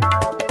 you 0.00 0.47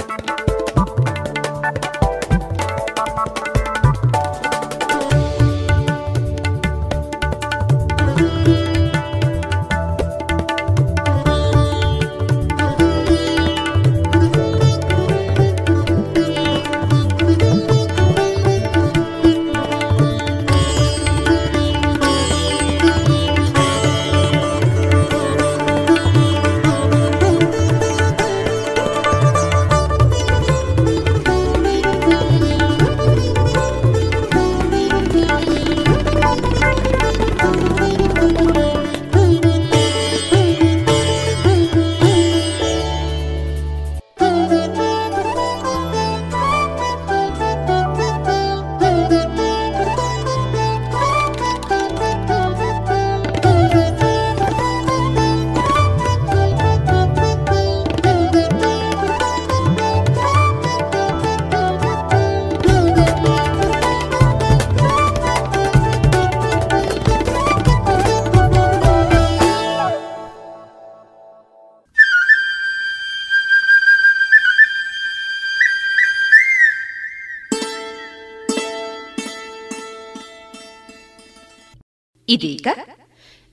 ಇದೀಗ 82.28 82.68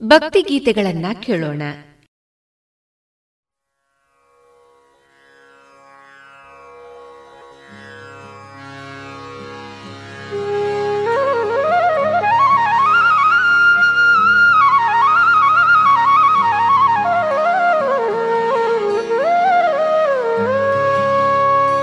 ಭಕ್ತಿಗೀತೆಗಳನ್ನ 0.04 1.06
ಕೇಳೋಣ. 1.22 1.62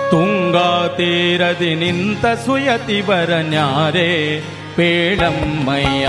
ತುಂಗಾ 0.10 0.88
ತೀರದಿ 0.88 1.76
ನಿಂತ 1.76 2.26
ಸುಯತಿ 2.26 3.02
ಬರನ್ಯಾರೆ 3.02 4.10
ಪೇಳಮ್ಮಯ್ಯ 4.78 6.08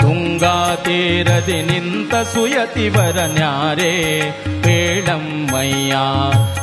ತುಂಗಾ 0.00 0.54
ತೀರದಿ 0.84 1.58
ನಿಂತ 1.62 2.14
ಸುಯತಿ 2.32 2.86
ಬರನ್ಯಾರೆ 2.88 3.92
ಪೇಳಮ್ಮಯ್ಯ 4.62 5.94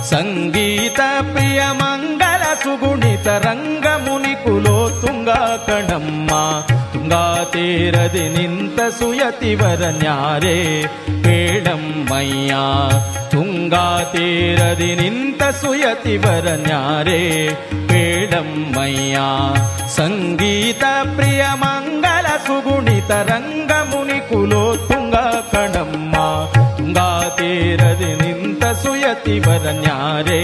ಸಂಗೀತ 0.10 1.00
ಪ್ರಿಯ 1.32 1.62
ಮಂಗಲ 1.82 2.44
ಸುಗುಣಿತ 2.64 3.28
ರಂಗ 3.46 3.88
ಮುನಿ 4.06 4.36
ಕುಲೋ 4.44 4.78
ತುಂಗಾ 5.02 5.42
ಕಣಮ್ಮ 5.68 6.32
ತುಂಗಾ 7.14 7.44
ತೀರದಿ 7.44 8.30
ನಿಂತ 8.30 8.82
ಸುಯತಿ 8.82 9.56
ಬರನ್ಯಾರೆ 9.56 10.84
ಪೇಳಮ್ಮಯ್ಯ 11.24 12.54
ತುಂಗಾ 13.32 14.00
ತೀರದಿ 14.12 14.96
ನಿಂತ 14.96 15.44
ಸುಯತಿ 15.44 16.18
ಬರನ್ಯಾರೆ 16.18 17.48
ಪೇಡಮ್ಮಯ್ಯ 17.88 19.18
ಸಂಗೀತ 19.96 20.84
ಪ್ರಿಯ 21.16 21.44
ಮಂಗಲ 21.54 22.26
ಸುಗುಣಿತ 22.48 23.12
ರಂಗ 23.12 23.72
ಮುನಿ 23.72 24.20
ಕುಲೋ 24.30 24.76
ತುಂಗ 24.76 25.16
ಕಣಮ್ಮ. 25.52 26.16
ತುಂಗಾ 26.78 27.30
ತೀರದಿ 27.38 28.14
ನಿಂತ 28.24 28.66
ಸುಯತಿ 28.66 29.40
ಬರನ್ಯಾರೆ 29.40 30.42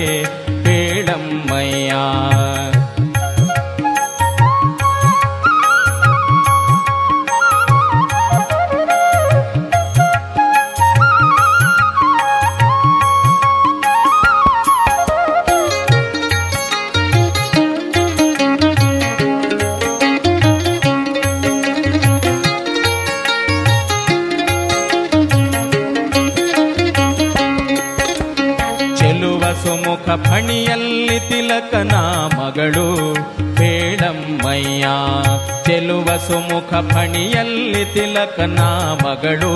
ಸುಮುಖ 36.29 36.71
ಫಣಿಯಲ್ಲಿ 36.91 37.83
ತಿಲಕನ 37.93 38.59
ಮಗಳು. 39.03 39.53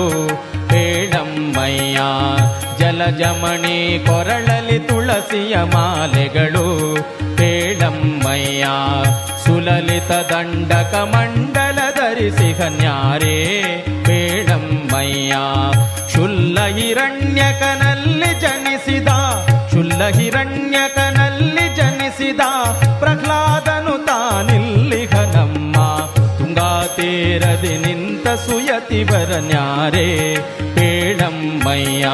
ಬೇಡಮ್ಮಯ್ಯ 0.70 1.98
ಜಲಜಮಣಿ 2.78 3.76
ಕೊರಳಲಿ 4.06 4.78
ತುಳಸಿಯ 4.78 5.54
ಮಾಲೆಗಳು. 5.74 6.66
ಬೇಡಮ್ಮಯ್ಯ 7.38 8.64
ಸುಲಲಿತ 9.44 10.12
ದಂಡಕ 10.30 10.94
ಮಂಡಲ 11.12 11.78
ಧರಿಸಿ 11.98 12.50
ಕನ್ಯಾರೇ 12.58 13.38
ಬೇಡಮ್ಮಯ್ಯ 14.06 15.34
ಶುಲ್ಲ 16.14 16.58
ಹಿರಣ್ಯಕನಲ್ಲಿ 16.76 18.30
ಜನಿಸಿದ, 18.40 19.10
ಶುಲ್ಲ 19.72 20.02
ಹಿರಣ್ಯಕನಲ್ಲಿ 20.08 21.66
ಜನಿಸಿದ 21.76 22.42
ಪ್ರಹ್ಲಾದನು 23.00 23.53
ತೇರದಿ 27.34 27.72
ನಿಂತ 27.76 28.26
ಸುಯತಿ 28.42 28.98
ಬರನ್ಯಾರೇ 29.04 30.04
ಬೇಡಮ್ಮಯ್ಯ 30.74 32.04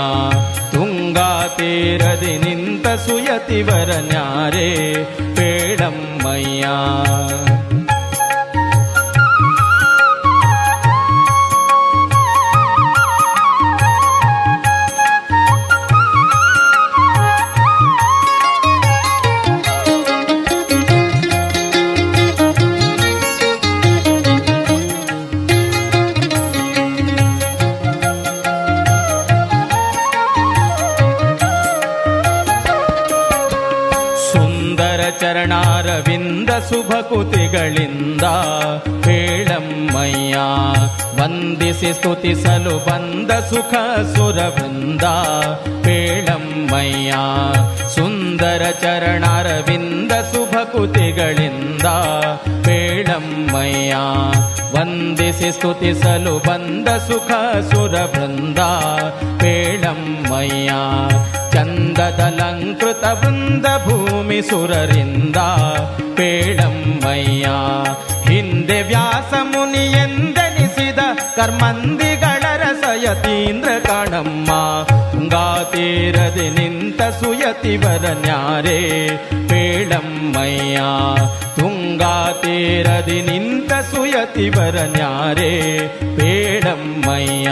ತುಂಗಾ 0.72 1.26
ತೀರದಿ 1.56 2.34
ನಿಂತ 2.38 2.86
ಸುಯತಿ 3.06 3.58
ಬರನ್ಯಾರೇ 3.62 4.68
ಬೇಡಮ್ಮಯ್ಯ 5.34 6.64
ಶುಭಕುತಿಗಳಿಂದ 37.50 38.26
ಹೇಳಮ್ಮಯ್ಯ, 39.06 40.36
ವಂದಿಸಿ 41.18 41.90
ಸ್ತುತಿಸಲು 41.92 42.74
ಬಂದ 42.86 43.30
ಸುಖ 43.50 43.72
ಸುರವೃಂದ 44.14 45.06
ಹೇಳಮ್ಮಯ್ಯ, 45.86 47.12
ಸುಂದರ 47.94 48.62
ಚರಣಾರವಿಂದ 48.82 50.12
ಶುಭಕುತಿಗಳಿಂದ 50.32 51.86
ಹೇಳಮ್ಮಯ್ಯ, 52.68 53.94
ವಂದಿಸಿ 54.76 55.50
ಸ್ತುತಿಸಲು 55.52 56.34
ಬಂದ 56.48 56.88
ಸುಖ 57.08 57.30
ಸುರವೃಂದ 57.70 58.60
ಹೇಳಮ್ಮಯ್ಯ 59.44 60.70
ಚಂದದಲಂಕೃತ 61.52 63.04
ವೃಂದ 63.20 63.66
ಭೂಮಿ 63.84 63.99
ಸುರರಿಂದ 64.38 65.36
ಪೇಳಮ್ಮಯ್ಯ 66.16 67.46
ಹಿಂದೆ 68.28 68.82
ವ್ಯಾಸ 68.82 69.34
ಮುನಿ 69.42 69.92
ಎಂದೆನಿಸಿದ 69.92 70.98
ಕರ್ಮಂದಿಗಳ 71.36 72.42
ರಸಯತೀಂದ್ರ 72.56 73.68
ಕಾಣಮ್ಮ. 73.86 74.50
ತುಂಗಾತೀರದೆ 75.12 76.48
ನಿಂತ 76.48 77.02
ಸುಯತಿವರ 77.02 78.06
ನ್ಯಾರೆ 78.24 78.78
ಪೇಳಮ್ಮಯ್ಯ 79.48 80.78
ತುಂಗಾತೀರದಿ 81.60 83.22
ನಿಂತ 83.22 83.72
ಸುಯತಿವರ 83.72 84.76
ನ್ಯಾರೆ 84.76 85.50
ಪೇಳಮ್ಮಯ್ಯ 86.16 87.48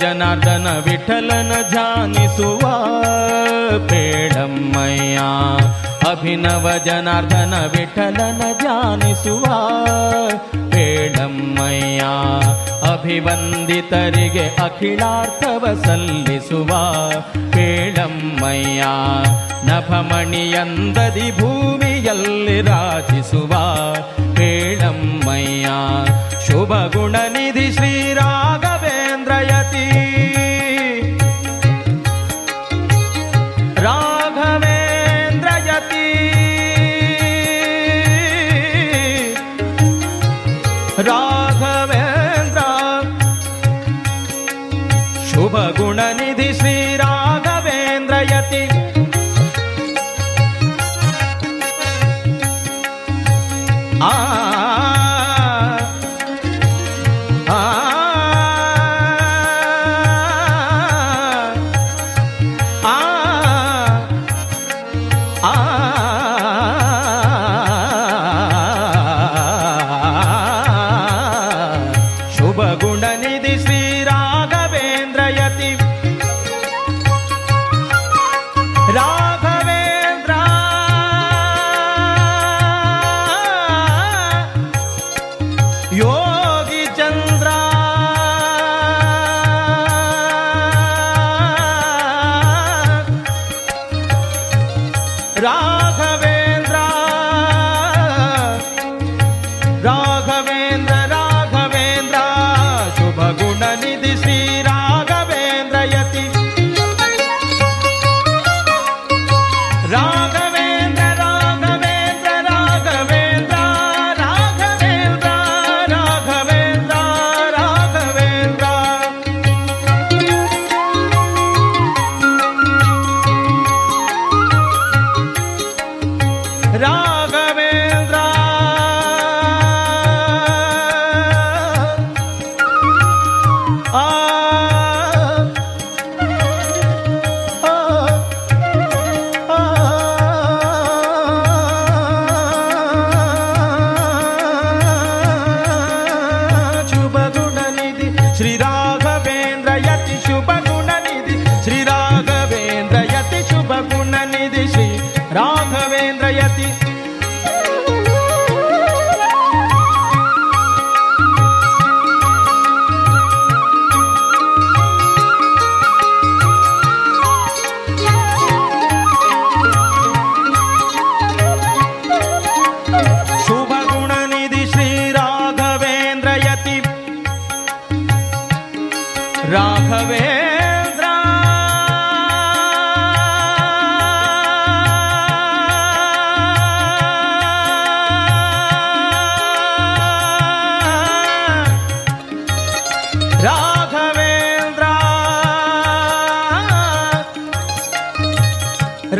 ಜನಾರ್ದನ 0.00 0.68
ವಿಠಲನ 0.86 1.52
ಧ್ಯಾನಿಸುವ 1.70 2.62
ಬೇಡಮ್ಮಯ್ಯ 3.90 5.18
ಅಭಿನವ 6.10 6.66
ಜನಾರ್ದನ 6.84 7.54
ವಿಠಲನ 7.66 8.42
ಧ್ಯಾನಿಸುವ 8.58 9.44
ಬೇಡಮ್ಮಯ್ಯ 10.74 12.02
ಅಭಿವಂದಿತರಿಗೆ 12.92 14.46
ಅಖಿಲಾರ್ಥವ 14.62 15.64
ಸಲ್ಲಿಸುವ 15.84 16.70
ಬೇಡಮ್ಮಯ್ಯ 17.56 18.82
ನಭಮಣಿಯಂದದಿ 19.68 21.28
ಭೂಮಿಯಲ್ಲಿ 21.40 22.58
ರಾಜಿಸುವ 22.62 23.52
ಬೇಡಮ್ಮಯ್ಯ 24.34 25.68
ಶುಭ 26.46 26.72
ಗುಣ 26.94 27.16
ನಿಧಿ 27.32 27.68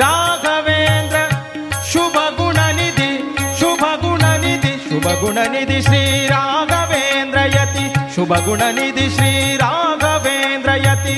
ರಾಘವೇಂದ್ರ, 0.00 1.18
ಶುಭ 1.92 2.16
ಗುಣ 2.36 2.58
ನಿಧಿ 2.78 3.10
ಶುಭ 3.60 3.84
ಗುಣ 4.00 4.24
ನಿಧಿ 4.44 4.72
ಶುಭ 4.88 5.06
ಗುಣ 5.20 5.38
ನಿಧಿ 5.52 5.78
ಶ್ರೀ 5.82 6.02
ರಾಘವೇಂದ್ರ 6.26 7.38
ಯತಿ, 7.56 7.86
ಶುಭ 8.14 8.32
ಗುಣ 8.46 8.62
ನಿಧಿ 8.70 9.06
ಶ್ರೀ 9.16 9.32
ರಾಘವೇಂದ್ರ 9.56 10.70
ಯತಿ. 10.86 11.16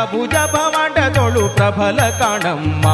अभुजभवडदोळु 0.00 1.44
प्रबल 1.56 1.98
कणम्म 2.20 2.86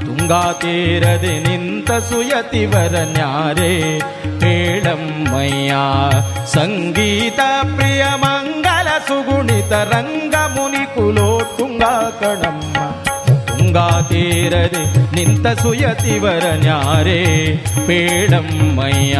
ತುಂಗಾತೀರದೆ 0.00 1.34
ನಿಂತ 1.38 1.90
ಸುಯತಿವರ 1.90 2.94
ನ್ಯಾರೆ. 3.16 3.98
ಮೇಳಮ್ಮಯ್ಯ 4.38 5.72
ಸಂಗೀತ 6.46 7.40
ಪ್ರಿಯ 7.76 8.04
ಮಂಗಲ 8.16 8.88
ಸುಗುಣಿತ 9.08 9.72
ರಂಗ 9.72 10.34
ಮುನಿ 10.34 10.84
ಕುಲೋ 10.94 11.40
ತುಂಗ 11.58 11.84
ಕಣಮ್ಮ. 12.20 12.69
ತುಂಗಾ 13.70 14.00
ತೀರದೆ 14.02 14.80
ನಿಂತ 15.14 15.46
ಸುಯತಿವರ 15.62 16.44
ನ್ಯಾರೆ 16.60 17.18
ಪೇಳಮ್ಮಯ್ಯ 17.86 19.18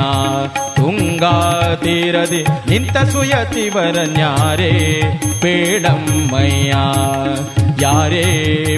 ತುಂಗಾ 0.76 1.34
ತೀರದೆ 1.82 2.40
ನಿಂತ 2.68 2.96
ಸುಯತಿವರ 3.12 3.98
ನ್ಯಾರೆ 4.10 4.72
ಪೇಳಮ್ಮಯ್ಯ 5.40 6.72
ಯಾರೇ 7.80 8.26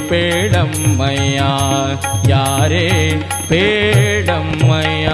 ಪೇಳಮ್ಮಯ್ಯ 0.09 1.41
ಯಾರೇ 2.29 2.85
ಪೇಳಮ್ಮಯ್ಯ 3.49 5.09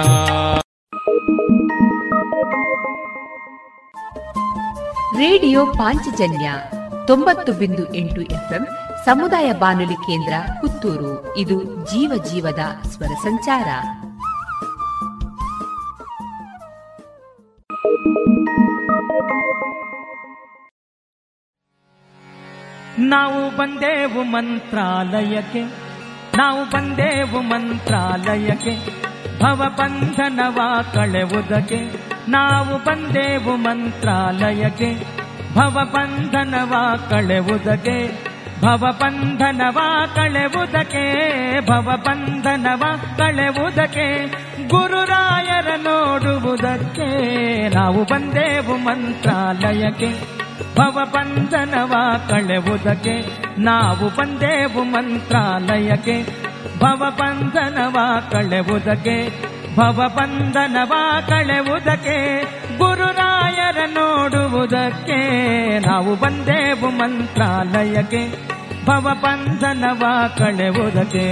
ರೇಡಿಯೋ 5.19 5.63
ಪಾಂಚಜನ್ಯ 5.73 6.49
ತೊಂಬತ್ತು 7.07 7.51
ಬಿಂದು 7.53 7.85
ಎಂಟು 7.95 8.21
ಎಫ್ಎಂ 8.29 8.65
ಸಮುದಾಯ 9.05 9.53
ಬಾನುಲಿ 9.53 9.95
ಕೇಂದ್ರ 9.95 10.33
ಪುತ್ತೂರು. 10.61 11.37
ಇದು 11.37 11.63
ಜೀವ 11.63 12.23
ಜೀವದ 12.23 12.59
ಸ್ವರ 12.87 13.07
ಸಂಚಾರ. 13.07 13.67
ನಾವು 22.99 23.57
ಬಂದೇವು 23.57 24.23
ಮಂತ್ರಾಲಯಕ್ಕೆ, 24.23 25.63
ನಾವು 26.37 26.69
ಬಂದೇವು 26.69 27.41
ಮಂತ್ರಾಲಯಕ್ಕೆ 27.41 28.99
ಭವಬಂಧನವ 29.39 30.59
ಕಳೆವುದಕ್ಕೆ 30.93 31.79
ನಾವು 32.31 32.85
ಬಂದೇವು 32.85 33.55
ಮಂತ್ರಾಲಯಕ್ಕೆ 33.55 35.19
ಭವಬಂಧನವ 35.55 36.73
ಕಳೆವುದಕ್ಕೆ 37.09 38.29
ಭವಬಂಧನವ 38.61 39.77
ಕಳೆವುದಕ್ಕೆ 40.15 41.03
ಭವಬಂಧನವ 41.67 42.83
ಕಳೆವುದಕ್ಕೆ, 43.17 44.25
ಗುರುರಾಯರ 44.67 45.67
ನೋಡುವುದಕ್ಕೆ 45.77 47.07
ನಾವು 47.75 48.03
ಬಂದೇವು 48.03 48.77
ಮಂತ್ರಾಲಯಕ್ಕೆ. 48.77 50.11
ಭವಬಂಧನವ 50.75 51.93
ಕಳೆವುದಕ್ಕೆ, 52.29 53.43
ನಾವು 53.61 54.09
ಬಂದೇವು 54.15 54.83
ಮಂತ್ರಾಲಯಕ್ಕೆ. 54.83 56.23
ಭವಬಂಧನವ 56.79 57.97
ಕಳೆವುದಕ್ಕೆ 58.31 59.49
ಭವಬಂಧನವ 59.79 60.93
ಕಳೆವುದಕ್ಕೆ 61.27 62.17
ಗುರುರಾಯರ 62.77 63.77
ನೋಡುವುದಕ್ಕೆ 63.87 65.19
ನಾವು 65.79 66.15
ಬಂದೇವು 66.15 66.89
ಮಂತ್ರಾಲಯಕ್ಕೆ 66.89 68.21
ಭವಬಂಧನವ 68.85 70.03
ಕಳೆವುದಕ್ಕೆ. 70.37 71.27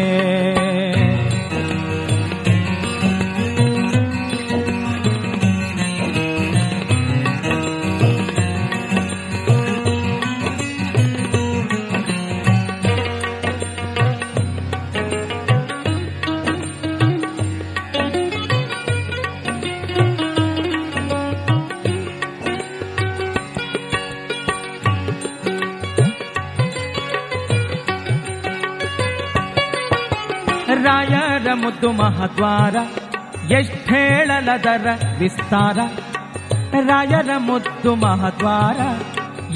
ರಾಯರ 30.88 31.54
ಮುದ್ದು 31.54 31.92
ಮಹದ್ವಾರ 31.92 32.76
ಎಷ್ಟೇಳಲದರ 33.52 34.88
ವಿಸ್ತಾರ. 35.20 35.78
ರಾಯರ 36.82 37.30
ಮುದ್ದು 37.38 37.96
ಮಹದ್ವಾರ 37.96 38.80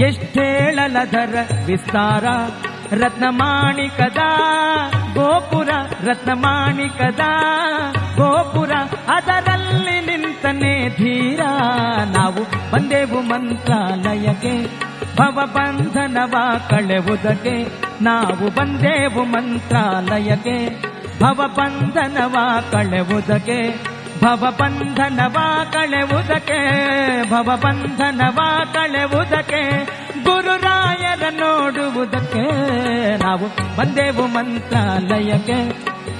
ಎಷ್ಟೇಳಲದರ 0.01 1.35
ವಿಸ್ತಾರ. 1.65 2.23
ರತ್ನಮಾಣಿಕದ 3.03 4.17
ಗೋಪುರ 5.13 5.69
ರತ್ನಮಾಣಿಕದ 6.03 7.19
ಗೋಪುರ, 8.15 8.71
ಅದರಲ್ಲಿ 9.07 9.99
ನಿಂತನೇ 10.05 10.89
ಧೀರ. 10.89 11.41
ನಾವು 12.17 12.71
ಬಂದೆವು 12.71 13.21
ಮಂತ್ರಾಲಯಕ್ಕೆ, 13.21 14.65
ಭವಬಂಧನವ 15.15 16.35
ಕಳೆವುದಕ್ಕೆ. 16.69 17.55
ನಾವು 18.03 18.55
ಬಂದೆವು 18.55 19.23
ಮಂತ್ರಾಲಯಕ್ಕೆ 19.23 20.90
ಭವಬಂಧನವ 21.21 22.35
ಕಳೆವುದಕ್ಕೆ 22.71 23.91
ಭವಬಂಧನವ 24.21 25.37
ಕಳೆವುದಕ್ಕೆ 25.71 26.59
ಭವಬಂಧನವ 27.31 28.39
ಕಳೆವುದಕ್ಕೆ, 28.73 29.85
ಗುರುರಾಯರ 30.23 31.23
ನೋಡುವುದಕ್ಕೆ 31.29 32.43
ನಾವು 33.17 33.77
ಬಂದೆವು 33.77 34.27
ಮಂತ್ರಾಲಯಕ್ಕೆ, 34.27 35.59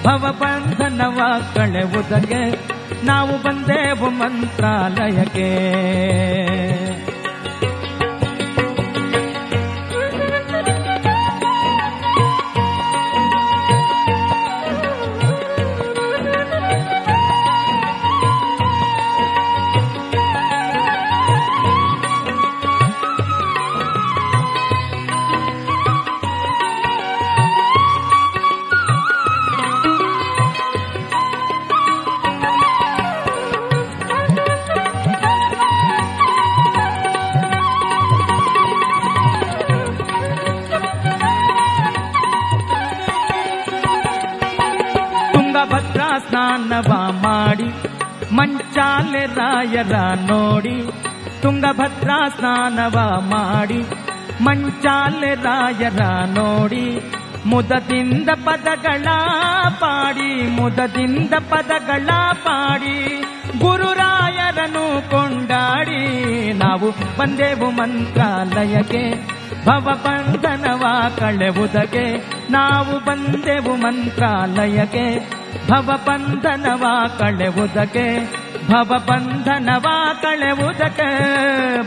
ಭವಬಂಧನವ 0.04 1.20
ಕಳೆವುದಕ್ಕೆ, 1.54 2.42
ನಾವು 3.06 3.42
ಬಂದೆವು 3.42 4.10
ಮಂತ್ರಾಲಯಕ್ಕೆ. 4.10 5.48
ರಾಯರ 49.62 49.96
ನೋಡಿ, 50.28 50.74
ತುಂಗಭದ್ರಾ 51.42 52.16
ಸ್ನಾನವ 52.28 52.96
ಮಾಡಿ 53.28 53.78
ಮಂಚಾಲೆ 54.40 55.34
ರಾಯರ 55.34 56.02
ನೋಡಿ, 56.26 56.86
ಮುದದಿಂದ 57.46 58.28
ಪದಗಳ 58.44 59.06
ಪಾಡಿ, 59.78 60.30
ಮುದದಿಂದ 60.48 61.34
ಪದಗಳ 61.50 62.10
ಪಾಡಿ, 62.32 62.96
ಗುರುರಾಯರನ್ನು 63.58 64.84
ಕೊಂಡಾಡಿ, 65.10 66.02
ನಾವು 66.52 66.90
ಬಂದೆವು 67.18 67.70
ಮಂತ್ರಾಲಯಕ್ಕೆ, 67.70 69.04
ಭವಬಂಧನವ 69.66 70.84
ಕಳೆವುದಕ್ಕೆ, 71.18 72.06
ನಾವು 72.50 72.96
ಬಂದೆವು 73.04 73.76
ಮಂತ್ರಾಲಯಕ್ಕೆ, 73.76 75.06
ಭವಬಂಧನವ 75.70 76.84
ಕಳೆವುದಕ್ಕೆ 77.18 78.06
ಭವಬಂಧನವ 78.68 79.86
ಕಳೆವುದಕ್ಕೆ 80.22 81.08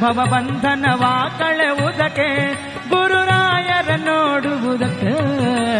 ಭವಬಂಧನವ 0.02 1.04
ಕಳೆವುದಕ್ಕೆ 1.40 2.54
ಗುರುರಾಯರ 2.90 3.90
ನೋಡುವುದಕ್ಕೆ 3.96 5.12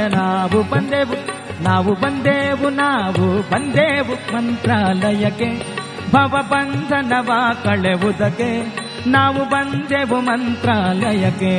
ನಾವು 0.10 0.64
ಬಂದೆವು 0.70 1.36
ನಾವು 1.64 1.94
ಬಂದೆವು 1.94 2.70
ನಾವು 2.70 3.52
ಬಂದೆವು 3.52 4.36
ಮಂತ್ರಾಲಯಕ್ಕೆ. 4.36 5.50
ಭವಬಂಧನವ 6.12 7.32
ಕಳೆವುದಕ್ಕೆ 7.64 8.50
ನಾವು 9.08 9.50
ಬಂದೆವು 9.50 10.20
ಮಂತ್ರಾಲಯಕ್ಕೆ. 10.20 11.56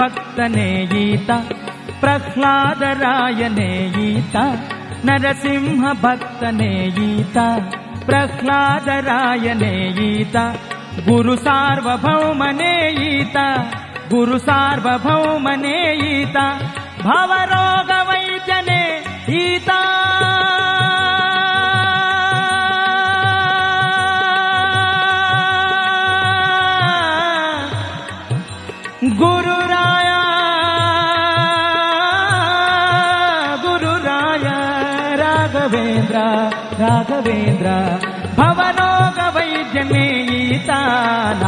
भक्तने 0.00 0.68
गीता 0.92 1.36
प्रह्लाद 2.00 2.82
रायने 3.02 3.70
गीता 3.96 4.44
नरसिंह 5.04 5.82
भक्तने 6.02 6.70
गीता 6.98 7.46
प्रह्लाद 8.06 8.88
गीता 9.98 10.44
गुरु 11.08 11.36
सार्वभौमने 11.36 12.72
गीता 12.98 13.46
गुरु 14.12 14.38
सार्वभौमने 14.38 15.76
ईता 16.06 16.46
भवरोगवै 17.02 18.24
गीता। 19.28 20.29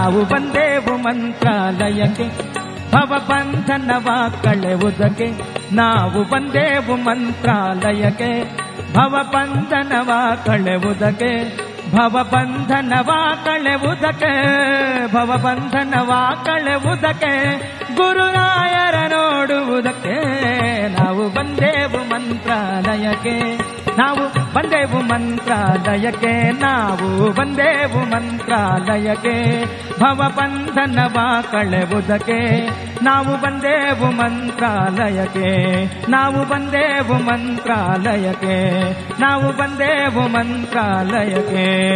ನಾವು 0.02 0.24
ಬಂದೇವು 0.24 0.96
ಮಂತ್ರಾಲಯಕ್ಕೆ 0.96 2.26
ಭವಬಂಧನವ 2.92 4.08
ಕಳೆವುದಕ್ಕೆ 4.42 5.28
ನಾವು 5.72 6.22
ಬಂದೇವು 6.24 6.96
ಮಂತ್ರಾಲಯಕ್ಕೆ 6.96 8.30
ಭವಬಂಧನವ 8.94 10.10
ಕಳೆವುದಕ್ಕೆ 10.46 11.30
ಭವಬಂಧನವ 11.96 13.10
ಕಳೆವುದಕ್ಕೆ 13.44 14.32
ಭವಬಂಧನವ 15.12 16.12
ಕಳೆವುದಕ್ಕೆ 16.44 17.32
ಗುರುರಾಯರ 17.96 18.94
ನೋಡುವುದಕ್ಕೆ 18.94 20.16
ನಾವು 20.92 21.28
ಬಂದೇವು 21.28 22.00
ಮಂತ್ರಾಲಯಕ್ಕೆ. 22.10 23.36
ನಾವು 23.98 24.52
ಬಂದೆವು 24.54 25.00
ಮಂತ್ರಾಲಯಕ್ಕೆ, 25.00 26.50
ನಾವು 26.50 27.32
ಬಂದೆವು 27.32 27.98
ಮಂತ್ರಾಲಯಕ್ಕೆ. 27.98 29.64
ಭವಬಂಧನವ 30.00 31.16
ಕಳೆವುದಕ್ಕೆ, 31.52 32.68
ನಾವು 33.04 33.40
ಬಂದೆವು 33.40 34.10
ಮಂತ್ರಾಲಯಕ್ಕೆ. 34.10 35.84
ನಾವು 36.10 36.48
ಬಂದೆವು 36.48 37.14
ಮಂತ್ರಾಲಯಕ್ಕೆ, 37.14 38.92
ನಾವು 39.20 39.56
ಬಂದೆವು 39.56 40.28
ಮಂತ್ರಾಲಯಕ್ಕೆ. 40.28 41.92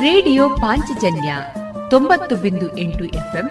ರೇಡಿಯೋ 0.00 0.48
ಪಾಂಚಜನ್ಯ 0.48 1.34
ತೊಂಬತ್ತು 1.90 2.36
ಬಿಂದು 2.36 2.78
ಎಂಟು 2.78 3.04
ಎಫ್ಎಂ 3.04 3.50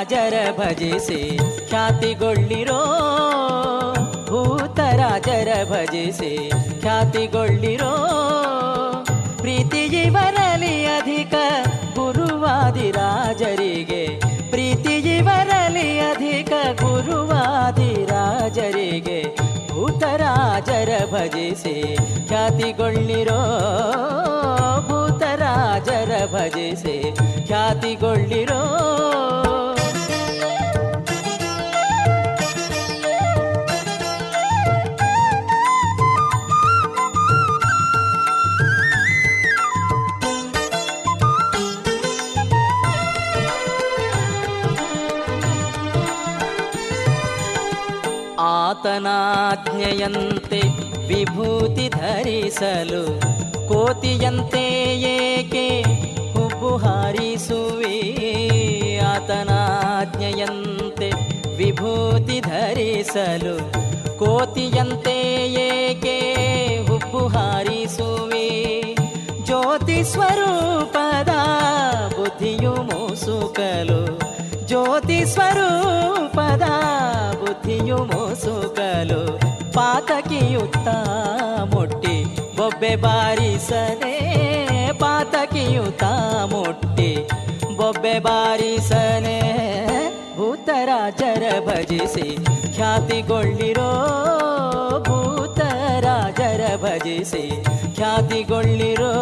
ಭೂತರಾಜರ 0.03 0.37
ಭಜಿಸಿ 0.59 1.19
ಖ್ಯಾತಿಗೊಳ್ಳಿರೋ 1.71 2.77
ಭೂತರಾಜರ 4.29 5.51
ಭಜಿಸಿ 5.73 6.31
ಖ್ಯಾತಿಗೊಳ್ಳಿರೋ 6.83 7.91
ಪ್ರೀತಿ 9.41 9.83
ಇವರಲಿ 10.01 10.73
ಅಧಿಕ 10.95 11.35
ಗುರುವಾದಿರಾಜರಿಗೆ 11.99 12.81
ಪ್ರೀತಿ 14.55 14.95
ಇವರಲಿ 15.13 15.87
ಅಧಿಕ 16.09 16.53
ಗುರುವಾದಿರಾಜರಿಗೆ 16.83 18.01
ಭೂತರಾಜರ 19.69 20.95
ಭಜಿಸಿ 21.13 21.77
ಖ್ಯಾತಿಗೊಳ್ಳಿರೋ 22.31 23.41
ಭೂತರಾಜರ 24.89 26.13
ಭಜಿಸಿ 26.35 26.97
ಖ್ಯಾತಿಗೊಳ್ಳಿರೋ 27.49 28.63
ಆತನಾಜ್ಞೆಯಂತೆ 49.01 50.61
ವಿಭೂತಿ 51.09 51.89
ಧರಿಸಲು 51.89 53.21
ಕೋತಿಯಂತೆ 53.69 55.03
ಏಕೆ 55.03 55.83
ಹುಬ್ಬು 56.33 56.77
ಹಾರಿಸುವೆ? 56.77 58.21
ಆತನಾಜ್ಞೆಯಂತೆ 59.01 61.11
ವಿಭೂತಿ 61.57 62.41
ಧರಿಸಲು 62.41 63.57
ಕೋತಿಯಂತೆ 64.19 65.17
ಏಕೆ 65.65 66.19
ಹುಬ್ಬು 66.89 67.29
ಹಾರಿಸುವೆ? 67.29 68.77
ಜ್ಯೋತಿ 69.45 70.05
ಸ್ವರೂಪದ 70.05 71.29
ಬುದ್ಧಿಯು 72.17 72.83
ಮೂಸುಕಲು 72.83 74.19
ಜ್ಯೋತಿ 74.67 75.25
ಸ್ವರೂಪದ 75.25 76.63
ಬುದ್ಧಿಯು 77.91 77.99
ಮೋಸುಗಲು 78.11 79.23
ಪಾತಕಿಯುತ್ತ 79.75 80.89
ಮುಟ್ಟಿ, 81.73 82.17
ಬೊಬ್ಬೆ 82.59 82.93
ಬಾರಿಸದೆ 83.05 84.15
ಪಾತಕಿಯುತ್ತ 85.03 86.05
ಮುಟ್ಟಿ, 86.53 87.11
ಬೊಬ್ಬೆ 87.79 88.15
ಬಾರಿಸನೆ 88.27 89.39
ಭೂತರಾಜರ 90.39 91.45
ಭಜಿಸಿ, 91.69 92.29
ಖ್ಯಾತಿಗೊಳ್ಳಿರೋ 92.77 93.91
ಭೂತರಾಜರ 95.09 96.63
ಭಜಿಸಿ, 96.85 97.45
ಖ್ಯಾತಿಗೊಳ್ಳಿರೋ 97.99 99.13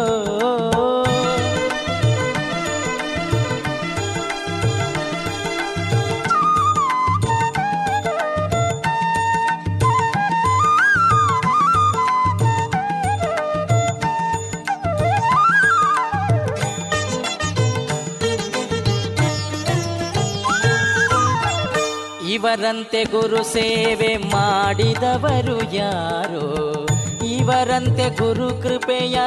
ಇವರಂತೆ 22.39 23.03
ಗುರು 23.03 23.43
ಸೇವೆ 23.43 24.17
ಮಾಡಿದವರು 24.17 25.75
ಯಾರು? 25.75 26.85
ಇವರಂತೆ 27.25 28.17
ಗುರು 28.17 28.63
ಕೃಪೆಯ 28.63 29.19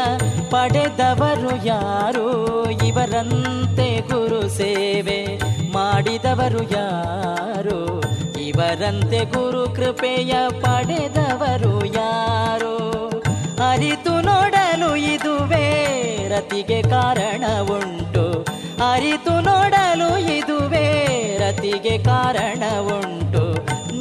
ಪಡೆದವರು 0.51 1.67
ಯಾರು? 1.67 2.71
ಇವರಂತೆ 2.71 4.01
ಗುರು 4.01 4.49
ಸೇವೆ 4.49 5.41
ಮಾಡಿದವರು 5.73 6.63
ಯಾರು? 6.63 8.01
ಇವರಂತೆ 8.41 9.25
ಗುರು 9.25 9.77
ಕೃಪೆಯ 9.77 10.35
ಪಡೆದವರು 10.51 11.85
ಯಾರು? 11.85 12.75
ಅರಿತು 13.71 14.21
ನೋಡಲು 14.21 14.97
ಇದುವೇ 14.97 15.67
ರತಿಗೆ 16.29 16.83
ಕಾರಣ 16.83 17.45
ಉಂಟು 17.61 18.47
ಅರಿತು 18.81 19.41
ನೋಡಲು 19.41 20.19
ಇದುವೇ 20.19 20.87
ರತಿಗೆ 21.39 21.99
ಕಾರಣ 21.99 22.63
ಉಂಟು 22.81 23.55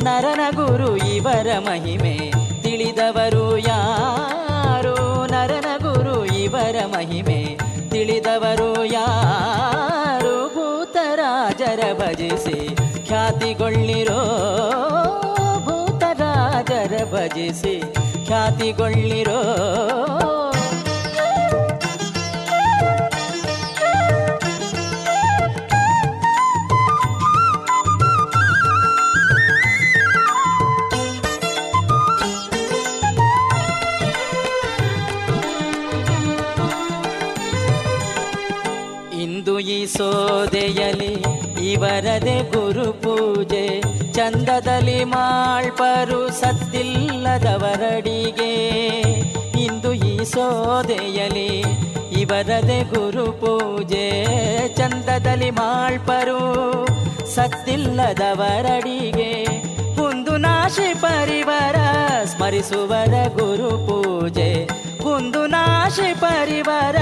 ನರನ 0.04 0.56
ಗುರು 0.56 0.98
ಇವರ 0.98 1.48
ಮಹಿಮೆ, 1.60 2.32
ತಿಳಿದವರು 2.62 3.58
ಯಾರು? 3.58 5.28
ನರನ 5.32 5.66
ಗುರು 5.78 6.26
ಇವರ 6.26 6.76
ಮಹಿಮೆ, 6.86 7.58
ತಿಳಿದವರು 7.90 8.86
ಯಾರು? 8.86 10.56
ಭೂತರಾಜರ 10.56 11.80
ಭಜಿಸಿ 11.94 12.76
ಖ್ಯಾತಿಗೊಳ್ಳಿರೋ, 13.08 14.22
ಭೂತರಾಜರ 15.60 16.94
ಭಜಿಸಿ 17.14 17.82
ಖ್ಯಾತಿಗೊಳ್ಳಿರೋ 18.28 19.40
ಇವರದೆ 41.82 42.52
ಗುರು 42.52 42.94
ಪೂಜೆ. 42.94 43.82
ಚಂದದಲ್ಲಿ 44.14 45.04
ಮಾಳ್ಪರು 45.04 46.30
ಸತ್ತಿಲ್ಲದವರಡಿಗೆ. 46.30 48.54
ಇಂದು 49.64 49.94
ಈ 49.94 50.24
ಸೋದೆಯಲಿ 50.24 51.64
ಇವರದೆ 52.20 52.84
ಗುರು 52.84 53.32
ಪೂಜೆ. 53.32 54.26
ಚಂದದಲ್ಲಿ 54.76 55.50
ಮಾಳ್ಪರು 55.50 56.88
ಸತ್ತಿಲ್ಲದವರಡಿಗೆ. 57.36 59.48
ಕುಂದು 59.96 60.38
ನಾಶಿ 60.38 60.94
ಪರಿವರ 60.94 61.76
ಸ್ಮರಿಸುವರ 62.26 63.08
ಗುರು 63.08 63.70
ಪೂಜೆ. 63.70 64.70
ಕುಂದು 65.04 65.48
ನಾಶಿ 65.48 66.20
ಪರಿವರ 66.20 66.96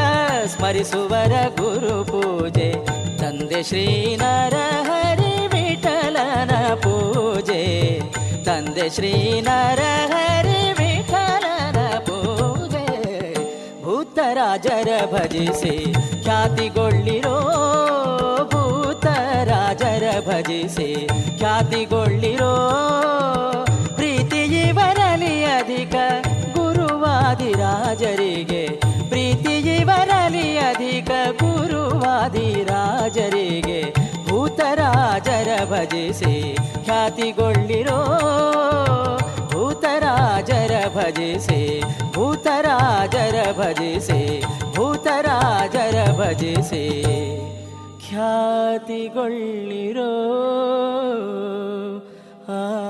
ಸ್ಮರಿಸುವರ 0.45 1.31
ಗುರು 1.31 2.05
ಪೂಜೆ. 2.05 3.08
ತಂದೆ 3.29 3.63
ಶ್ರೀನರ 3.63 4.53
ಹರಿ 4.81 5.47
ವಿಠಲನ 5.47 6.73
ಪೂಜೆ. 6.73 7.99
ತಂದೆ 8.43 8.89
ಶ್ರೀನರ 8.89 9.79
ಹರಿ 10.07 10.71
ವಿಠಲನ 10.71 11.99
ಪೂಜೆ. 11.99 13.33
ಭೂತರಾಜರ 13.83 14.87
ಭಜಿಸಿ 15.13 15.93
ಖ್ಯಾತಿಗೊಳ್ಳಿರೋ. 16.23 17.39
ಭೂತರಾಜರ 18.51 20.03
ಭಜಿಸಿ 20.27 21.07
ಖ್ಯಾತಿಗೊಳ್ಳಿರೋ. 21.37 22.79
ಗುರುವಾದಿರಾಜರಿಗೆ 32.29 33.93
ಭೂತರಾಜರ 34.29 35.63
ಭಜಿಸಿ 35.65 36.57
ಖ್ಯಾತಿಗೊಳ್ಳಿರೋ. 36.85 38.05
ಭೂತರಾಜರ 39.51 40.87
ಭಜಿಸಿ 40.97 41.81
ಭೂತರಾಜರ 42.13 43.51
ಭಜಿಸಿ 43.51 44.43
ಭೂತರಾಜರ 44.75 46.11
ಭಜಿಸಿ 46.19 46.83
ಖ್ಯಾತಿಗೊಳ್ಳಿರೋ. 48.09 49.09
ಆ. 52.49 52.89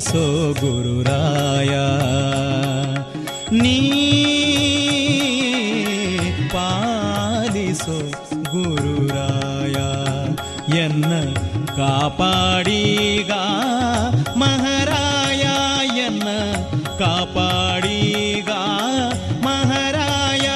ಸೋ 0.00 0.52
ಗುರುರಾಯ 0.52 1.74
ನೀ 3.52 3.80
ಪಾಲಿಸೋ 6.48 8.10
ಗುರುರಾಯ 8.50 9.72
ಎನ್ನ 10.78 11.34
ಕಾಪಾಡೀಗ 11.76 13.32
ಮಹಾರಾಯ. 14.36 15.42
ಎನ್ನ 15.98 16.28
ಕಾಪಾಡೀಗ 16.98 18.50
ಮಹಾರಾಯ. 19.44 20.50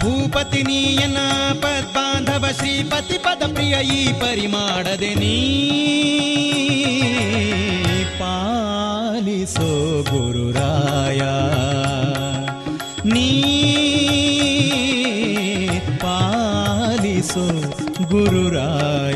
ಭೂಪತಿ 0.00 0.62
ನೀಯನ 0.62 1.18
ಪದ್ಬಾಂಧವ 1.52 2.44
ಶ್ರೀಪತಿ 2.58 3.18
ಪದ 3.18 3.52
ಪ್ರಿಯ 3.52 3.76
ಈ 3.84 4.12
ಪರಿಮಾಡದೆ 4.12 5.14
ನೀ. 5.14 5.64
सो 9.48 9.68
गुरुराया 10.10 11.34
नी 13.12 13.28
पालिसो 16.02 17.44
गुरुराया 18.12 19.07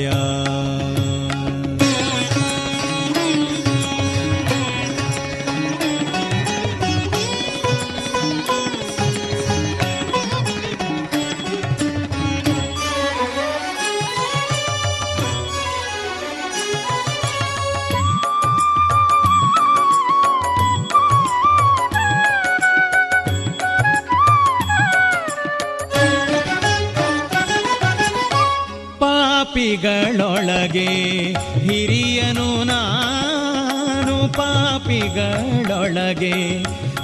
ಪಾಪಿಗಳೊಳಗೆ 35.12 36.32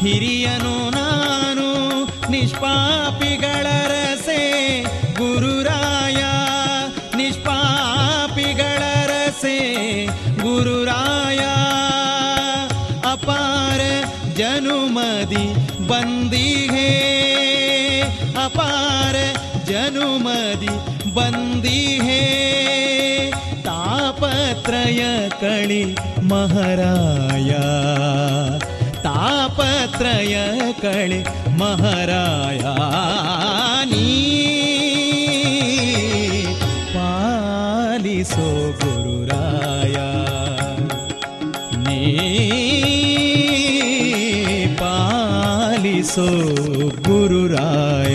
ಹಿರಿಯನು 0.01 0.90
ನಾನು, 0.90 2.05
ನಿಷ್ಪಾಪಿಗಳ 2.31 3.66
ರಸೆ 3.87 4.83
ಗುರುರಾಯ. 5.18 6.25
ನಿಷ್ಪಾಪಿಗಳ 7.16 8.83
ರಸೆ 9.07 10.07
ಗುರುರಾಯ. 10.42 11.38
ಅಪಾರ 13.11 13.81
ಜನುಮದಿ 14.37 15.55
ಬಂದಿಹೇ. 15.88 16.90
ಅಪಾರ 18.44 19.16
ಜನುಮದಿ 19.64 21.11
ಬಂದಿಹೇ. 21.14 22.25
ತಾಪತ್ರಯ 23.64 25.29
ಕಳಿ 25.40 26.08
महाराय 26.31 27.51
तापत्रय 29.05 30.35
कळे 30.83 31.23
महाराया 31.59 32.75
पालिसो 36.95 38.49
गुरुराया 38.83 40.09
पालिसो 44.81 46.29
गुरुराय 47.09 48.08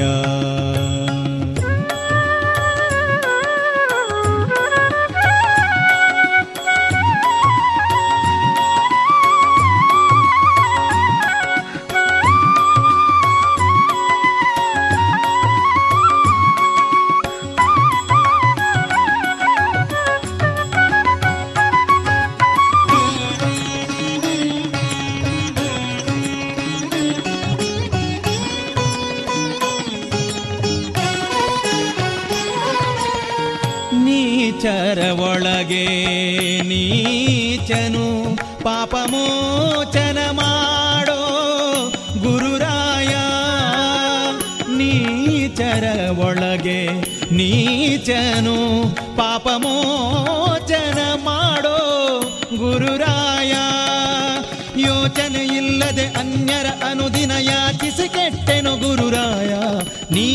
ನೀ 60.11 60.29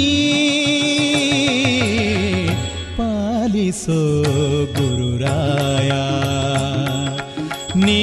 ಪಾಲಿಸೋ 2.99 4.01
ಗುರುರಾಯ 4.79 5.91
ನೀ 7.87 8.01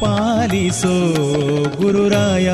ಪಾಲಿಸೋ 0.00 0.96
ಗುರುರಾಯ 1.78 1.96
ಗುರುರಾಯ 1.96 2.48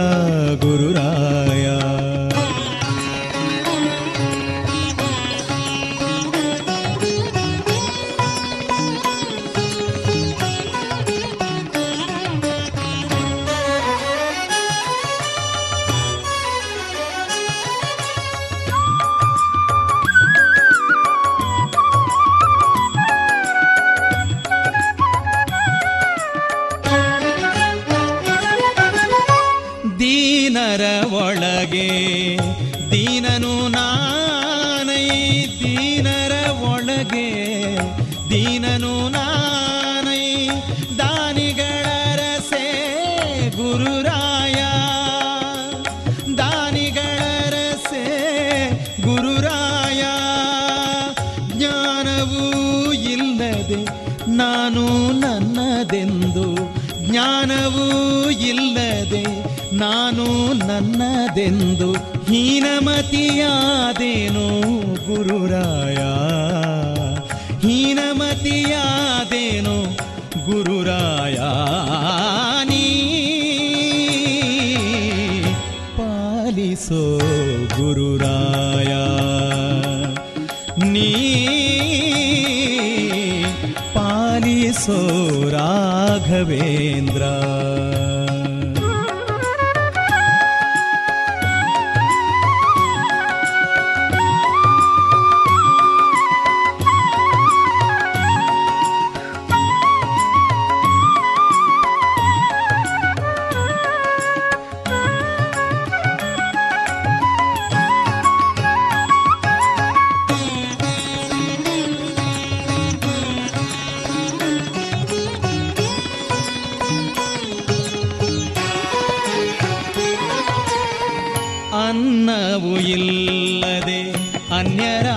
ಅನ್ನವು 122.22 122.78
ಇಲ್ಲದೆ 122.78 124.12
ಅನ್ಯರ 124.58 125.08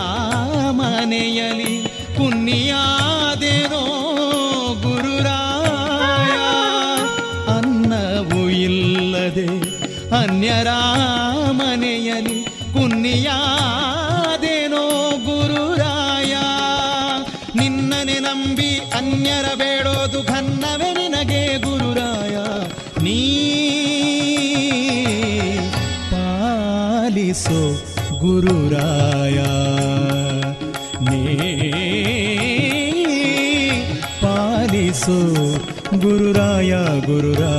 ಮನೆಯಲಿ 0.69 1.73
ಪುಣ್ಯಾದೆನೋ 2.17 3.81
ಗುರುರಾಯ. 4.81 6.33
ಅನ್ನವು 7.57 8.49
ಇಲ್ಲದೆ 8.49 9.47
ಅನ್ಯರ 10.17 10.67
ಗುರುರಾಯ 37.15 37.54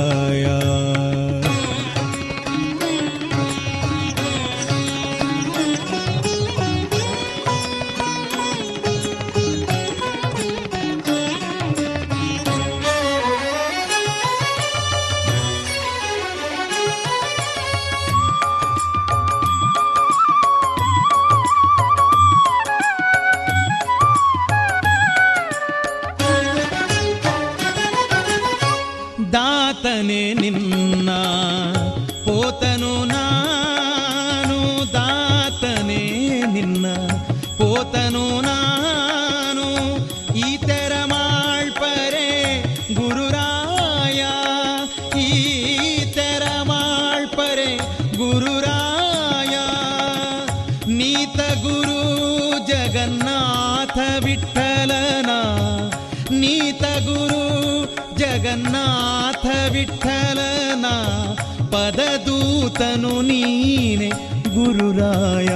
ನೀನೆ 63.21 64.09
ಗುರುರಾಯ. 64.55 65.47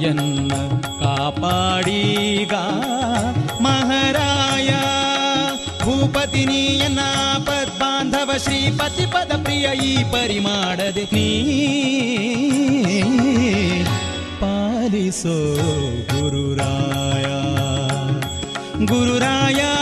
ಎನ್ನ 0.05 0.51
ಕಾಪಾಡೀಗ 0.99 2.53
ಮಹಾರಾಯ. 3.61 4.69
ಭೂಪತಿ 5.83 6.45
ನೀಯನ್ನ 6.45 6.99
ಪದ್ಬಾಂಧವ 7.37 8.31
ಶ್ರೀಪತಿ 8.37 9.05
ಪದ 9.05 9.43
ಪ್ರಿಯ 9.43 9.69
ಈ 9.83 10.03
ಪರಿಮಾಡದೆ 10.03 11.03
ನೀ 11.03 11.49
गुरुराया। 16.13 17.39
गुरुराया 18.85 19.78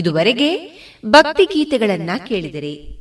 ಇದುವರೆಗೆ 0.00 0.80
ಭಕ್ತಿ 1.06 1.44
ಗೀತೆಗಳನ್ನ 1.44 2.10
ಕೇಳಿದರೆ. 2.28 3.00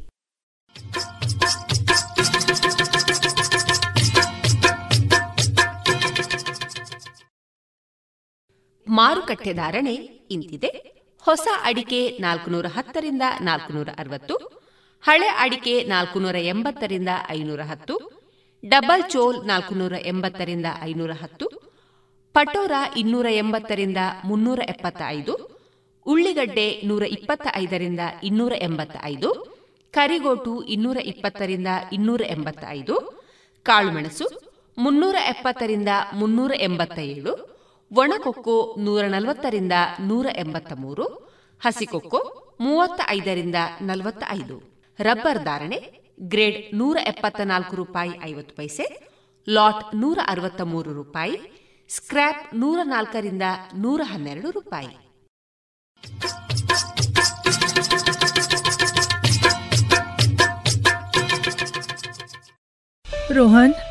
ಮಾರುಕಟ್ಟೆ 8.88 9.54
ಧಾರಣೆ 9.54 9.94
ಇಂತಿದೆ. 10.32 11.00
ಹೊಸ 11.20 11.48
ಅಡಿಕೆ 11.64 12.18
ನಾಲ್ಕುನೂರ 12.18 12.66
ಹತ್ತರಿಂದ 12.66 13.22
ನಾಲ್ಕುನೂರ 13.42 13.90
ಅರವತ್ತು 13.98 14.36
ಹಳೆ 15.04 15.28
ಅಡಿಕೆ 15.28 15.84
ನಾಲ್ಕುನೂರ 15.84 16.36
ಎಂಬತ್ತರಿಂದ 16.36 17.10
ಐನೂರ 17.30 17.62
ಹತ್ತು 17.62 17.96
ಡಬಲ್ 18.68 19.10
ಚೋಲ್ 19.10 19.48
ನಾಲ್ಕುನೂರ 19.48 19.94
ಎಂಬತ್ತರಿಂದ 20.06 20.66
ಐನೂರ 20.82 21.12
ಹತ್ತು 21.12 21.48
ಪಟೋರ 22.34 22.72
ಇನ್ನೂರ 22.98 23.26
ಎಂಬತ್ತರಿಂದ 23.30 23.98
ಮುನ್ನೂರ 24.26 24.60
ಎಪ್ಪತ್ತ 24.70 25.02
ಐದು 25.08 25.49
ಉಳ್ಳಿಗಡ್ಡೆ 26.10 26.82
ನೂರ 26.86 27.04
ಇಪ್ಪತ್ತ 27.04 27.48
ಐದರಿಂದ 27.56 28.00
ಇನ್ನೂರ 28.24 28.54
ಎಂಬತ್ತ 28.62 28.96
ಐದು 29.04 29.60
ಕರಿಗೋಟು 29.92 30.64
ಇನ್ನೂರ 30.64 30.98
ಇಪ್ಪತ್ತರಿಂದ 30.98 31.68
ಇನ್ನೂರ 31.92 32.22
ಎಂಬತ್ತ 32.22 32.64
ಐದು 32.70 32.96
ಕಾಳುಮೆಣಸು 33.64 34.26
ಮುನ್ನೂರ 34.78 35.16
ಎಪ್ಪತ್ತರಿಂದ 35.28 35.88
ಮುನ್ನೂರ 36.14 36.52
ಎಂಬತ್ತ 36.60 37.00
ಏಳು 37.00 37.34
ಒಣಕೊಕ್ಕೋ 37.92 38.76
ನೂರ 38.78 39.04
ನಲವತ್ತರಿಂದ 39.06 39.72
ನೂರ 40.00 40.28
ಎಂಬತ್ತ 40.36 40.74
ಮೂರು 40.76 41.06
ಹಸಿಕೊಕ್ಕೋ 41.62 42.20
ಮೂವತ್ತ 42.62 43.02
ಐದರಿಂದ 43.10 43.56
ನಲವತ್ತ 43.82 44.24
ಐದು 44.30 44.58
ರಬ್ಬರ್ 45.00 45.44
ಧಾರಣೆ, 45.44 45.80
ಗ್ರೇಡ್ 46.22 46.76
ನೂರ 46.76 46.98
ಎಪ್ಪತ್ತ 47.08 47.42
ನಾಲ್ಕು 47.42 47.76
ರೂಪಾಯಿ 47.76 48.12
ಐವತ್ತು 48.24 48.56
ಪೈಸೆ, 48.56 48.86
ಲಾಟ್ 49.48 49.96
ನೂರ 49.96 50.20
ಅರವತ್ತ 50.28 50.62
ಮೂರು 50.62 50.94
ರೂಪಾಯಿ, 50.94 51.38
ಸ್ಕ್ರ್ಯಾಪ್ 51.90 52.56
ನೂರ 52.56 52.80
ನಾಲ್ಕರಿಂದ 52.84 53.44
ನೂರ 53.78 54.02
ಹನ್ನೆರಡು 54.06 54.52
ರೂಪಾಯಿ. 54.52 55.09
ರೋಹನ್ 63.38 63.74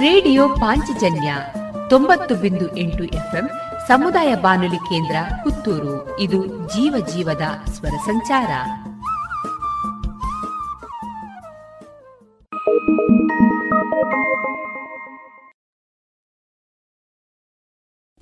ರೇಡಿಯೋ 0.00 0.48
ಪಾಂಚಜನ್ಯ 0.48 1.36
ತೊಂಬತ್ತು 1.90 2.34
ಬಿಂದು 2.34 2.76
ಎಂಟು 2.76 3.04
ಎಫ್ಎಂ 3.04 3.48
ಸಮುದಾಯ 3.88 4.34
ಬಾನುಲಿ 4.34 4.76
ಕೇಂದ್ರ 4.76 5.16
ಪುತ್ತೂರು. 5.44 6.20
ಇದು 6.20 6.68
ಜೀವ 6.68 7.06
ಜೀವದ 7.06 7.42
ಸ್ವರ 7.72 7.88
ಸಂಚಾರ. 7.88 8.50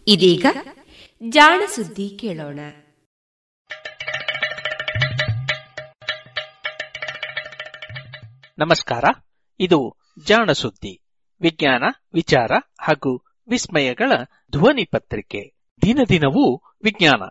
ಇದೀಗ 0.06 0.46
ಜಾಣ 1.28 1.62
ಸುದ್ದಿ 1.74 2.18
ಕೇಳೋಣ. 2.20 2.60
ನಮಸ್ಕಾರ. 8.58 9.04
ಇದು 9.60 9.96
ಜಾಣ 10.24 10.52
ಸುದ್ದಿ. 10.52 11.03
ವಿಜ್ಞಾನ, 11.40 11.84
ವಿಚಾರ 12.14 12.52
ಹಾಗೂ 12.80 13.24
ವಿಸ್ಮಯಗಳ 13.48 14.12
ಧ್ವನಿ 14.50 14.84
ಪತ್ರಿಕೆ. 14.84 15.54
ದಿನ 15.82 15.98
ದಿನವೂ 16.08 16.62
ವಿಜ್ಞಾನ. 16.84 17.22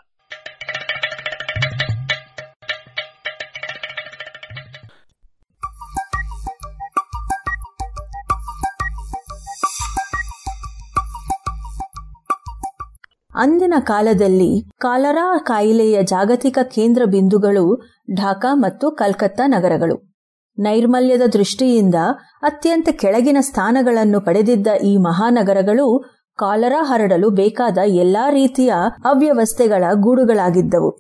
ಅಂದಿನ 13.36 13.74
ಕಾಲದಲ್ಲಿ 13.80 14.70
ಕಾಲರಾ 14.78 15.38
ಕಾಯಿಲೆಯ 15.38 16.04
ಜಾಗತಿಕ 16.04 16.58
ಕೇಂದ್ರ 16.64 17.02
ಬಿಂದುಗಳು 17.06 17.76
ಢಾಕಾ 18.16 18.54
ಮತ್ತು 18.54 18.92
ಕಲ್ಕತ್ತಾ 18.92 19.48
ನಗರಗಳು. 19.48 20.13
ನೈರ್ಮಲ್ಯದ 20.58 21.22
ದೃಷ್ಟಿಯಿಂದ 21.22 21.96
ಅತ್ಯಂತ 22.42 22.90
ಕೆಳಗಿನ 22.92 23.38
ಸ್ಥಾನಗಳನ್ನು 23.40 24.22
ಪಡೆದಿದ್ದ 24.22 24.68
ಈ 24.68 24.98
ಮಹಾನಗರಗಳು 24.98 26.04
ಕಾಲರಾ 26.36 26.84
ಹರಡಲು 26.84 27.30
ಬೇಕಾದ 27.30 27.78
ಎಲ್ಲಾ 27.86 28.30
ರೀತಿಯ 28.30 28.74
ಅವ್ಯವಸ್ಥೆಗಳ 29.06 29.84
ಗೂಡುಗಳಾಗಿದ್ದವು. 29.94 31.00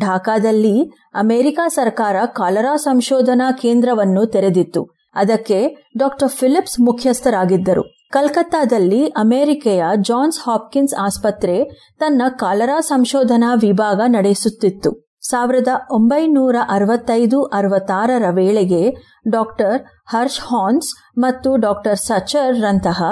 ಢಾಕಾದಲ್ಲಿ 0.00 0.82
ಅಮೆರಿಕ 1.14 1.60
ಸರ್ಕಾರ 1.68 2.16
ಕಾಲರಾ 2.26 2.76
ಸಂಶೋಧನಾ 2.76 3.52
ಕೇಂದ್ರವನ್ನು 3.52 4.26
ತೆರೆದಿತ್ತು. 4.26 4.88
ಅದಕ್ಕೆ 5.14 5.90
ಡಾಕ್ಟರ್ 5.98 6.28
ಫಿಲಿಪ್ಸ್ 6.28 6.80
ಮುಖ್ಯಸ್ಥರಾಗಿದ್ದರು. 6.80 7.82
ಕಲ್ಕತ್ತಾದಲ್ಲಿ 8.12 9.06
ಅಮೆರಿಕೆಯ 9.06 9.84
ಜಾನ್ಸ್ 10.00 10.40
ಹಾಪ್ಕಿನ್ಸ್ 10.46 10.94
ಆಸ್ಪತ್ರೆ 10.94 11.64
ತನ್ನ 11.98 12.22
ಕಾಲರಾ 12.28 12.80
ಸಂಶೋಧನಾ 12.80 13.54
ವಿಭಾಗ 13.54 14.00
ನಡೆಸುತ್ತಿತ್ತು. 14.06 15.07
ಸಾವಿರದ 15.22 15.68
ಒಂಬೈನೂರ 15.90 16.56
ಅರವತ್ತೈದು 16.68 17.42
ಅರವತ್ತಾರರ 17.42 18.22
ವೇಳೆಗೆ 18.30 18.96
ಡಾಕ್ಟರ್ 19.28 19.82
ಹರ್ಷ್ 20.06 20.40
ಹಾನ್ಸ್ 20.40 21.18
ಮತ್ತು 21.18 21.56
ಡಾಕ್ಟರ್ 21.56 21.96
ಸಚರ್ 21.96 22.60
ರಂತಹ 22.60 23.02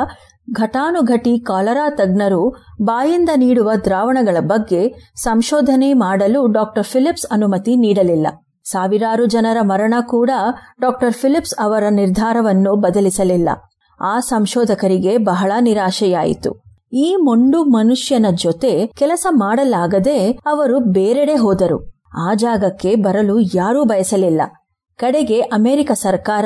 ಘಟಾನುಘಟಿ 0.53 1.39
ಕಾಲರಾ 1.39 1.91
ತಜ್ಞರು 1.91 2.57
ಬಾಯಿಂದ 2.83 3.29
ನೀಡುವ 3.37 3.71
ದ್ರಾವಣಗಳ 3.85 4.37
ಬಗ್ಗೆ 4.41 5.13
ಸಂಶೋಧನೆ 5.15 5.93
ಮಾಡಲು 5.93 6.47
ಡಾಕ್ಟರ್ 6.47 6.85
ಫಿಲಿಪ್ಸ್ 6.85 7.27
ಅನುಮತಿ 7.33 7.77
ನೀಡಲಿಲ್ಲ. 7.77 8.27
ಸಾವಿರಾರು 8.65 9.27
ಜನರ 9.27 9.57
ಮರಣ 9.63 9.95
ಕೂಡ 10.01 10.31
ಡಾಕ್ಟರ್ 10.81 11.13
ಫಿಲಿಪ್ಸ್ 11.13 11.55
ಅವರ 11.61 11.85
ನಿರ್ಧಾರವನ್ನು 11.91 12.77
ಬದಲಿಸಲಿಲ್ಲ. 12.77 13.49
ಆ 14.01 14.21
ಸಂಶೋಧಕರಿಗೆ 14.21 15.19
ಬಹಳ 15.19 15.53
ನಿರಾಶೆಯಾಯಿತು. 15.61 16.53
ಈ 16.93 17.17
ಮೊಂಡು 17.17 17.65
ಮನುಷ್ಯನ 17.65 18.27
ಜೊತೆ 18.31 18.87
ಕೆಲಸ 18.87 19.27
ಮಾಡಲಾಗದೆ 19.31 20.31
ಅವರು 20.31 20.79
ಬೇರೆಡೆ 20.81 21.35
ಹೋದರು. 21.35 21.96
ಆ 22.17 22.35
ಜಾಗಕ್ಕೆ 22.35 22.95
ಬರಲು 22.95 23.41
ಯಾರೂ 23.41 23.85
ಬಯಸಲಿಲ್ಲ. 23.85 24.43
ಕಡೆಗೆ 24.97 25.41
ಅಮೆರಿಕ 25.41 25.93
ಸರ್ಕಾರ 25.93 26.45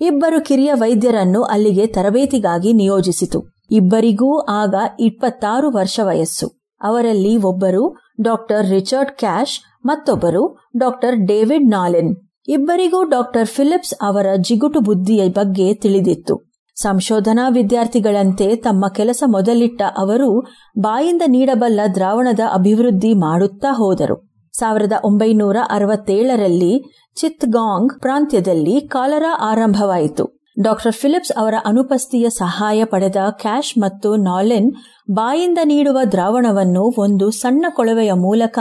ಇಬ್ಬರು 0.00 0.44
ಕಿರಿಯ 0.44 0.72
ವೈದ್ಯರನ್ನು 0.72 1.42
ಅಲ್ಲಿಗೆ 1.42 1.86
ತರಬೇತಿಗಾಗಿ 1.86 2.72
ನಿಯೋಜಿಸಿತು. 2.72 3.44
ಇಬ್ಬರಿಗೂ 3.70 4.38
ಆಗ 4.38 4.74
ಇಪ್ಪತ್ತಾರು 5.00 5.70
ವರ್ಷ 5.70 6.00
ವಯಸ್ಸು. 6.02 6.48
ಅವರಲ್ಲಿ 6.80 7.36
ಒಬ್ಬರು 7.36 7.96
ಡಾಕ್ಟರ್ 8.22 8.70
ರಿಚರ್ಡ್ 8.70 9.10
ಕ್ಯಾಶ್, 9.10 9.86
ಮತ್ತೊಬ್ಬರು 9.86 10.58
ಡಾಕ್ಟರ್ 10.78 11.16
ಡೇವಿಡ್ 11.16 11.70
ನಾಲೆನ್. 11.70 12.16
ಇಬ್ಬರಿಗೂ 12.48 13.04
ಡಾಕ್ಟರ್ 13.04 13.46
ಫಿಲಿಪ್ಸ್ 13.46 13.94
ಅವರ 14.02 14.26
ಜಿಗುಟು 14.36 14.80
ಬುದ್ಧಿಯ 14.80 15.28
ಬಗ್ಗೆ 15.28 15.74
ತಿಳಿದಿತ್ತು. 15.74 16.52
ಸಂಶೋಧನಾ 16.74 17.48
ವಿದ್ಯಾರ್ಥಿಗಳಂತೆ 17.48 18.56
ತಮ್ಮ 18.56 18.88
ಕೆಲಸ 18.88 19.22
ಮೊದಲಿಟ್ಟ 19.26 19.82
ಅವರು 19.96 20.40
ಬಾಯಿಂದ 20.78 21.22
ನೀಡಬಲ್ಲ 21.26 21.80
ದ್ರಾವಣದ 21.94 22.40
ಅಭಿವೃದ್ಧಿ 22.52 23.14
ಮಾಡುತ್ತಾ 23.14 23.68
ಹೋದರು. 23.72 24.31
ಸಾವಿರದ 24.58 24.92
ಒಂಬೈನೂರ 25.04 25.56
ಅರವತ್ತೇಳರಲ್ಲಿ 25.70 26.84
ಚಿತ್ಗಾಂಗ್ 27.16 28.00
ಪ್ರಾಂತ್ಯದಲ್ಲಿ 28.00 28.80
ಕಾಲರಾ 28.80 29.32
ಆರಂಭವಾಯಿತು. 29.40 30.24
ಡಾಕ್ಟರ್ 30.62 30.92
ಫಿಲಿಪ್ಸ್ 30.92 31.32
ಅವರ 31.32 31.54
ಅನುಪಸ್ಥಿತಿಯ 31.64 32.30
ಸಹಾಯ 32.30 32.84
ಪಡೆದ 32.84 33.16
ಕ್ಯಾಶ್ 33.30 33.78
ಮತ್ತು 33.78 34.16
ನಾಲೆನ್ 34.16 34.68
ಬಾಯಿಂದ 35.10 35.58
ನೀಡುವ 35.64 35.98
ದ್ರಾವಣವನ್ನು 36.12 36.82
ಒಂದು 36.98 37.30
ಸಣ್ಣ 37.30 37.66
ಕೊಳವೆಯ 37.70 38.12
ಮೂಲಕ 38.12 38.58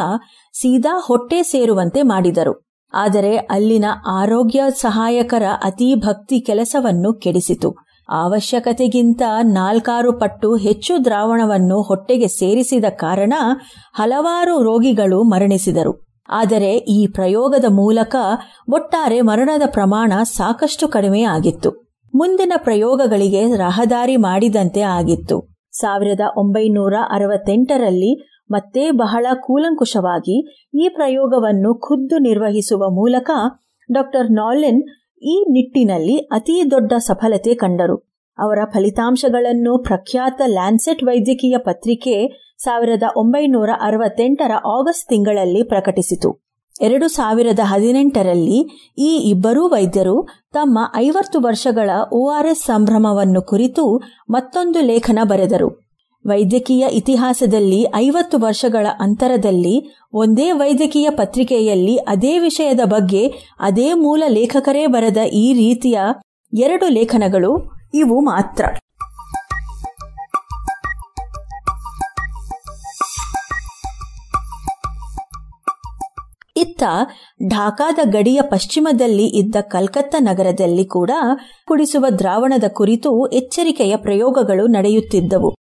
ಸೀದಾ 0.54 0.94
ಹೊಟ್ಟೆ 1.00 1.44
ಸೇರುವಂತೆ 1.44 2.02
ಮಾಡಿದರು. 2.02 2.54
ಆದರೆ 2.94 3.38
ಅಲ್ಲಿನ 3.38 3.86
ಆರೋಗ್ಯ 4.08 4.62
ಸಹಾಯಕರ 4.82 5.44
ಅತಿ 5.64 5.96
ಭಕ್ತಿ 5.96 6.40
ಕೆಲಸವನ್ನು 6.40 7.14
ಕೆಡಿಸಿತು. 7.14 7.91
ಅವಶ್ಯಕತೆಗಿಂತ 8.10 9.22
ನಾಲ್ಕಾರು 9.44 10.20
ಪಟ್ಟು 10.20 10.56
ಹೆಚ್ಚು 10.56 11.06
ದ್ರಾವಣವನ್ನು 11.06 11.82
ಹೊಟ್ಟೆಗೆ 11.82 12.28
ಸೇರಿಸಿದ 12.28 12.86
ಕಾರಣ 12.90 13.34
ಹಲವಾರು 13.94 14.64
ರೋಗಿಗಳು 14.64 15.24
ಮರಣಿಸಿದರು. 15.24 16.12
ಆದರೆ 16.30 16.78
ಈ 16.78 17.08
ಪ್ರಯೋಗದ 17.08 17.66
ಮೂಲಕ 17.70 18.16
ಒಟ್ಟಾರೆ 18.74 19.22
ಮರಣದ 19.22 19.62
ಪ್ರಮಾಣ 19.66 20.14
ಸಾಕಷ್ಟು 20.24 20.88
ಕಡಿಮೆ 20.88 21.22
ಆಗಿತ್ತು. 21.22 21.70
ಮುಂದಿನ 22.16 22.54
ಪ್ರಯೋಗಗಳಿಗೆ 22.58 23.58
ರಹದಾರಿ 23.58 24.18
ಮಾಡಿದಂತೆ 24.18 24.82
ಆಗಿತ್ತು. 24.82 25.68
ಸಾವಿರದ 25.72 26.22
ಒಂಬೈನೂರ 26.38 26.94
ಅರವತ್ತೆಂಟರಲ್ಲಿ 27.10 28.44
ಮತ್ತೆ 28.52 28.92
ಬಹಳ 28.92 29.26
ಕೂಲಂಕುಷವಾಗಿ 29.34 30.38
ಈ 30.74 30.90
ಪ್ರಯೋಗವನ್ನು 30.90 31.80
ಖುದ್ದು 31.80 32.18
ನಿರ್ವಹಿಸುವ 32.18 32.90
ಮೂಲಕ 32.90 33.32
ಡಾಕ್ಟರ್ 33.92 34.32
ನಾಲೆನ್ 34.32 34.84
ಈ 35.24 35.46
ನಿಟ್ಟಿನಲ್ಲಿ 35.50 36.18
ಅತಿ 36.18 36.72
ದೊಡ್ಡ 36.72 36.94
ಸಫಲತೆ 36.98 37.54
ಕಂಡರು. 37.56 37.98
ಅವರ 38.40 38.60
ಫಲಿತಾಂಶಗಳನ್ನು 38.72 39.78
ಪ್ರಖ್ಯಾತ 39.78 40.42
ಲ್ಯಾನ್ಸೆಟ್ 40.46 41.04
ವೈದ್ಯಕೀಯ 41.04 41.58
ಪತ್ರಿಕೆ 41.58 42.28
ಸಾವಿರದ 42.58 43.04
ಒಂಬೈನೂರ 43.16 43.70
ಅರವತ್ತೆಂಟರ 43.82 44.52
ಆಗಸ್ಟ್ 44.66 45.10
ತಿಂಗಳಲ್ಲಿ 45.10 45.64
ಪ್ರಕಟಿಸಿತು. 45.64 46.52
ಎರಡು 46.82 47.08
ಸಾವಿರದ 47.08 47.60
ಹದಿನೆಂಟರಲ್ಲಿ 47.64 48.60
ಈ 48.98 49.18
ಇಬ್ಬರೂ 49.18 49.68
ವೈದ್ಯರು 49.68 50.28
ತಮ್ಮ 50.54 50.80
ಐವತ್ತು 50.96 51.40
ವರ್ಷಗಳ 51.40 51.90
ಓಆರ್ಎಸ್ 52.14 52.62
ಸಂಭ್ರಮವನ್ನು 52.62 53.42
ಕುರಿತು 53.42 54.02
ಮತ್ತೊಂದು 54.30 54.82
ಲೇಖನ 54.82 55.20
ಬರೆದರು. 55.24 55.91
ವೈದ್ಯಕೀಯ 56.26 56.88
ಇತಿಹಾಸದಲ್ಲಿ 56.92 57.86
ಐವತ್ತು 57.96 58.40
ವರ್ಷಗಳ 58.40 58.88
ಅಂತರದಲ್ಲಿ, 59.00 59.96
ಒಂದೇ 60.14 60.52
ವೈದ್ಯಕೀಯ 60.52 61.10
ಪತ್ರಿಕೆಯಲ್ಲಿ 61.10 61.98
ಅದೇ 61.98 62.40
ವಿಷಯದ 62.40 62.80
ಬಗ್ಗೆ 62.86 63.28
ಅದೇ 63.60 63.94
ಮೂಲ 63.94 64.24
ಲೇಖಕರೇ 64.28 64.88
ಬರೆದ 64.88 65.18
ಈ 65.18 65.54
ರೀತಿಯ 65.54 66.00
ಎರಡು 66.54 66.88
ಲೇಖನಗಳು 66.88 67.72
ಇವು 67.94 68.20
ಮಾತ್ರ. 68.20 68.66
ಇತ್ತ 76.58 76.84
ಢಾಕಾದ 77.48 78.00
ಗಡಿಯ 78.04 78.42
ಪಶ್ಚಿಮದಲ್ಲಿ 78.42 79.26
ಇದ್ದ 79.26 79.56
ಕಲ್ಕತ್ತಾ 79.62 80.18
ನಗರದಲ್ಲಿ 80.20 80.86
ಕೂಡ 80.86 81.12
ಕುಡಿಸುವ 81.68 82.06
ದ್ರಾವಣದ 82.20 82.64
ಕುರಿತು 82.74 83.28
ಎಚ್ಚರಿಕೆಯ 83.28 83.96
ಪ್ರಯೋಗಗಳು 83.96 84.68
ನಡೆಯುತ್ತಿದ್ದವು. 84.68 85.61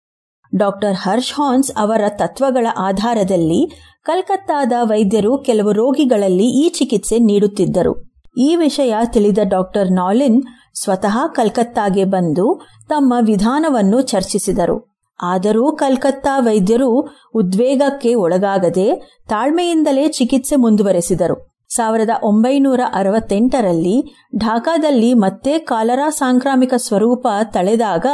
ಡಾಕ್ಟರ್ 0.56 0.96
ಹರ್ಷ್ 0.96 1.34
ಹಾನ್ಸ್ 1.34 1.72
ಅವರ 1.78 2.02
ತತ್ವಗಳ 2.10 2.68
ಆಧಾರದಲ್ಲಿ 2.78 3.72
ಕಲ್ಕತ್ತಾದ 4.04 4.72
ವೈದ್ಯರು 4.82 5.38
ಕೆಲವು 5.38 5.72
ರೋಗಿಗಳಲ್ಲಿ 5.72 6.44
ಈ 6.44 6.70
ಚಿಕಿತ್ಸೆ 6.70 7.20
ನೀಡುತ್ತಿದ್ದರು. 7.20 8.22
ಈ 8.38 8.56
ವಿಷಯ 8.56 8.96
ತಿಳಿದ 9.06 9.38
ಡಾಕ್ಟರ್ 9.44 9.92
ನಾಲಿನ್ 9.92 10.44
ಸ್ವತಃ 10.74 11.18
ಕಲ್ಕತ್ತಾಗೆ 11.28 12.04
ಬಂದು 12.04 12.62
ತಮ್ಮ 12.90 13.14
ವಿಧಾನವನ್ನು 13.22 14.02
ಚರ್ಚಿಸಿದರು. 14.02 14.98
ಆದರೂ 15.24 15.72
ಕಲ್ಕತ್ತಾ 15.72 16.40
ವೈದ್ಯರು 16.40 17.10
ಉದ್ವೇಗಕ್ಕೆ 17.36 18.14
ಒಳಗಾಗದೆ 18.14 18.96
ತಾಳ್ಮೆಯಿಂದಲೇ 19.30 20.08
ಚಿಕಿತ್ಸೆ 20.08 20.56
ಮುಂದುವರೆಸಿದರು. 20.56 21.57
ಸಾವಿರದ 21.70 22.10
ಒಂಬೈನೂರ 22.24 22.82
ಅರವತ್ತೆಂಟರಲ್ಲಿ 22.94 23.96
ಢಾಕಾದಲ್ಲಿ 24.38 25.14
ಮತ್ತೆ 25.14 25.60
ಕಾಲರಾ 25.60 26.10
ಸಾಂಕ್ರಾಮಿಕ 26.10 26.74
ಸ್ವರೂಪ 26.78 27.28
ತಳೆದಾಗ 27.54 28.06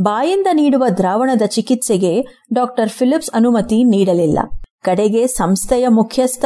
ಬಾಯಿಂದ 0.00 0.46
ನೀಡುವ 0.52 0.84
ದ್ರಾವಣದ 0.98 1.42
ಚಿಕಿತ್ಸೆಗೆ 1.46 2.14
ಡಾಕ್ಟರ್ 2.54 2.88
ಫಿಲಿಪ್ಸ್ 2.88 3.30
ಅನುಮತಿ 3.34 3.78
ನೀಡಲಿಲ್ಲ. 3.84 4.38
ಕಡೆಗೆ 4.84 5.26
ಸಂಸ್ಥೆಯ 5.26 5.86
ಮುಖ್ಯಸ್ಥ 5.88 6.44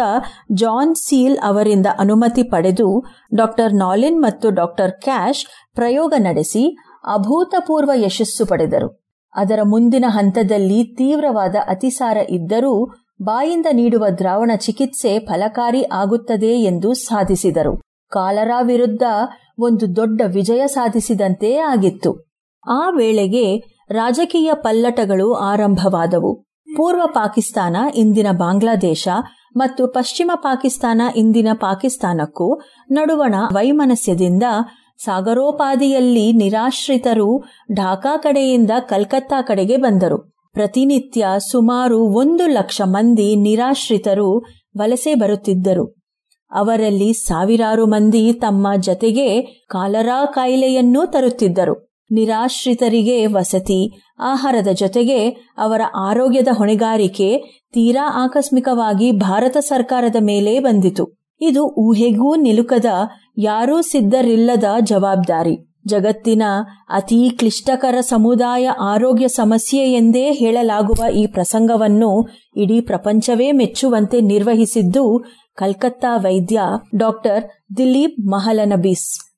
ಜಾನ್ 0.53 0.95
ಸೀಲ್ 0.95 1.39
ಅವರಿಂದ 1.43 1.87
ಅನುಮತಿ 1.99 2.43
ಪಡೆದು 2.43 2.89
ಡಾಕ್ಟರ್ 3.35 3.75
ನಾಲಿನ್ 3.75 4.19
ಮತ್ತು 4.23 4.51
ಡಾಕ್ಟರ್ 4.51 4.93
ಕ್ಯಾಶ್ 5.03 5.43
ಪ್ರಯೋಗ 5.75 6.15
ನಡೆಸಿ 6.19 6.65
ಅಭೂತಪೂರ್ವ 7.07 7.93
ಯಶಸ್ಸು 7.95 8.47
ಪಡೆದರು. 8.47 8.89
ಅದರ 9.35 9.61
ಮುಂದಿನ 9.65 10.05
ಹಂತದಲ್ಲಿ 10.09 10.81
ತೀವ್ರವಾದ 10.97 11.57
ಅತಿಸಾರ 11.67 12.17
ಇದ್ದರೂ 12.31 12.75
ಬಾಯಿಂದ 13.23 13.67
ನೀಡುವ 13.73 14.07
ದ್ರಾವಣ 14.19 14.51
ಚಿಕಿತ್ಸೆ 14.57 15.19
ಫಲಕಾರಿ 15.19 15.83
ಆಗುತ್ತದೆ 15.83 16.47
ಎಂದು 16.47 16.95
ಸಾಧಿಸಿದರು. 16.95 17.81
ಕಾಲರಾ 18.09 18.61
ವಿರುದ್ಧ 18.61 19.03
ಒಂದು 19.59 19.97
ದೊಡ್ಡ 19.97 20.21
ವಿಜಯ 20.27 20.67
ಸಾಧಿಸಿದಂತೆ 20.67 21.57
ಆಗಿತ್ತು. 21.57 22.31
ಆ 22.71 22.91
ವೇಳೆಗೆ 22.91 23.57
ರಾಜಕೀಯ 23.91 24.51
ಪಲ್ಲಟಗಳು 24.55 25.35
ಆರಂಭವಾದವು. 25.35 26.43
ಪೂರ್ವ 26.77 27.01
ಪಾಕಿಸ್ತಾನ, 27.07 27.77
ಇಂದಿನ 27.95 28.27
ಬಾಂಗ್ಲಾದೇಶ 28.33 29.09
ಮತ್ತು 29.57 29.87
ಪಶ್ಚಿಮ 29.87 30.31
ಪಾಕಿಸ್ತಾನ, 30.35 31.03
ಇಂದಿನ 31.17 31.49
ಪಾಕಿಸ್ತಾನಕ್ಕೂ 31.55 32.61
ನಡುವಣ 32.91 33.35
ವೈಮನಸ್ಯದಿಂದ 33.53 34.43
ಸಾಗರೋಪಾದಿಯಲ್ಲಿ 35.05 36.33
ನಿರಾಶ್ರಿತರು 36.33 37.45
ಢಾಕಾ 37.75 38.17
ಕಡೆಯಿಂದ 38.17 38.71
ಕಲ್ಕತ್ತಾ 38.81 39.43
ಕಡೆಗೆ 39.43 39.77
ಬಂದರು. 39.77 40.34
ಪ್ರತಿನಿತ್ಯ 40.55 41.27
ಸುಮಾರು 41.51 41.99
ಒಂದು 42.05 42.47
ಲಕ್ಷ 42.47 42.83
ಮಂದಿ 42.85 43.37
ನಿರಾಶ್ರಿತರು 43.37 44.43
ವಲಸೆ 44.79 45.15
ಬರುತ್ತಿದ್ದರು. 45.15 45.95
ಅವರಲ್ಲಿ 46.53 47.13
ಸಾವಿರಾರು 47.13 47.87
ಮಂದಿ 47.87 48.33
ತಮ್ಮ 48.33 48.69
ಜತೆಗೆ 48.77 49.41
ಕಾಲರಾ 49.71 50.25
ಕಾಯಿಲೆಯನ್ನೂ 50.25 51.07
ತರುತ್ತಿದ್ದರು. 51.07 51.89
ನಿರಾಶ್ರಿತರಿಗೆ 52.11 53.27
ವಸತಿ, 53.27 54.01
ಆಹಾರದ 54.19 54.69
ಜೊತೆಗೆ 54.69 55.29
ಅವರ 55.59 55.81
ಆರೋಗ್ಯದ 55.97 56.49
ಹೊಣೆಗಾರಿಕೆ 56.53 57.39
ತೀರಾ 57.73 58.25
ಆಕಸ್ಮಿಕವಾಗಿ 58.25 59.13
ಭಾರತ 59.13 59.57
ಸರ್ಕಾರದ 59.57 60.17
ಮೇಲೆ 60.21 60.59
ಬಂದಿತು. 60.59 61.07
ಇದು 61.41 61.65
ಊಹೆಗೂ 61.67 62.37
ನಿಲುಕದ 62.37 62.85
ಯಾರೂ 63.39 63.81
ಸಿದ್ಧರಿಲ್ಲದ 63.81 64.65
ಜವಾಬ್ದಾರಿ. 64.81 65.74
ಜಗತ್ತಿನ 65.87 66.43
ಅತೀ 66.89 67.31
ಕ್ಲಿಷ್ಟಕರ 67.31 68.01
ಸಮುದಾಯ 68.01 68.69
ಆರೋಗ್ಯ 68.69 69.29
ಸಮಸ್ಯೆ 69.29 69.93
ಎಂದೇ 69.93 70.33
ಹೇಳಲಾಗುವ 70.33 71.09
ಈ 71.09 71.27
ಪ್ರಸಂಗವನ್ನು 71.27 72.29
ಇಡೀ 72.57 72.81
ಪ್ರಪಂಚವೇ 72.81 73.53
ಮೆಚ್ಚುವಂತೆ 73.53 74.21
ನಿರ್ವಹಿಸಿದ್ದು 74.21 75.25
ಕಲ್ಕತ್ತಾ 75.55 76.17
ವೈದ್ಯ 76.17 76.61
ಡಾಕ್ಟರ್ 76.97 77.77
ದಿಲೀಪ್ 77.77 78.21
ಮಹಲನಬೀಸ್. 78.21 79.35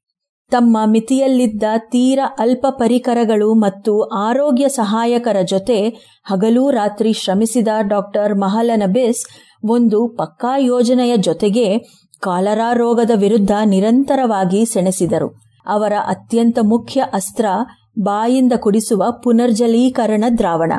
ತಮ್ಮ 0.50 0.78
ಮಿತಿಯಲ್ಲಿದ್ದ 0.86 1.62
ತೀರ 1.78 2.18
ಅಲ್ಪ 2.38 2.66
ಪರಿಕರಗಳು 2.70 3.54
ಮತ್ತು 3.54 4.02
ಆರೋಗ್ಯ 4.02 4.68
ಸಹಾಯಕರ 4.68 5.36
ಜೊತೆ 5.42 5.88
ಹಗಲೂ 6.24 6.70
ರಾತ್ರಿ 6.70 7.12
ಶ್ರಮಿಸಿದ 7.12 7.68
ಡಾಕ್ಟರ್ 7.80 8.38
ಮಹಲನಬಿಸ್ 8.38 9.26
ಒಂದು 9.64 10.08
ಪಕ್ಕಾ 10.08 10.58
ಯೋಜನೆಯ 10.58 11.16
ಜೊತೆಗೆ 11.16 11.78
ಕಾಲರಾ 12.20 12.72
ರೋಗದ 12.72 13.10
ವಿರುದ್ಧ 13.14 13.50
ನಿರಂತರವಾಗಿ 13.64 14.64
ಸೆಣಸಿದರು. 14.64 15.45
ಅವರ 15.66 15.92
ಅತ್ಯಂತ 16.06 16.58
ಮುಖ್ಯ 16.62 17.04
ಅಸ್ತ್ರ 17.12 17.46
ಬಾಯಿಂದ 17.98 18.52
ಕುಡಿಸುವ 18.56 19.04
ಪುನರ್ಜಲೀಕರಣ 19.24 20.24
ದ್ರಾವಣ. 20.38 20.72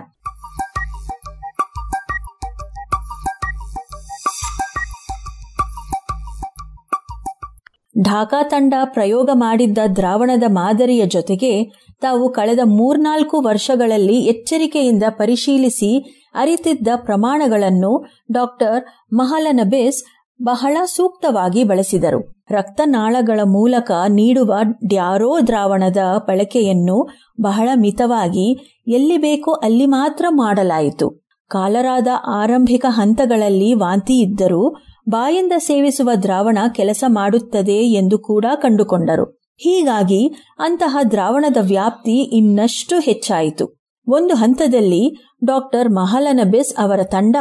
ಢಾಕಾ 8.03 8.43
ತಂಡ 8.43 8.73
ಪ್ರಯೋಗ 8.83 9.29
ಮಾಡಿದ್ದ 9.33 9.77
ದ್ರಾವಣದ 9.95 10.43
ಮಾದರಿಯ 10.47 11.05
ಜೊತೆಗೆ 11.05 11.63
ತಾವು 12.01 12.29
ಕಳೆದ 12.29 12.59
ಮೂರ್ನಾಲ್ಕು 12.65 13.41
ವರ್ಷಗಳಲ್ಲಿ 13.41 14.19
ಎಚ್ಚರಿಕೆಯಿಂದ 14.19 15.03
ಪರಿಶೀಲಿಸಿ 15.09 16.23
ಅರಿತಿದ್ದ 16.35 16.87
ಪ್ರಮಾಣಗಳನ್ನು 16.95 18.05
ಡಾಕ್ಟರ್ 18.31 19.13
ಮಹಲನಬೇಸ್ 19.13 20.03
ಬಹಳ 20.43 20.77
ಸೂಕ್ತವಾಗಿ 20.85 21.63
ಬಳಸಿದರು. 21.63 22.36
ರಕ್ತನಾಳಗಳ 22.51 23.39
ಮೂಲಕ 23.43 23.91
ನೀಡುವ 24.07 24.53
ಡ್ಯಾರೋ 24.87 25.39
ದ್ರಾವಣದ 25.47 25.97
ಬಳಕೆಯನ್ನು 26.27 27.07
ಬಹಳ 27.41 27.69
ಮಿತವಾಗಿ 27.75 28.75
ಎಲ್ಲಿ 28.87 29.17
ಬೇಕೋ 29.17 29.51
ಅಲ್ಲಿ 29.51 29.85
ಮಾತ್ರ 29.85 30.25
ಮಾಡಲಾಯಿತು. 30.29 31.27
ಕಾಲರಾದ 31.47 32.07
ಆರಂಭಿಕ 32.33 32.85
ಹಂತಗಳಲ್ಲಿ 32.89 33.73
ವಾಂತಿ 33.73 34.19
ಇದ್ದರೂ 34.19 34.75
ಬಾಯಿಂದ 35.09 35.51
ಸೇವಿಸುವ 35.57 36.09
ದ್ರಾವಣ 36.23 36.57
ಕೆಲಸ 36.75 37.03
ಮಾಡುತ್ತದೆ 37.07 37.77
ಎಂದು 37.91 38.19
ಕೂಡ 38.19 38.45
ಕಂಡುಕೊಂಡರು. 38.55 39.25
ಹೀಗಾಗಿ 39.57 40.27
ಅಂತಹ 40.59 40.97
ದ್ರಾವಣದ 41.11 41.57
ವ್ಯಾಪ್ತಿ 41.61 42.11
ಇನ್ನಷ್ಟು 42.11 42.99
ಹೆಚ್ಚಾಯಿತು. 42.99 43.77
ಒಂದು 44.07 44.35
ಹಂತದಲ್ಲಿ 44.35 45.35
ಡಾಕ್ಟರ್ 45.45 45.89
ಮಹಲನಬೆಸ್ 45.89 46.75
ಅವರ 46.77 46.99
ತಂಡ 47.03 47.35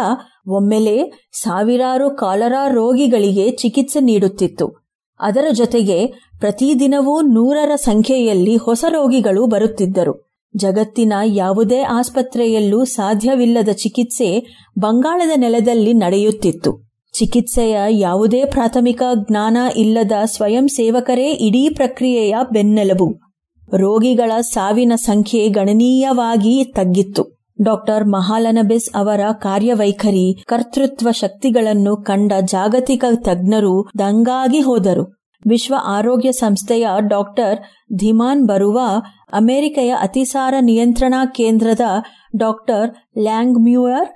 ಒಮ್ಮೆಲೆ 0.46 1.28
ಸಾವಿರಾರು 1.32 2.16
ಕಾಲರಾ 2.16 2.68
ರೋಗಿಗಳಿಗೆ 2.68 3.50
ಚಿಕಿತ್ಸೆ 3.50 4.00
ನೀಡುತ್ತಿತ್ತು. 4.00 4.86
ಅದರ 5.21 5.45
ಜೊತೆಗೆ 5.53 6.07
ಪ್ರತಿದಿನವೂ 6.41 7.21
ನೂರರ 7.21 7.77
ಸಂಖ್ಯೆಯಲ್ಲಿ 7.77 8.57
ಹೊಸ 8.57 8.85
ರೋಗಿಗಳು 8.89 9.47
ಬರುತ್ತಿದ್ದರು. 9.47 10.27
ಜಗತ್ತಿನ 10.57 11.12
ಯಾವುದೇ 11.25 11.81
ಆಸ್ಪತ್ರೆಯಲ್ಲೂ 11.81 12.85
ಸಾಧ್ಯವಿಲ್ಲದ 12.85 13.69
ಚಿಕಿತ್ಸೆ 13.69 14.47
ಬಂಗಾಳದ 14.79 15.31
ನೆಲದಲ್ಲಿ 15.37 15.93
ನಡೆಯುತ್ತಿತ್ತು. 15.93 16.87
ಚಿಕಿತ್ಸೆಯ 17.12 17.77
ಯಾವುದೇ 17.89 18.45
ಪ್ರಾಥಮಿಕ 18.45 19.03
ಜ್ಞಾನ 19.29 19.57
ಇಲ್ಲದ 19.77 20.12
ಸ್ವಯಂ 20.25 20.69
ಸೇವಕರೇ 20.69 21.31
ಇಡೀ 21.31 21.69
ಪ್ರಕ್ರಿಯೆಯ 21.69 22.35
ಬೆನ್ನೆಲುಬು. 22.53 23.14
ರೋಗಿಗಳ 23.77 24.41
ಸಾವಿನ 24.41 24.93
ಸಂಖ್ಯೆ 24.97 25.49
ಗಣನೀಯವಾಗಿ 25.49 26.64
ತಗ್ಗಿತ್ತು. 26.64 27.36
ಡಾಕ್ಟರ್ 27.62 28.04
ಮಹಾಲನಬಿಸ್ 28.09 28.96
ಅವರ 28.96 29.20
ಕಾರ್ಯವೈಖರಿ, 29.32 30.44
ಕರ್ತೃತ್ವ 30.46 31.11
ಶಕ್ತಿಗಳನ್ನು 31.11 31.96
ಕಂಡ 31.96 32.32
ಜಾಗತಿಕ 32.40 33.04
ತಜ್ಞರು 33.16 33.90
ದಂಗಾಗಿ 33.98 34.61
ಹೋದರು. 34.61 35.16
ವಿಶ್ವ 35.46 35.74
ಆರೋಗ್ಯ 35.84 36.32
ಸಂಸ್ಥೆಯ 36.32 36.86
ಡಾಕ್ಟರ್ 37.09 37.59
ಧಿಮಾನ್ 37.96 38.48
ಬರುವ, 38.48 38.80
ಅಮೆರಿಕೆಯ 39.32 39.90
ಅತಿಸಾರ 39.90 40.54
ನಿಯಂತ್ರಣಾ 40.61 41.24
ಕೇಂದ್ರದ 41.26 41.80
doctor 42.36 43.18
Langmuir, 43.18 44.09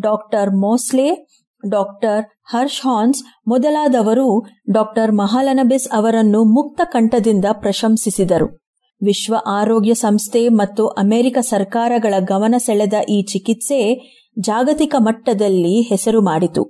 doctor 0.00 0.50
Mosley, 0.50 1.26
doctor 1.68 2.24
Harsh 2.50 2.86
ಹಾನ್ಸ್ 2.86 3.48
ಮೊದಲಾದವರು 3.48 4.46
ಡಾಕ್ಟರ್ 4.72 5.12
ಮಹಾಲನಬಿಸ್ 5.12 5.88
ಅವರನ್ನು 5.92 6.44
ಮುಕ್ತ 6.44 6.80
ಕಂಠದಿಂದ 6.84 7.44
ಪ್ರಶಂಸಿಸಿದರು. 7.52 8.63
ವಿಶ್ವ 9.02 9.34
ಆರೋಗ್ಯ 9.46 9.94
ಸಂಸ್ಥೆ 9.94 10.48
ಮತ್ತು 10.48 10.86
ಅಮೆರಿಕ 10.86 11.38
ಸರ್ಕಾರಗಳ 11.40 12.14
ಗಮನ 12.18 12.54
ಸೆಳೆದ 12.58 12.92
ಈ 13.10 13.22
ಚಿಕಿತ್ಸೆ 13.22 13.94
ಜಾಗತಿಕ 14.40 14.94
ಮಟ್ಟದಲ್ಲಿ 14.98 15.80
ಹೆಸರು 15.80 16.20
ಮಾಡಿತು. 16.20 16.64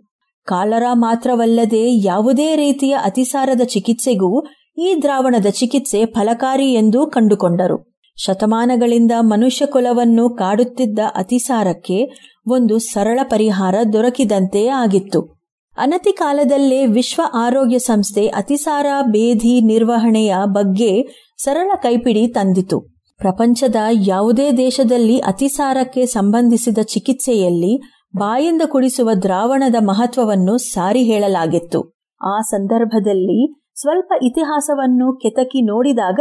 ಕಾಲರಾ 0.45 0.95
ಮಾತ್ರವಲ್ಲದೆ 0.95 2.07
ಯಾವುದೇ 2.07 2.57
ರೀತಿಯ 2.57 2.95
ಅತಿಸಾರದ 2.95 3.61
ಚಿಕಿತ್ಸೆಗೂ 3.65 4.43
ಈ 4.79 4.95
ದ್ರಾವಣದ 5.03 5.47
ಚಿಕಿತ್ಸೆ 5.47 6.05
ಫಲಕಾರಿ 6.05 6.73
ಎಂದು 6.73 7.07
ಕಂಡುಕೊಂಡರು. 7.07 7.95
ಶತಮಾನಗಳಿಂದ 8.17 9.13
ಮನುಷ್ಯ 9.21 9.67
ಕುಲವನ್ನು 9.67 10.31
ಕಾಡುತ್ತಿದ್ದ 10.31 10.99
ಅತಿಸಾರಕ್ಕೆ 11.15 12.09
ಒಂದು 12.47 12.79
ಸರಳ 12.79 13.21
ಪರಿಹಾರ 13.23 13.75
ದೊರಕಿದಂತೆ 13.93 14.67
ಆಗಿತ್ತು. 14.67 15.34
ಅನತಿ 15.77 16.13
ಕಾಲದಲ್ಲೇ 16.13 16.87
ವಿಶ್ವ 16.87 17.23
ಆರೋಗ್ಯ 17.35 17.79
ಸಂಸ್ಥೆ 17.79 18.27
ಅತಿಸಾರ 18.27 18.87
ಬೇಧಿ 19.03 19.61
ನಿರ್ವಹಣೆಯ 19.61 20.35
ಬಗ್ಗೆ 20.45 20.91
ಸರಳ 21.39 21.71
ಕೈಪಿಡಿ 21.77 22.27
ತಂದಿತು. 22.27 22.81
ಪ್ರಪಂಚದ 23.19 23.77
ಯಾವುದೇ 23.91 24.53
ದೇಶದಲ್ಲಿ 24.53 25.19
ಅತಿಸಾರಕ್ಕೆ 25.19 26.07
ಸಂಬಂಧಿಸಿದ 26.07 26.79
ಚಿಕಿತ್ಸೆಯಲ್ಲಿ 26.79 27.81
ಬಾಯಿಂದ 28.17 28.63
ಕುಡಿಸುವ 28.67 29.11
ದ್ರಾವಣದ 29.23 29.75
ಮಹತ್ವವನ್ನು 29.81 30.59
ಸಾರಿ 30.59 31.03
ಹೇಳಲಾಗಿತ್ತು. 31.03 31.81
ಆ 32.21 32.41
ಸಂದರ್ಭದಲ್ಲಿ 32.41 33.55
ಸ್ವಲ್ಪ 33.81 34.13
ಇತಿಹಾಸವನ್ನು 34.23 35.17
ಕೆತಕಿ 35.17 35.63
ನೋಡಿದಾಗ 35.63 36.21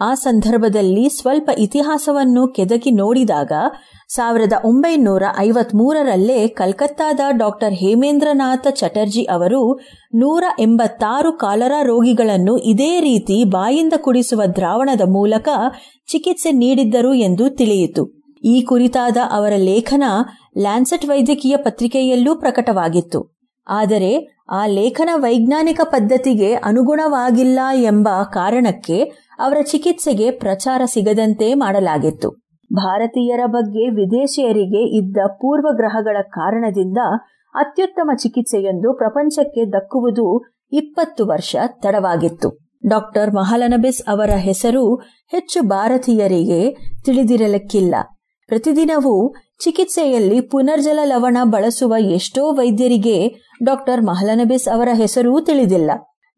ಆ 0.00 0.14
ಸಂದರ್ಭದಲ್ಲಿ 0.14 1.08
ಸ್ವಲ್ಪ 1.08 1.50
ಇತಿಹಾಸವನ್ನು 1.58 2.48
ಕೆದಕಿ 2.48 2.90
ನೋಡಿದಾಗ 2.90 3.52
ಸಾವಿರದ 4.08 4.52
ಒಂಬೈನೂರ 4.64 5.22
ಐವತ್ಮೂರರಲ್ಲೇ 5.38 6.48
ಕಲ್ಕತ್ತಾದ 6.48 7.20
ಡಾಕ್ಟರ್ 7.30 7.74
ಹೇಮೇಂದ್ರನಾಥ 7.74 8.66
ಚಟರ್ಜಿ 8.70 9.22
ಅವರು 9.22 9.80
ನೂರ 10.14 10.44
ಎಂಬತ್ತಾರು 10.58 11.32
ಕಾಲರಾ 11.32 11.82
ರೋಗಿಗಳನ್ನು 11.82 12.58
ಇದೇ 12.58 13.00
ರೀತಿ 13.00 13.44
ಬಾಯಿಂದ 13.44 13.92
ಕುಡಿಸುವ 13.96 14.42
ದ್ರಾವಣದ 14.56 15.00
ಮೂಲಕ 15.06 15.48
ಚಿಕಿತ್ಸೆ 16.08 16.52
ನೀಡಿದ್ದರು 16.52 17.14
ಎಂದು 17.14 17.50
ತಿಳಿಯಿತು. 17.50 18.04
ಈ 18.44 18.62
ಕುರಿತಾದ 18.62 19.16
ಅವರ 19.30 19.52
ಲೇಖನ 19.56 20.02
ಲ್ಯಾನ್ಸೆಟ್ 20.58 21.06
ವೈದ್ಯಕೀಯ 21.06 21.56
ಪತ್ರಿಕೆಯಲ್ಲೂ 21.56 22.34
ಪ್ರಕಟವಾಗಿತ್ತು. 22.34 23.35
ಆದರೆ 23.68 24.42
ಆ 24.50 24.66
ಲೇಖನ 24.66 25.10
ವೈಜ್ಞಾನಿಕ 25.14 25.80
ಪದ್ಧತಿಗೆ 25.84 26.54
ಅನುಗುಣವಾಗಿಲ್ಲ 26.54 27.58
ಎಂಬ 27.74 28.08
ಕಾರಣಕ್ಕೆ 28.32 29.02
ಅವರ 29.38 29.56
ಚಿಕಿತ್ಸೆಗೆ 29.62 30.30
ಪ್ರಚಾರ 30.30 30.82
ಸಿಗದಂತೆ 30.84 31.54
ಮಾಡಲಾಗಿತ್ತು. 31.54 32.30
ಭಾರತೀಯರ 32.72 33.40
ಬಗ್ಗೆ 33.46 33.88
ವಿದೇಶಿಯರಿಗೆ 33.88 34.98
ಇದ್ದ 34.98 35.16
ಪೂರ್ವಗ್ರಹಗಳ 35.26 36.16
ಕಾರಣದಿಂದ 36.22 36.98
ಅತ್ಯುತ್ತಮ 37.54 38.10
ಚಿಕಿತ್ಸೆಯೊಂದು 38.18 38.92
ಪ್ರಪಂಚಕ್ಕೆ 38.92 39.72
ದಕ್ಕುವುದು 39.72 40.44
ಇಪ್ಪತ್ತು 40.72 41.26
ವರ್ಷ 41.26 41.56
ತಡವಾಗಿತ್ತು. 41.82 42.58
ಡಾಕ್ಟರ್ 42.86 43.34
ಮಹಲನಬಿಸ್ 43.34 44.08
ಅವರ 44.08 44.30
ಹೆಸರು 44.30 44.94
ಹೆಚ್ಚು 45.30 45.62
ಭಾರತೀಯರಿಗೆ 45.62 46.74
ತಿಳಿದಿರಲಿಕ್ಕಿಲ್ಲ. 47.04 47.94
ಪ್ರತಿದಿನವೂ 48.46 49.34
ಚಿಕಿತ್ಸೆಯಲ್ಲಿ 49.64 50.40
ಪುನರ್ಜಲ 50.40 50.98
ಲವಣ 51.04 51.36
ಬಳಸುವ 51.44 51.94
ಎಷ್ಟೋ 51.98 52.52
ವೈದ್ಯರಿಗೆ 52.52 53.34
ಡಾಕ್ಟರ್ 53.64 54.04
ಮಹಲನಬಿಸ್ 54.04 54.68
ಅವರ 54.74 54.88
ಹೆಸರೂ 54.92 55.40
ತಿಳಿದಿಲ್ಲ. 55.40 55.90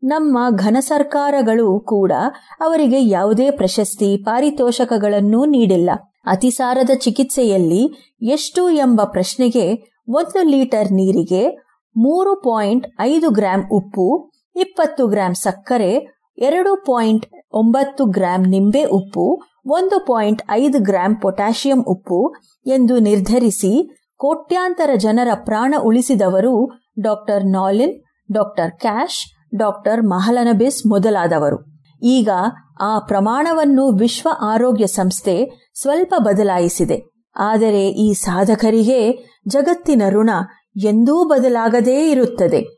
ನಮ್ಮ 0.02 0.38
ಘನ 0.56 0.76
ಸರ್ಕಾರಗಳು 0.80 1.80
ಕೂಡ 1.80 2.12
ಅವರಿಗೆ 2.60 3.04
ಯಾವುದೇ 3.08 3.50
ಪ್ರಶಸ್ತಿ, 3.50 4.16
ಪಾರಿತೋಷಕಗಳನ್ನೂ 4.16 5.44
ನೀಡಿಲ್ಲ. 5.44 5.90
ಅತಿಸಾರದ 6.26 6.90
ಚಿಕಿತ್ಸೆಯಲ್ಲಿ 6.98 8.14
ಎಷ್ಟು 8.22 8.70
ಎಂಬ 8.70 9.00
ಪ್ರಶ್ನೆಗೆ 9.04 9.94
ಒಂದು 10.08 10.42
ಲೀಟರ್ 10.42 10.92
ನೀರಿಗೆ 10.92 11.56
ಮೂರು 11.96 12.36
ಪಾಯಿಂಟ್ 12.36 12.86
ಐದು 13.00 13.30
ಗ್ರಾಂ 13.30 13.60
ಉಪ್ಪು, 13.72 14.30
ಇಪ್ಪತ್ತು 14.56 15.06
ಗ್ರಾಂ 15.06 15.34
ಸಕ್ಕರೆ, 15.34 15.92
ಎರಡು 16.38 16.76
ಪಾಯಿಂಟ್ 16.76 17.26
ಒಂಬತ್ತು 17.52 18.04
ಗ್ರಾಂ 18.04 18.42
ನಿಂಬೆ 18.50 18.84
ಉಪ್ಪು 18.84 19.42
ಒಂದು 19.66 20.00
ಪಾಯಿಂಟ್ 20.00 20.42
ಐದು 20.50 20.78
ಗ್ರಾಂ 20.78 21.14
ಪೊಟ್ಯಾಷಿಯಂ 21.14 21.84
ಉಪ್ಪು 21.86 22.34
ಎಂದು 22.66 22.98
ನಿರ್ಧರಿಸಿ 22.98 23.90
ಕೋಟ್ಯಾಂತರ 24.16 24.90
ಜನರ 24.96 25.28
ಪ್ರಾಣ 25.34 25.74
ಉಳಿಸಿದವರು 25.82 26.70
doctor 27.00 27.46
Nalin, 27.46 28.00
doctor 28.32 28.70
Cash, 28.70 29.48
doctor 29.56 30.02
Mahalanabis 30.02 30.86
ಮೊದಲಾದವರು. 30.86 31.80
ಈಗ 32.02 32.30
ಆ 32.80 32.98
ಪ್ರಮಾಣವನ್ನು 32.98 33.92
ವಿಶ್ವ 33.92 34.28
ಆರೋಗ್ಯ 34.40 34.86
ಸಂಸ್ಥೆ 34.86 35.68
ಸ್ವಲ್ಪ 35.74 36.14
ಬದಲಾಯಿಸಿದೆ. 36.18 37.02
ಆದರೆ 37.36 37.88
ಈ 37.88 38.12
ಸಾಧಕರಿಗೆ 38.12 39.28
ಜಗತ್ತಿನ 39.48 40.02
ಋಣ 40.08 40.30
ಎಂದೂ 40.84 41.24
ಬದಲಾಗದೇ 41.24 42.10
ಇರುತ್ತದೆ. 42.10 42.77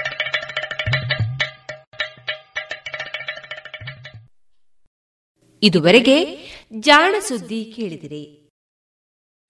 ಇದುವರೆಗೆ 5.63 6.37
ಜಾಣ 6.79 7.15
ಸುದ್ದಿ 7.19 7.73
ಕೇಳಿದಿರಿ. 7.75 8.40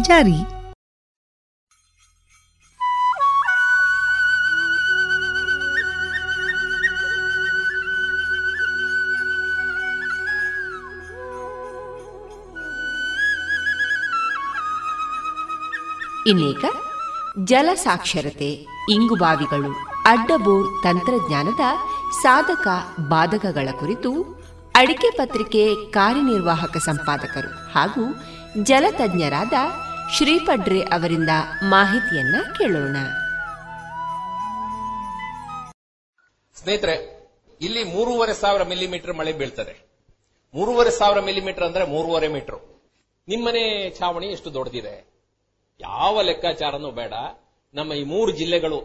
ಜಾರಿ. 0.00 0.38
ಇನ್ನೀಗ 16.26 16.64
ಜಲ 17.44 17.68
ಸಾಕ್ಷರತೆ 17.74 18.50
ಇಂಗುಬಾವಿಗಳು 18.88 19.70
ಅಡ್ಡಬೋರ್ 20.06 20.82
ತಂತ್ರಜ್ಞಾನದ 20.82 21.64
ಸಾಧಕ 22.22 22.66
ಬಾಧಕಗಳ 23.08 23.68
ಕುರಿತು 23.78 24.10
ಅಡಿಕೆ 24.74 25.10
ಪತ್ರಿಕೆ 25.10 25.74
ಕಾರ್ಯನಿರ್ವಾಹಕ 25.90 26.76
ಸಂಪಾದಕರು 26.76 27.72
ಹಾಗೂ 27.74 28.04
ಜಲತಜ್ಞರಾದ 28.62 29.52
ಶ್ರೀಪಡ್ರೆ 30.12 30.80
ಅವರಿಂದ 30.80 31.28
ಮಾಹಿತಿಯನ್ನ 31.62 32.36
ಕೇಳೋಣ. 32.58 32.96
ಸ್ನೇಹಿತರೆ, 36.54 37.28
ಇಲ್ಲಿ 37.60 37.84
ಮೂರುವರೆ 37.84 38.34
ಸಾವಿರ 38.34 38.62
ಮಿಲಿಮೀಟರ್ 38.62 39.16
ಮಳೆ 39.16 39.32
ಬೀಳ್ತದೆ. 39.32 39.86
ಮೂರುವರೆ 40.54 40.90
ಸಾವಿರ 40.90 41.20
ಮಿಲಿಮೀಟರ್ 41.20 41.64
ಅಂದ್ರೆ 41.64 41.84
ಮೂರುವರೆ 41.84 42.28
ಮೀಟರ್ 42.28 42.82
ನಿಮ್ಮನೆ 43.28 43.90
ಛಾವಣಿ 43.98 44.26
ಎಷ್ಟು 44.26 44.54
ದೊಡ್ಡದಿದೆ? 44.54 45.14
ಯಾವ 45.80 46.22
ಲೆಕ್ಕಾಚಾರನೂ 46.22 46.90
ಬೇಡ. 46.90 47.12
ನಮ್ಮ 47.74 47.92
ಈ 47.92 48.04
ಮೂರು 48.04 48.32
ಜಿಲ್ಲೆಗಳು 48.32 48.78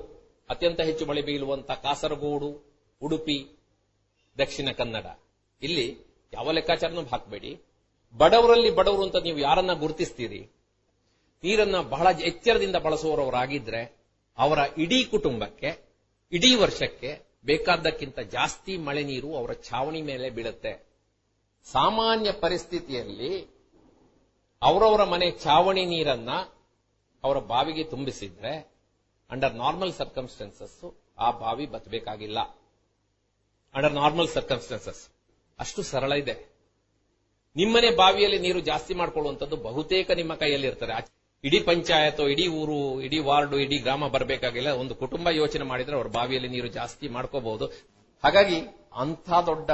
ಅತ್ಯಂತ 0.50 0.82
ಹೆಚ್ಚು 0.82 1.06
ಮಳೆ 1.06 1.22
ಬೀಳುವಂತ 1.22 1.72
ಕಾಸರಗೋಡು, 1.72 2.80
ಉಡುಪಿ, 3.02 3.58
ದಕ್ಷಿಣ 4.38 4.70
ಕನ್ನಡ. 4.78 5.06
ಇಲ್ಲಿ 5.62 5.98
ಯಾವ 6.34 6.52
ಲೆಕ್ಕಾಚಾರನೂ 6.52 7.04
ಹಾಕಬೇಡಿ. 7.04 7.62
ಬಡವರಲ್ಲಿ 8.18 8.76
ಬಡವರು 8.76 9.04
ಅಂತ 9.04 9.16
ನೀವು 9.16 9.38
ಯಾರನ್ನ 9.38 9.74
ಗುರುತಿಸ್ತೀರಿ? 9.74 10.59
ನೀರನ್ನ 11.44 11.78
ಬಹಳ 11.82 12.08
ಎಚ್ಚರದಿಂದ 12.22 12.76
ಬಳಸುವವರಾಗಿದ್ರೆ 12.76 13.82
ಅವರ 14.38 14.60
ಇಡೀ 14.78 15.04
ಕುಟುಂಬಕ್ಕೆ, 15.04 15.70
ಇಡೀ 16.32 16.56
ವರ್ಷಕ್ಕೆ 16.56 17.10
ಬೇಕಾದಕ್ಕಿಂತ 17.46 18.20
ಜಾಸ್ತಿ 18.20 18.78
ಮಳೆ 18.78 19.04
ನೀರು 19.04 19.36
ಅವರ 19.36 19.54
ಛಾವಣಿ 19.54 20.02
ಮೇಲೆ 20.02 20.30
ಬೀಳುತ್ತೆ. 20.30 20.86
ಸಾಮಾನ್ಯ 21.66 22.32
ಪರಿಸ್ಥಿತಿಯಲ್ಲಿ 22.32 23.34
ಅವರವರ 24.62 25.04
ಮನೆ 25.04 25.32
ಛಾವಣಿ 25.44 25.86
ನೀರನ್ನ 25.86 26.30
ಅವರ 27.24 27.38
ಬಾವಿಗೆ 27.40 27.84
ತುಂಬಿಸಿದ್ರೆ 27.84 28.54
ಅಂಡರ್ 29.30 29.56
ನಾರ್ಮಲ್ 29.56 29.94
ಸರ್ಕಮ್ಸ್ಟೆನ್ಸಸ್ 29.94 30.96
ಆ 31.18 31.32
ಬಾವಿ 31.32 31.66
ಬತ್ತಬೇಕಾಗಿಲ್ಲ 31.66 32.40
ಅಂಡರ್ 33.76 33.94
ನಾರ್ಮಲ್ 33.94 34.28
ಸರ್ಕಮ್ಸ್ಟೆನ್ಸಸ್ 34.28 35.10
ಅಷ್ಟು 35.60 35.84
ಸರಳ 35.84 36.12
ಇದೆ. 36.12 36.36
ನಿಮ್ಮನೆ 37.56 37.90
ಬಾವಿಯಲ್ಲಿ 37.96 38.40
ನೀರು 38.40 38.60
ಜಾಸ್ತಿ 38.60 38.94
ಮಾಡ್ಕೊಳ್ಳುವಂಥದ್ದು 38.94 39.58
ಬಹುತೇಕ 39.58 40.12
ನಿಮ್ಮ 40.12 40.36
ಕೈಯಲ್ಲಿ 40.36 40.68
ಇರ್ತದೆ 40.68 40.94
ಇಡೀ 41.44 41.60
ಪಂಚಾಯತ್, 41.60 42.20
ಇಡೀ 42.20 42.48
ಊರು, 42.48 43.02
ಇಡೀ 43.02 43.20
ವಾರ್ಡು, 43.20 43.60
ಇಡೀ 43.60 43.78
ಗ್ರಾಮ 43.78 44.08
ಬರಬೇಕಾಗಿಲ್ಲ. 44.08 44.70
ಒಂದು 44.70 44.96
ಕುಟುಂಬ 44.96 45.30
ಯೋಚನೆ 45.30 45.64
ಮಾಡಿದ್ರೆ 45.64 45.96
ಅವ್ರ 45.96 46.08
ಬಾವಿಯಲ್ಲಿ 46.08 46.50
ನೀರು 46.50 46.68
ಜಾಸ್ತಿ 46.68 47.08
ಮಾಡ್ಕೋಬಹುದು. 47.08 47.66
ಹಾಗಾಗಿ 48.24 48.62
ಅಂಥ 48.96 49.30
ದೊಡ್ಡ 49.46 49.72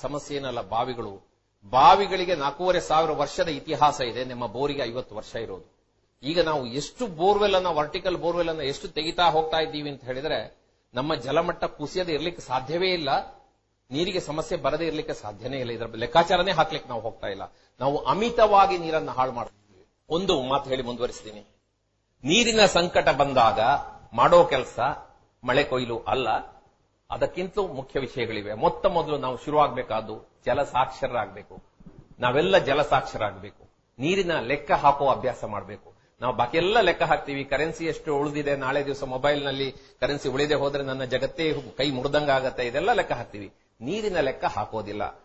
ಸಮಸ್ಯೆ 0.00 0.36
ಏನಲ್ಲ 0.36 0.60
ಬಾವಿಗಳು. 0.60 1.26
ಬಾವಿಗಳಿಗೆ 1.70 2.34
ನಾಲ್ಕೂವರೆ 2.34 2.80
ಸಾವಿರ 2.80 3.10
ವರ್ಷದ 3.10 3.48
ಇತಿಹಾಸ 3.48 4.00
ಇದೆ. 4.00 4.24
ನಿಮ್ಮ 4.24 4.46
ಬೋರಿಗೆ 4.46 4.82
ಐವತ್ತು 4.82 5.16
ವರ್ಷ 5.16 5.36
ಇರೋದು. 5.36 5.74
ಈಗ 6.22 6.40
ನಾವು 6.40 6.66
ಎಷ್ಟು 6.66 7.06
ಬೋರ್ವೆಲ್ 7.06 7.54
ಅನ್ನ 7.54 7.66
ವರ್ಟಿಕಲ್ 7.66 8.16
ಬೋರ್ವೆಲ್ 8.16 8.48
ಅನ್ನ 8.48 8.60
ಎಷ್ಟು 8.60 8.88
ತೆಗಿತಾ 8.88 9.30
ಹೋಗ್ತಾ 9.30 9.58
ಇದ್ದೀವಿ 9.58 9.90
ಅಂತ 9.90 10.04
ಹೇಳಿದ್ರೆ, 10.04 10.56
ನಮ್ಮ 10.94 11.14
ಜಲಮಟ್ಟ 11.14 11.64
ಕುಸಿಯದೆ 11.64 12.12
ಇರ್ಲಿಕ್ಕೆ 12.12 12.42
ಸಾಧ್ಯವೇ 12.42 12.88
ಇಲ್ಲ. 12.88 13.10
ನೀರಿಗೆ 13.90 14.20
ಸಮಸ್ಯೆ 14.20 14.58
ಬರದೇ 14.58 14.86
ಇರ್ಲಿಕ್ಕೆ 14.86 15.14
ಸಾಧ್ಯನೇ 15.14 15.58
ಇಲ್ಲ. 15.58 15.70
ಇದರ 15.70 15.86
ಲೆಕ್ಕಾಚಾರನೇ 15.94 16.52
ಹಾಕ್ಲಿಕ್ಕೆ 16.52 16.88
ನಾವು 16.88 17.02
ಹೋಗ್ತಾ 17.02 17.26
ಇಲ್ಲ. 17.26 17.42
ನಾವು 17.80 17.96
ಅಮಿತವಾಗಿ 17.98 18.78
ನೀರನ್ನು 18.78 19.12
ಹಾಳು 19.12 19.32
ಮಾಡ್ತೀವಿ 19.32 19.63
ಒಂದು 20.10 20.42
ಮಾತು 20.42 20.70
ಹೇಳಿ 20.70 20.82
ಮುಂದುವರಿಸ್ತೀನಿ 20.82 21.42
ನೀರಿನ 22.24 22.66
ಸಂಕಟ 22.66 23.08
ಬಂದಾಗ 23.08 23.60
ಮಾಡೋ 24.12 24.44
ಕೆಲಸ 24.44 24.78
ಮಳೆ 25.44 25.64
ಕೊಯ್ಲು 25.64 25.98
ಅಲ್ಲ 25.98 26.28
ಅದಕ್ಕಿಂತ 27.10 27.58
ಮುಖ್ಯ 27.58 28.00
ವಿಷಯಗಳಿವೆ. 28.00 28.54
ಮೊತ್ತ 28.54 28.86
ಮೊದಲು 28.86 29.18
ನಾವು 29.18 29.36
ಶುರುವಾಗಬೇಕಾದ್ದು 29.44 30.42
ಜಲಸಾಕ್ಷರರಾಗಬೇಕು 30.46 31.62
ನಾವೆಲ್ಲ 32.20 32.58
ಜಲಸಾಕ್ಷರಾಗಬೇಕು 32.58 33.70
ನೀರಿನ 33.98 34.40
ಲೆಕ್ಕ 34.40 34.72
ಹಾಕೋ 34.72 35.08
ಅಭ್ಯಾಸ 35.08 35.44
ಮಾಡಬೇಕು. 35.44 35.94
ನಾವು 36.20 36.36
ಬಾಕಿ 36.36 36.56
ಎಲ್ಲ 36.56 36.80
ಲೆಕ್ಕ 36.80 37.02
ಹಾಕ್ತೀವಿ. 37.02 37.44
ಕರೆನ್ಸಿ 37.44 37.84
ಎಷ್ಟು 37.84 38.16
ಉಳಿದಿದೆ, 38.16 38.56
ನಾಳೆ 38.56 38.84
ದಿವಸ 38.84 39.04
ಮೊಬೈಲ್ನಲ್ಲಿ 39.04 39.72
ಕರೆನ್ಸಿ 40.00 40.28
ಉಳಿದೇ 40.28 40.54
ಹೋದ್ರೆ 40.54 40.82
ನನ್ನ 40.84 41.04
ಜಗತ್ತೇ 41.04 41.54
ಕೈ 41.76 41.90
ಮುರಿದಂಗಾಗತ್ತೆ 41.90 42.66
ಇದೆಲ್ಲ 42.66 42.92
ಲೆಕ್ಕ 42.92 43.12
ಹಾಕ್ತೀವಿ. 43.12 43.52
ನೀರಿನ 43.80 44.20
ಲೆಕ್ಕ 44.20 44.44
ಹಾಕೋದಿಲ್ಲ. 44.44 45.20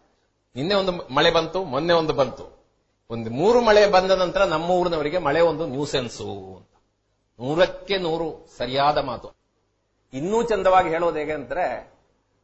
ನಿನ್ನೆ 0.55 0.75
ಒಂದು 0.75 0.91
ಮಳೆ 0.91 1.32
ಬಂತು, 1.32 1.63
ಮೊನ್ನೆ 1.63 1.93
ಒಂದು 1.93 2.13
ಬಂತು. 2.13 2.59
ಒಂದು 3.12 3.30
ಮೂರು 3.30 3.62
ಮಳೆ 3.62 3.88
ಬಂದ 3.88 4.12
ನಂತರ 4.12 4.43
ನಮ್ಮ 4.43 4.70
ಊರಿನವರಿಗೆ 4.70 5.18
ಮಳೆ 5.18 5.41
ಒಂದು 5.41 5.68
ನ್ಯೂಸೆನ್ಸು 5.68 6.55
ಅಂತ. 6.57 6.70
ನೂರಕ್ಕೆ 7.39 7.97
ನೂರು 7.97 8.47
ಸರಿಯಾದ 8.57 8.97
ಮಾತು. 8.97 9.32
ಇನ್ನೂ 10.14 10.43
ಚಂದವಾಗಿ 10.43 10.89
ಹೇಳೋದು 10.89 11.18
ಹೇಗೆ 11.20 11.32
ಅಂದ್ರೆ, 11.32 11.93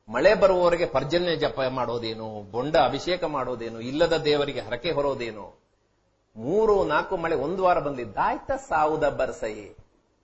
ಮಳೆ 0.09 0.35
ಬರುವವರಿಗೆ 0.35 0.85
ಪರ್ಜನ್ಯ 0.85 1.35
ಜಪ 1.35 1.61
ಮಾಡೋದೇನು, 1.69 2.51
ಬೊಂಡ 2.51 2.77
ಅಭಿಷೇಕ 2.77 3.23
ಮಾಡೋದೇನು, 3.23 3.81
ಇಲ್ಲದ 3.81 4.17
ದೇವರಿಗೆ 4.17 4.61
ಹರಕೆ 4.61 4.91
ಹೊರೋದೇನು. 4.91 5.59
ಮೂರು, 6.35 6.83
ನಾಲ್ಕು 6.83 7.17
ಮಳೆ 7.17 7.35
ಒಂದು 7.35 7.63
ವಾರ 7.63 7.79
ಬಂದಿದ್ದಾಯ್ತ 7.79 8.51
ಸಾವುದ 8.51 9.09
ಬರ್ಸೈ 9.09 9.53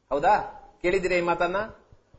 ಹೌದಾ? 0.10 0.58
ಕೇಳಿದಿರಿ 0.82 1.16
ಈ 1.16 1.22
ಮಾತನ್ನ? 1.22 1.58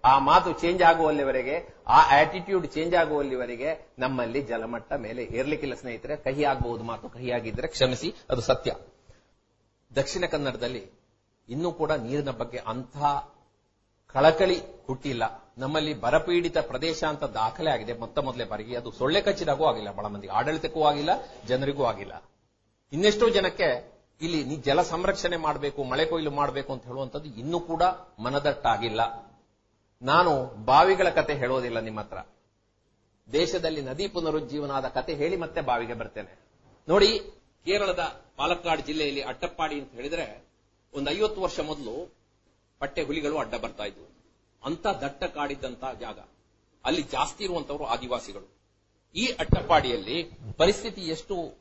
ಆ 0.05 0.19
ಮಾತು 0.19 0.53
ಚೇಂಜ್ 0.53 0.83
ಆಗುವಲ್ಲಿವರೆಗೆ, 0.83 1.57
ಆ 1.87 1.99
ಆಟಿಟ್ಯೂಡ್ 2.21 2.67
ಚೇಂಜ್ 2.67 2.95
ಆಗುವಲ್ಲಿವರೆಗೆ 2.95 3.93
ನಮ್ಮಲ್ಲಿ 3.99 4.43
ಜಲಮಟ್ಟ 4.43 4.93
ಮೇಲೆ 4.93 5.23
ಏರ್ಲಿಕ್ಕಿಲ್ಲ 5.23 5.75
ಸ್ನೇಹಿತರೆ. 5.75 6.17
ಕಹಿ 6.17 6.45
ಆಗಬಹುದು 6.45 6.85
ಮಾತು 6.85 7.09
ಕಹಿಯಾಗಿದ್ರೆ 7.09 7.69
ಕ್ಷಮಿಸಿ, 7.69 8.15
ಅದು 8.31 8.41
ಸತ್ಯ. 8.41 8.73
ದಕ್ಷಿಣ 9.97 10.25
ಕನ್ನಡದಲ್ಲಿ 10.27 10.83
ಇನ್ನೂ 11.49 11.73
ಕೂಡ 11.73 11.93
ನೀರಿನ 11.93 12.31
ಬಗ್ಗೆ 12.31 12.59
ಅಂಥ 12.59 12.97
ಕಳಕಳಿ 14.15 14.57
ಹುಟ್ಟಿಲ್ಲ. 14.87 15.23
ನಮ್ಮಲ್ಲಿ 15.59 16.01
ಬರಪೀಡಿತ 16.01 16.59
ಪ್ರದೇಶ 16.59 17.05
ಅಂತ 17.05 17.25
ದಾಖಲೆ 17.25 17.71
ಆಗಿದೆ 17.71 17.93
ಮೊತ್ತ 17.99 18.19
ಮೊದಲೇ 18.19 18.45
ಬಾರಿಗೆ. 18.45 18.77
ಅದು 18.77 18.91
ಸೊಳ್ಳೆ 18.91 19.21
ಕಚ್ಚಿದಾಗೂ 19.21 19.65
ಆಗಿಲ್ಲ, 19.65 19.91
ಬಹಳ 19.91 20.07
ಮಂದಿಗೆ 20.07 20.33
ಆಡಳಿತಕ್ಕೂ 20.33 20.83
ಆಗಿಲ್ಲ, 20.83 21.11
ಜನರಿಗೂ 21.47 21.85
ಆಗಿಲ್ಲ. 21.85 22.15
ಇನ್ನೆಷ್ಟೋ 22.93 23.29
ಜನಕ್ಕೆ 23.29 23.69
ಇಲ್ಲಿ 24.21 24.57
ಜಲ 24.57 24.83
ಸಂರಕ್ಷಣೆ 24.83 25.37
ಮಾಡಬೇಕು, 25.37 25.85
ಮಳೆ 25.85 26.05
ಕೊಯ್ಲು 26.07 26.31
ಮಾಡಬೇಕು 26.31 26.73
ಅಂತ 26.73 26.85
ಹೇಳುವಂಥದ್ದು 26.85 27.29
ಇನ್ನೂ 27.43 27.61
ಕೂಡ 27.61 27.83
ಮನದಟ್ಟಾಗಿಲ್ಲ. 28.19 29.32
ನಾನು 30.03 30.45
ಬಾವಿಗಳ 30.65 31.11
ಕತೆ 31.11 31.35
ಹೇಳೋದಿಲ್ಲ 31.35 31.81
ನಿಮ್ಮ 31.81 32.01
ಹತ್ರ. 32.01 32.19
ದೇಶದಲ್ಲಿ 33.33 33.83
ನದಿ 33.83 34.09
ಪುನರುಜ್ಜೀವನದ 34.09 34.89
ಕತೆ 34.89 35.15
ಹೇಳಿ 35.15 35.37
ಮತ್ತೆ 35.37 35.61
ಬಾವಿಗೆ 35.61 35.95
ಬರ್ತೇನೆ. 35.95 36.39
ನೋಡಿ, 36.89 37.19
ಕೇರಳದ 37.65 37.99
ಪಾಲಕ್ಕಾಡ್ 38.37 38.87
ಜಿಲ್ಲೆಯಲ್ಲಿ 38.87 39.23
ಅಟ್ಟಪ್ಪಾಡಿ 39.23 39.81
ಅಂತ 39.81 39.93
ಹೇಳಿದ್ರೆ 39.93 40.45
ಒಂದು 40.95 41.11
ಐವತ್ತು 41.11 41.41
ವರ್ಷ 41.41 41.61
ಮೊದಲು 41.61 42.15
ಪಟ್ಟೆ 42.79 43.03
ಹುಲಿಗಳು 43.03 43.39
ಅಡ್ಡ 43.39 43.55
ಬರ್ತಾ 43.55 43.85
ಇದ್ವು. 43.85 44.13
ಅಂತ 44.65 44.87
ದಟ್ಟ 44.87 45.25
ಕಾಡಿದ್ದಂತ 45.25 45.85
ಜಾಗ. 46.01 46.19
ಅಲ್ಲಿ 46.85 47.03
ಜಾಸ್ತಿ 47.03 47.45
ಇರುವಂತವರು 47.45 47.85
ಆದಿವಾಸಿಗಳು. 47.85 48.55
ಈ 49.15 49.27
ಅಟ್ಟಪ್ಪಾಡಿಯಲ್ಲಿ 49.27 50.31
ಪರಿಸ್ಥಿತಿ 50.57 51.01
ಎಷ್ಟು 51.01 51.55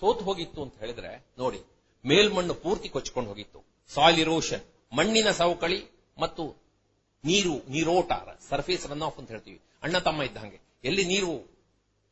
ಸೋತು 0.00 0.24
ಹೋಗಿತ್ತು 0.24 0.62
ಅಂತ 0.62 0.78
ಹೇಳಿದ್ರೆ, 0.78 1.26
ನೋಡಿ, 1.38 1.62
ಮೇಲ್ಮಣ್ಣು 2.04 2.54
ಪೂರ್ತಿ 2.54 2.88
ಕೊಚ್ಕೊಂಡು 2.88 3.28
ಹೋಗಿತ್ತು. 3.28 3.64
ಸಾಯಿಲ್ 3.88 4.20
ಇರೋಷನ್ 4.20 4.96
ಮಣ್ಣಿನ 4.96 5.30
ಸವಕಳಿ 5.30 5.84
ಮತ್ತು 6.18 6.61
ನೀರು 7.24 7.70
ನೀರೋಟ 7.70 8.12
ಸರ್ಫೇಸ್ 8.48 8.86
ರನ್ 8.86 9.02
ಆಫ್ 9.02 9.18
ಅಂತ 9.18 9.30
ಹೇಳ್ತೀವಿ. 9.30 9.60
ಅಣ್ಣ, 9.82 9.98
ತಮ್ಮ 9.98 10.22
ಇದ್ದಂಗೆ 10.22 10.60
ಎಲ್ಲಿ 10.84 11.04
ನೀರು 11.04 11.50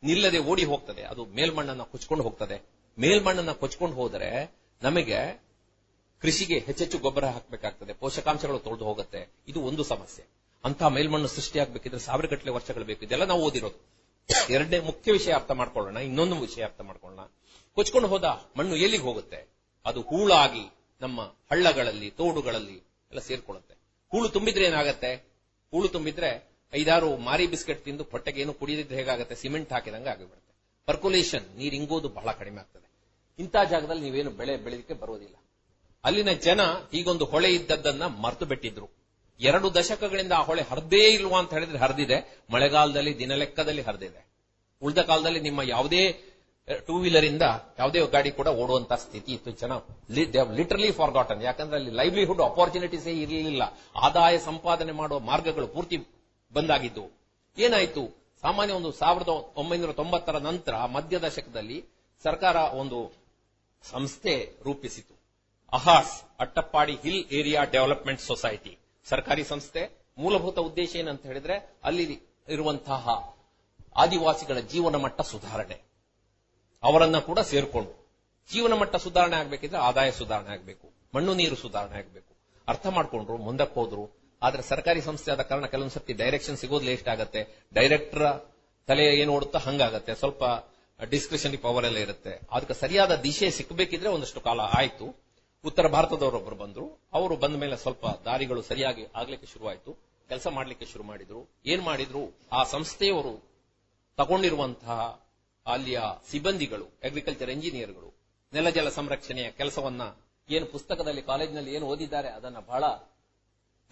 ನಿಲ್ಲದೆ 0.03 0.39
ಓಡಿ 0.39 0.65
ಹೋಗ್ತದೆ, 0.65 1.03
ಅದು 1.03 1.25
ಮೇಲ್ಮಣ್ಣನ್ನ 1.25 1.83
ಕೊಚ್ಕೊಂಡು 1.83 2.25
ಹೋಗ್ತದೆ. 2.25 2.63
ಮೇಲ್ಮಣ್ಣನ್ನ 2.99 3.53
ಕೊಚ್ಕೊಂಡು 3.53 3.97
ಹೋದರೆ 3.97 4.55
ನಮಗೆ 4.83 5.43
ಕೃಷಿಗೆ 6.21 6.59
ಹೆಚ್ಚೆಚ್ಚು 6.59 6.99
ಗೊಬ್ಬರ 6.99 7.25
ಹಾಕಬೇಕಾಗ್ತದೆ, 7.25 7.93
ಪೋಷಕಾಂಶಗಳು 7.93 8.59
ತೊಳೆದು 8.59 8.85
ಹೋಗುತ್ತೆ. 8.85 9.31
ಇದು 9.49 9.61
ಒಂದು 9.61 9.85
ಸಮಸ್ಯೆ. 9.85 10.25
ಅಂತ 10.65 10.83
ಮೇಲ್ಮಣ್ಣು 10.83 11.29
ಸೃಷ್ಟಿಯಾಗಬೇಕಿದ್ರೆ 11.29 12.01
ಸಾವಿರ 12.01 12.27
ಗಟ್ಟಲೆ 12.27 12.51
ವರ್ಷಗಳು 12.51 12.85
ಬೇಕು. 12.85 13.05
ಇದೆಲ್ಲ 13.05 13.25
ನಾವು 13.25 13.43
ಓದಿರೋದು. 13.43 14.01
ಎರಡನೇ 14.51 14.79
ಮುಖ್ಯ 14.79 15.13
ವಿಷಯ 15.13 15.33
ಅರ್ಥ 15.33 15.51
ಮಾಡ್ಕೊಳ್ಳೋಣ, 15.51 15.97
ಇನ್ನೊಂದು 15.97 16.37
ವಿಷಯ 16.37 16.65
ಅರ್ಥ 16.65 16.81
ಮಾಡ್ಕೊಳ್ಳೋಣ. 16.81 17.27
ಕೊಚ್ಕೊಂಡು 17.75 18.09
ಹೋದ 18.09 18.25
ಮಣ್ಣು 18.57 18.77
ಎಲ್ಲಿಗೆ 18.77 19.03
ಹೋಗುತ್ತೆ? 19.03 19.49
ಅದು 19.85 20.01
ಹೂಳಾಗಿ 20.01 20.73
ನಮ್ಮ 21.01 21.21
ಹಳ್ಳಗಳಲ್ಲಿ, 21.23 22.11
ತೋಡುಗಳಲ್ಲಿ 22.11 22.77
ಎಲ್ಲ 23.11 23.21
ಸೇರ್ಕೊಳ್ಳುತ್ತೆ. 23.21 23.80
ಹೂಳು 24.11 24.29
ತುಂಬಿದ್ರೆ 24.29 24.65
ಏನಾಗತ್ತೆ? 24.65 25.15
ಹೂಳು 25.71 25.89
ತುಂಬಿದ್ರೆ 25.89 26.31
ಐದಾರು 26.75 27.17
ಮಾರಿ 27.17 27.47
ಬಿಸ್ಕೆಟ್ 27.47 27.85
ತಿಂದು 27.85 28.05
ಹೊಟ್ಟೆಗೆ 28.05 28.41
ಏನು 28.41 28.55
ಕುಡಿದಿದ್ರೆ 28.55 28.97
ಹೇಗಾಗುತ್ತೆ? 28.97 29.35
ಸಿಮೆಂಟ್ 29.35 29.73
ಹಾಕಿದಂಗೆ 29.73 30.09
ಆಗಿಬಿಡುತ್ತೆ. 30.09 30.55
ಪರ್ಕುಲೇಷನ್, 30.87 31.57
ನೀರು 31.57 31.77
ಇಂಗೋದು 31.77 32.09
ಬಹಳ 32.09 32.33
ಕಡಿಮೆ 32.33 32.61
ಆಗ್ತದೆ. 32.61 32.91
ಇಂಥ 33.39 33.57
ಜಾಗದಲ್ಲಿ 33.71 34.03
ನೀವೇನು 34.03 34.31
ಬೆಳೆ 34.31 34.57
ಬೆಳೆದಕ್ಕೆ 34.57 34.95
ಬರೋದಿಲ್ಲ 34.95 35.35
ಅಲ್ಲಿನ 36.05 36.33
ಜನ 36.33 36.61
ಈಗೊಂದು 36.95 37.25
ಹೊಳೆ 37.25 37.49
ಇದ್ದದ್ದನ್ನ 37.55 38.07
ಮರೆತು 38.07 38.45
ಬಿಟ್ಟಿದ್ರು. 38.45 38.89
ಎರಡು 39.41 39.75
ದಶಕಗಳಿಂದ 39.75 40.33
ಆ 40.33 40.43
ಹೊಳೆ 40.43 40.63
ಹರಿದೇ 40.63 41.11
ಇಲ್ವಾ 41.11 41.39
ಅಂತ 41.39 41.55
ಹೇಳಿದ್ರೆ 41.55 41.79
ಹರಿದಿದೆ. 41.79 42.43
ಮಳೆಗಾಲದಲ್ಲಿ 42.51 43.19
ದಿನಲೆಕ್ಕದಲ್ಲಿ 43.19 43.83
ಹರಿದಿದೆ. 43.83 44.27
ಉಳಿದ 44.83 44.99
ಕಾಲದಲ್ಲಿ 44.99 45.41
ನಿಮ್ಮ 45.41 45.63
ಯಾವುದೇ 45.63 46.03
ಟೂ 46.87 46.99
ವೀಲರ್ 46.99 47.25
ಇಂದ 47.25 47.43
ಯಾವುದೇ 47.79 48.07
ಗಾಡಿ 48.07 48.31
ಕೂಡ 48.31 48.47
ಓಡುವಂತಹ 48.47 48.97
ಸ್ಥಿತಿ 48.97 49.33
ಇತ್ತು. 49.33 49.51
ಜನ 49.51 49.73
ಲಿಟರಲಿ 50.55 50.91
ಫಾರ್ 50.93 51.13
ಗಾಟನ್ 51.13 51.43
ಯಾಕಂದ್ರೆ 51.43 51.77
ಅಲ್ಲಿ 51.77 51.91
ಲೈವ್ಲಿಹುಡ್ 51.91 52.43
ಅಪಾರ್ಚುನಿಟೀಸ್ 52.43 53.07
ಇರಲಿಲ್ಲ. 53.07 53.63
ಆದಾಯ 53.97 54.39
ಸಂಪಾದನೆ 54.39 54.93
ಮಾಡುವ 54.93 55.19
ಮಾರ್ಗಗಳು 55.19 55.69
ಪೂರ್ತಿ 55.69 55.97
ಬಂದಾಗಿದ್ದು 56.53 57.05
ಏನಾಯ್ತು? 57.59 58.03
ಸಾಮಾನ್ಯ 58.41 58.75
ಒಂದು 58.75 58.93
ಸಾವಿರದ 58.93 59.29
ಒಂಬೈನೂರ 59.57 59.93
ತೊಂಬತ್ತರ 59.93 60.37
ನಂತರ 60.39 60.85
ಮಧ್ಯ 60.85 61.19
ದಶಕದಲ್ಲಿ 61.19 61.85
ಸರ್ಕಾರ 62.23 62.57
ಒಂದು 62.57 63.13
ಸಂಸ್ಥೆ 63.83 64.53
ರೂಪಿಸಿತು. 64.65 65.15
ಅಹಾಸ್ 65.73 66.23
Attappadi 66.41 66.95
hill 66.95 67.25
area 67.33 67.65
development 67.65 68.21
society. 68.21 68.79
ಸರ್ಕಾರಿ 69.05 69.45
ಸಂಸ್ಥೆ. 69.45 69.91
ಮೂಲಭೂತ 70.19 70.59
ಉದ್ದೇಶ 70.59 70.97
ಏನಂತ 70.97 71.27
ಹೇಳಿದ್ರೆ 71.27 71.73
ಅಲ್ಲಿ 71.85 72.21
ಇರುವಂತಹ 72.49 73.35
ಆದಿವಾಸಿಗಳ 73.97 74.59
ಜೀವನ 74.59 74.97
ಮಟ್ಟ 74.97 75.21
ಸುಧಾರಣೆ. 75.21 75.90
ಅವರನ್ನ 76.83 77.19
ಕೂಡ 77.19 77.39
ಸೇರ್ಕೊಂಡು 77.51 77.93
ಜೀವನ 78.51 78.73
ಮಟ್ಟ 78.73 78.97
ಸುಧಾರಣೆ 78.97 79.37
ಆಗಬೇಕಿದ್ರೆ 79.37 79.79
ಆದಾಯ 79.79 80.11
ಸುಧಾರಣೆ 80.11 80.51
ಆಗಬೇಕು, 80.51 80.87
ಮಣ್ಣು 81.15 81.35
ನೀರು 81.35 81.57
ಸುಧಾರಣೆ 81.57 81.97
ಆಗಬೇಕು. 81.99 82.33
ಅರ್ಥ 82.69 82.87
ಮಾಡ್ಕೊಂಡ್ರು, 82.87 83.37
ಮುಂದಕ್ಕೆ 83.37 83.75
ಹೋದ್ರು. 83.81 84.05
ಆದ್ರೆ 84.43 84.63
ಸರ್ಕಾರಿ 84.63 85.01
ಸಂಸ್ಥೆ 85.01 85.31
ಆದ 85.33 85.43
ಕಾರಣ 85.43 85.67
ಕೆಲವೊಂದು 85.67 85.95
ಸರ್ತಿ 85.95 86.13
ಡೈರೆಕ್ಷನ್ 86.13 86.57
ಸಿಗೋದು 86.57 86.85
ಲೇಸ್ಟ್ 86.85 87.09
ಆಗುತ್ತೆ. 87.09 87.41
ಡೈರೆಕ್ಟರ್ 87.75 88.27
ತಲೆ 88.87 89.05
ಏನು 89.21 89.33
ಓಡುತ್ತಾ 89.33 89.59
ಹಂಗಾಗತ್ತೆ. 89.59 90.15
ಸ್ವಲ್ಪ 90.15 90.43
ಡಿಸ್ಕ್ರಿಷನ್ 91.11 91.57
ಪವರ್ 91.59 91.87
ಎಲ್ಲ 91.87 91.97
ಇರುತ್ತೆ. 91.97 92.33
ಅದಕ್ಕೆ 92.51 92.75
ಸರಿಯಾದ 92.75 93.13
ದಿಶೆ 93.17 93.51
ಸಿಕ್ಕಬೇಕಿದ್ರೆ 93.51 94.09
ಒಂದಷ್ಟು 94.09 94.41
ಕಾಲ 94.41 94.61
ಆಯ್ತು. 94.61 95.07
ಉತ್ತರ 95.65 95.87
ಭಾರತದವರೊಬ್ಬರು 95.89 96.57
ಬಂದ್ರು. 96.57 96.87
ಅವರು 97.13 97.37
ಬಂದ 97.37 97.57
ಮೇಲೆ 97.57 97.77
ಸ್ವಲ್ಪ 97.77 98.07
ದಾರಿಗಳು 98.25 98.63
ಸರಿಯಾಗಿ 98.63 99.05
ಆಗ್ಲಿಕ್ಕೆ 99.15 99.47
ಶುರುವಾಯಿತು. 99.53 99.93
ಕೆಲಸ 100.29 100.47
ಮಾಡ್ಲಿಕ್ಕೆ 100.47 100.87
ಶುರು 100.87 101.05
ಮಾಡಿದ್ರು. 101.05 101.41
ಏನ್ 101.67 101.83
ಮಾಡಿದ್ರು? 101.83 102.23
ಆ 102.53 102.65
ಸಂಸ್ಥೆಯವರು 102.65 103.33
ತಗೊಂಡಿರುವಂತಹ 104.17 104.99
ಅಲ್ಲಿಯ 105.73 106.01
ಸಿಬ್ಬಂದಿಗಳು 106.31 106.87
ಅಗ್ರಿಕಲ್ಚರ್ 107.05 107.51
ಎಂಜಿನಿಯರ್ಗಳು 107.51 108.09
ನೆಲಜಲ 108.53 108.89
ಸಂರಕ್ಷಣೆಯ 108.89 109.51
ಕೆಲಸವನ್ನ 109.51 110.03
ಏನು 110.49 110.67
ಪುಸ್ತಕದಲ್ಲಿ, 110.67 111.23
ಕಾಲೇಜಿನಲ್ಲಿ 111.23 111.75
ಏನು 111.75 111.87
ಓದಿದ್ದಾರೆ 111.87 112.29
ಅದನ್ನ 112.29 112.59
ಬಹಳ 112.59 112.85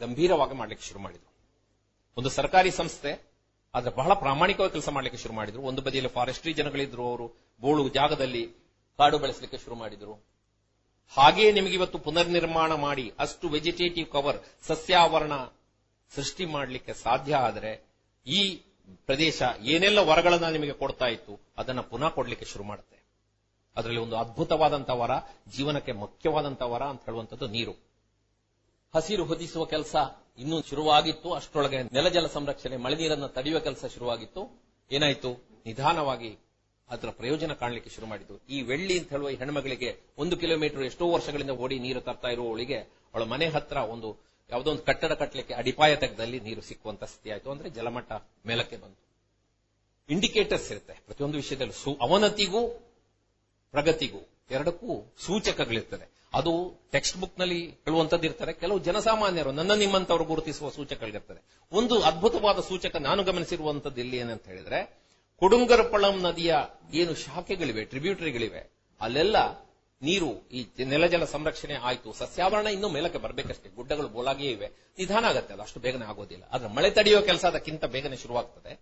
ಗಂಭೀರವಾಗಿ 0.00 0.54
ಮಾಡ್ಲಿಕ್ಕೆ 0.54 0.86
ಶುರು 0.86 1.00
ಮಾಡಿದ್ರು. 1.00 1.30
ಒಂದು 2.16 2.30
ಸರ್ಕಾರಿ 2.30 2.70
ಸಂಸ್ಥೆ, 2.70 3.12
ಆದ್ರೆ 3.74 3.94
ಬಹಳ 3.94 4.14
ಪ್ರಾಮಾಣಿಕವಾಗಿ 4.14 4.72
ಕೆಲಸ 4.72 4.88
ಮಾಡ್ಲಿಕ್ಕೆ 4.88 5.22
ಶುರು 5.22 5.34
ಮಾಡಿದ್ರು. 5.34 5.62
ಒಂದು 5.62 5.82
ಬದಿಯಲ್ಲಿ 5.82 6.10
ಫಾರೆಸ್ಟ್ರಿ 6.10 6.52
ಜನಗಳಿದ್ರು 6.52 7.08
ಅವರು, 7.08 7.26
ಬೋಳು 7.60 7.88
ಜಾಗದಲ್ಲಿ 7.88 8.42
ಕಾಡು 8.98 9.18
ಬೆಳೆಸಲಿಕ್ಕೆ 9.18 9.58
ಶುರು 9.58 9.76
ಮಾಡಿದ್ರು. 9.76 10.14
ಹಾಗೆಯೇ 11.12 11.52
ನಿಮಗೆ 11.52 11.72
ಇವತ್ತು 11.72 11.98
ಪುನರ್ನಿರ್ಮಾಣ 11.98 12.72
ಮಾಡಿ 12.74 13.12
ಅಷ್ಟು 13.18 13.48
ವೆಜಿಟೇಟಿವ್ 13.48 14.08
ಕವರ್ 14.08 14.38
ಸಸ್ಯಾವರಣ 14.62 15.32
ಸೃಷ್ಟಿ 16.14 16.44
ಮಾಡಲಿಕ್ಕೆ 16.44 16.94
ಸಾಧ್ಯ 16.94 17.36
ಆದರೆ 17.36 17.72
ಈ 18.26 18.40
ಪ್ರದೇಶ 19.06 19.42
ಏನೆಲ್ಲ 19.62 19.98
ವರಗಳನ್ನ 19.98 20.48
ನಿಮಗೆ 20.48 20.72
ಕೊಡ್ತಾ 20.72 21.06
ಇತ್ತು, 21.06 21.40
ಅದನ್ನ 21.58 21.80
ಪುನಃ 21.80 22.08
ಕೊಡ್ಲಿಕ್ಕೆ 22.08 22.46
ಶುರು 22.46 22.64
ಮಾಡುತ್ತೆ. 22.64 22.98
ಅದರಲ್ಲಿ 23.76 24.00
ಒಂದು 24.00 24.16
ಅದ್ಭುತವಾದಂತಹ 24.16 25.00
ವರ, 25.00 25.10
ಜೀವನಕ್ಕೆ 25.56 25.92
ಮುಖ್ಯವಾದಂತಹ 25.92 26.70
ವರ 26.70 26.82
ಅಂತ 26.82 27.04
ಹೇಳುವಂಥದ್ದು 27.04 27.46
ನೀರು. 27.46 27.72
ಹಸಿರು 28.94 29.24
ಹೊದಿಸುವ 29.24 29.64
ಕೆಲಸ 29.64 29.96
ಇನ್ನೂ 30.38 30.62
ಶುರುವಾಗಿತ್ತು, 30.62 31.32
ಅಷ್ಟರೊಳಗೆ 31.32 31.82
ನೆಲಜಲ 31.82 32.26
ಸಂರಕ್ಷಣೆ, 32.26 32.76
ಮಳೆ 32.76 32.96
ನೀರನ್ನು 32.96 33.28
ತಡೆಯುವ 33.28 33.60
ಕೆಲಸ 33.60 33.84
ಶುರುವಾಗಿತ್ತು. 33.84 34.68
ಏನಾಯ್ತು? 34.90 35.48
ನಿಧಾನವಾಗಿ 35.66 36.38
ಅದರ 36.90 37.10
ಪ್ರಯೋಜನ 37.10 37.52
ಕಾಣಲಿಕ್ಕೆ 37.52 37.90
ಶುರು 37.90 38.06
ಮಾಡಿತು 38.06 38.40
ಈ 38.50 38.62
ವೆಳ್ಳಿ 38.62 38.98
ಅಂತ 38.98 39.08
ಹೇಳುವ 39.08 39.30
ಈ 39.30 39.36
ಹೆಣ್ಮಗಳಿಗೆ 39.36 40.00
ಒಂದು 40.18 40.36
ಕಿಲೋಮೀಟರ್ 40.36 40.82
ಎಷ್ಟೋ 40.82 41.10
ವರ್ಷಗಳಿಂದ 41.10 41.50
ಓಡಿ 41.50 41.78
ನೀರು 41.78 42.00
ತರ್ತಾ 42.00 42.28
ಇರುವವಳಿಗೆ 42.28 42.78
ಅವಳ 42.78 43.22
ಮನೆ 43.22 43.46
ಹತ್ರ 43.46 43.76
ಒಂದು 43.76 44.28
ಯಾವುದೋ 44.50 44.70
ಒಂದು 44.70 44.82
ಕಟ್ಟಡ 44.82 45.12
ಕಟ್ಟಲಿಕ್ಕೆ 45.12 45.54
ಅಡಿಪಾಯ 45.54 45.96
ತೆಗೆದಲ್ಲಿ 45.96 46.40
ನೀರು 46.40 46.60
ಸಿಕ್ಕುವಂತ 46.60 47.04
ಸ್ಥಿತಿ 47.04 47.30
ಆಯಿತು 47.30 47.50
ಅಂದ್ರೆ 47.50 47.70
ಜಲಮಟ್ಟ 47.70 48.12
ಮೇಲಕ್ಕೆ 48.46 48.76
ಬಂತು. 48.76 49.08
ಇಂಡಿಕೇಟರ್ಸ್ 50.10 50.70
ಇರುತ್ತೆ. 50.70 50.92
ಪ್ರತಿಯೊಂದು 50.92 51.36
ವಿಷಯದಲ್ಲಿ 51.36 51.72
ಸು- 51.72 51.98
ಅವನತಿಗೂ, 52.00 52.68
ಪ್ರಗತಿಗೂ 53.70 54.28
ಎರಡಕ್ಕೂ 54.50 55.12
ಸೂಚಕಗಳಿರ್ತದೆ. 55.18 56.10
ಅದು 56.34 56.80
ಟೆಕ್ಸ್ಟ್ 56.90 57.18
ಬುಕ್ನಲ್ಲಿ 57.18 57.66
ಹೇಳುವಂತದ್ದು 57.66 58.26
ಇರ್ತಾರೆ 58.26 58.52
ಕೆಲವು 58.52 58.78
ಜನಸಾಮಾನ್ಯರು, 58.78 59.52
ನನ್ನ 59.52 59.74
ನಿಮ್ಮಂತವರು 59.74 60.24
ಗುರುತಿಸುವ 60.24 60.70
ಸೂಚಕಗಳಿರ್ತದೆ. 60.70 61.42
ಒಂದು 61.72 62.02
ಅದ್ಭುತವಾದ 62.02 62.60
ಸೂಚಕ 62.60 62.96
ನಾನು 62.96 63.22
ಗಮನಿಸಿರುವಂತದ್ದು 63.22 64.00
ಇಲ್ಲಿ 64.00 64.16
ಏನಂತ 64.16 64.46
ಹೇಳಿದ್ರೆ, 64.46 64.98
ಕುಡುಂಗರಪಳಂ 65.38 66.22
ನದಿಯ 66.22 66.56
ಏನು 66.94 67.14
ಶಾಖೆಗಳಿವೆ 67.14 67.84
ಟ್ರಿಬ್ಯೂಟರಿಗಳಿವೆ 67.84 68.70
ಅಲ್ಲೆಲ್ಲ 69.00 69.67
ನೀರು 70.02 70.48
ಈ 70.48 70.66
ನೆಲಜಲ 70.84 71.24
ಸಂರಕ್ಷಣೆ 71.24 71.74
ಆಯ್ತು. 71.74 72.12
ಸಸ್ಯಾವರಣ 72.12 72.66
ಇನ್ನೂ 72.66 72.88
ಮೇಲಕ್ಕೆ 72.88 73.18
ಬರಬೇಕಷ್ಟೇ. 73.18 73.68
ಗುಡ್ಡಗಳು 73.68 74.08
ಬೋಲಾಗಿಯೇ 74.08 74.50
ಇವೆ. 74.50 74.66
ನಿಧಾನ 74.98 75.24
ಆಗುತ್ತೆ 75.24 75.54
ಅದು. 75.54 75.62
ಅಷ್ಟು 75.62 75.80
ಬೇಗನೆ 75.80 76.04
ಆಗೋದಿಲ್ಲ. 76.04 76.44
ಆದ್ರೆ 76.52 76.68
ಮಳೆ 76.68 76.90
ತಡೆಯುವ 76.90 77.20
ಕೆಲಸ 77.20 77.44
ಅದಕ್ಕಿಂತ 77.44 77.84
ಬೇಗನೆ 77.84 78.16
ಶುರುವಾಗ್ತದೆ. 78.16 78.80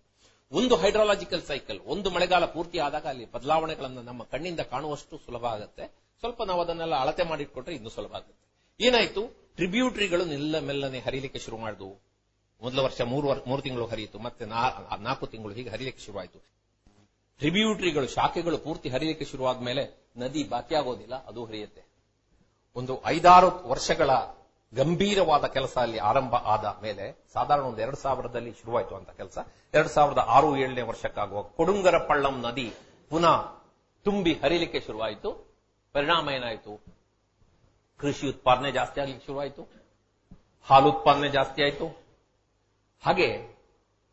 ಒಂದು 0.52 0.76
ಹೈಡ್ರಾಲಜಿಕಲ್ 0.76 1.42
ಸೈಕಲ್, 1.42 1.80
ಒಂದು 1.80 2.10
ಮಳೆಗಾಲ 2.10 2.44
ಪೂರ್ತಿ 2.44 2.78
ಆದಾಗ 2.78 3.06
ಅಲ್ಲಿ 3.06 3.32
ಬದಲಾವಣೆಗಳನ್ನು 3.32 4.02
ನಮ್ಮ 4.02 4.22
ಕಣ್ಣಿಂದ 4.22 4.60
ಕಾಣುವಷ್ಟು 4.60 5.20
ಸುಲಭ 5.26 5.44
ಆಗುತ್ತೆ. 5.44 5.86
ಸ್ವಲ್ಪ 6.20 6.42
ನಾವು 6.42 6.60
ಅದನ್ನೆಲ್ಲ 6.60 6.94
ಅಳತೆ 6.94 7.22
ಮಾಡಿಟ್ಕೊಂಡ್ರೆ 7.22 7.74
ಇನ್ನೂ 7.74 7.88
ಸುಲಭ 7.88 8.14
ಆಗುತ್ತೆ. 8.14 8.64
ಏನಾಯ್ತು? 8.86 9.26
ಟ್ರಿಬ್ಯೂಟರಿಗಳು 9.56 10.24
ನಿಲ್ಲ 10.24 10.58
ಮೆಲ್ಲನೆ 10.58 10.98
ಹರಿಲಿಕ್ಕೆ 10.98 11.38
ಶುರು 11.38 11.56
ಮಾಡಿದ್ವು. 11.56 12.00
ಮೊದಲ 12.62 12.78
ವರ್ಷ 12.78 13.00
ಮೂರು 13.00 13.44
ಮೂರು 13.48 13.62
ತಿಂಗಳು 13.62 13.86
ಹರಿಯಿತು. 13.86 14.18
ಮತ್ತೆ 14.18 14.44
ನಾಲ್ಕು 14.44 15.26
ತಿಂಗಳು 15.26 15.54
ಹೀಗೆ 15.54 15.70
ಹರಿಲಿಕ್ಕೆ 15.70 16.04
ಶುರುವಾಯಿತು. 16.04 16.55
ಟ್ರಿಬ್ಯೂಟರಿಗಳು, 17.38 18.08
ಶಾಖೆಗಳು 18.08 18.58
ಪೂರ್ತಿ 18.58 18.88
ಹರಿಯಕ್ಕೆ 18.88 19.24
ಶುರುವಾದ 19.24 19.60
ಮೇಲೆ 19.60 20.06
ನದಿ 20.16 20.44
ಬಾಕಿಯಾಗೋದಿಲ್ಲ 20.44 21.26
ಅದು 21.26 21.44
ಹರಿಯುತ್ತೆ. 21.44 21.82
ಒಂದು 22.76 23.04
ಐದಾರು 23.06 23.68
ವರ್ಷಗಳ 23.68 24.10
ಗಂಭೀರವಾದ 24.74 25.46
ಕೆಲಸ 25.46 25.78
ಅಲ್ಲಿ 25.78 25.98
ಆರಂಭ 25.98 26.34
ಆದ 26.34 26.78
ಮೇಲೆ, 26.82 27.24
ಸಾಧಾರಣ 27.32 27.62
ಒಂದು 27.62 27.82
ಎರಡು 27.82 27.96
ಸಾವಿರದಲ್ಲಿ 27.96 28.52
ಶುರುವಾಯಿತು 28.52 28.96
ಅಂತ 28.96 29.10
ಕೆಲಸ. 29.10 29.38
ಎರಡು 29.74 29.88
ಸಾವಿರದ 29.88 30.18
ಆರು, 30.18 30.56
ಏಳನೇ 30.56 30.82
ವರ್ಷಕ್ಕಾಗುವ 30.82 31.42
ಕೊಡುಂಗರ 31.42 31.98
ಪಳ್ಳಂ 31.98 32.40
ನದಿ 32.40 32.72
ಪುನಃ 33.10 33.52
ತುಂಬಿ 34.04 34.34
ಹರಿಲಿಕ್ಕೆ 34.34 34.80
ಶುರುವಾಯಿತು. 34.80 35.54
ಪರಿಣಾಮ 35.92 36.30
ಏನಾಯಿತು? 36.30 36.84
ಕೃಷಿ 37.98 38.28
ಉತ್ಪಾದನೆ 38.28 38.72
ಜಾಸ್ತಿ 38.72 39.00
ಆಗ್ಲಿಕ್ಕೆ 39.00 39.26
ಶುರುವಾಯಿತು. 39.26 39.68
ಹಾಲು 40.64 40.90
ಉತ್ಪಾದನೆ 40.90 41.28
ಜಾಸ್ತಿ 41.28 41.62
ಆಯಿತು. 41.62 41.86
ಹಾಗೆ 43.04 43.56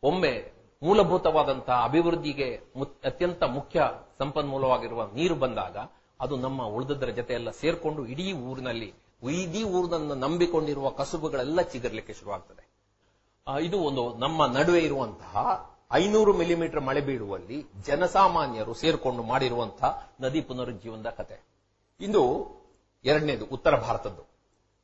ಒಮ್ಮೆ 0.04 0.53
ಮೂಲಭೂತವಾದಂತಹ 0.84 1.84
ಅಭಿವೃದ್ಧಿಗೆ 1.84 2.48
ಅತ್ಯಂತ 3.06 3.44
ಮುಖ್ಯ 3.44 3.90
ಸಂಪನ್ಮೂಲವಾಗಿರುವ 4.20 5.04
ನೀರು 5.14 5.36
ಬಂದಾಗ 5.36 5.78
ಅದು 6.20 6.36
ನಮ್ಮ 6.38 6.64
ಉಳಿದದರ 6.64 7.10
ಜೊತೆ 7.10 7.34
ಎಲ್ಲ 7.34 7.50
ಸೇರ್ಕೊಂಡು 7.52 8.06
ಇಡೀ 8.06 8.32
ಊರಿನಲ್ಲಿ, 8.32 8.94
ಇಡೀ 9.32 9.64
ಊರನ್ನು 9.64 10.16
ನಂಬಿಕೊಂಡಿರುವ 10.16 10.90
ಕಸುಬುಗಳೆಲ್ಲ 10.90 11.62
ಚಿಗರ್ಲಿಕ್ಕೆ 11.62 12.14
ಶುರುವಾಗ್ತದೆ. 12.14 12.64
ಇದು 13.62 13.78
ಒಂದು 13.80 14.04
ನಮ್ಮ 14.18 14.46
ನಡುವೆ 14.46 14.80
ಇರುವಂತಹ 14.80 15.34
ಐನೂರು 15.92 16.34
ಮಿಲಿಮೀಟರ್ 16.34 16.82
ಮಳೆ 16.82 17.02
ಬೀಳುವಲ್ಲಿ 17.02 17.58
ಜನಸಾಮಾನ್ಯರು 17.86 18.74
ಸೇರ್ಕೊಂಡು 18.74 19.24
ಮಾಡಿರುವಂತಹ 19.24 20.12
ನದಿ 20.20 20.42
ಪುನರುಜ್ಜೀವನದ 20.42 21.10
ಕತೆ. 21.10 21.38
ಇಂದು 22.00 22.24
ಎರಡನೇದು 23.06 23.46
ಉತ್ತರ 23.46 23.80
ಭಾರತದ್ದು. 23.80 24.24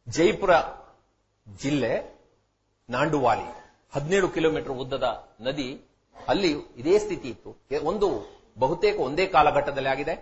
ಜೈಪುರ 0.08 0.52
ಜಿಲ್ಲೆ 1.62 1.94
ನಾಂಡುವಾಲಿ, 2.90 3.48
ಹದಿನೇಳು 3.94 4.30
ಕಿಲೋಮೀಟರ್ 4.30 4.72
ಉದ್ದದ 4.72 5.08
ನದಿ 5.42 5.89
ಅಲ್ಲಿ 6.28 6.52
ಇದೇ 6.82 6.96
ಸ್ಥಿತಿ 7.06 7.28
ಇತ್ತು. 7.34 7.52
ಒಂದು 7.92 8.08
ಬಹುತೇಕ 8.64 8.96
ಒಂದೇ 9.08 9.26
ಕಾಲಘಟ್ಟದಲ್ಲಿ 9.36 9.90
ಆಗಿದೆ. 9.90 10.16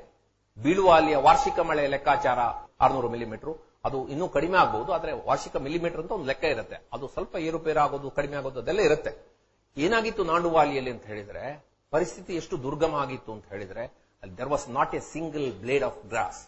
ಬೀಳುವ 0.57 0.89
ಅಲ್ಲಿಯ 0.97 1.17
ವಾರ್ಷಿಕ 1.27 1.59
ಮಳೆ 1.69 1.83
ಲೆಕ್ಕಾಚಾರ 1.87 2.39
ಆರ್ನೂರು 2.85 3.09
ಮಿಲಿಮೀಟರ್ 3.15 3.53
ಅದು 3.85 3.97
ಇನ್ನೂ 4.13 4.25
ಕಡಿಮೆ 4.35 4.57
ಆಗಬಹುದು 4.57 4.91
ಆದರೆ 4.93 5.11
ವಾರ್ಷಿಕ 5.27 5.55
ಮಿಲಿಮೀಟರ್ 5.65 6.01
ಅಂತ 6.01 6.11
ಒಂದು 6.11 6.27
ಲೆಕ್ಕ 6.31 6.45
ಇರುತ್ತೆ. 6.53 6.77
ಅದು 6.93 7.07
ಸ್ವಲ್ಪ 7.07 7.35
ಏರುಪೇರು 7.47 7.79
ಆಗೋದು 7.79 8.09
ಕಡಿಮೆ 8.09 8.35
ಆಗೋದು 8.37 8.59
ಅದೆಲ್ಲ 8.63 8.81
ಇರುತ್ತೆ. 8.81 9.11
ಏನಾಗಿತ್ತು 9.77 10.23
ನಾಂಡುವಾಲಿಯಲ್ಲಿ 10.23 10.91
ಅಂತ 10.91 11.05
ಹೇಳಿದ್ರೆ, 11.05 11.43
ಪರಿಸ್ಥಿತಿ 11.93 12.33
ಎಷ್ಟು 12.35 12.63
ದುರ್ಗಮ 12.63 12.95
ಆಗಿತ್ತು 12.95 13.31
ಅಂತ 13.31 13.45
ಹೇಳಿದ್ರೆ, 13.53 13.83
ಅಲ್ಲಿ 14.23 14.37
there 14.37 14.49
was 14.49 14.69
not 14.69 14.95
a 14.95 14.99
single 14.99 15.51
blade 15.63 15.83
of 15.83 15.99
grass 16.09 16.41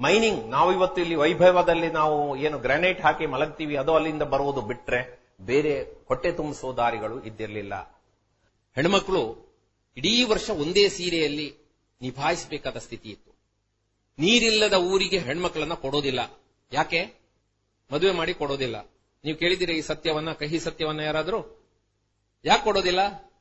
mining 0.00 0.40
ನಾವಿವತ್ತು 0.48 1.00
ಇಲ್ಲಿ 1.00 1.14
ವೈಭವದಲ್ಲಿ 1.14 1.90
ನಾವು 1.90 2.36
ಏನು 2.36 2.58
ಗ್ರಾನೈಟ್ 2.58 3.00
ಹಾಕಿ 3.00 3.26
ಮಲಗ್ತೀವಿ, 3.26 3.76
ಅದು 3.76 3.94
ಅಲ್ಲಿಂದ 3.94 4.22
ಬರುವುದು 4.22 4.62
ಬಿಟ್ರೆ 4.62 5.00
ಬೇರೆ 5.42 5.74
ಹೊಟ್ಟೆ 6.08 6.32
ತುಂಬಿಸೋ 6.32 6.72
ದಾರಿಗಳು 6.76 7.22
ಇದ್ದಿರಲಿಲ್ಲ. 7.22 7.74
ಹೆಣ್ಮಕ್ಳು 8.74 9.44
ಇಡೀ 9.96 10.22
ವರ್ಷ 10.22 10.50
ಒಂದೇ 10.50 10.88
ಸೀರೆಯಲ್ಲಿ 10.88 11.54
ನಿಭಾಯಿಸಬೇಕಾದ 12.02 12.76
ಸ್ಥಿತಿ 12.76 13.10
ಇತ್ತು. 13.10 13.34
ನೀರಿಲ್ಲದ 14.18 14.72
ಊರಿಗೆ 14.72 15.18
ಹೆಣ್ಮಕ್ಳನ್ನ 15.18 15.74
ಕೊಡೋದಿಲ್ಲ. 15.74 16.40
ಯಾಕೆ? 16.72 17.14
ಮದುವೆ 17.92 18.12
ಮಾಡಿ 18.12 18.34
ಕೊಡೋದಿಲ್ಲ. 18.34 18.82
ನೀವು 19.24 19.38
ಕೇಳಿದಿರಿ 19.38 19.78
ಈ 19.78 19.80
ಸತ್ಯವನ್ನ, 19.80 20.32
ಕಹಿ 20.32 20.58
ಸತ್ಯವನ್ನ 20.58 21.00
ಯಾರಾದ್ರೂ? 21.00 21.64
ಯಾಕೆ 22.44 22.64
ಕೊಡೋದಿಲ್ಲ? 22.64 23.32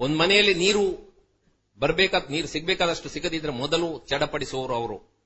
ಒಂದ್ 0.00 0.16
ಮನೆಯಲ್ಲಿ 0.16 0.54
ನೀರು 0.54 1.14
ಬರಬೇಕಾದ, 1.78 2.26
ನೀರು 2.30 2.46
ಸಿಗಬೇಕಾದಷ್ಟು 2.46 3.08
ಸಿಗದಿದ್ರೆ 3.08 3.52
ಮೊದಲು 3.52 4.06
ಚಡಪಡಿಸುವವರು 4.06 4.74
ಅವರು. 4.74 5.16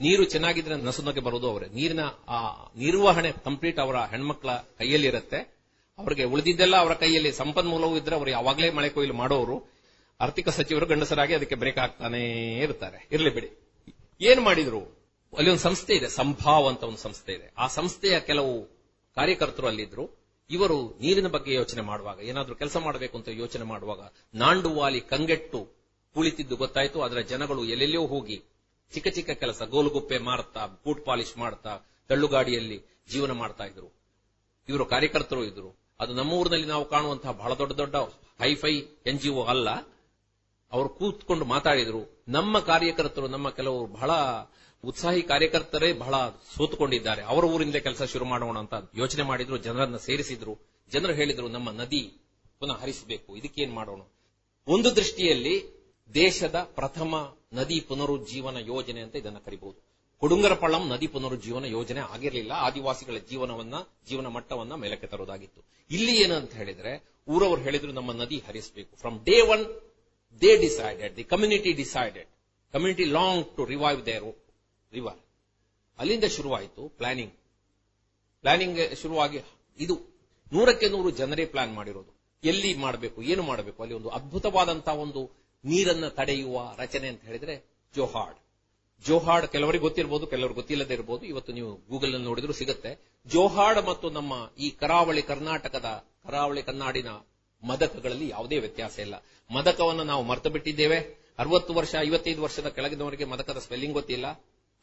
ನೀರು 0.00 0.24
ಚೆನ್ನಾಗಿದ್ರೆ 0.24 0.74
ನಸುನಗೆ 0.74 1.20
ಬರೋದು 1.20 1.50
ಅವರೇ. 1.50 1.66
ನೀರಿನ 1.66 2.00
ಆ 2.28 2.64
ನಿರ್ವಹಣೆ 2.76 3.32
ಕಂಪ್ಲೀಟ್ 3.32 3.78
ಅವರ 3.78 3.96
ಹೆಣ್ಮಕ್ಳ 3.96 4.52
ಕೈಯಲ್ಲಿ 4.52 5.06
ಇರುತ್ತೆ 5.06 5.53
ಅವರಿಗೆ 5.98 6.24
ಉಳಿದಿದ್ದೆಲ್ಲ 6.24 6.76
ಅವರ 6.76 6.94
ಕೈಯಲ್ಲಿ 6.94 7.32
ಸಂಪನ್ಮೂಲವೂ 7.32 7.96
ಇದ್ರೆ 7.96 8.16
ಅವರು 8.16 8.30
ಯಾವಾಗಲೇ 8.30 8.70
ಮಳೆ 8.70 8.88
ಕೊಯ್ಲು 8.88 9.14
ಮಾಡೋರು, 9.14 9.72
ಆರ್ಥಿಕ 10.20 10.48
ಸಚಿವರು 10.48 10.86
ಗಂಡಸರಾಗಿ 10.86 11.34
ಅದಕ್ಕೆ 11.34 11.54
ಬ್ರೇಕ್ 11.54 11.78
ಆಗ್ತಾನೇ 11.78 12.54
ಇರ್ತಾರೆ. 12.58 13.08
ಇರ್ಲಿ 13.12 13.30
ಬಿಡಿ. 13.30 13.50
ಏನ್ 14.20 14.40
ಮಾಡಿದ್ರು? 14.40 14.80
ಅಲ್ಲಿ 15.36 15.50
ಒಂದು 15.50 15.62
ಸಂಸ್ಥೆ 15.62 15.94
ಇದೆ, 15.94 16.08
ಸಂಭಾವ್ 16.08 16.68
ಅಂತ 16.68 16.82
ಒಂದು 16.82 16.98
ಸಂಸ್ಥೆ 16.98 17.32
ಇದೆ. 17.32 17.52
ಆ 17.58 17.66
ಸಂಸ್ಥೆಯ 17.66 18.20
ಕೆಲವು 18.20 18.64
ಕಾರ್ಯಕರ್ತರು 19.14 19.66
ಅಲ್ಲಿದ್ರು. 19.66 20.10
ಇವರು 20.50 20.98
ನೀರಿನ 21.00 21.26
ಬಗ್ಗೆ 21.26 21.54
ಯೋಚನೆ 21.54 21.80
ಮಾಡುವಾಗ, 21.80 22.20
ಏನಾದರೂ 22.20 22.54
ಕೆಲಸ 22.54 22.76
ಮಾಡಬೇಕು 22.76 23.18
ಅಂತ 23.18 23.28
ಯೋಚನೆ 23.28 23.64
ಮಾಡುವಾಗ, 23.64 24.00
ನಾಂಡುವಾಲಿ 24.34 25.00
ಕಂಗೆಟ್ಟು 25.00 25.68
ಕುಳಿತಿದ್ದು 26.14 26.56
ಗೊತ್ತಾಯ್ತು. 26.56 27.02
ಅದರ 27.02 27.20
ಜನಗಳು 27.20 27.64
ಎಲ್ಲೆಲ್ಲೋ 27.64 28.06
ಹೋಗಿ 28.06 28.42
ಚಿಕ್ಕ 28.92 29.08
ಚಿಕ್ಕ 29.08 29.30
ಕೆಲಸ, 29.30 29.62
ಗೋಲುಗುಪ್ಪೆ 29.62 30.18
ಮಾರ್ತಾ, 30.18 30.66
ಬೂಟ್ 30.66 31.04
ಪಾಲಿಶ್ 31.04 31.38
ಮಾಡ್ತಾ, 31.38 31.78
ತಳ್ಳುಗಾಡಿಯಲ್ಲಿ 32.08 32.82
ಜೀವನ 33.10 33.30
ಮಾಡ್ತಾ 33.30 33.64
ಇದ್ರು. 33.64 33.92
ಇವರು 34.68 34.84
ಕಾರ್ಯಕರ್ತರು 34.86 35.44
ಇದ್ರು. 35.44 35.83
ಅದು 36.00 36.14
ನಮ್ಮ 36.14 36.32
ಊರಿನಲ್ಲಿ 36.32 36.66
ನಾವು 36.66 36.88
ಕಾಣುವಂತಹ 36.88 37.32
ಬಹಳ 37.32 37.54
ದೊಡ್ಡ 37.54 37.72
ದೊಡ್ಡ 37.72 37.96
ಹೈಫೈ 38.42 38.76
ಎನ್ 39.06 39.20
ಜಿ 39.20 39.28
ಅಲ್ಲ. 39.48 39.70
ಅವರು 40.72 40.88
ಕೂತ್ಕೊಂಡು 40.88 41.44
ಮಾತಾಡಿದ್ರು. 41.44 42.24
ನಮ್ಮ 42.28 42.58
ಕಾರ್ಯಕರ್ತರು, 42.58 43.28
ನಮ್ಮ 43.28 43.50
ಕೆಲವು 43.50 43.86
ಬಹಳ 43.86 44.10
ಉತ್ಸಾಹಿ 44.84 45.22
ಕಾರ್ಯಕರ್ತರೇ 45.22 45.92
ಬಹಳ 45.92 46.14
ಸೋತುಕೊಂಡಿದ್ದಾರೆ. 46.28 47.22
ಅವರ 47.22 47.44
ಊರಿಂದ 47.44 47.76
ಕೆಲಸ 47.76 48.02
ಶುರು 48.02 48.24
ಮಾಡೋಣ 48.24 48.58
ಅಂತ 48.58 48.74
ಯೋಚನೆ 48.94 49.22
ಮಾಡಿದ್ರು. 49.22 49.56
ಜನರನ್ನ 49.56 49.96
ಸೇರಿಸಿದ್ರು. 49.96 50.58
ಜನರು 50.92 51.12
ಹೇಳಿದ್ರು, 51.12 51.48
ನಮ್ಮ 51.48 51.70
ನದಿ 51.70 52.12
ಪುನಃ 52.58 52.80
ಹರಿಸಬೇಕು. 52.80 53.36
ಇದಕ್ಕೇನ್ 53.36 53.74
ಮಾಡೋಣ? 53.74 54.00
ಒಂದು 54.68 54.96
ದೃಷ್ಟಿಯಲ್ಲಿ 54.96 55.84
ದೇಶದ 56.14 56.70
ಪ್ರಥಮ 56.74 57.36
ನದಿ 57.52 57.80
ಪುನರುಜ್ಜೀವನ 57.80 58.56
ಯೋಜನೆ 58.56 59.00
ಅಂತ 59.00 59.16
ಇದನ್ನ 59.16 59.38
ಕರಿಬಹುದು. 59.38 59.83
ಕೊಡುಂಗರಪಳ್ಳಂ 60.24 60.84
ನದಿ 60.92 61.06
ಪುನರುಜ್ಜೀವನ 61.06 61.64
ಯೋಜನೆ 61.64 62.00
ಆಗಿರಲಿಲ್ಲ. 62.00 62.52
ಆದಿವಾಸಿಗಳ 62.66 63.16
ಜೀವನವನ್ನ, 63.30 63.74
ಜೀವನ 64.08 64.26
ಮಟ್ಟವನ್ನ 64.26 64.74
ಮೇಲಕ್ಕೆ 64.74 65.06
ತರೋದಾಗಿತ್ತು 65.06 65.60
ಇಲ್ಲಿ 65.90 66.14
ಏನು 66.22 66.34
ಅಂತ 66.34 66.52
ಹೇಳಿದ್ರೆ, 66.54 66.92
ಊರವರು 67.28 67.60
ಹೇಳಿದ್ರು 67.60 67.92
ನಮ್ಮ 67.92 68.12
ನದಿ 68.12 68.38
ಹರಿಸಬೇಕು. 68.46 68.96
From 68.96 69.24
day 69.24 69.40
one 69.40 69.64
they 70.42 70.56
decided 70.56 71.16
the 71.16 71.24
community 71.24 71.72
decided 71.72 72.30
community 72.74 73.04
long 73.04 73.44
to 73.56 73.64
revive 73.64 74.06
their 74.06 74.24
river 74.92 75.20
ಅಲ್ಲಿಂದ 75.98 76.24
ಶುರುವಾಯಿತು 76.36 76.88
ಪ್ಲಾನಿಂಗ್ 76.88 77.34
ಪ್ಲಾನಿಂಗ್ 78.42 78.80
ಶುರುವಾಗಿ 79.02 79.40
ಇದು 79.80 79.94
ನೂರಕ್ಕೆ 80.52 80.88
ನೂರು 80.88 81.10
ಜನರೇ 81.10 81.44
ಪ್ಲಾನ್ 81.46 81.74
ಮಾಡಿರೋದು. 81.74 82.12
ಎಲ್ಲಿ 82.42 82.74
ಮಾಡಬೇಕು, 82.74 83.22
ಏನು 83.22 83.42
ಮಾಡಬೇಕು, 83.42 83.82
ಅಲ್ಲಿ 83.82 83.94
ಒಂದು 83.94 84.08
ಅದ್ಭುತವಾದಂತಹ 84.08 84.96
ಒಂದು 84.96 85.22
ನೀರನ್ನ 85.64 86.08
ತಡೆಯುವ 86.08 86.74
ರಚನೆ 86.76 87.08
ಅಂತ 87.08 87.22
ಹೇಳಿದ್ರೆ 87.24 87.54
ಜೋಹಾಡ್ 87.94 88.43
ಜೋಹಾಡ್ 89.06 89.46
ಕೆಲವರಿಗೆ 89.46 89.82
ಗೊತ್ತಿರಬಹುದು 89.82 90.26
ಕೆಲವರು 90.26 90.54
ಗೊತ್ತಿಲ್ಲದೇ 90.54 90.94
ಇರಬಹುದು 90.94 91.26
ಇವತ್ತು 91.26 91.52
ನೀವು 91.52 91.80
ಗೂಗಲ್ನಲ್ಲಿ 91.90 92.26
ನೋಡಿದ್ರು 92.26 92.52
ಸಿಗುತ್ತೆ. 92.52 93.20
ಜೋಹಾಡ್ 93.26 93.86
ಮತ್ತು 93.86 94.10
ನಮ್ಮ 94.10 94.32
ಈ 94.58 94.70
ಕರಾವಳಿ 94.70 95.22
ಕರ್ನಾಟಕದ, 95.22 96.04
ಕರಾವಳಿ 96.26 96.62
ಕನ್ನಾಡಿನ 96.62 97.08
ಮದಕಗಳಲ್ಲಿ 97.62 98.28
ಯಾವುದೇ 98.28 98.58
ವ್ಯತ್ಯಾಸ 98.58 98.98
ಇಲ್ಲ. 98.98 99.14
ಮದಕವನ್ನು 99.54 100.04
ನಾವು 100.04 100.22
ಮರೆತು 100.22 100.50
ಬಿಟ್ಟಿದ್ದೇವೆ. 100.50 101.24
ಅರವತ್ತು 101.38 101.74
ವರ್ಷ, 101.74 101.94
ಐವತ್ತೈದು 102.00 102.42
ವರ್ಷದ 102.42 102.68
ಕೆಳಗಿನವರಿಗೆ 102.68 103.24
ಮದಕದ 103.24 103.58
ಸ್ಪೆಲ್ಲಿಂಗ್ 103.58 103.94
ಗೊತ್ತಿಲ್ಲ. 103.94 104.26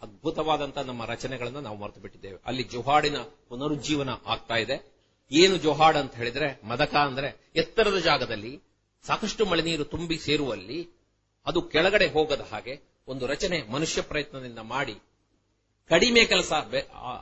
ಅದ್ಭುತವಾದಂತಹ 0.02 0.82
ನಮ್ಮ 0.82 1.06
ರಚನೆಗಳನ್ನ 1.06 1.58
ನಾವು 1.58 1.78
ಮರೆತು 1.78 2.00
ಬಿಟ್ಟಿದ್ದೇವೆ. 2.00 2.40
ಅಲ್ಲಿ 2.46 2.64
ಜೋಹಾಡಿನ 2.64 3.18
ಪುನರುಜ್ಜೀವನ 3.50 4.10
ಆಗ್ತಾ 4.26 4.56
ಇದೆ. 4.56 4.92
ಏನು 5.32 5.58
ಜೋಹಾಡ್ 5.58 5.98
ಅಂತ 5.98 6.16
ಹೇಳಿದ್ರೆ, 6.16 6.62
ಮದಕ 6.64 6.96
ಅಂದ್ರೆ 6.96 7.52
ಎತ್ತರದ 7.56 7.98
ಜಾಗದಲ್ಲಿ 7.98 8.62
ಸಾಕಷ್ಟು 9.04 9.46
ಮಳೆ 9.46 9.62
ನೀರು 9.62 9.86
ತುಂಬಿ 9.86 10.18
ಸೇರುವಲ್ಲಿ 10.18 10.90
ಅದು 11.46 11.62
ಕೆಳಗಡೆ 11.62 12.08
ಹೋಗದ 12.08 12.48
ಹಾಗೆ 12.52 12.91
ಒಂದು 13.08 13.28
ರಚನೆ 13.28 13.58
ಮನುಷ್ಯ 13.72 14.02
ಪ್ರಯತ್ನದಿಂದ 14.02 14.60
ಮಾಡಿ 14.60 14.96
ಕಡಿಮೆ 15.90 16.26
ಕೆಲಸ 16.26 16.52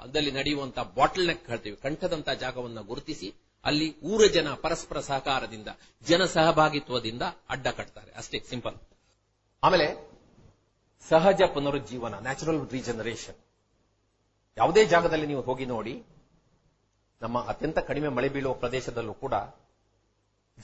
ಅದಲ್ಲಿ 0.02 0.32
ನಡೆಯುವಂತಹ 0.32 0.84
ಬಾಟಲ್ 0.96 1.28
ನೆಕ್ 1.28 1.48
ಹೇಳ್ತೀವಿ. 1.48 1.78
ಕಂಠದಂತ 1.78 2.30
ಜಾಗವನ್ನು 2.30 2.84
ಗುರುತಿಸಿ 2.84 3.30
ಅಲ್ಲಿ 3.66 3.88
ಊರ 4.02 4.22
ಜನ 4.28 4.48
ಪರಸ್ಪರ 4.54 5.00
ಸಹಕಾರದಿಂದ, 5.00 5.68
ಜನ 6.08 6.26
ಸಹಭಾಗಿತ್ವದಿಂದ 6.26 7.24
ಅಡ್ಡ 7.50 7.68
ಕಟ್ತಾರೆ. 7.68 8.12
ಅಷ್ಟೇ, 8.12 8.40
ಸಿಂಪಲ್. 8.40 8.76
ಆಮೇಲೆ 9.64 9.88
ಸಹಜ 11.10 11.42
ಪುನರುಜ್ಜೀವನ 11.54 12.16
ನ್ಯಾಚುರಲ್ 12.20 12.62
ರೀಜನರೇಷನ್ 12.72 13.38
ಯಾವುದೇ 14.58 14.86
ಜಾಗದಲ್ಲಿ 14.86 15.28
ನೀವು 15.28 15.42
ಹೋಗಿ 15.42 15.66
ನೋಡಿ, 15.66 15.94
ನಮ್ಮ 17.22 17.38
ಅತ್ಯಂತ 17.46 17.80
ಕಡಿಮೆ 17.80 18.08
ಮಳೆ 18.08 18.30
ಬೀಳುವ 18.30 18.54
ಪ್ರದೇಶದಲ್ಲೂ 18.54 19.14
ಕೂಡ 19.14 19.34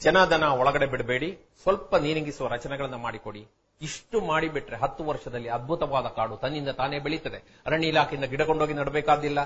ಜನದನ 0.01 0.43
ಒಳಗಡೆ 0.43 0.85
ಬಿಡಬೇಡಿ, 0.85 1.29
ಸ್ವಲ್ಪ 1.63 1.95
ನೀರಿಂಗಿಸುವ 1.95 2.47
ರಚನೆಗಳನ್ನು 2.47 2.97
ಮಾಡಿಕೊಡಿ. 2.97 3.43
ಇಷ್ಟು 3.81 4.21
ಮಾಡಿಬಿಟ್ರೆ 4.21 4.77
ಹತ್ತು 4.77 5.03
ವರ್ಷದಲ್ಲಿ 5.03 5.49
ಅದ್ಭುತವಾದ 5.49 6.05
ಕಾಡು 6.05 6.37
ತನ್ನಿಂದ 6.37 6.69
ತಾನೇ 6.69 6.99
ಬೆಳೀತದೆ. 6.99 7.61
ಅರಣ್ಯ 7.65 7.87
ಇಲಾಖೆಯಿಂದ 7.87 8.25
ಗಿಡ 8.25 8.41
ಕೊಂಡೋಗಿ 8.41 8.73
ನಡಬೇಕಾದಿಲ್ಲ 8.73 9.43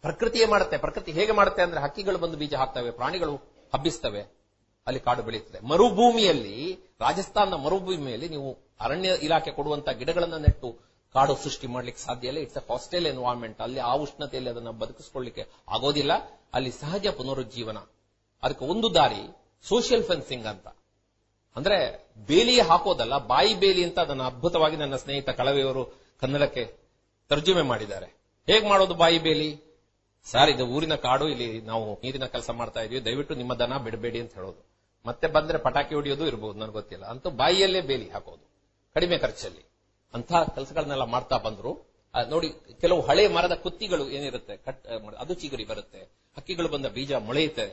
ಪ್ರಕೃತಿಯೇ 0.00 0.46
ಮಾಡುತ್ತೆ. 0.46 0.78
ಪ್ರಕೃತಿ 0.78 1.12
ಹೇಗೆ 1.12 1.32
ಮಾಡುತ್ತೆ 1.32 1.62
ಅಂದ್ರೆ 1.62 1.80
ಹಕ್ಕಿಗಳು 1.80 2.18
ಬಂದು 2.18 2.36
ಬೀಜ 2.36 2.54
ಹಾಕ್ತವೆ, 2.54 2.90
ಪ್ರಾಣಿಗಳು 2.90 3.36
ಹಬ್ಬಿಸ್ತವೆ. 3.74 4.36
ಅಲ್ಲಿ 4.86 5.00
ಕಾಡು 5.00 5.22
ಬೆಳೀತದೆ. 5.22 5.66
ಮರುಭೂಮಿಯಲ್ಲಿ, 5.66 6.78
ರಾಜಸ್ಥಾನದ 7.00 7.52
ಮರುಭೂಮಿಯಲ್ಲಿ 7.52 8.28
ನೀವು 8.28 8.58
ಅರಣ್ಯ 8.80 9.08
ಇಲಾಖೆ 9.22 9.50
ಕೊಡುವಂತಹ 9.50 9.92
ಗಿಡಗಳನ್ನ 9.92 10.36
ನೆಟ್ಟು 10.36 10.78
ಕಾಡು 11.12 11.36
ಸೃಷ್ಟಿ 11.36 11.66
ಮಾಡ್ಲಿಕ್ಕೆ 11.66 12.02
ಸಾಧ್ಯ 12.02 12.28
ಇಲ್ಲ. 12.28 12.38
ಇಟ್ಸ್ 12.38 12.56
ಅ 12.56 12.60
ಹಾಸ್ಟೆಲ್ 12.60 13.06
ಎನ್ವೈರ್ಮೆಂಟ್ 13.06 13.60
ಅಲ್ಲಿ 13.60 13.80
ಆ 13.80 13.92
ಉಷ್ಣತೆಯಲ್ಲಿ 13.92 14.50
ಅದನ್ನ 14.50 14.70
ಬದುಕಿಸ್ಕೊಳ್ಳಿಕ್ಕೆ 14.70 15.46
ಆಗೋದಿಲ್ಲ. 15.68 16.12
ಅಲ್ಲಿ 16.54 16.70
ಸಹಜ 16.70 17.06
ಪುನರುಜ್ಜೀವನ. 17.06 17.78
ಅದಕ್ಕೆ 18.42 18.64
ಒಂದು 18.64 18.94
ದಾರಿ 18.94 19.36
ಸೋಷಿಯಲ್ 19.62 20.04
ಫೆನ್ಸಿಂಗ್ 20.04 20.46
ಅಂತ. 20.46 20.68
ಅಂದ್ರೆ 21.56 21.78
ಬೇಲಿ 22.28 22.56
ಹಾಕೋದಲ್ಲ, 22.68 23.14
ಬಾಯಿ 23.26 23.52
ಬೇಲಿ 23.62 23.82
ಅಂತ 23.84 23.98
ಅದನ್ನ 23.98 24.22
ಅದ್ಭುತವಾಗಿ 24.22 24.76
ನನ್ನ 24.76 24.96
ಸ್ನೇಹಿತ 24.96 25.30
ಕಳವೆಯವರು 25.40 25.82
ಕನ್ನಡಕ್ಕೆ 26.22 26.64
ತರ್ಜುಮೆ 27.30 27.64
ಮಾಡಿದ್ದಾರೆ. 27.70 28.08
ಹೇಗ್ 28.48 28.66
ಮಾಡೋದು 28.72 28.94
ಬಾಯಿ 28.94 29.18
ಬೇಲಿ? 29.18 29.50
ಸರ್, 30.26 30.50
ಇದು 30.50 30.64
ಊರಿನ 30.66 30.94
ಕಾಡು, 31.04 31.26
ಇಲ್ಲಿ 31.28 31.48
ನಾವು 31.62 31.86
ನೀರಿನ 32.04 32.26
ಕೆಲಸ 32.26 32.50
ಮಾಡ್ತಾ 32.60 32.80
ಇದೀವಿ, 32.80 33.00
ದಯವಿಟ್ಟು 33.04 33.34
ನಿಮ್ಮ 33.34 33.54
ದನ 33.54 33.76
ಬಿಡಬೇಡಿ 33.84 34.18
ಅಂತ 34.24 34.34
ಹೇಳೋದು. 34.34 34.60
ಮತ್ತೆ 35.04 35.26
ಬಂದ್ರೆ 35.28 35.58
ಪಟಾಕಿ 35.58 35.94
ಹೊಡಿಯೋದು 35.94 36.24
ಇರಬಹುದು 36.26 36.58
ನನಗೆ 36.58 36.72
ಗೊತ್ತಿಲ್ಲ. 36.72 37.04
ಅಂತೂ 37.04 37.28
ಬಾಯಿಯಲ್ಲೇ 37.40 37.80
ಬೇಲಿ 37.90 38.08
ಹಾಕೋದು, 38.10 38.44
ಕಡಿಮೆ 38.96 39.16
ಖರ್ಚಲ್ಲಿ. 39.18 39.62
ಅಂತ 40.14 40.32
ಕೆಲಸಗಳನ್ನೆಲ್ಲ 40.54 41.04
ಮಾಡ್ತಾ 41.14 41.36
ಬಂದ್ರು. 41.46 41.72
ನೋಡಿ, 42.14 42.48
ಕೆಲವು 42.80 43.00
ಹಳೆ 43.00 43.24
ಮರದ 43.28 43.54
ಕುತ್ತಿಗಳು 43.64 44.04
ಏನಿರುತ್ತೆ, 44.10 44.54
ಕಟ್, 44.66 44.86
ಅದು 45.22 45.34
ಚಿಗುರಿ 45.34 45.64
ಬರುತ್ತೆ 45.64 46.00
ಹಕ್ಕಿಗಳು 46.36 46.68
ಬಂದ 46.68 46.86
ಬೀಜ 46.96 47.12
ಮೊಳೆಯುತ್ತೆ. 47.28 47.66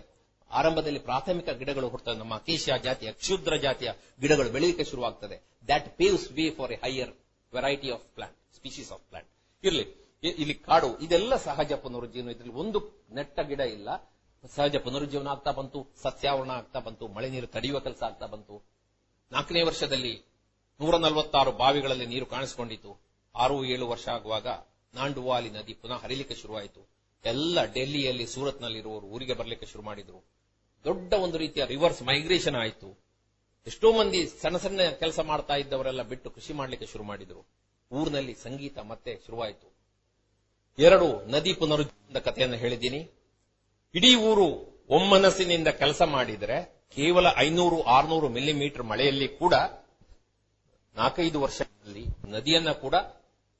ಆರಂಭದಲ್ಲಿ 0.60 1.02
ಪ್ರಾಥಮಿಕ 1.10 1.50
ಗಿಡಗಳು 1.60 1.88
ಹುಡ್ತವೆ 1.94 2.18
ನಮ್ಮ 2.22 2.34
ಅಕೇಶಿಯಾ 2.42 2.78
ಜಾತಿಯ, 2.86 3.10
ಕ್ಷುದ್ರ 3.22 3.56
ಜಾತಿಯ 3.66 3.90
ಗಿಡಗಳು 4.22 4.50
ಬೆಳೆಯಲಿಕ್ಕೆ 4.56 4.86
ಶುರುವಾಗ್ತದೆ. 4.92 5.38
That 5.72 5.88
paves 6.00 6.28
way 6.38 6.46
for 6.58 6.74
a 6.76 6.80
higher 6.86 7.14
variety 7.54 7.92
of 7.96 8.08
plant 8.16 8.38
species 8.58 8.92
of 8.96 9.04
plant 9.12 9.30
ಇರ್ಲಿ 9.64 9.86
ಇಲ್ಲಿ 10.24 10.56
ಕಾಡು, 10.68 10.90
ಇದೆಲ್ಲ 11.06 11.34
ಸಹಜ 11.46 11.74
ಪುನರುಜ್ಜೀವನ. 11.84 12.34
ಇದರಲ್ಲಿ 12.36 12.56
ಒಂದು 12.64 12.80
ನೆಟ್ಟ 13.16 13.40
ಗಿಡ 13.50 13.62
ಇಲ್ಲ. 13.78 13.90
ಸಹಜ 14.44 14.76
ಪುನರುಜ್ಜೀವನ 14.86 15.28
ಆಗ್ತಾ 15.28 15.52
ಬಂತು, 15.58 15.80
ಸಸ್ಯಾವರಣ 16.04 16.52
ಆಗ್ತಾ 16.52 16.80
ಬಂತು, 16.80 17.06
ಮಳೆ 17.16 17.30
ನೀರು 17.30 17.48
ತಡೆಯುವ 17.48 17.80
ಕೆಲಸ 17.80 18.02
ಆಗ್ತಾ 18.04 18.28
ಬಂತು. 18.34 18.56
ನಾಲ್ಕನೇ 19.32 19.62
ವರ್ಷದಲ್ಲಿ 19.70 20.14
ನೂರ 20.80 20.98
ನಲವತ್ತಾರು 20.98 21.52
ಬಾವಿಗಳಲ್ಲಿ 21.64 22.06
ನೀರು 22.06 22.26
ಕಾಣಿಸಿಕೊಂಡಿತು 22.26 22.92
ಆರು, 23.36 23.58
ಏಳು 23.66 23.86
ವರ್ಷ 23.88 24.08
ಆಗುವಾಗ 24.08 24.48
ನಾಂಡುವಾಲಿ 24.94 25.50
ನದಿ 25.50 25.74
ಪುನಃ 25.74 26.00
ಹರಿಲಿಕ್ಕೆ 26.04 26.36
ಶುರುವಾಯಿತು. 26.36 26.82
ಎಲ್ಲ 27.24 27.58
ಡೆಲ್ಲಿಯಲ್ಲಿ, 27.76 28.26
ಸೂರತ್ನಲ್ಲಿರುವವರು 28.26 29.06
ಊರಿಗೆ 29.08 29.34
ಬರಲಿಕ್ಕೆ 29.34 29.66
ಶುರು 29.66 29.84
ಮಾಡಿದ್ರು. 29.84 30.20
ದೊಡ್ಡ 30.86 31.14
ಒಂದು 31.14 31.38
ರೀತಿಯ 31.38 31.66
ರಿವರ್ಸ್ 31.66 32.04
ಮೈಗ್ರೇಷನ್ 32.04 32.56
ಆಯಿತು. 32.56 33.00
ಎಷ್ಟೋ 33.68 33.92
ಮಂದಿ 33.92 34.28
ಸಣ್ಣ 34.28 34.58
ಸಣ್ಣ 34.58 34.82
ಕೆಲಸ 34.82 35.20
ಮಾಡ್ತಾ 35.20 35.56
ಇದ್ದವರೆಲ್ಲ 35.56 36.02
ಬಿಟ್ಟು 36.02 36.32
ಕೃಷಿ 36.32 36.54
ಮಾಡಲಿಕ್ಕೆ 36.54 36.88
ಶುರು 36.88 37.04
ಮಾಡಿದ್ರು. 37.04 37.46
ಊರಿನಲ್ಲಿ 37.92 38.36
ಸಂಗೀತ 38.36 38.80
ಮತ್ತೆ 38.80 39.16
ಶುರುವಾಯಿತು. 39.26 39.74
ಎರಡು 40.78 41.26
ನದಿ 41.26 41.54
ಪುನರುಜ್ಜೀವನದ 41.54 42.20
ಕಥೆಯನ್ನು 42.20 42.58
ಹೇಳಿದ್ದೀನಿ. 42.58 43.12
ಇಡೀ 43.96 44.16
ಊರು 44.16 44.46
ಒಮ್ಮನಸ್ಸಿನಿಂದ 44.90 45.68
ಕೆಲಸ 45.68 46.02
ಮಾಡಿದರೆ 46.02 46.58
ಕೇವಲ 46.96 47.28
ಐನೂರು, 47.38 47.84
ಆರ್ನೂರು 47.84 48.30
ಮಿಲಿಮೀಟರ್ 48.30 48.84
ಮಳೆಯಲ್ಲಿ 48.84 49.28
ಕೂಡ 49.28 49.54
ನಾಲ್ಕೈದು 50.96 51.42
ವರ್ಷದಲ್ಲಿ 51.42 52.06
ನದಿಯನ್ನ 52.28 52.72
ಕೂಡ 52.72 52.96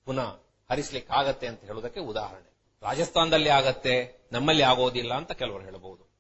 ಪುನಃ 0.06 0.40
ಹರಿಸ್ಲಿಕ್ಕೆ 0.70 1.14
ಆಗತ್ತೆ 1.14 1.48
ಅಂತ 1.48 1.62
ಹೇಳೋದಕ್ಕೆ 1.62 2.00
ಉದಾಹರಣೆ. 2.00 2.54
ರಾಜಸ್ಥಾನದಲ್ಲಿ 2.82 3.50
ಆಗತ್ತೆ, 3.50 4.22
ನಮ್ಮಲ್ಲಿ 4.32 4.64
ಆಗೋದಿಲ್ಲ 4.64 5.14
ಅಂತ 5.14 5.32
ಕೆಲವರು 5.32 5.64
ಹೇಳಬಹುದು. 5.64 6.13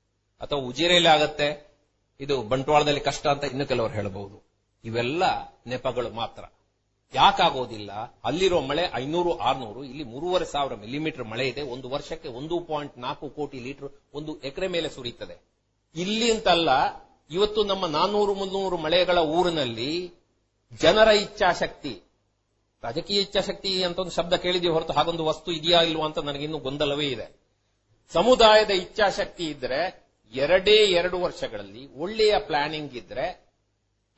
ಅಥವಾ 0.43 0.59
ಉಜಿರೆಯಲ್ಲಿ 0.59 1.09
ಆಗತ್ತೆ, 1.09 1.47
ಇದು 2.19 2.41
ಬಂಟ್ವಾಳದಲ್ಲಿ 2.41 2.99
ಕಷ್ಟ 2.99 3.27
ಅಂತ 3.27 3.43
ಇನ್ನು 3.43 3.65
ಕೆಲವರು 3.65 3.93
ಹೇಳಬಹುದು. 3.93 4.37
ಇವೆಲ್ಲ 4.83 5.23
ನೆಪಗಳು 5.67 6.09
ಮಾತ್ರ. 6.09 6.43
ಯಾಕಾಗೋದಿಲ್ಲ, 7.13 7.91
ಅಲ್ಲಿರೋ 8.23 8.61
ಮಳೆ 8.61 8.91
ಐನೂರು, 8.93 9.37
ಆರ್ನೂರು, 9.37 9.83
ಇಲ್ಲಿ 9.83 10.03
ಮೂರುವರೆ 10.03 10.45
ಸಾವಿರ 10.45 10.75
ಮಿಲಿಮೀಟರ್ 10.75 11.23
ಮಳೆ 11.23 11.47
ಇದೆ, 11.47 11.61
ಒಂದು 11.61 11.89
ವರ್ಷಕ್ಕೆ 11.89 12.27
ಒಂದು 12.27 12.59
ಪಾಯಿಂಟ್ 12.59 12.97
ನಾಲ್ಕು 12.97 13.29
ಕೋಟಿ 13.29 13.59
ಲೀಟರ್ 13.59 13.89
ಒಂದು 14.13 14.41
ಎಕರೆ 14.41 14.67
ಮೇಲೆ 14.67 14.89
ಸುರಿಯುತ್ತದೆ. 14.89 15.35
ಇಲ್ಲಿ 15.95 16.31
ಅಂತಲ್ಲ, 16.31 16.69
ಇವತ್ತು 17.31 17.63
ನಮ್ಮ 17.63 17.85
ನಾನ್ನೂರು, 17.85 18.33
ಮುನ್ನೂರು 18.33 18.77
ಮಳೆಗಳ 18.77 19.17
ಊರಿನಲ್ಲಿ 19.17 20.13
ಜನರ 20.81 21.07
ಇಚ್ಛಾಶಕ್ತಿ, 21.07 22.01
ರಾಜಕೀಯ 22.83 23.21
ಇಚ್ಛಾಶಕ್ತಿ 23.21 23.83
ಅಂತ 23.83 23.99
ಒಂದು 23.99 24.11
ಶಬ್ದ 24.11 24.33
ಕೇಳಿದೀವಿ 24.33 24.73
ಹೊರತು 24.73 24.93
ಹಾಗೊಂದು 24.93 25.25
ವಸ್ತು 25.25 25.51
ಇದೆಯಾ 25.51 25.81
ಇಲ್ವಾ 25.81 26.05
ಅಂತ 26.05 26.19
ನನಗಿನ್ನೂ 26.19 26.57
ಗೊಂದಲವೇ 26.57 27.07
ಇದೆ. 27.07 27.27
ಸಮುದಾಯದ 28.13 28.69
ಇಚ್ಛಾಶಕ್ತಿ 28.69 29.45
ಇದ್ರೆ 29.49 30.02
ಎರಡೇ 30.33 30.75
ಎರಡು 30.75 31.19
ವರ್ಷಗಳಲ್ಲಿ 31.19 31.93
ಒಳ್ಳೆಯ 31.95 32.39
ಪ್ಲಾನಿಂಗ್ 32.39 32.93
ಇದ್ರೆ, 32.93 33.45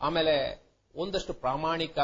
ಆಮೇಲೆ 0.02 0.64
ಒಂದಷ್ಟು 0.96 1.34
ಪ್ರಾಮಾಣಿಕ 1.34 2.00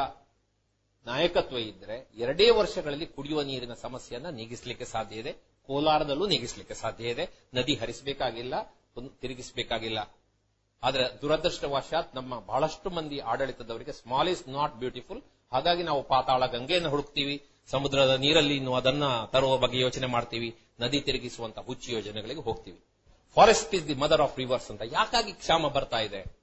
ನಾಯಕತ್ವ 1.05 1.57
ಇದ್ರೆ, 1.57 2.09
ಎರಡೇ 2.18 2.49
ವರ್ಷಗಳಲ್ಲಿ 2.49 3.05
ಕುಡಿಯುವ 3.05 3.41
ನೀರಿನ 3.41 3.74
ಸಮಸ್ಯೆಯನ್ನ 3.74 4.30
ನೀಗಿಸಲಿಕ್ಕೆ 4.30 4.86
ಸಾಧ್ಯ 4.86 5.16
ಇದೆ. 5.16 5.34
ಕೋಲಾರದಲ್ಲೂ 5.68 6.28
ನೀಗಿಸಲಿಕ್ಕೆ 6.28 6.74
ಸಾಧ್ಯ 6.74 7.09
ಇದೆ. 7.09 7.30
ನದಿ 7.53 7.76
ಹರಿಸಬೇಕಾಗಿಲ್ಲ 7.76 8.53
ತಿರುಗಿಸಬೇಕಾಗಿಲ್ಲ. 9.20 10.16
ಆದ್ರೆ 10.84 11.22
ದುರದೃಷ್ಟವಶಾತ್ 11.22 12.16
ನಮ್ಮ 12.16 12.39
ಬಹಳಷ್ಟು 12.39 12.89
ಮಂದಿ 12.89 13.20
ಆಡಳಿತದವರಿಗೆ 13.20 13.91
ಸ್ಮಾಲ್ 13.91 14.30
ಇಸ್ 14.30 14.47
ನಾಟ್ 14.47 14.76
ಬ್ಯೂಟಿಫುಲ್ 14.76 15.22
ಹಾಗಾಗಿ 15.53 15.84
ನಾವು 15.84 16.03
ಪಾತಾಳ 16.03 16.45
ಗಂಗೆಯನ್ನು 16.45 16.89
ಹುಡುಕ್ತೀವಿ. 16.89 17.45
ಸಮುದ್ರದ 17.68 18.09
ನೀರಲ್ಲಿ 18.09 18.55
ಇನ್ನು 18.55 18.74
ಅದನ್ನ 18.74 19.03
ತರುವ 19.26 19.57
ಬಗ್ಗೆ 19.57 19.80
ಯೋಚನೆ 19.80 20.07
ಮಾಡ್ತೀವಿ. 20.07 20.55
ನದಿ 20.80 21.01
ತಿರುಗಿಸುವಂತಹ 21.01 21.62
ಹುಚ್ಚು 21.62 21.91
ಯೋಜನೆಗಳಿಗೆ 21.91 22.41
ಹೋಗ್ತೀವಿ. 22.41 22.80
Forest 23.36 23.75
is 23.75 23.88
the 23.88 23.93
mother 23.93 24.21
of 24.21 24.38
rivers 24.38 24.71
ಅಂತ. 24.71 24.82
ಯಾಕಾಗಿ 24.86 25.34
ಕ್ಷಾಮ 25.34 25.67
ಬರ್ತಾ 25.67 25.99
ಇದೆ? 25.99 26.41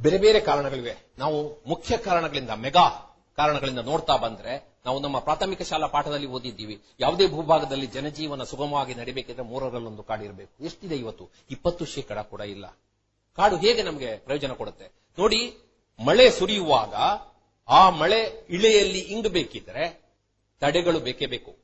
ಬೇರೆ 0.00 0.18
ಬೇರೆ 0.18 0.40
ಕಾರಣಗಳಿವೆ. 0.40 0.96
ನಾವು 1.18 1.62
ಮುಖ್ಯ 1.66 1.96
ಕಾರಣಗಳಿಂದ, 1.96 2.50
ಮೆಗಾ 2.50 3.16
ಕಾರಣಗಳಿಂದ 3.36 3.78
ನೋಡ್ತಾ 3.78 4.16
ಬಂದ್ರೆ, 4.16 4.74
ನಾವು 4.86 5.00
ನಮ್ಮ 5.00 5.18
ಪ್ರಾಥಮಿಕ 5.18 5.62
ಶಾಲಾ 5.62 5.86
ಪಾಠದಲ್ಲಿ 5.86 6.26
ಓದಿದ್ದೀವಿ. 6.26 6.82
ಯಾವುದೇ 7.00 7.28
ಭೂಭಾಗದಲ್ಲಿ 7.28 7.86
ಜನಜೀವನ 7.86 8.42
ಸುಗಮವಾಗಿ 8.42 8.94
ನಡಿಬೇಕಿದ್ರೆ 8.94 9.42
ಮೂರರಲ್ಲೊಂದು 9.42 10.02
ಕಾಡಿರಬೇಕು 10.02 10.64
ಎಷ್ಟಿದೆ 10.64 10.96
ಇವತ್ತು? 10.96 11.30
ಇಪ್ಪತ್ತು 11.50 11.84
ಶೇಕಡ 11.84 12.18
ಕೂಡ 12.18 12.40
ಇಲ್ಲ. 12.40 12.66
ಕಾಡು 13.36 13.56
ಹೇಗೆ 13.56 13.82
ನಮಗೆ 13.82 14.16
ಪ್ರಯೋಜನ 14.16 14.52
ಕೊಡುತ್ತೆ? 14.52 14.84
ನೋಡಿ, 15.18 15.56
ಮಳೆ 16.04 16.30
ಸುರಿಯುವಾಗ 16.30 16.94
ಆ 17.68 17.90
ಮಳೆ 17.90 18.46
ಇಳೆಯಲ್ಲಿ 18.50 18.98
ಇಂಗಬೇಕಿದ್ರೆ 18.98 20.02
ತಡೆಗಳು 20.60 21.00
ಬೇಕೇ 21.00 21.26
ಬೇಕು. 21.26 21.56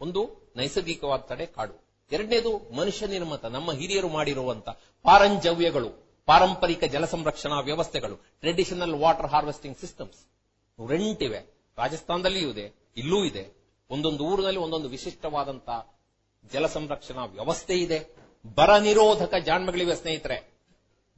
ಒಂದು 0.00 0.52
ನೈಸರ್ಗಿಕವಾದ 0.56 1.20
ತಡೆ 1.20 1.46
ಕಾಡು. 1.46 1.89
ಎರಡನೇದು 2.12 2.76
ಮನುಷ್ಯ 2.76 3.06
ನಿರ್ಮಿತ, 3.06 3.44
ನಮ್ಮ 3.44 3.72
ಹಿರಿಯರು 3.72 4.08
ಮಾಡಿರುವಂತ 4.08 4.68
ಪಾರಂಜವ್ಯಗಳು, 5.04 5.90
ಪಾರಂಪರಿಕ 6.26 6.84
ಜಲ 6.84 7.04
ಸಂರಕ್ಷಣಾ 7.04 7.60
ವ್ಯವಸ್ಥೆಗಳು 7.60 8.16
ಟ್ರೆಡಿಷನಲ್ 8.16 8.94
ವಾಟರ್ 8.94 9.26
ಹಾರ್ವೆಸ್ಟಿಂಗ್ 9.26 9.78
ಸಿಸ್ಟಮ್ಸ್ 9.78 11.22
ಇವೆ 11.22 11.40
ರಾಜಸ್ಥಾನದಲ್ಲಿಯೂ 11.78 12.50
ಇದೆ, 12.50 12.66
ಇಲ್ಲೂ 12.96 13.24
ಇದೆ. 13.24 13.44
ಒಂದೊಂದು 13.90 14.24
ಊರಿನಲ್ಲಿ 14.24 14.60
ಒಂದೊಂದು 14.60 14.88
ವಿಶಿಷ್ಟವಾದಂತ 14.88 15.68
ಜಲ 16.52 16.66
ಸಂರಕ್ಷಣಾ 16.66 17.24
ವ್ಯವಸ್ಥೆ 17.24 17.74
ಇದೆ. 17.74 18.16
ಬರ 18.54 18.76
ನಿರೋಧಕ 18.78 19.34
ಜಾಣ್ಮೆಗಳಿವೆ 19.34 19.94
ಸ್ನೇಹಿತರೆ. 19.94 20.52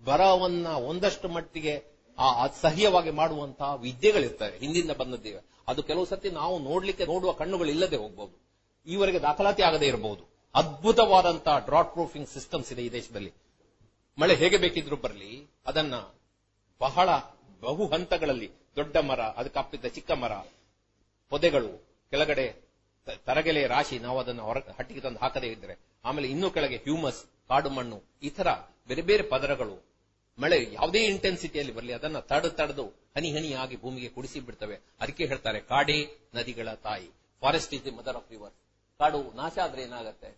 ಬರವನ್ನ 0.04 0.66
ಒಂದಷ್ಟು 0.66 1.28
ಮಟ್ಟಿಗೆ 1.28 1.74
ಆ 2.18 2.42
ಅಸಹ್ಯವಾಗಿ 2.42 3.10
ಮಾಡುವಂತಹ 3.10 3.74
ವಿದ್ಯೆಗಳಿರ್ತವೆ, 3.74 4.58
ಹಿಂದಿಂದ 4.58 4.90
ಬಂದದ್ದಿವೆ. 4.90 5.40
ಅದು 5.68 5.82
ಕೆಲವು 5.82 6.06
ಸತಿ 6.06 6.30
ನಾವು 6.30 6.58
ನೋಡ್ಲಿಕ್ಕೆ, 6.58 7.04
ನೋಡುವ 7.04 7.32
ಕಣ್ಣುಗಳು 7.32 7.68
ಇಲ್ಲದೆ 7.68 7.96
ಹೋಗಬಹುದು 7.96 8.34
ಈವರೆಗೆ 8.86 9.18
ದಾಖಲಾತಿ 9.18 9.62
ಆಗದೇ 9.62 9.86
ಇರಬಹುದು 9.86 10.31
ಅದ್ಭುತವಾದಂತಹ 10.54 11.58
ಡ್ರಾಟ್ 11.58 11.92
ಪ್ರೂಫಿಂಗ್ 11.92 12.28
ಸಿಸ್ಟಮ್ಸ್ 12.28 12.72
ಇದೆ 12.72 12.82
ಈ 12.82 12.90
ದೇಶದಲ್ಲಿ. 12.90 13.32
ಮಳೆ 14.18 14.34
ಹೇಗೆ 14.34 14.56
ಬೇಕಿದ್ರು 14.56 14.96
ಬರಲಿ, 14.96 15.50
ಅದನ್ನ 15.66 15.94
ಬಹಳ 16.80 17.08
ಬಹು 17.60 17.86
ಹಂತಗಳಲ್ಲಿ, 17.86 18.50
ದೊಡ್ಡ 18.76 18.96
ಮರ, 18.96 19.20
ಅದಕ್ಕೆ 19.20 19.58
ಅಪ್ಪಿದ್ದ 19.58 19.86
ಚಿಕ್ಕ 19.86 20.10
ಮರ, 20.10 20.32
ಪೊದೆಗಳು, 21.30 21.86
ಕೆಳಗಡೆ 22.10 22.68
ತರಗೆಲೆ 23.24 23.66
ರಾಶಿ, 23.66 23.98
ನಾವು 23.98 24.18
ಅದನ್ನು 24.18 24.42
ಹೊರ, 24.42 24.58
ಹಟ್ಟಿಗೆ 24.58 25.00
ತಂದು 25.00 25.18
ಹಾಕದೇ 25.18 25.46
ಇದ್ರೆ, 25.46 25.78
ಆಮೇಲೆ 26.04 26.28
ಇನ್ನೂ 26.28 26.50
ಕೆಳಗೆ 26.50 26.76
ಹ್ಯೂಮಸ್, 26.76 27.24
ಕಾಡು 27.48 27.70
ಮಣ್ಣು, 27.70 28.02
ಈ 28.22 28.30
ತರ 28.30 28.46
ಬೇರೆ 28.88 29.02
ಬೇರೆ 29.02 29.22
ಪದರಗಳು, 29.22 29.84
ಮಳೆ 30.38 30.72
ಯಾವುದೇ 30.72 31.06
ಇಂಟೆನ್ಸಿಟಿಯಲ್ಲಿ 31.06 31.74
ಬರಲಿ, 31.74 31.92
ಅದನ್ನ 31.92 32.18
ತಡೆದು 32.18 32.50
ತಡೆದು 32.50 32.84
ಹನಿ 32.88 33.32
ಹನಿಯಾಗಿ 33.32 33.76
ಭೂಮಿಗೆ 33.76 34.08
ಕುಡಿಸಿ 34.08 34.40
ಬಿಡ್ತವೆ. 34.40 34.80
ಅದಕ್ಕೆ 35.00 35.26
ಹೇಳ್ತಾರೆ, 35.26 35.60
ಕಾಡೇ 35.60 36.28
ನದಿಗಳ 36.34 36.72
ತಾಯಿ. 36.74 37.10
Forest 37.40 37.74
is 37.74 37.84
the 37.84 37.90
mother 37.90 38.16
of 38.16 38.30
river 38.30 38.52
ಕಾಡು 39.02 39.20
ನಾಶ 39.36 39.58
ಆದ್ರೆ 39.64 39.82
ಏನಾಗತ್ತೆ? 39.82 40.28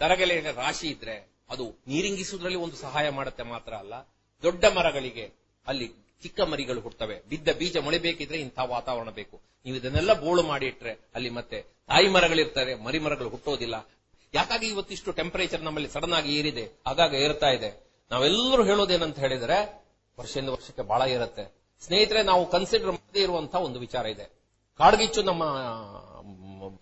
ತರಗೆಲೆಯ 0.00 0.40
ರಾಶಿ 0.40 0.88
ಇದ್ರೆ 0.88 1.14
ಅದು 1.50 1.64
ನೀರಿಂಗಿಸುವುದರಲ್ಲಿ 1.86 2.58
ಒಂದು 2.58 2.76
ಸಹಾಯ 2.76 3.06
ಮಾಡುತ್ತೆ 3.10 3.42
ಮಾತ್ರ 3.42 3.72
ಅಲ್ಲ, 3.74 3.94
ದೊಡ್ಡ 4.42 4.64
ಮರಗಳಿಗೆ 4.76 5.24
ಅಲ್ಲಿ 5.66 5.88
ಚಿಕ್ಕ 6.22 6.40
ಮರಿಗಳು 6.40 6.80
ಹುಡ್ತವೆ 6.80 7.16
ಬಿದ್ದ 7.28 7.48
ಬೀಜ 7.58 7.76
ಮೊಳೆಬೇಕಿದ್ರೆ 7.76 8.38
ಇಂಥ 8.38 8.58
ವಾತಾವರಣ 8.66 9.10
ಬೇಕು. 9.10 9.36
ನೀವು 9.64 9.76
ಇದನ್ನೆಲ್ಲ 9.76 10.12
ಬೋಳು 10.20 10.42
ಮಾಡಿ 10.42 10.66
ಇಟ್ರೆ 10.66 10.92
ಅಲ್ಲಿ 11.14 11.30
ಮತ್ತೆ 11.30 11.58
ತಾಯಿ 11.62 12.08
ಮರಗಳಿರ್ತಾರೆ 12.08 12.74
ಮರಿ 12.74 12.98
ಮರಗಳು 12.98 13.28
ಹುಟ್ಟೋದಿಲ್ಲ. 13.28 13.76
ಯಾಕಾಗಿ 14.34 14.66
ಇವತ್ತಿಷ್ಟು 14.66 15.12
ಟೆಂಪರೇಚರ್ 15.12 15.62
ನಮ್ಮಲ್ಲಿ 15.62 15.90
ಸಡನ್ 15.90 16.12
ಆಗಿ 16.12 16.30
ಏರಿದೆ? 16.38 16.64
ಆಗಾಗ 16.86 17.14
ಏರ್ತಾ 17.14 17.50
ಇದೆ. 17.50 17.70
ನಾವೆಲ್ಲರೂ 18.10 18.64
ಹೇಳೋದೇನಂತ 18.64 19.18
ಹೇಳಿದ್ರೆ, 19.18 19.58
ವರ್ಷದಿಂದ 20.18 20.48
ವರ್ಷಕ್ಕೆ 20.48 20.82
ಬಹಳ 20.82 21.02
ಇರುತ್ತೆ 21.02 21.44
ಸ್ನೇಹಿತರೆ, 21.80 22.22
ನಾವು 22.22 22.50
ಕನ್ಸಿಡರ್ 22.50 22.92
ಮಾಡದೇ 22.92 23.22
ಇರುವಂತಹ 23.22 23.60
ಒಂದು 23.68 23.78
ವಿಚಾರ 23.78 24.06
ಇದೆ. 24.06 24.26
ಕಾಡ್ಗಿಚ್ಚು 24.80 25.22
ನಮ್ಮ 25.22 25.42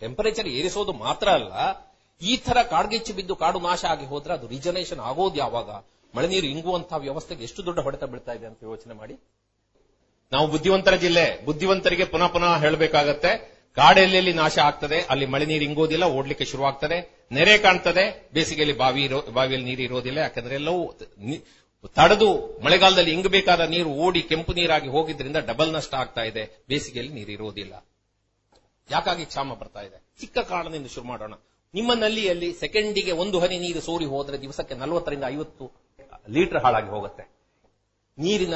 ಟೆಂಪರೇಚರ್ 0.03 0.49
ಏರಿಸೋದು 0.59 0.93
ಮಾತ್ರ 1.07 1.28
ಅಲ್ಲ, 1.39 1.53
ಈ 2.20 2.33
ತರ 2.47 2.59
ಕಾಡ್ಗಿಚ್ಚು 2.72 3.12
ಬಿದ್ದು 3.18 3.35
ಕಾಡು 3.43 3.61
ನಾಶ 3.68 3.83
ಆಗಿ 3.93 4.07
ಹೋದ್ರೆ 4.12 4.33
ಅದು 4.39 4.47
ರಿಜನೇಷನ್ 4.57 5.01
ಆಗೋದು 5.11 5.39
ಯಾವಾಗ? 5.45 5.70
ಮಳೆ 6.14 6.28
ನೀರು 6.33 6.47
ಇಂಗುವಂತಹ 6.55 6.99
ವ್ಯವಸ್ಥೆಗೆ 7.07 7.43
ಎಷ್ಟು 7.49 7.61
ದೊಡ್ಡ 7.68 7.80
ಹೊಡೆತ 7.87 8.05
ಬೀಳ್ತಾ 8.12 8.33
ಇದೆ 8.39 8.47
ಅಂತ 8.51 8.61
ಯೋಚನೆ 8.72 8.95
ಮಾಡಿ. 9.01 9.14
ನಾವು 10.33 10.47
ಬುದ್ಧಿವಂತರ 10.53 10.95
ಜಿಲ್ಲೆ, 11.05 11.24
ಬುದ್ಧಿವಂತರಿಗೆ 11.47 12.05
ಪುನಃ 12.12 12.28
ಪುನಃ 12.35 12.53
ಹೇಳಬೇಕಾಗತ್ತೆ 12.64 13.33
ಕಾಡೆಲ್ಲೆಲ್ಲಿ 13.76 14.33
ನಾಶ 14.41 14.57
ಆಗ್ತದೆ, 14.68 14.99
ಅಲ್ಲಿ 15.12 15.26
ಮಳೆ 15.33 15.47
ನೀರು 15.51 15.64
ಇಂಗೋದಿಲ್ಲ, 15.68 16.07
ಓಡ್ಲಿಕ್ಕೆ 16.18 16.47
ಶುರುವಾಗ್ತದೆ, 16.51 16.99
ನೆರೆ 17.37 17.55
ಕಾಣ್ತದೆ, 17.64 18.05
ಬೇಸಿಗೆಯಲ್ಲಿ 18.35 18.76
ಬಾವಿ 18.83 19.03
ಇರೋ, 19.09 19.20
ಬಾವಿಯಲ್ಲಿ 19.37 19.66
ನೀರು 19.70 19.83
ಇರೋದಿಲ್ಲ, 19.89 20.18
ಯಾಕಂದ್ರೆ 20.26 20.55
ಎಲ್ಲವೂ 20.61 20.83
ತಡೆದು 21.99 22.28
ಮಳೆಗಾಲದಲ್ಲಿ 22.64 23.12
ಇಂಗಬೇಕಾದ 23.16 23.62
ನೀರು 23.74 23.91
ಓಡಿ 24.05 24.20
ಕೆಂಪು 24.33 24.53
ನೀರಾಗಿ 24.59 24.91
ಹೋಗಿದ್ರಿಂದ 24.97 25.39
ಡಬಲ್ 25.49 25.72
ನಷ್ಟ 25.76 25.95
ಆಗ್ತಾ 26.03 26.24
ಇದೆ, 26.30 26.45
ಬೇಸಿಗೆಯಲ್ಲಿ 26.72 27.14
ನೀರು 27.18 27.33
ಇರೋದಿಲ್ಲ. 27.37 27.74
ಯಾಕಾಗಿ 28.93 29.24
ಕ್ಷಾಮ 29.24 29.55
ಬರ್ತಾ 29.55 29.80
ಇದೆ? 29.80 30.05
ಚಿಕ್ಕ 30.20 30.38
ಕಾರಣದಿಂದ 30.38 30.86
ಶುರು 30.86 31.07
ಮಾಡೋಣ. 31.07 31.34
ನಿಮ್ಮ 31.74 31.93
ನಲ್ಲಿಯಲ್ಲಿ 31.95 32.53
ಸೆಕೆಂಡಿಗೆ 32.53 33.12
ಒಂದು 33.12 33.38
ಹನಿ 33.38 33.59
ನೀರು 33.59 33.80
ಸೋರಿ 33.80 34.05
ಹೋದ್ರೆ 34.05 34.40
ದಿವಸಕ್ಕೆ 34.40 34.74
ನಲವತ್ತರಿಂದ 34.74 35.24
ಐವತ್ತು 35.26 35.72
ಲೀಟರ್ 36.30 36.62
ಹಾಳಾಗಿ 36.64 36.88
ಹೋಗುತ್ತೆ. 36.88 37.24
ನೀರಿನ 38.18 38.55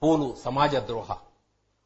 ಪೋಲು 0.00 0.36
ಸಮಾಜ 0.42 0.76
ದ್ರೋಹ. 0.76 1.10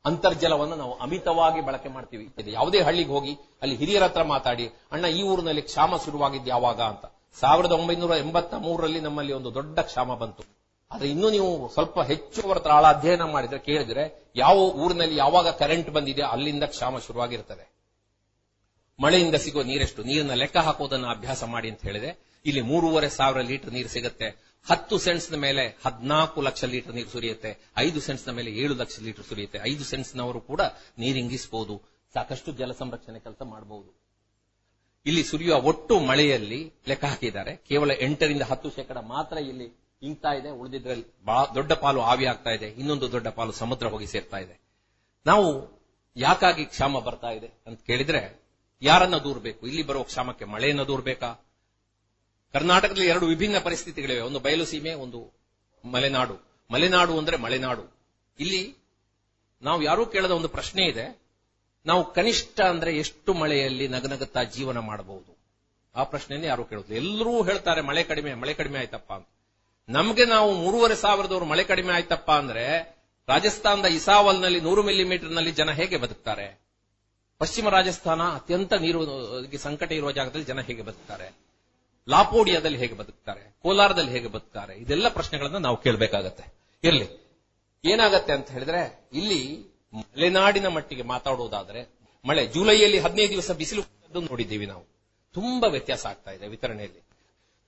ಅಂತರ್ಜಲವನ್ನು 0.05 0.77
ನಾವು 0.77 0.99
ಅಮಿತವಾಗಿ 0.99 1.61
ಬಳಕೆ 1.61 1.89
ಮಾಡ್ತೀವಿ. 1.89 2.35
ಯಾವುದೇ 2.47 2.81
ಹಳ್ಳಿಗೆ 2.81 3.11
ಹೋಗಿ 3.11 3.39
ಅಲ್ಲಿ 3.63 3.77
ಹಿರಿಯರ 3.77 4.03
ಹತ್ರ 4.03 4.23
ಮಾತಾಡಿ, 4.23 4.67
ಅಣ್ಣ, 4.93 5.07
ಈ 5.07 5.23
ಊರಿನಲ್ಲಿ 5.23 5.63
ಕ್ಷಾಮ 5.63 5.97
ಶುರುವಾಗಿದ್ದು 5.97 6.49
ಯಾವಾಗ 6.49 6.81
ಅಂತ. 6.81 7.05
ಸಾವಿರದ 7.41 7.73
ಒಂಬೈನೂರ 7.73 8.11
ಎಂಬತ್ತ 8.11 8.55
ಮೂರರಲ್ಲಿ 8.55 9.01
ನಮ್ಮಲ್ಲಿ 9.01 9.33
ಒಂದು 9.33 9.55
ದೊಡ್ಡ 9.55 9.79
ಕ್ಷಾಮ 9.79 10.15
ಬಂತು. 10.15 10.43
ಆದ್ರೆ 10.91 11.09
ಇನ್ನೂ 11.09 11.31
ನೀವು 11.31 11.69
ಸ್ವಲ್ಪ 11.69 12.01
ಹೆಚ್ಚು 12.01 12.43
ಅವರ 12.43 12.57
ಹತ್ರ 12.57 12.71
ಆಳ 12.71 12.87
ಅಧ್ಯಯನ 12.87 13.23
ಮಾಡಿದ್ರೆ 13.23 13.59
ಕೇಳಿದ್ರೆ 13.59 14.31
ಯಾವ 14.37 14.57
ಊರಿನಲ್ಲಿ 14.57 15.17
ಯಾವಾಗ 15.17 15.49
ಕರೆಂಟ್ 15.49 15.91
ಬಂದಿದೆ 15.91 16.23
ಅಲ್ಲಿಂದ 16.23 16.63
ಕ್ಷಾಮ 16.63 16.99
ಶುರುವಾಗಿರ್ತದೆ. 16.99 17.72
ಮಳೆಯಿಂದ 19.03 19.35
ಸಿಗೋ 19.35 19.63
ನೀರೆಷ್ಟು, 19.63 20.03
ನೀರನ್ನ 20.03 20.35
ಲೆಕ್ಕ 20.43 20.57
ಹಾಕೋದನ್ನ 20.57 21.07
ಅಭ್ಯಾಸ 21.07 21.45
ಮಾಡಿ 21.45 21.69
ಅಂತ 21.71 21.83
ಹೇಳಿದೆ. 21.83 22.11
ಇಲ್ಲಿ 22.47 22.61
ಮೂರುವರೆ 22.61 23.09
ಸಾವಿರ 23.09 23.41
ಲೀಟರ್ 23.41 23.73
ನೀರು 23.73 23.89
ಸಿಗುತ್ತೆ. 23.89 24.29
ಹತ್ತು 24.67 24.99
ಸೆಂಟ್ಸ್ನ 24.99 25.37
ಮೇಲೆ 25.37 25.63
ಹದಿನಾಲ್ಕು 25.85 26.41
ಲಕ್ಷ 26.41 26.65
ಲೀಟರ್ 26.65 26.95
ನೀರು 26.95 27.11
ಸುರಿಯುತ್ತೆ. 27.11 27.51
ಐದು 27.77 28.01
ಸೆಂಟ್ಸ್ನ 28.01 28.31
ಮೇಲೆ 28.31 28.51
ಏಳು 28.51 28.75
ಲಕ್ಷ 28.75 29.01
ಲೀಟರ್ 29.01 29.25
ಸುರಿಯುತ್ತೆ. 29.25 29.59
ಐದು 29.71 29.85
ಸೆಂಟ್ಸ್ನವರು 29.85 30.41
ಕೂಡ 30.41 30.61
ನೀರಿಂಗಿಸಬಹುದು 30.99 31.75
ಸಾಕಷ್ಟು 32.15 32.53
ಜಲ 32.53 32.73
ಸಂರಕ್ಷಣೆ 32.73 33.19
ಕೆಲಸ 33.19 33.43
ಮಾಡಬಹುದು 33.53 33.91
ಇಲ್ಲಿ 35.07 35.23
ಸುರಿಯುವ 35.25 35.57
ಒಟ್ಟು 35.71 35.95
ಮಳೆಯಲ್ಲಿ 36.01 36.59
ಲೆಕ್ಕ 36.89 37.05
ಹಾಕಿದ್ದಾರೆ. 37.05 37.57
ಕೇವಲ 37.69 37.91
ಎಂಟರಿಂದ 38.01 38.43
ಹತ್ತು 38.43 38.71
ಶೇಕಡ 38.71 38.99
ಮಾತ್ರ 39.15 39.37
ಇಲ್ಲಿ 39.39 39.69
ಇಂಗ್ತಾ 40.03 40.33
ಇದೆ. 40.39 40.51
ಉಳಿದಿದ್ರಲ್ಲಿ 40.51 41.07
ದೊಡ್ಡ 41.55 41.73
ಪಾಲು 41.85 42.01
ಆವಿ 42.01 42.25
ಆಗ್ತಾ 42.25 42.51
ಇದೆ. 42.51 42.69
ಇನ್ನೊಂದು 42.81 43.13
ದೊಡ್ಡ 43.13 43.29
ಪಾಲು 43.39 43.53
ಸಮುದ್ರ 43.53 43.87
ಹೋಗಿ 43.87 44.07
ಸೇರ್ತಾ 44.07 44.39
ಇದೆ. 44.45 44.55
ನಾವು 45.27 45.47
ಯಾಕಾಗಿ 46.17 46.65
ಕ್ಷಾಮ 46.65 47.01
ಬರ್ತಾ 47.01 47.31
ಇದೆ 47.31 47.51
ಅಂತ 47.67 47.81
ಕೇಳಿದ್ರೆ 47.87 48.42
ಯಾರನ್ನ 48.83 49.19
ದೂರಬೇಕು? 49.19 49.67
ಇಲ್ಲಿ 49.67 49.83
ಬರುವ 49.83 50.03
ಕ್ಷಾಮಕ್ಕೆ 50.03 50.45
ಮಳೆಯನ್ನ 50.45 50.83
ದೂರಬೇಕಾ? 50.83 51.35
ಕರ್ನಾಟಕದಲ್ಲಿ 52.53 53.09
ಎರಡು 53.09 53.27
ವಿಭಿನ್ನ 53.27 53.59
ಪರಿಸ್ಥಿತಿಗಳಿವೆ. 53.59 54.21
ಒಂದು 54.21 54.41
ಬಯಲು 54.41 54.65
ಸೀಮೆ, 54.65 54.93
ಒಂದು 54.93 55.33
ಮಲೆನಾಡು. 55.85 56.67
ಮಲೆನಾಡು 56.71 57.19
ಅಂದ್ರೆ 57.19 57.37
ಮಲೆನಾಡು. 57.37 57.97
ಇಲ್ಲಿ 58.41 58.77
ನಾವು 59.63 59.83
ಯಾರೂ 59.83 60.07
ಕೇಳದ 60.07 60.31
ಒಂದು 60.31 60.49
ಪ್ರಶ್ನೆ 60.49 60.85
ಇದೆ. 60.85 61.23
ನಾವು 61.87 62.13
ಕನಿಷ್ಠ 62.13 62.61
ಅಂದ್ರೆ 62.61 62.97
ಎಷ್ಟು 62.97 63.35
ಮಳೆಯಲ್ಲಿ 63.35 63.89
ನಗನಗತ್ತಾ 63.89 64.43
ಜೀವನ 64.43 64.79
ಮಾಡಬಹುದು? 64.79 65.37
ಆ 65.95 66.03
ಪ್ರಶ್ನೆನೇ 66.03 66.47
ಯಾರು 66.47 66.65
ಕೇಳೋದು 66.65 66.95
ಎಲ್ಲರೂ 66.95 67.43
ಹೇಳ್ತಾರೆ, 67.43 67.81
ಮಳೆ 67.81 68.05
ಕಡಿಮೆ 68.05 68.35
ಮಳೆ 68.35 68.55
ಕಡಿಮೆ 68.55 68.79
ಆಯ್ತಪ್ಪ 68.79 69.13
ಅಂತ. 69.13 69.29
ನಮ್ಗೆ 69.89 70.25
ನಾವು 70.25 70.55
ಮೂರುವರೆ 70.55 70.97
ಸಾವಿರದವರು 70.97 71.45
ಮಳೆ 71.45 71.65
ಕಡಿಮೆ 71.65 71.93
ಆಯ್ತಪ್ಪ 71.93 72.31
ಅಂದ್ರೆ 72.31 72.97
ರಾಜಸ್ಥಾನದ 73.29 73.85
ಇಸಾವಲ್ನಲ್ಲಿ 73.85 74.61
ನೂರು 74.61 74.83
ಮಿಲಿಮೀಟರ್ನಲ್ಲಿ 74.83 75.53
ಜನ 75.53 75.71
ಹೇಗೆ 75.71 75.97
ಬದುಕ್ತಾರೆ? 75.97 76.72
ಪಶ್ಚಿಮ 77.43 77.69
ರಾಜಸ್ಥಾನ 77.69 78.23
ಅತ್ಯಂತ 78.23 78.73
ನೀರು 78.73 79.57
ಸಂಕಟ 79.57 79.93
ಇರುವ 79.93 80.13
ಜಾಗದಲ್ಲಿ 80.13 80.47
ಜನ 80.47 80.61
ಹೇಗೆ 80.61 80.83
ಬದುಕ್ತಾರೆ? 80.83 81.37
ಲಾಪೋಡಿಯಾದಲ್ಲಿ 82.09 82.79
ಹೇಗೆ 82.79 82.95
ಬದುಕ್ತಾರೆ? 82.95 83.57
ಕೋಲಾರದಲ್ಲಿ 83.63 84.11
ಹೇಗೆ 84.11 84.27
ಬದುಕ್ತಾರೆ? 84.27 84.75
ಇದೆಲ್ಲ 84.75 85.09
ಪ್ರಶ್ನೆಗಳನ್ನ 85.09 85.57
ನಾವು 85.57 85.77
ಕೇಳಬೇಕಾಗತ್ತೆ. 85.77 86.55
ಇರ್ಲಿ. 86.85 87.31
ಏನಾಗತ್ತೆ 87.85 88.33
ಅಂತ 88.33 88.51
ಹೇಳಿದ್ರೆ, 88.51 89.09
ಇಲ್ಲಿ 89.13 89.67
ಮಲೆನಾಡಿನ 89.95 90.69
ಮಟ್ಟಿಗೆ 90.69 91.03
ಮಾತಾಡುವುದಾದ್ರೆ 91.03 91.89
ಮಳೆ 92.25 92.47
ಜುಲೈಯಲ್ಲಿ 92.47 92.99
ಹದಿನೈದು 92.99 93.31
ದಿವಸ 93.31 93.51
ಬಿಸಿಲು 93.51 93.83
ನೋಡಿದ್ದೀವಿ 94.21 94.67
ನಾವು. 94.67 94.85
ತುಂಬಾ 95.33 95.69
ವ್ಯತ್ಯಾಸ 95.69 96.07
ಆಗ್ತಾ 96.07 96.31
ಇದೆ 96.31 96.49
ವಿತರಣೆಯಲ್ಲಿ. 96.49 97.01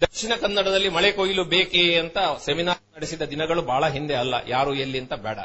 ದಕ್ಷಿಣ 0.00 0.32
ಕನ್ನಡದಲ್ಲಿ 0.40 0.88
ಮಳೆ 0.88 1.12
ಕೊಯ್ಲು 1.12 1.44
ಬೇಕೇ 1.44 1.98
ಅಂತ 1.98 2.18
ಸೆಮಿನಾರ್ 2.44 2.96
ನಡೆಸಿದ 2.96 3.22
ದಿನಗಳು 3.22 3.62
ಬಹಳ 3.62 3.88
ಹಿಂದೆ 3.88 4.14
ಅಲ್ಲ. 4.14 4.34
ಯಾರು 4.46 4.74
ಎಲ್ಲಿ 4.74 4.98
ಅಂತ 4.98 5.14
ಬೇಡ. 5.14 5.38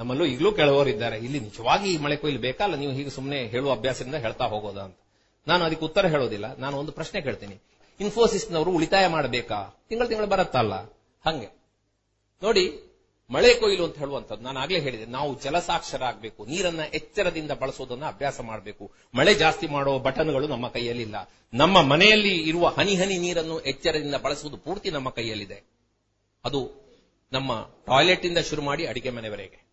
ನಮ್ಮಲ್ಲೂ 0.00 0.24
ಈಗಲೂ 0.24 0.52
ಕೇಳುವವರಿದ್ದಾರೆ. 0.52 1.16
ಇಲ್ಲಿ 1.18 1.40
ನಿಜವಾಗಿ 1.40 1.94
ಈ 1.94 1.96
ಮಳೆ 1.96 2.16
ಕೊಯ್ಲು 2.16 2.38
ಬೇಕಲ್ಲ, 2.38 2.74
ನೀವು 2.74 2.92
ಹೀಗೆ 2.92 3.10
ಸುಮ್ಮನೆ 3.10 3.46
ಹೇಳುವ 3.46 3.72
ಅಭ್ಯಾಸದಿಂದ 3.72 4.14
ಹೇಳ್ತಾ 4.14 4.44
ಹೋಗೋದಾ 4.44 4.80
ಅಂತ. 4.80 4.96
ನಾನು 5.48 5.64
ಅದಕ್ಕೆ 5.64 5.84
ಉತ್ತರ 5.84 6.06
ಹೇಳೋದಿಲ್ಲ, 6.06 6.56
ನಾನು 6.56 6.76
ಒಂದು 6.76 6.92
ಪ್ರಶ್ನೆ 6.92 7.20
ಕೇಳ್ತೀನಿ. 7.20 7.62
ಇನ್ಫೋಸಿಸ್ನವರು 8.00 8.70
ಉಳಿತಾಯ 8.70 9.06
ಮಾಡಬೇಕಾ? 9.06 9.84
ತಿಂಗಳು 9.88 10.08
ತಿಂಗಳು 10.08 10.26
ಬರತ್ತಲ್ಲ? 10.26 10.74
ಹಂಗೆ. 11.26 11.46
ನೋಡಿ, 12.42 12.90
ಮಳೆ 13.30 13.54
ಕೊಯ್ಲು 13.54 13.84
ಅಂತ 13.84 13.98
ಹೇಳುವಂಥದ್ದು 13.98 14.42
ನಾನು 14.42 14.60
ಆಗ್ಲೇ 14.60 14.80
ಹೇಳಿದೆ. 14.80 15.04
ನಾವು 15.04 15.40
ಜಲಸಾಕ್ಷರ 15.40 16.04
ಆಗಬೇಕು 16.04 16.44
ನೀರನ್ನ 16.44 16.80
ಎಚ್ಚರದಿಂದ 16.94 17.50
ಬಳಸೋದನ್ನ 17.50 18.04
ಅಭ್ಯಾಸ 18.04 18.40
ಮಾಡಬೇಕು. 18.40 18.90
ಮಳೆ 19.14 19.34
ಜಾಸ್ತಿ 19.34 19.66
ಮಾಡೋ 19.66 19.98
ಬಟನ್ಗಳು 19.98 20.48
ನಮ್ಮ 20.48 20.68
ಕೈಯಲ್ಲಿಲ್ಲ. 20.68 21.30
ನಮ್ಮ 21.54 21.82
ಮನೆಯಲ್ಲಿ 21.82 22.48
ಇರುವ 22.48 22.66
ಹನಿ 22.66 22.94
ಹನಿ 22.94 23.18
ನೀರನ್ನು 23.18 23.60
ಎಚ್ಚರದಿಂದ 23.60 24.14
ಬಳಸುವುದು 24.14 24.56
ಪೂರ್ತಿ 24.56 24.90
ನಮ್ಮ 24.90 25.10
ಕೈಯಲ್ಲಿದೆ. 25.10 25.62
ಅದು 26.44 26.70
ನಮ್ಮ 27.32 27.66
ಟಾಯ್ಲೆಟ್ 27.86 28.26
ಇಂದ 28.26 28.38
ಶುರು 28.38 28.62
ಮಾಡಿ 28.62 28.86
ಅಡಿಗೆ 28.86 29.10
ಮನೆವರೆಗೆ. 29.10 29.69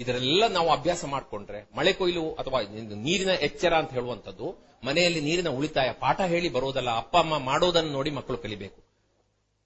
ಇದರೆಲ್ಲ 0.00 0.44
ನಾವು 0.52 0.68
ಅಭ್ಯಾಸ 0.70 1.04
ಮಾಡಿಕೊಂಡ್ರೆ 1.04 1.60
ಮಳೆ 1.76 1.92
ಕೊಯ್ಲು 1.92 2.24
ಅಥವಾ 2.40 2.58
ನೀರಿನ 3.06 3.32
ಎಚ್ಚರ 3.48 3.72
ಅಂತ 3.80 3.92
ಹೇಳುವಂಥದ್ದು, 3.92 4.46
ಮನೆಯಲ್ಲಿ 4.86 5.20
ನೀರಿನ 5.20 5.48
ಉಳಿತಾಯ 5.58 5.90
ಪಾಠ 6.00 6.20
ಹೇಳಿ 6.32 6.48
ಬರೋದಲ್ಲ, 6.56 6.90
ಅಪ್ಪ, 7.02 7.14
ಅಮ್ಮ 7.16 7.38
ಮಾಡೋದನ್ನು 7.50 7.92
ನೋಡಿ 7.92 8.10
ಮಕ್ಕಳು 8.10 8.38
ಕಲಿಬೇಕು. 8.38 8.80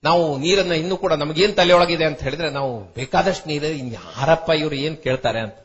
ನಾವು 0.05 0.25
ನೀರನ್ನ 0.39 0.75
ಇನ್ನೂ 0.83 0.97
ಕೂಡ 0.97 1.13
ನಮಗೇನ್ 1.13 1.55
ತಲೆಯೊಳಗಿದೆ 1.61 2.05
ಅಂತ 2.05 2.21
ಹೇಳಿದ್ರೆ 2.23 2.51
ನಾವು 2.51 2.73
ಬೇಕಾದಷ್ಟು 2.99 3.49
ನೀರು 3.51 3.71
ಯಾರಪ್ಪ 3.99 4.51
ಇವರು 4.63 4.77
ಏನ್ 4.87 4.97
ಕೇಳ್ತಾರೆ 5.07 5.41
ಅಂತ. 5.47 5.59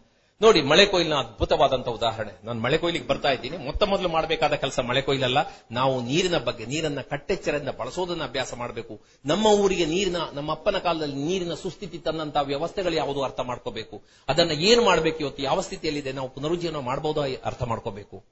ನೋಡಿ, 0.43 0.61
ಮಳೆ 0.61 0.85
ಕೊಯ್ಲಿನ 0.85 1.13
ಅದ್ಭುತವಾದಂತ 1.13 1.87
ಉದಾಹರಣೆ. 1.87 2.31
ನಾನು 2.43 2.61
ಮಳೆ 2.61 2.77
ಕೊಯ್ಲಿಗೆ 2.77 3.07
ಬರ್ತಾ 3.07 3.31
ಇದ್ದೀನಿ. 3.31 3.57
ಮೊತ್ತ 3.57 3.83
ಮೊದಲು 3.83 4.09
ಮಾಡಬೇಕಾದ 4.09 4.53
ಕೆಲಸ 4.53 4.79
ಮಳೆ 4.79 5.01
ಕೊಯ್ಲಲ್ಲ. 5.01 5.37
ನಾವು 5.71 6.01
ನೀರಿನ 6.01 6.37
ಬಗ್ಗೆ, 6.37 6.65
ನೀರನ್ನ 6.65 7.01
ಕಟ್ಟೆಚ್ಚರದಿಂದ 7.01 7.69
ಬಳಸೋದನ್ನ 7.69 8.23
ಅಭ್ಯಾಸ 8.23 8.53
ಮಾಡಬೇಕು. 8.53 9.01
ನಮ್ಮ 9.25 9.45
ಊರಿಗೆ 9.45 9.85
ನೀರಿನ, 9.85 10.15
ನಮ್ಮ 10.33 10.51
ಅಪ್ಪನ 10.51 10.77
ಕಾಲದಲ್ಲಿ 10.77 11.15
ನೀರಿನ 11.15 11.53
ಸುಸ್ಥಿತಿ 11.53 11.97
ತನ್ನಂತಹ 11.97 12.41
ವ್ಯವಸ್ಥೆಗಳು 12.41 12.93
ಯಾವುದು 12.93 13.23
ಅರ್ಥ 13.23 13.39
ಮಾಡ್ಕೋಬೇಕು. 13.39 14.03
ಅದನ್ನ 14.27 14.51
ಏನ್ 14.51 14.85
ಮಾಡಬೇಕು 14.85 15.19
ಇವತ್ತು? 15.19 15.43
ಯಾವ 15.43 15.61
ಸ್ಥಿತಿಯಲ್ಲಿದೆ? 15.61 16.11
ನಾವು 16.11 16.29
ಪುನರುಜ್ಜೀವನ 16.29 16.77
ಮಾಡಬಹುದಾ 16.77 17.21
ಅರ್ಥ 17.45 17.63
ಮಾಡ್ಕೋಬೇಕು. 17.63 18.23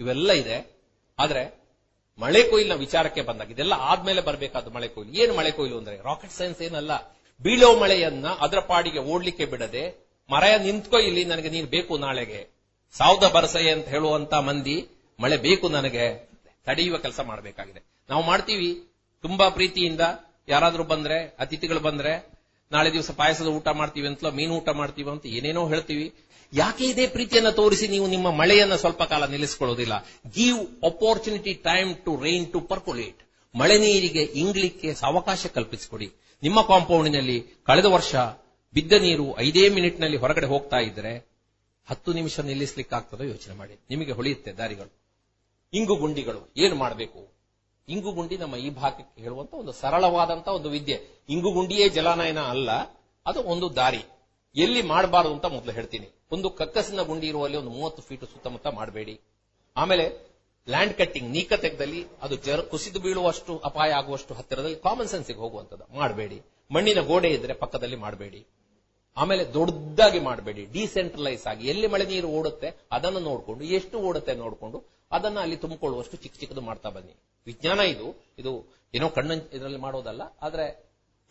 ಇವೆಲ್ಲ 0.00 0.32
ಇದೆ. 0.32 0.80
ಆದ್ರೆ, 1.18 1.68
ಮಳೆ 2.18 2.42
ಕೊಯ್ಲಿನ 2.42 2.74
ವಿಚಾರಕ್ಕೆ 2.74 3.22
ಬಂದಾಗ, 3.22 3.50
ಇದೆಲ್ಲ 3.50 3.72
ಆದ್ಮೇಲೆ 3.72 4.20
ಬರಬೇಕಾದ 4.20 4.72
ಮಳೆ 4.72 4.88
ಕೊಯ್ಲು. 4.88 5.12
ಏನು 5.12 5.36
ಮಳೆ 5.36 5.50
ಕೊಯ್ಲು 5.50 5.78
ಅಂದ್ರೆ? 5.78 5.96
ರಾಕೆಟ್ 5.96 6.32
ಸೈನ್ಸ್ 6.32 6.62
ಏನಲ್ಲ. 6.62 6.90
ಬೀಳೋ 7.42 7.78
ಮಳೆಯನ್ನ 7.78 8.26
ಅದರ 8.28 8.58
ಪಾಡಿಗೆ 8.58 8.98
ಓಡ್ಲಿಕ್ಕೆ 8.98 9.44
ಬಿಡದೆ 9.44 10.03
ಮರ 10.30 10.44
ನಿಂತ್ಕೋ 10.62 10.98
ಇಲ್ಲಿ, 10.98 11.24
ನನಗೆ 11.24 11.48
ನೀರು 11.48 11.66
ಬೇಕು 11.66 11.98
ನಾಳೆಗೆ. 11.98 12.54
ಸಾವ್ದ 12.92 13.24
ಬರಸೆ 13.24 13.70
ಅಂತ 13.70 13.88
ಹೇಳುವಂತ 13.88 14.34
ಮಂದಿ, 14.34 14.86
ಮಳೆ 15.20 15.36
ಬೇಕು 15.36 15.68
ನನಗೆ, 15.68 16.30
ತಡೆಯುವ 16.64 16.98
ಕೆಲಸ 16.98 17.20
ಮಾಡಬೇಕಾಗಿದೆ. 17.20 17.84
ನಾವು 18.10 18.22
ಮಾಡ್ತೀವಿ, 18.22 18.88
ತುಂಬಾ 19.22 19.48
ಪ್ರೀತಿಯಿಂದ. 19.48 20.00
ಯಾರಾದ್ರೂ 20.48 20.84
ಬಂದ್ರೆ, 20.84 21.36
ಅತಿಥಿಗಳು 21.38 21.80
ಬಂದ್ರೆ, 21.80 22.28
ನಾಳೆ 22.72 22.92
ದಿವಸ 22.92 23.10
ಪಾಯಸದ 23.10 23.46
ಊಟ 23.46 23.68
ಮಾಡ್ತೀವಿ 23.68 24.08
ಅಂತಲೋ, 24.08 24.30
ಮೀನು 24.30 24.54
ಊಟ 24.54 24.68
ಮಾಡ್ತೀವಿ 24.68 25.10
ಅಂತ 25.10 25.26
ಏನೇನೋ 25.26 25.68
ಹೇಳ್ತೀವಿ. 25.68 26.14
ಯಾಕೆ 26.52 26.84
ಇದೇ 26.84 27.06
ಪ್ರೀತಿಯನ್ನ 27.06 27.50
ತೋರಿಸಿ 27.50 27.88
ನೀವು 27.88 28.06
ನಿಮ್ಮ 28.06 28.30
ಮಳೆಯನ್ನ 28.30 28.74
ಸ್ವಲ್ಪ 28.74 29.02
ಕಾಲ 29.02 29.26
ನಿಲ್ಲಿಸಿಕೊಳ್ಳೋದಿಲ್ಲ? 29.26 30.06
Give 30.34 30.84
opportunity 30.84 31.54
time 31.54 31.96
to 31.96 32.22
rain 32.22 32.52
to 32.52 32.60
percolate 32.60 33.18
ಮಳೆ 33.58 33.78
ನೀರಿಗೆ 33.78 34.22
ಇಂಗ್ಲಿಕ್ಕೆ 34.22 34.94
ಅವಕಾಶ 35.02 35.46
ಕಲ್ಪಿಸಿಕೊಡಿ. 35.46 36.12
ನಿಮ್ಮ 36.42 36.62
ಕಾಂಪೌಂಡಿನಲ್ಲಿ 36.62 37.44
ಕಳೆದ 37.66 37.84
ವರ್ಷ 37.84 38.14
ಬಿದ್ದ 38.74 38.92
ನೀರು 38.92 39.38
ಐದೇ 39.38 39.68
ಮಿನಿಟ್ನಲ್ಲಿ 39.68 40.16
ಹೊರಗಡೆ 40.16 40.46
ಹೋಗ್ತಾ 40.46 40.76
ಇದ್ರೆ 40.76 41.34
ಹತ್ತು 41.86 42.12
ನಿಮಿಷ 42.12 42.40
ನಿಲ್ಲಿಸ್ಲಿಕ್ಕಾಗ್ತದೋ 42.40 43.24
ಯೋಚನೆ 43.24 43.54
ಮಾಡಿ. 43.54 43.74
ನಿಮಗೆ 43.90 44.12
ಹೊಳೆಯುತ್ತೆ 44.12 44.52
ದಾರಿಗಳು. 44.52 44.92
ಇಂಗು 45.72 45.96
ಗುಂಡಿಗಳು. 45.96 46.52
ಏನು 46.56 46.74
ಮಾಡಬೇಕು? 46.74 47.20
ಇಂಗು 47.88 48.12
ಗುಂಡಿ 48.12 48.36
ನಮ್ಮ 48.36 48.56
ಈ 48.56 48.70
ಭಾಗಕ್ಕೆ 48.70 49.22
ಹೇಳುವಂತ 49.22 49.54
ಒಂದು 49.54 49.72
ಸರಳವಾದಂತ 49.72 50.48
ಒಂದು 50.48 50.70
ವಿದ್ಯೆ. 50.70 51.24
ಇಂಗು 51.28 51.50
ಗುಂಡಿಯೇ 51.52 51.88
ಜಲಾನಯನ 51.88 52.40
ಅಲ್ಲ, 52.40 52.70
ಅದು 53.26 53.42
ಒಂದು 53.42 53.76
ದಾರಿ. 53.76 54.02
ಎಲ್ಲಿ 54.56 54.82
ಮಾಡಬಾರದು 54.82 55.32
ಅಂತ 55.32 55.44
ಮೊದಲು 55.44 55.72
ಹೇಳ್ತೀನಿ. 55.72 56.08
ಒಂದು 56.30 56.50
ಕಕ್ಕಸಿನ 56.50 57.02
ಗುಂಡಿ 57.02 57.26
ಇರುವಲ್ಲಿ 57.26 57.56
ಒಂದು 57.56 57.70
ಮೂವತ್ತು 57.70 58.02
ಫೀಟ್ 58.02 58.24
ಸುತ್ತಮುತ್ತ 58.24 58.66
ಮಾಡಬೇಡಿ. 58.66 59.20
ಆಮೇಲೆ 59.76 60.34
ಲ್ಯಾಂಡ್ 60.68 60.94
ಕಟ್ಟಿಂಗ್ 60.94 61.30
ನೀಕ 61.30 61.52
ತೆಗ್ದಲ್ಲಿ 61.52 62.06
ಅದು 62.22 62.36
ಜರ 62.36 62.60
ಕುಸಿದು 62.60 63.00
ಬೀಳುವಷ್ಟು, 63.00 63.58
ಅಪಾಯ 63.58 63.90
ಆಗುವಷ್ಟು 63.90 64.34
ಹತ್ತಿರದಲ್ಲಿ 64.34 64.76
ಕಾಮನ್ 64.76 65.08
ಸೆನ್ಸ್ಗೆ 65.08 65.36
ಹೋಗುವಂತದ್ದು 65.36 65.98
ಮಾಡಬೇಡಿ. 65.98 66.42
ಮಣ್ಣಿನ 66.70 67.00
ಗೋಡೆ 67.00 67.28
ಇದ್ರೆ 67.28 67.54
ಪಕ್ಕದಲ್ಲಿ 67.54 67.96
ಮಾಡಬೇಡಿ. 67.96 68.46
ಆಮೇಲೆ 69.16 69.44
ದೊಡ್ಡದಾಗಿ 69.56 70.20
ಮಾಡಬೇಡಿ 70.28 70.62
ಡಿಸೆಂಟ್ರಲೈಸ್ 70.76 71.44
ಆಗಿ. 71.50 71.64
ಎಲ್ಲಿ 71.72 71.86
ಮಳೆ 71.86 72.04
ನೀರು 72.12 72.28
ಓಡುತ್ತೆ, 72.38 72.68
ಅದನ್ನು 72.96 73.20
ನೋಡಿಕೊಂಡು, 73.20 73.64
ಎಷ್ಟು 73.78 73.96
ಓಡುತ್ತೆ 74.08 74.34
ನೋಡಿಕೊಂಡು, 74.34 74.78
ಅದನ್ನ 75.16 75.38
ಅಲ್ಲಿ 75.44 75.56
ತುಂಬಿಕೊಳ್ಳುವಷ್ಟು 75.56 76.16
ಚಿಕ್ಕ 76.22 76.36
ಚಿಕ್ಕದು 76.40 76.62
ಮಾಡ್ತಾ 76.68 76.90
ಬನ್ನಿ. 76.90 77.14
ವಿಜ್ಞಾನ 77.46 77.80
ಇದು 77.94 78.06
ಇದು 78.40 78.52
ಏನೋ 78.94 79.08
ಕಣ್ಣ 79.18 79.32
ಇದರಲ್ಲಿ 79.56 79.80
ಮಾಡೋದಲ್ಲ, 79.86 80.22
ಆದ್ರೆ 80.42 80.66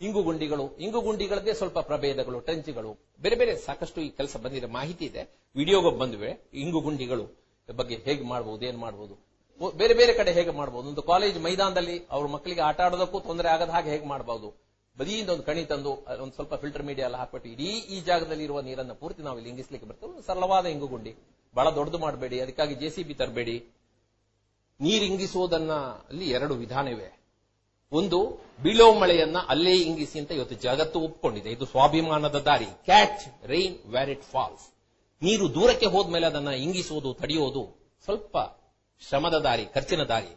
ಇಂಗು 0.00 0.20
ಗುಂಡಿಗಳು, 0.22 0.64
ಇಂಗು 0.84 1.00
ಗುಂಡಿಗಳದ್ದೇ 1.00 1.52
ಸ್ವಲ್ಪ 1.52 1.78
ಪ್ರಭೇದಗಳು 1.90 2.38
ಟ್ರೆಂಚ್ಗಳು 2.40 2.90
ಬೇರೆ 3.24 3.36
ಬೇರೆ 3.40 3.52
ಸಾಕಷ್ಟು 3.66 3.98
ಈ 4.06 4.08
ಕೆಲಸ 4.18 4.36
ಬಂದಿರೋ 4.44 4.68
ಮಾಹಿತಿ 4.78 5.04
ಇದೆ. 5.10 5.22
ವಿಡಿಯೋಗೆ 5.56 5.92
ಬಂದಿವೆ, 6.02 6.30
ಇಂಗು 6.62 6.80
ಗುಂಡಿಗಳು 6.80 7.26
ಬಗ್ಗೆ 7.68 7.96
ಹೇಗೆ 8.06 8.24
ಮಾಡಬಹುದು 8.32 8.62
ಏನ್ 8.70 8.78
ಮಾಡಬಹುದು 8.78 9.14
ಬೇರೆ 9.80 9.94
ಬೇರೆ 9.94 10.12
ಕಡೆ 10.12 10.30
ಹೇಗೆ 10.32 10.52
ಮಾಡಬಹುದು 10.60 10.88
ಒಂದು 10.88 11.02
ಕಾಲೇಜ್ 11.10 11.36
ಮೈದಾನದಲ್ಲಿ 11.44 11.96
ಅವ್ರ 12.10 12.26
ಮಕ್ಕಳಿಗೆ 12.32 12.62
ಆಟ 12.68 12.80
ಆಡೋದಕ್ಕೂ 12.80 13.18
ತೊಂದರೆ 13.28 13.48
ಆಗದ 13.48 13.70
ಹಾಗೆ 13.76 13.90
ಹೇಗೆ 13.90 14.06
ಮಾಡಬಹುದು 14.12 14.48
ಬದಿಯಿಂದ 14.98 15.28
ಒಂದು 15.28 15.42
ಕಣಿ 15.42 15.62
ತಂದು 15.64 15.92
ಒಂದು 16.22 16.34
ಸ್ವಲ್ಪ 16.34 16.54
ಫಿಲ್ಟರ್ 16.54 16.84
ಮೀಡಿಯಾ 16.86 17.04
ಎಲ್ಲ 17.06 17.16
ಹಾಕ್ಬಿಟ್ಟು 17.16 17.48
ಇಡೀ 17.50 17.68
ಈ 17.94 18.00
ಜಾಗದಲ್ಲಿ 18.00 18.44
ಇರುವ 18.44 18.60
ನೀರನ್ನ 18.60 18.92
ಪೂರ್ತಿ 18.92 19.22
ನಾವು 19.22 19.36
ಇಲ್ಲಿ 19.36 19.50
ಇಂಗಿಸ್ಲಿಕ್ಕೆ 19.50 19.88
ಬರ್ತೇವೆ. 19.88 20.12
ಒಂದು 20.12 20.26
ಸರಳವಾದ 20.26 20.66
ಇಂಗುಗುಂಡಿ. 20.66 21.12
ಬಹಳ 21.54 21.68
ದೊಡ್ಡದು 21.70 21.98
ಮಾಡಬೇಡಿ, 21.98 22.40
ಅದಕ್ಕಾಗಿ 22.40 22.74
ಜೆಸಿಬಿ 22.74 23.14
ತರಬೇಡಿ. 23.14 23.56
ನೀರು 24.80 25.04
ಇಂಗಿಸುವುದನ್ನ 25.04 25.72
ಅಲ್ಲಿ 26.10 26.26
ಎರಡು 26.30 26.54
ವಿಧಾನವಿವೆ 26.54 27.08
ಒಂದು, 27.92 28.18
ಬಿಳೋ 28.62 28.86
ಮಳೆಯನ್ನ 28.94 29.38
ಅಲ್ಲೇ 29.48 29.74
ಇಂಗಿಸಿ 29.76 30.18
ಅಂತ 30.18 30.32
ಇವತ್ತು 30.32 30.54
ಜಗತ್ತು 30.54 31.00
ಒಪ್ಪಿಕೊಂಡಿದೆ 31.00 31.50
ಇದು 31.50 31.64
ಸ್ವಾಭಿಮಾನದ 31.64 32.38
ದಾರಿ. 32.38 32.68
Catch 32.84 33.24
rain 33.46 33.76
where 33.86 34.10
it 34.10 34.22
falls 34.22 34.66
ನೀರು 35.22 35.54
ದೂರಕ್ಕೆ 35.54 35.86
ಹೋದ್ಮೇಲೆ 35.86 36.26
ಅದನ್ನ 36.26 36.48
ಇಂಗಿಸುವುದು 36.48 37.14
ತಡೆಯುವುದು 37.14 37.62
ಸ್ವಲ್ಪ 38.04 38.36
ಶ್ರಮದ 39.08 39.38
ದಾರಿ, 39.38 39.64
ಖರ್ಚಿನ 39.66 40.02
ದಾರಿ. 40.02 40.32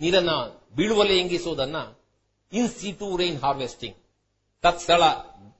ನೀರನ್ನ 0.00 0.30
ಬೀಳುವಲ್ಲೇ 0.76 1.16
ಇಂಗಿಸುವುದನ್ನ 1.18 1.76
ಇನ್ 2.52 2.68
ಸಿಟು 2.68 3.16
ರೈನ್ 3.16 3.38
ಹಾರ್ವೆಸ್ಟಿಂಗ್. 3.42 3.96
ತತ್ಸ್ಥಳ 4.64 5.02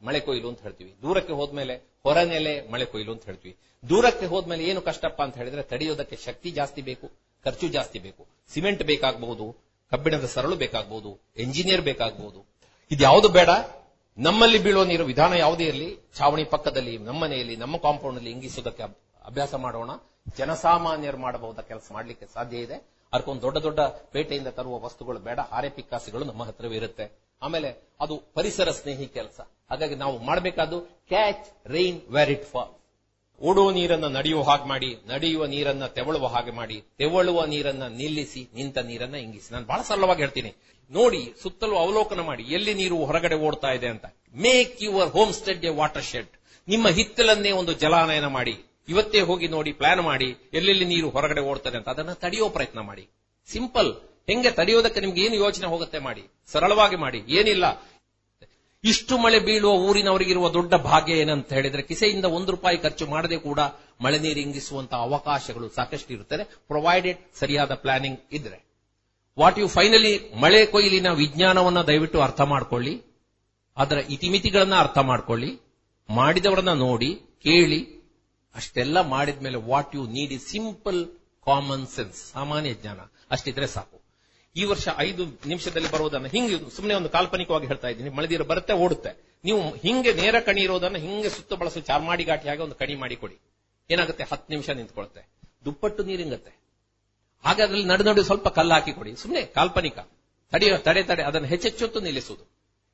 ಮಳೆ 0.07 0.21
ಕೊಯ್ಲು 0.21 0.49
ಅಂತ 0.49 0.61
ಹೇಳ್ತೀವಿ. 0.63 0.93
ದೂರಕ್ಕೆ 1.03 1.33
ಹೋದ್ಮೇಲೆ 1.33 1.75
ಹೊರನೆಲೆ 2.03 2.55
ಮಳೆ 2.73 2.85
ಕೊಯ್ಲು 2.85 3.13
ಅಂತ 3.13 3.25
ಹೇಳ್ತೀವಿ. 3.25 3.55
ದೂರಕ್ಕೆ 3.89 4.27
ಹೋದ್ಮೇಲೆ 4.27 4.65
ಏನು 4.65 4.81
ಕಷ್ಟಪ್ಪ 4.81 5.23
ಅಂತ 5.23 5.37
ಹೇಳಿದ್ರೆ 5.37 5.63
ತಡೆಯೋದಕ್ಕೆ 5.63 6.17
ಶಕ್ತಿ 6.17 6.51
ಜಾಸ್ತಿ 6.51 6.83
ಬೇಕು, 6.83 7.07
ಖರ್ಚು 7.45 7.69
ಜಾಸ್ತಿ 7.69 7.99
ಬೇಕು. 7.99 8.23
ಸಿಮೆಂಟ್ 8.49 8.83
ಬೇಕಾಗಬಹುದು 8.83 9.47
ಕಬ್ಬಿಣದ 9.93 10.27
ಸರಳು 10.27 10.57
ಬೇಕಾಗಬಹುದು 10.57 11.11
ಎಂಜಿನಿಯರ್ 11.37 11.83
ಬೇಕಾಗಬಹುದು 11.83 12.41
ಇದ್ಯಾವುದು 12.91 13.29
ಬೇಡ? 13.29 13.51
ನಮ್ಮಲ್ಲಿ 14.19 14.59
ಬೀಳೋ 14.59 14.85
ನೀರು 14.85 15.05
ವಿಧಾನ 15.05 15.33
ಯಾವುದೇ 15.33 15.65
ಇರಲಿ, 15.65 15.89
ಛಾವಣಿ 16.19 16.45
ಪಕ್ಕದಲ್ಲಿ, 16.45 16.99
ನಮ್ಮ 16.99 17.19
ಮನೆಯಲ್ಲಿ, 17.21 17.57
ನಮ್ಮ 17.57 17.77
ಕಾಂಪೌಂಡ್ 17.77 18.19
ಅಲ್ಲಿ 18.19 18.31
ಇಂಗಿಸೋದಕ್ಕೆ 18.31 18.83
ಅಭ್ಯಾಸ 19.25 19.55
ಮಾಡೋಣ. 19.55 19.91
ಜನಸಾಮಾನ್ಯರು 20.37 21.19
ಮಾಡಬಹುದ 21.19 21.59
ಕೆಲಸ 21.59 21.89
ಮಾಡಲಿಕ್ಕೆ 21.93 22.27
ಸಾಧ್ಯ 22.27 22.57
ಇದೆ. 22.59 22.77
ಅದಕ್ಕೊಂದು 23.17 23.43
ದೊಡ್ಡ 23.43 23.59
ದೊಡ್ಡ 23.59 23.81
ಪೇಟೆಯಿಂದ 24.15 24.53
ತರುವ 24.59 24.79
ವಸ್ತುಗಳು 24.87 25.21
ಬೇಡ 25.29 25.41
ಹಾರೆ 25.53 25.71
ಪಿಕ್ಕಾಸಿಗಳು 25.77 26.25
ನಮ್ಮ 26.25 26.45
ಹತ್ರವೇ 26.45 26.77
ಇರುತ್ತೆ. 26.77 27.07
ಆಮೇಲೆ 27.43 27.71
ಅದು 28.01 28.15
ಪರಿಸರ 28.35 28.71
ಸ್ನೇಹಿ 28.71 29.07
ಕೆಲಸ. 29.19 29.41
ಹಾಗಾಗಿ 29.71 29.95
ನಾವು 29.95 30.17
ಮಾಡಬೇಕಾದ್ದು 30.25 30.81
catch 31.13 31.47
rain 31.67 32.01
where 32.11 32.31
it 32.31 32.47
fall 32.47 32.73
ಓಡುವ 33.41 33.71
ನೀರನ್ನ 33.71 34.07
ನಡೆಯುವ 34.07 34.43
ಹಾಗೆ 34.43 34.67
ಮಾಡಿ, 34.69 34.89
ನಡೆಯುವ 35.09 35.47
ನೀರನ್ನ 35.47 35.87
ತೆವಳುವ 35.87 36.27
ಹಾಗೆ 36.27 36.51
ಮಾಡಿ, 36.51 36.77
ತೆವಳುವ 36.99 37.45
ನೀರನ್ನ 37.45 37.87
ನಿಲ್ಲಿಸಿ, 37.87 38.43
ನಿಂತ 38.55 38.79
ನೀರನ್ನ 38.91 39.15
ಇಂಗಿಸಿ. 39.15 39.51
ನಾನು 39.55 39.67
ಬಹಳ 39.67 39.81
ಸರಳವಾಗಿ 39.83 40.23
ಹೇಳ್ತೀನಿ. 40.23 40.51
ನೋಡಿ, 40.91 41.21
ಸುತ್ತಲೂ 41.43 41.77
ಅವಲೋಕನ 41.77 42.21
ಮಾಡಿ, 42.21 42.43
ಎಲ್ಲಿ 42.43 42.75
ನೀರು 42.75 42.97
ಹೊರಗಡೆ 43.05 43.37
ಓಡ್ತಾ 43.47 43.71
ಇದೆ 43.73 43.89
ಅಂತ. 43.89 44.07
Make 44.37 44.83
your 44.83 45.11
homestead 45.33 45.65
a 45.65 45.73
watershed 46.05 46.33
ನಿಮ್ಮ 46.69 46.89
ಹಿತ್ತಲನ್ನೇ 46.89 47.51
ಒಂದು 47.51 47.73
ಜಲಾನಯನ 47.73 48.29
ಮಾಡಿ. 48.39 48.55
ಇವತ್ತೇ 48.89 49.21
ಹೋಗಿ 49.21 49.49
ನೋಡಿ 49.49 49.73
ಪ್ಲಾನ್ 49.73 50.03
ಮಾಡಿ, 50.03 50.37
ಎಲ್ಲೆಲ್ಲಿ 50.53 50.85
ನೀರು 50.85 51.11
ಹೊರಗಡೆ 51.11 51.41
ಓಡ್ತದೆ 51.41 51.77
ಅಂತ 51.77 51.89
ಅದನ್ನ 51.89 52.13
ತಡೆಯೋ 52.13 52.49
ಪ್ರಯತ್ನ 52.49 52.81
ಮಾಡಿ. 52.81 53.09
ಸಿಂಪಲ್ 53.47 53.95
ಹೆಂಗೆ 54.27 54.51
ತಡೆಯೋದಕ್ಕೆ 54.51 55.01
ನಿಮ್ಗೆ 55.01 55.25
ಏನು 55.25 55.35
ಯೋಚನೆ 55.35 55.67
ಹೋಗುತ್ತೆ 55.67 55.99
ಮಾಡಿ. 55.99 56.23
ಸರಳವಾಗಿ 56.47 56.97
ಮಾಡಿ. 56.97 57.19
ಏನಿಲ್ಲ. 57.29 57.83
ಇಷ್ಟು 58.85 59.19
ಮಳೆ 59.19 59.39
ಬೀಳುವ 59.39 59.73
ಊರಿನವರಿಗಿರುವ 59.73 60.49
ದೊಡ್ಡ 60.49 60.75
ಭಾಗ್ಯ 60.75 61.13
ಏನಂತ 61.13 61.53
ಹೇಳಿದ್ರೆ, 61.53 61.83
ಕಿಸೆಯಿಂದ 61.83 62.25
ಒಂದು 62.25 62.51
ರೂಪಾಯಿ 62.51 62.79
ಖರ್ಚು 62.79 63.07
ಮಾಡದೆ 63.07 63.37
ಕೂಡ 63.37 63.61
ಮಳೆ 64.01 64.19
ನೀರು 64.19 64.41
ಇಂಗಿಸುವಂತಹ 64.41 64.97
ಅವಕಾಶಗಳು 64.97 65.69
ಸಾಕಷ್ಟು 65.69 66.15
ಇರುತ್ತದೆ 66.15 66.45
ಪ್ರೊವೈಡೆಡ್ 66.45 67.19
ಸರಿಯಾದ 67.35 67.75
ಪ್ಲಾನಿಂಗ್ 67.75 68.21
ಇದ್ರೆ. 68.33 68.67
ವಾಟ್ 69.39 69.59
ಯು 69.59 69.69
ಫೈನಲಿ 69.69 70.33
ಮಳೆ 70.35 70.67
ಕೊಯ್ಲಿನ 70.67 71.11
ವಿಜ್ಞಾನವನ್ನ 71.11 71.83
ದಯವಿಟ್ಟು 71.83 72.21
ಅರ್ಥ 72.21 72.41
ಮಾಡ್ಕೊಳ್ಳಿ. 72.41 73.03
ಅದರ 73.77 73.99
ಇತಿಮಿತಿಗಳನ್ನ 74.11 74.75
ಅರ್ಥ 74.75 74.99
ಮಾಡ್ಕೊಳ್ಳಿ. 74.99 75.61
ಮಾಡಿದವರನ್ನ 76.11 76.73
ನೋಡಿ, 76.73 77.15
ಕೇಳಿ 77.15 77.96
ಅಷ್ಟೆಲ್ಲ 78.57 79.01
ಮಾಡಿದ 79.01 79.43
ಮೇಲೆ 79.43 79.59
what 79.59 79.95
you 79.95 80.07
need 80.07 80.33
is 80.33 80.49
simple 80.49 81.07
common 81.45 81.87
sense 81.87 82.33
ಸಾಮಾನ್ಯ 82.33 82.75
ಜ್ಞಾನ. 82.75 83.01
ಅಷ್ಟಿದ್ರೆ 83.31 83.67
ಸಾಕು. 83.67 83.97
ಈ 84.57 84.65
ವರ್ಷ 84.65 84.89
ಐದು 84.99 85.25
ನಿಮಿಷದಲ್ಲಿ 85.25 85.91
ಬರೋದನ್ನ 85.91 86.27
ಹಿಂಗೆ 86.27 86.71
ಸುಮ್ಮನೆ 86.71 86.95
ಒಂದು 86.95 87.09
ಕಾಲ್ಪನಿಕವಾಗಿ 87.09 87.67
ಹೇಳ್ತಾ 87.67 87.89
ಇದ್ದೀನಿ. 87.89 88.11
ಮಳೆದೀರು 88.11 88.45
ಬರುತ್ತೆ, 88.45 88.73
ಓಡುತ್ತೆ. 88.73 89.41
ನೀವು 89.45 89.75
ಹಿಂಗೆ 89.75 90.13
ನೇರ 90.13 90.41
ಕಣಿ 90.41 90.61
ಇರೋದನ್ನ 90.61 90.97
ಹಿಂಗೆ 90.97 91.31
ಸುತ್ತ 91.31 91.53
ಬಳಸಲು 91.53 91.83
ಚಾರ್ಮಾಡಿ 91.83 92.25
ಘಾಟಿ 92.25 92.49
ಹಾಗೆ 92.49 92.63
ಒಂದು 92.63 92.75
ಕಣಿ 92.75 92.95
ಮಾಡಿ 92.95 93.17
ಕೊಡಿ. 93.17 93.37
ಏನಾಗುತ್ತೆ? 93.91 94.25
ಹತ್ತು 94.25 94.53
ನಿಮಿಷ 94.53 94.71
ನಿಂತ್ಕೊಳುತ್ತೆ. 94.71 95.29
ದುಪ್ಪಟ್ಟು 95.65 96.03
ನೀರಿಂಗತ್ತೆ 96.03 96.63
ಹಾಗೆ 97.45 97.63
ಅದ್ರಲ್ಲಿ 97.63 97.85
ನಡು 97.85 98.05
ನಡು 98.05 98.23
ಸ್ವಲ್ಪ 98.23 98.49
ಕಲ್ಲು 98.49 98.75
ಹಾಕಿ 98.75 98.93
ಕೊಡಿ. 98.93 99.17
ಸುಮ್ಮನೆ 99.17 99.43
ಕಾಲ್ಪನಿಕ. 99.47 99.99
ತಡೆಯೋ 100.51 100.79
ತಡೆ 100.79 101.03
ತಡೆ. 101.03 101.23
ಅದನ್ನು 101.23 101.49
ಹೆಚ್ಚೆಚ್ಚೊತ್ತು 101.49 102.01
ನಿಲ್ಲಿಸುವುದು. 102.01 102.45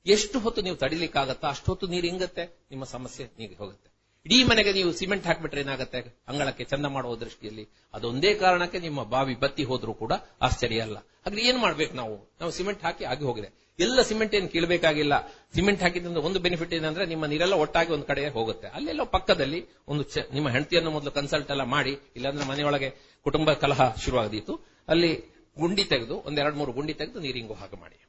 ಎಷ್ಟು 0.07 0.39
ಹೊತ್ತು 0.39 0.63
ನೀವು 0.63 0.77
ತಡಿಲಿಕ್ಕಾಗತ್ತಾ 0.77 1.49
ಅಷ್ಟೊತ್ತು 1.49 1.87
ನೀರು 1.87 2.07
ಹಿಂಗತ್ತೆ 2.07 2.45
ನಿಮ್ಮ 2.71 2.85
ಸಮಸ್ಯೆ 2.85 3.27
ನೀರಿಗೆ 3.27 3.59
ಹೋಗುತ್ತೆ. 3.59 3.92
ಇಡೀ 4.27 4.45
ಮನೆಗೆ 4.45 4.73
ನೀವು 4.73 4.93
ಸಿಮೆಂಟ್ 4.93 5.27
ಹಾಕ್ಬಿಟ್ರೆ 5.27 5.61
ಏನಾಗುತ್ತೆ? 5.61 6.25
ಅಂಗಳಕ್ಕೆ 6.29 6.65
ಚಂದ 6.65 6.87
ಮಾಡುವ 6.87 7.17
ದೃಷ್ಟಿಯಲ್ಲಿ. 7.17 7.69
ಅದೊಂದೇ 7.95 8.35
ಕಾರಣಕ್ಕೆ 8.35 8.79
ನಿಮ್ಮ 8.79 9.05
ಬಾವಿ 9.05 9.35
ಬತ್ತಿ 9.35 9.65
ಹೋದ್ರೂ 9.65 9.95
ಕೂಡ 9.95 10.13
ಆಶ್ಚರ್ಯ 10.41 10.81
ಅಲ್ಲ. 10.81 10.97
ಹಾಗೆ 10.97 11.49
ಏನ್ 11.49 11.59
ಮಾಡ್ಬೇಕು 11.59 11.95
ನಾವು? 11.95 12.37
ನಾವು 12.41 12.53
ಸಿಮೆಂಟ್ 12.53 12.85
ಹಾಕಿ 12.85 13.05
ಆಗಿ 13.05 13.25
ಹೋಗಿದೆ. 13.25 13.73
ಎಲ್ಲ 13.79 14.03
ಸಿಮೆಂಟ್ 14.03 14.35
ಏನು 14.35 14.49
ಕೀಳಬೇಕಾಗಿಲ್ಲ? 14.49 15.29
ಸಿಮೆಂಟ್ 15.55 15.83
ಹಾಕಿದ್ರಿಂದ 15.83 16.17
ಒಂದು 16.17 16.41
ಬೆನಿಫಿಟ್ 16.41 16.75
ಏನಂದ್ರೆ 16.75 17.07
ನಿಮ್ಮ 17.07 17.27
ನೀರೆಲ್ಲ 17.27 17.55
ಒಟ್ಟಾಗಿ 17.55 17.93
ಒಂದು 17.93 18.05
ಕಡೆ 18.05 18.29
ಹೋಗುತ್ತೆ. 18.29 18.69
ಅಲ್ಲೆಲ್ಲ 18.69 19.03
ಪಕ್ಕದಲ್ಲಿ 19.03 19.67
ಒಂದು 19.89 20.05
ನಿಮ್ಮ 20.35 20.49
ಹೆಂಡತಿಯನ್ನು 20.49 20.91
ಮೊದಲು 20.91 21.11
ಕನ್ಸಲ್ಟ್ 21.11 21.51
ಎಲ್ಲ 21.51 21.63
ಮಾಡಿ, 21.63 21.99
ಇಲ್ಲಾಂದ್ರೆ 22.17 22.47
ಮನೆಯೊಳಗೆ 22.47 22.91
ಕುಟುಂಬ 23.25 23.53
ಕಲಹ 23.53 23.95
ಶುರುವಾಗದಿತ್ತು. 23.95 24.61
ಅಲ್ಲಿ 24.89 25.15
ಗುಂಡಿ 25.59 25.85
ತೆಗೆದು, 25.85 26.21
ಒಂದೆರಡು 26.21 26.57
ಮೂರು 26.57 26.73
ಗುಂಡಿ 26.73 26.95
ತೆಗೆದು 26.95 27.21
ನೀರಿಂಗು 27.21 27.55
ಹಾಗೆ 27.55 27.81
ಮಾಡಿ. 27.81 28.05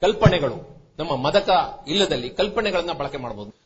ಕಲ್ಪನೆಗಳು. 0.00 0.56
ನಮ್ಮ 0.98 1.16
ಮದಕ 1.16 1.50
ಇಲ್ಲದಲ್ಲಿ 1.88 2.30
ಕಲ್ಪನೆಗಳನ್ನ 2.30 2.92
ಬಳಕೆ 2.92 3.16
ಮಾಡಬಹುದು 3.16 3.61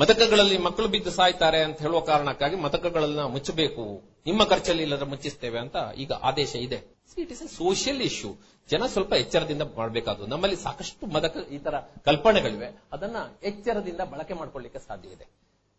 ಮತಕಗಳಲ್ಲಿ 0.00 0.58
ಮಕ್ಕಳು 0.58 0.88
ಬಿದ್ದು 0.88 1.10
ಸಾಯ್ತಾರೆ 1.10 1.62
ಅಂತ 1.62 1.78
ಹೇಳುವ 1.78 2.00
ಕಾರಣಕ್ಕಾಗಿ 2.00 2.56
ಮತಕಗಳನ್ನ 2.56 3.22
ಮುಚ್ಚಬೇಕು. 3.34 3.84
ನಿಮ್ಮ 4.26 4.44
ಖರ್ಚಲ್ಲಿ 4.44 4.82
ಇಲ್ಲದ್ರೆ 4.82 5.08
ಮುಚ್ಚಿಸ್ತೇವೆ 5.12 5.58
ಅಂತ 5.58 5.76
ಈಗ 5.96 6.12
ಆದೇಶ 6.12 6.54
ಇದೆ. 6.66 6.78
It 7.18 7.32
is 7.32 7.42
a 7.42 7.46
social 7.46 8.00
issue 8.00 8.30
ಜನ 8.70 8.86
ಸ್ವಲ್ಪ 8.86 9.12
ಎಚ್ಚರದಿಂದ 9.12 9.62
ಮಾಡಬೇಕಾದ್ರು 9.76 10.26
ನಮ್ಮಲ್ಲಿ 10.26 10.56
ಸಾಕಷ್ಟು 10.56 11.06
ಮದಕ 11.06 11.36
ಈ 11.52 11.58
ತರ 11.58 11.78
ಕಲ್ಪನೆಗಳಿವೆ. 12.04 12.68
ಅದನ್ನ 12.92 13.16
ಎಚ್ಚರದಿಂದ 13.42 14.00
ಬಳಕೆ 14.10 14.34
ಮಾಡ್ಕೊಳ್ಳಿಕ್ಕೆ 14.34 14.78
ಸಾಧ್ಯ 14.78 15.08
ಇದೆ. 15.08 15.26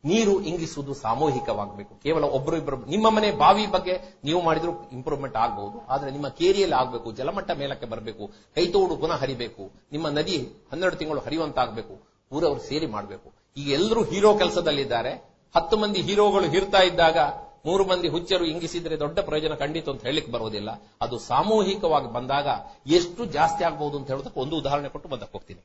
ನೀರು 0.03 0.41
ಇಂಗಿಸುವುದು 0.41 0.93
ಸಾಮೂಹಿಕವಾಗಬೇಕು. 0.93 1.93
ಕೇವಲ 2.03 2.23
ಒಬ್ಬರು 2.37 2.57
ಇಬ್ಬರು 2.57 2.77
ನಿಮ್ಮ 2.85 3.09
ಮನೆ 3.09 3.31
ಬಾವಿ 3.31 3.65
ಬಗ್ಗೆ 3.65 3.97
ನೀವು 4.23 4.41
ಮಾಡಿದ್ರು 4.41 4.91
ಇಂಪ್ರೂವ್ಮೆಂಟ್ 4.91 5.37
ಆಗಬಹುದು 5.37 5.87
ಆದ್ರೆ 5.87 6.11
ನಿಮ್ಮ 6.11 6.27
ಕೇರಿಯಲ್ಲಿ 6.27 6.75
ಆಗಬೇಕು, 6.75 7.11
ಜಲಮಟ್ಟ 7.11 7.51
ಮೇಲಕ್ಕೆ 7.51 7.85
ಬರಬೇಕು, 7.85 8.31
ಕೈತೋಡು 8.55 8.97
ಪುನಃ 8.97 9.15
ಹರಿಬೇಕು, 9.15 9.65
ನಿಮ್ಮ 9.91 10.09
ನದಿ 10.09 10.37
ಹನ್ನೆರಡು 10.71 10.95
ತಿಂಗಳು 10.95 11.19
ಹರಿಯುವಂತಾಗಬೇಕು, 11.19 11.95
ಊರವರು 12.31 12.59
ಸೇರಿ 12.59 12.85
ಮಾಡಬೇಕು. 12.85 13.40
ಈಗ 13.57 13.69
ಎಲ್ಲರೂ 13.69 14.03
ಹೀರೋ 14.03 14.37
ಕೆಲಸದಲ್ಲಿದ್ದಾರೆ. 14.37 15.11
ಹತ್ತು 15.55 15.77
ಮಂದಿ 15.77 16.01
ಹೀರೋಗಳು 16.01 16.49
ಹೀರ್ತಾ 16.49 16.81
ಇದ್ದಾಗ 16.83 17.17
ಮೂರು 17.65 17.85
ಮಂದಿ 17.85 18.07
ಹುಚ್ಚರು 18.07 18.45
ಇಂಗಿಸಿದ್ರೆ 18.45 18.99
ದೊಡ್ಡ 18.99 19.19
ಪ್ರಯೋಜನ 19.19 19.53
ಖಂಡಿತ 19.53 19.89
ಅಂತ 19.89 20.01
ಹೇಳಲಿಕ್ಕೆ 20.03 20.31
ಬರೋದಿಲ್ಲ 20.31 20.69
ಅದು 21.01 21.19
ಸಾಮೂಹಿಕವಾಗಿ 21.19 22.13
ಬಂದಾಗ 22.13 22.47
ಎಷ್ಟು 22.91 23.25
ಜಾಸ್ತಿ 23.25 23.63
ಆಗಬಹುದು 23.63 23.97
ಅಂತ 23.97 24.07
ಹೇಳೋದಕ್ಕೆ 24.07 24.39
ಒಂದು 24.39 24.55
ಉದಾಹರಣೆ 24.57 24.89
ಕೊಟ್ಟು 24.89 25.09
ಬಂದಕ್ಕೆ 25.09 25.37
ಹೋಗ್ತೀನಿ. 25.37 25.61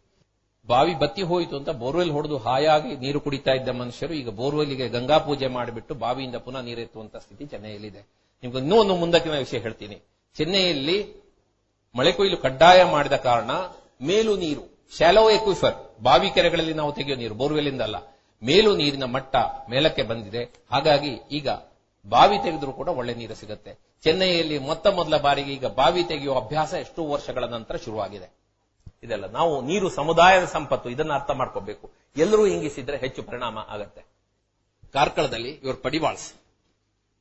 ಬಾವಿ 0.69 0.95
ಬತ್ತಿ 0.95 1.23
ಹೋಯಿತು 1.23 1.57
ಅಂತ 1.57 1.69
ಬೋರ್ವೆಲ್ 1.69 2.11
ಹೊಡೆದು 2.11 2.37
ಹಾಯಾಗಿ 2.39 2.97
ನೀರು 2.97 3.21
ಕುಡಿತಾ 3.21 3.51
ಇದ್ದ 3.51 3.69
ಮನುಷ್ಯರು 3.69 4.15
ಈಗ 4.15 4.29
ಬೋರ್ವೆಲ್ಗೆ 4.29 4.89
ಗಂಗಾ 4.89 5.19
ಪೂಜೆ 5.19 5.47
ಮಾಡಿಬಿಟ್ಟು 5.47 5.95
ಬಾವಿಯಿಂದ 5.95 6.37
ಪುನಃ 6.37 6.61
ನೀರೆತ್ತುವಂತ 6.61 7.17
ಸ್ಥಿತಿ 7.17 7.47
ಚೆನ್ನೈಯಲ್ಲಿದೆ. 7.47 8.03
ನಿಮ್ಗೆ 8.43 8.59
ಇನ್ನೂ 8.59 8.77
ಒಂದು 8.77 8.97
ಮುಂದಕ್ಕಿನ 8.97 9.37
ವಿಷಯ 9.39 9.59
ಹೇಳ್ತೀನಿ. 9.59 9.97
ಚೆನ್ನೈಯಲ್ಲಿ 10.37 10.99
ಮಳೆ 11.95 12.13
ಕೊಯ್ಲು 12.13 12.37
ಕಡ್ಡಾಯ 12.37 12.85
ಮಾಡಿದ 12.85 13.17
ಕಾರಣ 13.29 13.51
ಮೇಲು 14.03 14.37
ನೀರು 14.37 14.65
ಶಾಲೋ 14.99 15.31
ಎಕ್ವಿಫರ್ 15.31 15.77
ಬಾವಿ 16.01 16.29
ಕೆರೆಗಳಲ್ಲಿ 16.31 16.75
ನಾವು 16.81 16.93
ತೆಗೆಯೋ 16.93 17.17
ನೀರು 17.23 17.35
ಬೋರ್ವೆಲ್ನಿಂದ 17.35 17.83
ಅಲ್ಲ, 17.89 17.99
ಮೇಲು 18.43 18.71
ನೀರಿನ 18.77 19.05
ಮಟ್ಟ 19.15 19.37
ಮೇಲಕ್ಕೆ 19.71 20.03
ಬಂದಿದೆ. 20.03 20.43
ಹಾಗಾಗಿ 20.71 21.13
ಈಗ 21.39 21.49
ಬಾವಿ 22.07 22.37
ತೆಗೆದರೂ 22.45 22.73
ಕೂಡ 22.73 22.89
ಒಳ್ಳೆ 23.01 23.15
ನೀರು 23.15 23.35
ಸಿಗುತ್ತೆ. 23.35 23.73
ಚೆನ್ನೈಯಲ್ಲಿ 24.05 24.57
ಮೊತ್ತ 24.59 24.87
ಮೊದಲ 24.99 25.17
ಬಾರಿಗೆ 25.17 25.53
ಈಗ 25.53 25.67
ಬಾವಿ 25.81 26.03
ತೆಗೆಯುವ 26.11 26.35
ಅಭ್ಯಾಸ 26.41 26.73
ಎಷ್ಟೋ 26.85 27.05
ವರ್ಷಗಳ 27.09 27.45
ನಂತರ 27.55 27.77
ಶುರುವಾಗಿದೆ. 27.85 28.29
ಇದೆಲ್ಲ 29.03 29.27
ನಾವು 29.39 29.55
ನೀರು 29.63 29.89
ಸಮುದಾಯದ 29.91 30.45
ಸಂಪತ್ತು, 30.45 30.89
ಇದನ್ನ 30.91 31.13
ಅರ್ಥ 31.13 31.31
ಮಾಡ್ಕೋಬೇಕು. 31.41 31.87
ಎಲ್ಲರೂ 32.17 32.43
ಹಿಂಗಿಸಿದ್ರೆ 32.47 32.97
ಹೆಚ್ಚು 32.97 33.23
ಪರಿಣಾಮ 33.23 33.59
ಆಗತ್ತೆ. 33.69 34.03
ಕಾರ್ಕಳದಲ್ಲಿ 34.95 35.51
ಇವರು 35.65 35.77
ಪಡಿವಾಳ್ಸ್. 35.77 36.29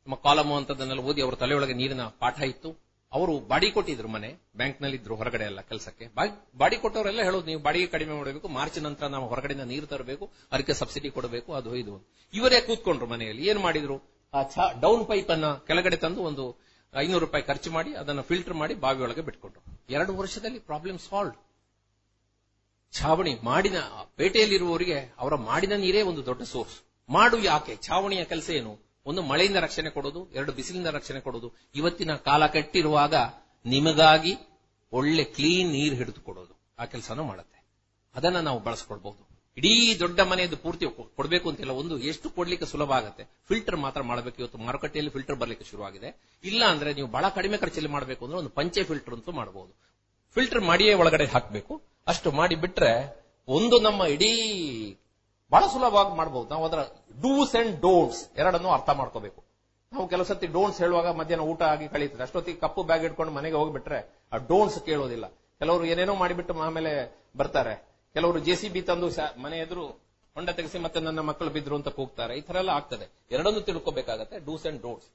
ನಮ್ಮ 0.07 0.15
ಕಾಲಮು 0.25 0.53
ಅಂತದನ್ನೆಲ್ಲ 0.55 1.03
ಓದಿ 1.09 1.21
ಅವರ 1.21 1.35
ತಲೆಯೊಳಗೆ 1.35 1.73
ನೀರಿನ 1.73 2.03
ಪಾಠ 2.21 2.37
ಇತ್ತು. 2.41 2.69
ಅವರು 3.11 3.33
ಬಾಡಿ 3.51 3.67
ಕೊಟ್ಟಿದ್ರು 3.75 4.09
ಮನೆ 4.15 4.29
ಬ್ಯಾಂಕ್ನಲ್ಲಿ 4.59 4.97
ಇದ್ರು 4.99 5.15
ಹೊರಗಡೆ 5.19 5.45
ಎಲ್ಲ 5.51 5.61
ಕೆಲಸಕ್ಕೆ. 5.69 6.05
ಬಾಡಿ 6.61 6.77
ಕೊಟ್ಟವರೆಲ್ಲ 6.83 7.21
ಹೇಳೋದು, 7.27 7.45
ನೀವು 7.49 7.61
ಬಾಡಿಗೆ 7.67 7.87
ಕಡಿಮೆ 7.95 8.13
ಮಾಡಬೇಕು, 8.19 8.47
ಮಾರ್ಚ್ 8.57 8.79
ನಂತರ 8.87 9.07
ನಾವು 9.15 9.27
ಹೊರಗಡೆಯಿಂದ 9.31 9.65
ನೀರು 9.73 9.87
ತರಬೇಕು, 9.93 10.25
ಅದಕ್ಕೆ 10.53 10.73
ಸಬ್ಸಿಡಿ 10.81 11.09
ಕೊಡಬೇಕು, 11.17 11.49
ಅದು 11.59 11.71
ಇದು 11.81 11.95
ಇವರೇ 12.33 12.59
ಕೂತ್ಕೊಂಡ್ರು 12.67 13.07
ಮನೆಯಲ್ಲಿ, 13.13 13.43
ಏನ್ 13.51 13.61
ಮಾಡಿದ್ರು? 13.67 13.97
ಆ 14.33 14.41
ಡೌನ್ 14.85 15.03
ಪೈಪ್ 15.11 15.31
ಅನ್ನ 15.35 15.49
ಕೆಳಗಡೆ 15.67 15.97
ತಂದು 16.05 16.21
ಒಂದು 16.29 16.45
ಐನೂರು 16.93 17.21
ರೂಪಾಯಿ 17.25 17.43
ಖರ್ಚು 17.49 17.69
ಮಾಡಿ, 17.77 17.93
ಅದನ್ನು 18.01 18.23
ಫಿಲ್ಟರ್ 18.29 18.57
ಮಾಡಿ 18.61 18.73
ಬಾವಿಯೊಳಗೆ 18.85 19.23
ಬಿಟ್ಕೊಂಡ್ರು 19.29 19.61
ಎರಡು 19.97 20.11
ವರ್ಷದಲ್ಲಿ 20.21 20.59
ಪ್ರಾಬ್ಲಮ್ 20.69 20.99
ಸಾಲ್ವ್ 21.09 21.35
ಛಾವಣಿ 22.93 23.33
ಮಾಡಿನ 23.49 23.77
ಪೇಟೆಯಲ್ಲಿರುವವರಿಗೆ 24.19 24.99
ಅವರ 25.21 25.35
ಮಾಡಿನ 25.49 25.73
ನೀರೇ 25.83 26.01
ಒಂದು 26.09 26.21
ದೊಡ್ಡ 26.25 26.43
ಸೋರ್ಸ್. 26.51 26.75
ಮಾಡು 27.09 27.37
ಯಾಕೆ? 27.43 27.73
ಛಾವಣಿಯ 27.87 28.21
ಕೆಲಸ 28.31 28.49
ಏನು? 28.59 28.71
ಒಂದು 29.05 29.21
ಮಳೆಯಿಂದ 29.21 29.55
ರಕ್ಷಣೆ 29.55 29.89
ಕೊಡೋದು, 29.89 30.31
ಎರಡು 30.31 30.51
ಬಿಸಿಲಿಂದ 30.51 30.87
ರಕ್ಷಣೆ 30.87 31.19
ಕೊಡೋದು. 31.19 31.51
ಇವತ್ತಿನ 31.75 32.15
ಕಾಲ 32.15 32.47
ಕಟ್ಟಿರುವಾಗ 32.47 33.13
ನಿಮಗಾಗಿ 33.65 34.37
ಒಳ್ಳೆ 34.93 35.23
ಕ್ಲೀನ್ 35.23 35.71
ನೀರು 35.71 35.95
ಹಿಡಿದು 35.95 36.21
ಕೊಡೋದು. 36.21 36.59
ಆ 36.79 36.85
ಕೆಲಸನೂ 36.85 37.23
ಮಾಡುತ್ತೆ. 37.23 37.65
ಅದನ್ನ 38.15 38.39
ನಾವು 38.39 38.59
ಬಳಸ್ಕೊಳ್ಬಹುದು 38.59 39.35
ಇಡೀ 39.57 39.99
ದೊಡ್ಡ 39.99 40.19
ಮನೆಯದು 40.19 40.57
ಪೂರ್ತಿ 40.57 40.85
ಕೊಡಬೇಕು 41.15 41.49
ಅಂತಿಲ್ಲ. 41.49 41.71
ಒಂದು 41.71 41.97
ಎಷ್ಟು 41.99 42.29
ಕೊಡ್ಲಿಕ್ಕೆ 42.29 42.67
ಸುಲಭ 42.67 42.91
ಆಗುತ್ತೆ. 42.91 43.23
ಫಿಲ್ಟರ್ 43.47 43.75
ಮಾತ್ರ 43.75 44.01
ಮಾಡಬೇಕು. 44.01 44.37
ಇವತ್ತು 44.39 44.57
ಮಾರುಕಟ್ಟೆಯಲ್ಲಿ 44.57 45.11
ಫಿಲ್ಟರ್ 45.11 45.35
ಬರಲಿಕ್ಕೆ 45.35 45.65
ಶುರುವಾಗಿದೆ. 45.65 46.39
ಇಲ್ಲ 46.43 46.65
ಅಂದ್ರೆ 46.65 46.93
ನೀವು 46.93 47.07
ಬಹಳ 47.07 47.29
ಕಡಿಮೆ 47.29 47.57
ಖರ್ಚಲ್ಲಿ 47.57 47.89
ಮಾಡಬೇಕು 47.89 48.25
ಅಂದ್ರೆ 48.25 48.39
ಒಂದು 48.39 48.49
ಪಂಚೆ 48.49 48.83
ಫಿಲ್ಟರ್ 48.83 49.13
ಅಂತೂ 49.13 49.31
ಮಾಡಬಹುದು 49.31 49.73
ಫಿಲ್ಟರ್ 50.33 50.59
ಮಾಡಿಯೇ 50.59 50.93
ಒಳಗಡೆ 50.93 51.25
ಹಾಕಬೇಕು. 51.25 51.81
ಅಷ್ಟು 52.07 52.31
ಮಾಡಿ 52.31 52.55
ಬಿಟ್ರೆ 52.55 53.25
ಒಂದು 53.47 53.79
ನಮ್ಮ 53.79 54.03
ಇಡೀ 54.03 54.31
ಬಹಳ 55.51 55.63
ಸುಲಭವಾಗಿ 55.73 56.13
ಮಾಡಬಹುದು 56.17 56.49
ನಾವು 56.49 56.63
ಅದರ 56.65 56.81
ಡೂಸ್ 57.23 57.55
ಅಂಡ್ 57.55 57.73
ಡೋಂಟ್ಸ್ 57.81 58.21
ಎರಡನ್ನೂ 58.37 58.69
ಅರ್ಥ 58.69 58.89
ಮಾಡ್ಕೋಬೇಕು. 58.99 59.41
ನಾವು 59.91 60.07
ಕೆಲವು 60.07 60.25
ಸತಿ 60.25 60.47
ಡೋಂಟ್ಸ್ 60.47 60.79
ಹೇಳುವಾಗ 60.81 61.07
ಮಧ್ಯಾಹ್ನ 61.19 61.45
ಊಟ 61.51 61.61
ಆಗಿ 61.73 61.87
ಕಳೀತದೆ. 61.87 62.23
ಅಷ್ಟೊತ್ತಿಗೆ 62.23 62.59
ಕಪ್ಪು 62.59 62.83
ಬ್ಯಾಗ್ 62.83 63.03
ಇಟ್ಕೊಂಡು 63.03 63.33
ಮನೆಗೆ 63.33 63.55
ಹೋಗ್ಬಿಟ್ರೆ 63.55 63.99
ಆ 64.33 64.37
ಡೋಂಟ್ಸ್ 64.51 64.79
ಕೇಳೋದಿಲ್ಲ. 64.85 65.25
ಕೆಲವರು 65.59 65.85
ಏನೇನೋ 65.85 66.15
ಮಾಡಿಬಿಟ್ಟು 66.15 66.61
ಆಮೇಲೆ 66.61 66.93
ಬರ್ತಾರೆ. 67.37 67.75
ಕೆಲವರು 68.13 68.39
ಜೆ 68.39 68.55
ಸಿ 68.55 68.69
ಬಿ 68.69 68.81
ತಂದು 68.81 69.07
ಮನೆ 69.43 69.57
ಎದುರು 69.57 69.85
ಹೊಂಡ 70.35 70.49
ತೆಗೆಸಿ 70.49 70.79
ಮತ್ತೆ 70.79 70.99
ನನ್ನ 70.99 71.19
ಮಕ್ಕಳು 71.19 71.49
ಬಿದ್ರು 71.49 71.75
ಅಂತ 71.75 71.89
ಕೂಗ್ತಾರೆ. 71.99 72.33
ಈ 72.37 72.41
ತರ 72.41 72.55
ಎಲ್ಲ 72.55 72.69
ಆಗ್ತದೆ. 72.69 73.05
ಎರಡನ್ನೂ 73.31 73.61
ತಿಳ್ಕೋಬೇಕಾಗತ್ತೆ. 73.61 74.39
ಡೂಸ್ 74.39 74.65
ಅಂಡ್ 74.65 74.81
ಡೋಂಟ್ಸ್ 74.81 75.09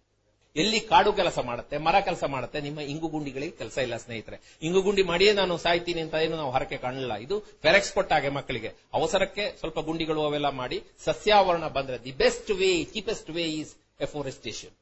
ಎಲ್ಲಿ 0.56 0.80
ಕಾಡು 0.80 1.12
ಕೆಲಸ 1.12 1.38
ಮಾಡುತ್ತೆ, 1.38 1.78
ಮರ 1.78 1.96
ಕೆಲಸ 2.00 2.24
ಮಾಡುತ್ತೆ, 2.24 2.60
ನಿಮ್ಮ 2.60 2.80
ಇಂಗು 2.92 3.08
ಗುಂಡಿಗಳಿಗೆ 3.08 3.54
ಕೆಲಸ 3.60 3.78
ಇಲ್ಲ 3.78 3.96
ಸ್ನೇಹಿತರೆ. 3.96 4.36
ಇಂಗು 4.62 4.80
ಗುಂಡಿ 4.82 5.02
ಮಾಡಿಯೇ 5.02 5.32
ನಾನು 5.32 5.56
ಸಾಯ್ತೀನಿ 5.58 6.00
ಅಂತ 6.00 6.14
ಏನು 6.14 6.36
ನಾವು 6.36 6.50
ಹರಕೆ 6.50 6.76
ಕಾಣಲಿಲ್ಲ. 6.76 7.14
ಇದು 7.16 7.36
ಫೆರೆಕ್ಸ್ 7.62 7.92
ಕೊಟ್ಟಾಗೆ 7.92 8.28
ಮಕ್ಕಳಿಗೆ. 8.28 8.70
ಅವಸರಕ್ಕೆ 8.94 9.44
ಸ್ವಲ್ಪ 9.60 9.78
ಗುಂಡಿಗಳು 9.78 10.22
ಅವೆಲ್ಲ 10.26 10.48
ಮಾಡಿ 10.48 10.82
ಸಸ್ಯಾವರಣ 11.04 11.68
ಬಂದ್ರೆ 11.68 11.98
the 12.04 12.12
best 12.12 12.50
way 12.50 12.70
cheapest 12.84 13.30
way 13.30 13.44
is 13.60 13.72
afforestation 14.00 14.74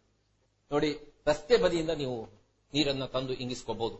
ನೋಡಿ, 0.70 0.90
ರಸ್ತೆ 1.26 1.56
ಬದಿಯಿಂದ 1.56 1.90
ನೀವು 1.90 2.16
ನೀರನ್ನ 2.72 3.04
ತಂದು 3.04 3.32
ಇಂಗಿಸ್ಕೋಬಹುದು 3.32 3.96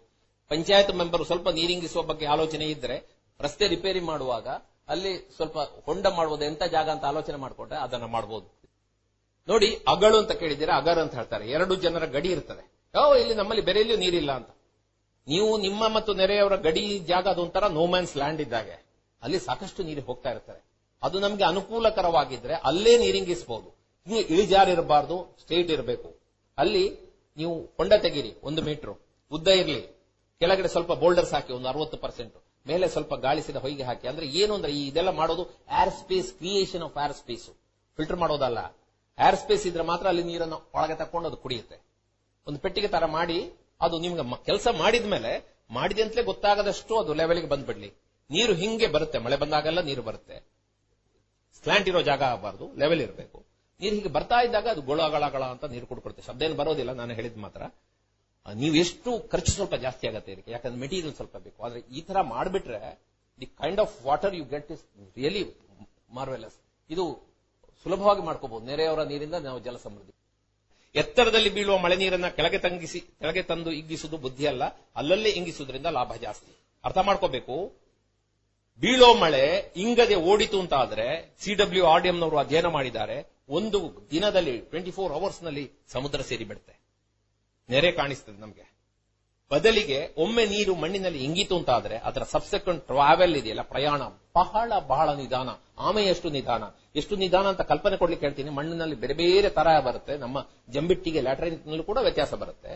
ಪಂಚಾಯತ್ 0.50 0.90
ಮೆಂಬರ್ 0.94 1.24
ಸ್ವಲ್ಪ 1.24 1.48
ನೀರಿಂಗಿಸುವ 1.48 2.02
ಬಗ್ಗೆ 2.02 2.26
ಆಲೋಚನೆ 2.26 2.66
ಇದ್ರೆ 2.66 2.96
ರಸ್ತೆ 3.40 3.66
ರಿಪೇರಿ 3.68 4.00
ಮಾಡುವಾಗ 4.00 4.48
ಅಲ್ಲಿ 4.88 5.12
ಸ್ವಲ್ಪ 5.36 5.58
ಹೊಂಡ 5.58 6.06
ಮಾಡುವುದು 6.18 6.44
ಎಂತ 6.44 6.62
ಜಾಗ 6.74 6.88
ಅಂತ 6.88 7.04
ಆಲೋಚನೆ 7.04 7.36
ಮಾಡಿಕೊಂಡ್ರೆ 7.36 7.78
ಅದನ್ನ 7.78 8.04
ಮಾಡಬಹುದು 8.04 8.46
ನೋಡಿ, 9.48 9.84
ಅಗಳು 9.88 10.18
ಅಂತ 10.18 10.32
ಕೇಳಿದ್ದೀರಾ? 10.32 10.76
ಅಗರ್ 10.76 10.98
ಅಂತ 10.98 11.14
ಹೇಳ್ತಾರೆ. 11.14 11.50
ಎರಡು 11.50 11.74
ಜನರ 11.74 12.04
ಗಡಿ 12.04 12.28
ಇರ್ತದೆ. 12.28 12.80
ಓ, 12.98 13.14
ಇಲ್ಲಿ 13.14 13.34
ನಮ್ಮಲ್ಲಿ 13.34 13.64
ಬೆರೆಯಲ್ಲಿಯೂ 13.64 13.98
ನೀರಿಲ್ಲ 13.98 14.32
ಅಂತ. 14.32 14.48
ನೀವು, 15.28 15.58
ನಿಮ್ಮ 15.58 15.88
ಮತ್ತು 15.88 16.14
ನೆರೆಯವರ 16.14 16.56
ಗಡಿ 16.56 16.98
ಜಾಗ 16.98 17.28
ಅದೊಂಥರ 17.28 17.66
ನೋಮ್ಯಾನ್ಸ್ 17.66 18.16
ಲ್ಯಾಂಡ್ 18.16 18.40
ಇದ್ದಾಗೆ. 18.40 18.86
ಅಲ್ಲಿ 19.22 19.38
ಸಾಕಷ್ಟು 19.38 19.82
ನೀರು 19.82 20.00
ಹೋಗ್ತಾ 20.00 20.30
ಇರ್ತಾರೆ 20.30 20.68
ಅದು 21.02 21.20
ನಮಗೆ 21.20 21.44
ಅನುಕೂಲಕರವಾಗಿದ್ರೆ 21.44 22.54
ಅಲ್ಲೇ 22.54 22.98
ನೀರಿಂಗಿಸಬಹುದು 22.98 23.74
ನೀವು 24.06 24.20
ಇಳಿಜಾರಿರಬಾರ್ದು, 24.20 25.36
ಸ್ಟ್ರೇಟ್ 25.40 25.70
ಇರಬೇಕು. 25.70 26.14
ಅಲ್ಲಿ 26.58 26.98
ನೀವು 27.36 27.60
ಹೊಂಡ 27.76 27.92
ತೆಗೀರಿ, 27.92 28.36
ಒಂದು 28.42 28.62
ಮೀಟರ್. 28.62 29.00
ಉದ್ದ 29.32 29.48
ಇರಲಿ. 29.48 29.82
ಕೆಳಗಡೆ 30.38 30.68
ಸ್ವಲ್ಪ 30.68 30.92
ಬೋಲ್ಡರ್ಸ್ 30.92 31.32
ಹಾಕಿ, 31.32 31.52
ಒಂದು 31.52 31.68
ಅರವತ್ತು 31.68 31.96
ಪರ್ಸೆಂಟ್ 31.96 32.34
ಮೇಲೆ 32.66 32.88
ಸ್ವಲ್ಪ 32.88 33.14
ಗಾಳಿಸಿದ 33.14 33.56
ಹೊಯ್ಗೆ 33.56 33.82
ಹಾಕಿ. 33.82 34.08
ಅಂದ್ರೆ 34.08 34.26
ಏನು 34.26 34.54
ಅಂದ್ರೆ 34.54 34.72
ಈ 34.72 34.88
ಇದೆಲ್ಲ 34.88 35.10
ಮಾಡೋದು 35.10 35.44
air 35.82 35.90
space 35.90 36.32
creation 36.32 36.82
of 36.82 36.98
air 37.04 37.12
space 37.12 37.46
filter 37.96 38.16
ಮಾಡೋದಲ್ಲ. 38.16 38.58
ಏರ್ 39.26 39.36
ಸ್ಪೇಸ್ 39.42 39.64
ಇದ್ರೆ 39.70 39.84
ಮಾತ್ರ 39.90 40.06
ಅಲ್ಲಿ 40.12 40.24
ನೀರನ್ನು 40.30 40.58
ಒಳಗೆ 40.76 40.96
ತಕೊಂಡು 41.02 41.28
ಅದು 41.30 41.38
ಕುಡಿಯುತ್ತೆ. 41.44 41.76
ಒಂದು 42.46 42.58
ಪೆಟ್ಟಿಗೆ 42.64 42.88
ತರ 42.88 43.04
ಮಾಡಿ, 43.18 43.38
ಅದು 43.84 43.94
ನಿಮ್ಗೆ 44.04 44.24
ಕೆಲಸ 44.48 44.68
ಮಾಡಿದ್ಮೇಲೆ 44.82 45.32
ಮಾಡಿದಂತಲೇ 45.70 46.22
ಗೊತ್ತಾಗದಷ್ಟು 46.30 46.92
ಅದು 46.98 47.14
ಲೆವೆಲ್ಗೆ 47.20 47.48
ಬಂದ್ಬಿಡ್ಲಿ. 47.52 47.90
ನೀರು 48.30 48.52
ಹಿಂಗೆ 48.54 48.86
ಬರುತ್ತೆ, 48.94 49.18
ಮಳೆ 49.26 49.36
ಬಂದಾಗೆಲ್ಲ 49.42 49.80
ನೀರು 49.80 50.02
ಬರುತ್ತೆ. 50.02 50.36
ಸ್ಲ್ಯಾಂಟ್ 51.58 51.88
ಇರೋ 51.90 52.00
ಜಾಗ 52.08 52.22
ಆಗಬಾರ್ದು 52.22 52.64
ಲೆವೆಲ್ 52.82 53.02
ಇರಬೇಕು. 53.06 53.38
ನೀರು 53.80 53.94
ಹೀಗೆ 53.96 54.10
ಬರ್ತಾ 54.16 54.38
ಇದ್ದಾಗ 54.46 54.66
ಅದು 54.74 54.82
ಗೊಳಗಳಗಳ 54.82 55.44
ಅಂತ 55.54 55.64
ನೀರು 55.74 55.86
ಕುಡ್ಕೊಡುತ್ತೆ. 55.90 56.22
ಶಬ್ದ 56.28 56.42
ಏನು 56.46 56.56
ಬರೋದಿಲ್ಲ, 56.60 56.92
ನಾನು 57.00 57.12
ಹೇಳಿದ್ 57.18 57.38
ಮಾತ್ರ. 57.46 57.62
ನೀವು 58.46 58.74
ಎಷ್ಟು 58.74 59.10
ಖರ್ಚು 59.32 59.52
ಸ್ವಲ್ಪ 59.52 59.74
ಜಾಸ್ತಿ 59.84 60.04
ಆಗುತ್ತೆ 60.08 60.30
ಇದಕ್ಕೆ. 60.32 60.50
ಯಾಕಂದ್ರೆ 60.56 60.80
ಮೆಟೀರಿಯಲ್ 60.84 61.14
ಸ್ವಲ್ಪ 61.14 61.36
ಬೇಕು. 61.46 61.58
ಆದ್ರೆ 61.66 61.80
ಈ 61.96 62.00
ತರ 62.08 62.20
ಮಾಡಿಬಿಟ್ರೆ 62.34 62.80
the 63.40 63.46
kind 63.62 63.80
of 63.84 63.94
water 64.06 64.34
you 64.38 64.44
get 64.54 64.70
is 64.74 64.84
really 65.16 65.42
marvellous 66.18 66.56
ಇದು 66.90 67.04
ಸುಲಭವಾಗಿ 67.82 68.22
ಮಾಡ್ಕೋಬಹುದು. 68.22 68.66
ನೆರೆಯವರ 68.66 69.02
ನೀರಿಂದ 69.02 69.34
ನಾವು 69.34 69.60
ಜಲ 69.60 69.76
ಸಮೃದ್ಧಿ. 69.76 70.12
ಎತ್ತರದಲ್ಲಿ 70.94 71.50
ಬೀಳುವ 71.50 71.78
ಮಳೆ 71.78 71.96
ನೀರನ್ನ 71.96 72.28
ಕೆಳಗೆ 72.28 72.59
ತಂಗಿಸಿ, 72.59 73.00
ಕೆಳಗೆ 73.00 73.42
ತಂದು 73.42 73.72
ಇಗ್ಗಿಸುವುದು 73.72 74.18
ಬುದ್ಧಿ 74.18 74.46
ಅಲ್ಲ. 74.46 74.64
ಅಲ್ಲಲ್ಲೇ 74.96 75.28
ಇಂಗಿಸುವುದರಿಂದ 75.28 75.86
ಲಾಭ 75.86 76.14
ಜಾಸ್ತಿ. 76.14 76.80
ಅರ್ಥ 76.84 76.98
ಮಾಡ್ಕೋಬೇಕು? 76.98 77.72
ಬೀಳೋ 78.80 79.14
ಮಳೆ 79.14 79.72
ಇಂಗದೆ 79.76 80.14
ಓಡಿತು 80.14 80.60
ಅಂತ 80.60 80.74
ಆದ್ರೆ 80.74 81.36
ಸಿಡಬ್ಲ್ಯೂ 81.40 81.86
ಆರ್ಡಿಎಂನವರು 81.86 82.38
ಅಧ್ಯಯನ 82.38 82.66
ಮಾಡಿದ್ದಾರೆ, 82.66 83.32
ಒಂದು 83.48 84.09
ದಿನದಲ್ಲಿ 84.10 84.59
ಟ್ವೆಂಟಿ 84.59 84.90
ಫೋರ್ 84.90 85.12
ಅವರ್ಸ್ನಲ್ಲಿ 85.12 85.72
ಸಮುದ್ರ 85.88 86.20
ಸೇರಿ 86.20 86.44
ಬಿಡುತ್ತೆ. 86.44 86.80
ನೆರೆ 87.70 87.92
ಕಾಣಿಸ್ತದೆ 87.92 88.40
ನಮಗೆ. 88.40 88.78
ಬದಲಿಗೆ 89.50 90.14
ಒಮ್ಮೆ 90.16 90.46
ನೀರು 90.46 90.74
ಮಣ್ಣಿನಲ್ಲಿ 90.74 91.24
ಇಂಗಿತು 91.24 91.56
ಅಂತ 91.56 91.70
ಆದ್ರೆ 91.70 91.98
ಅದರ 91.98 92.22
ಸಬ್ಸೆಕ್ವೆಂಟ್ 92.22 92.86
ಟ್ರಾವೆಲ್ 92.86 93.36
ಇದೆಯಲ್ಲ 93.36 93.62
ಪ್ರಯಾಣ. 93.62 94.02
ಬಹಳ 94.34 94.72
ಬಹಳ 94.78 95.12
ನಿಧಾನ. 95.12 95.48
ಆಮೆಯಷ್ಟು 95.78 96.30
ನಿಧಾನ. 96.30 96.62
ಎಷ್ಟು 96.98 97.16
ನಿಧಾನ 97.16 97.46
ಅಂತ 97.52 97.62
ಕಲ್ಪನೆ 97.70 97.96
ಕೊಡ್ಲಿಕ್ಕೆ 97.96 98.26
ಹೇಳ್ತೀನಿ. 98.26 98.50
ಮಣ್ಣಿನಲ್ಲಿ 98.50 98.96
ಬೇರೆ 99.02 99.14
ಬೇರೆ 99.14 99.48
ತರ 99.58 99.80
ಬರುತ್ತೆ. 99.80 100.14
ನಮ್ಮ 100.18 100.38
ಜಂಬಿಟ್ಟಿಗೆ 100.70 101.20
ಲ್ಯಾಟ್ರೈನ್ 101.26 101.82
ಕೂಡ 101.82 101.98
ವ್ಯತ್ಯಾಸ 102.06 102.34
ಬರುತ್ತೆ. 102.34 102.72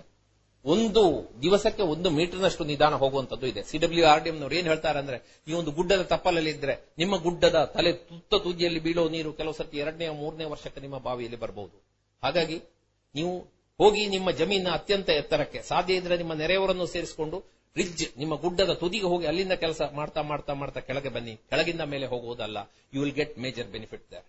ಒಂದು 0.64 1.02
ದಿವಸಕ್ಕೆ 1.42 1.82
ಒಂದು 1.92 2.08
ಮೀಟರ್ನಷ್ಟು 2.10 2.64
ನಿಧಾನ 2.64 2.94
ಹೋಗುವಂತದ್ದು 2.94 3.46
ಇದೆ. 3.46 3.62
ಸಿಡಬ್ಲ್ಯೂ 3.70 4.04
ಆರ್ 4.06 4.22
ಡಿ 4.24 4.30
ಏನ್ 4.58 4.68
ಹೇಳ್ತಾರೆ 4.72 4.98
ಅಂದ್ರೆ, 4.98 5.18
ಈ 5.48 5.52
ಒಂದು 5.60 5.70
ಗುಡ್ಡದ 5.70 6.02
ತಪ್ಪಲಲ್ಲಿ 6.02 6.50
ಇದ್ರೆ 6.50 6.74
ನಿಮ್ಮ 6.98 7.14
ಗುಡ್ಡದ 7.16 7.58
ತಲೆ 7.74 7.92
ತುತ್ತ 7.92 8.34
ತುದಿಯಲ್ಲಿ 8.34 8.80
ಬೀಳೋ 8.80 9.04
ನೀರು 9.08 9.30
ಕೆಲವು 9.32 9.54
ಸರ್ತಿ 9.60 9.78
ಎರಡನೇ, 9.84 10.08
ಮೂರನೇ 10.20 10.44
ವರ್ಷಕ್ಕೆ 10.44 10.80
ನಿಮ್ಮ 10.80 10.98
ಬಾವಿಯಲ್ಲಿ 10.98 11.38
ಬರಬಹುದು 11.38 11.76
ಹಾಗಾಗಿ 12.22 12.58
ನೀವು 13.14 13.32
ಹೋಗಿ 13.78 14.02
ನಿಮ್ಮ 14.06 14.30
ಜಮೀನ 14.30 14.68
ಅತ್ಯಂತ 14.72 15.10
ಎತ್ತರಕ್ಕೆ, 15.10 15.60
ಸಾಧ್ಯ 15.62 15.94
ಇದ್ರೆ 15.94 16.16
ನಿಮ್ಮ 16.16 16.32
ನೆರೆಯವರನ್ನು 16.34 16.86
ಸೇರಿಸಿಕೊಂಡು 16.86 17.38
ರಿಡ್ಜ್ 17.76 18.04
ನಿಮ್ಮ 18.18 18.34
ಗುಡ್ಡದ 18.40 18.72
ತುದಿಗೆ 18.80 19.08
ಹೋಗಿ 19.12 19.26
ಅಲ್ಲಿಂದ 19.26 19.54
ಕೆಲಸ 19.64 19.82
ಮಾಡ್ತಾ 19.98 20.22
ಮಾಡ್ತಾ 20.30 20.52
ಮಾಡ್ತಾ 20.52 20.80
ಕೆಳಗೆ 20.80 21.08
ಬನ್ನಿ. 21.08 21.34
ಕೆಳಗಿಂದ 21.50 21.82
ಮೇಲೆ 21.92 22.06
ಹೋಗುವುದಲ್ಲ. 22.06 22.58
You 22.94 23.00
will 23.02 23.16
get 23.20 23.34
major 23.44 23.68
benefit 23.74 24.04
there 24.12 24.26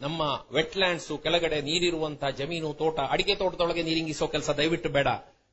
ನಮ್ಮ 0.00 0.22
ವೆಟ್ಲ್ಯಾಂಡ್ಸ್ 0.52 1.08
ಕೆಳಗಡೆ 1.22 1.58
ನೀರಿರುವಂತಹ 1.68 2.30
ಜಮೀನು, 2.40 2.68
ತೋಟ, 2.72 2.98
ಅಡಿಕೆ 3.14 3.34
ತೋಟದೊಳಗೆ 3.34 3.82
ನೀರಿಂಗಿಸೋ 3.82 4.26
ಕೆಲಸ 4.34 4.50
ದಯವಿಟ್ಟು 4.50 4.90
ಬೇಡ. 4.96 5.08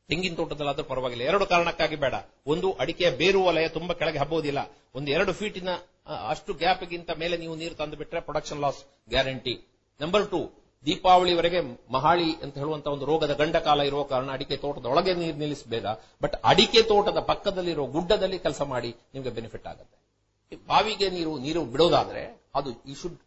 ತೆಂಗಿನ 0.10 0.36
ತೋಟದಲ್ಲಾದ್ರೂ 0.36 0.84
ಪರವಾಗಿಲ್ಲ. 0.90 1.24
ಎರಡು 1.24 1.46
ಕಾರಣಕ್ಕಾಗಿ 1.46 1.98
ಬೇಡ. 2.04 2.16
ಒಂದು 2.54 2.68
ಅಡಿಕೆಯ 2.84 3.10
ಬೇರು 3.22 3.40
ವಲಯ 3.44 3.68
ತುಂಬಾ 3.78 3.94
ಕೆಳಗೆ 4.02 4.20
ಹಬ್ಬೋದಿಲ್ಲ 4.24 4.60
ಒಂದು, 4.98 5.10
ಎರಡು 5.12 5.32
ಫೀಟಿನ 5.34 5.70
ಅಷ್ಟು 6.30 6.54
ಗ್ಯಾಪ್ಗಿಂತ 6.54 7.12
ಮೇಲೆ 7.22 7.36
ನೀವು 7.44 7.56
ನೀರು 7.56 7.76
ತಂದು 7.76 7.98
ಬಿಟ್ರೆ 8.02 8.20
production 8.28 8.62
loss 8.66 8.82
guarantee 9.10 9.56
number 10.00 10.26
two 10.32 10.42
ದೀಪಾವಳಿವರೆಗೆ 10.86 11.60
ಮಹಾಳಿ 11.96 12.28
ಅಂತ 12.44 12.56
ಹೇಳುವಂತ 12.62 12.88
ಒಂದು 12.96 13.06
ರೋಗದ 13.12 13.34
ಗಂಡಕಾಲ 13.42 13.82
ಇರುವ 13.90 14.02
ಕಾರಣ 14.14 14.30
ಅಡಿಕೆ 14.38 14.58
ತೋಟದ 14.64 14.86
ಒಳಗೆ 14.94 15.14
ನೀರು 15.22 15.38
ನಿಲ್ಲಿಸಬೇಡ. 15.44 15.86
ಬಟ್ 16.24 16.36
ಅಡಿಕೆ 16.52 16.82
ತೋಟದ 16.92 17.20
ಪಕ್ಕದಲ್ಲಿರೋ 17.30 17.86
ಗುಡ್ಡದಲ್ಲಿ 17.96 18.40
ಕೆಲಸ 18.46 18.62
ಮಾಡಿ 18.74 18.92
ನಿಮಗೆ 19.14 19.32
ಬೆನಿಫಿಟ್ 19.38 19.68
ಆಗುತ್ತೆ. 19.72 19.98
ಬಾವಿಗೆ 20.72 21.08
ನೀರು 21.18 21.32
ನೀರು 21.46 21.62
ಬಿಡೋದಾದ್ರೆ 21.74 22.24
ಅದು 22.60 22.72
you 22.90 22.96
should 23.02 23.18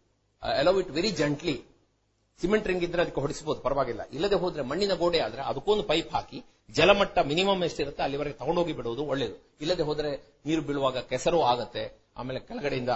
allow 0.43 0.75
it 0.83 0.93
very 0.99 1.11
gently 1.21 1.57
cement 2.41 2.67
ring 2.71 2.85
ಇದ್ರೆ 2.87 3.03
ಅದಕ್ಕೆ 3.05 3.21
ಹೊಡಿಸಬಹುದು 3.25 3.61
ಪರವಾಗಿಲ್ಲ. 3.61 4.03
ಇಲ್ಲದೆ 4.17 4.37
ಹೋದ್ರೆ 4.43 4.63
ಮಣ್ಣಿನ 4.71 4.95
ಗೋಡೆ 5.01 5.21
ಆದ್ರೆ 5.27 5.43
ಅದಕ್ಕೊಂದು 5.51 5.85
ಪೈಪ್ 5.91 6.13
ಹಾಕಿ 6.17 6.39
ಜಲಮಟ್ಟ 6.77 7.19
ಮಿನಿಮಮ್ 7.31 7.63
ಎಷ್ಟಿರುತ್ತೆ 7.69 8.03
ಅಲ್ಲಿವರೆಗೆ 8.07 8.37
ತಗೊಂಡೋಗಿ 8.43 8.75
ಬಿಡುವುದು 8.79 9.03
ಒಳ್ಳೆಯದು 9.13 9.37
ಇಲ್ಲದೆ 9.65 9.85
ಹೋದ್ರೆ 9.89 10.11
ನೀರು 10.47 10.63
ಬೀಳುವಾಗ 10.69 10.99
ಕೆಸರು 11.11 11.41
ಆಗತ್ತೆ. 11.53 11.85
ಆಮೇಲೆ 12.19 12.41
ಕೆಳಗಡೆಯಿಂದ 12.49 12.93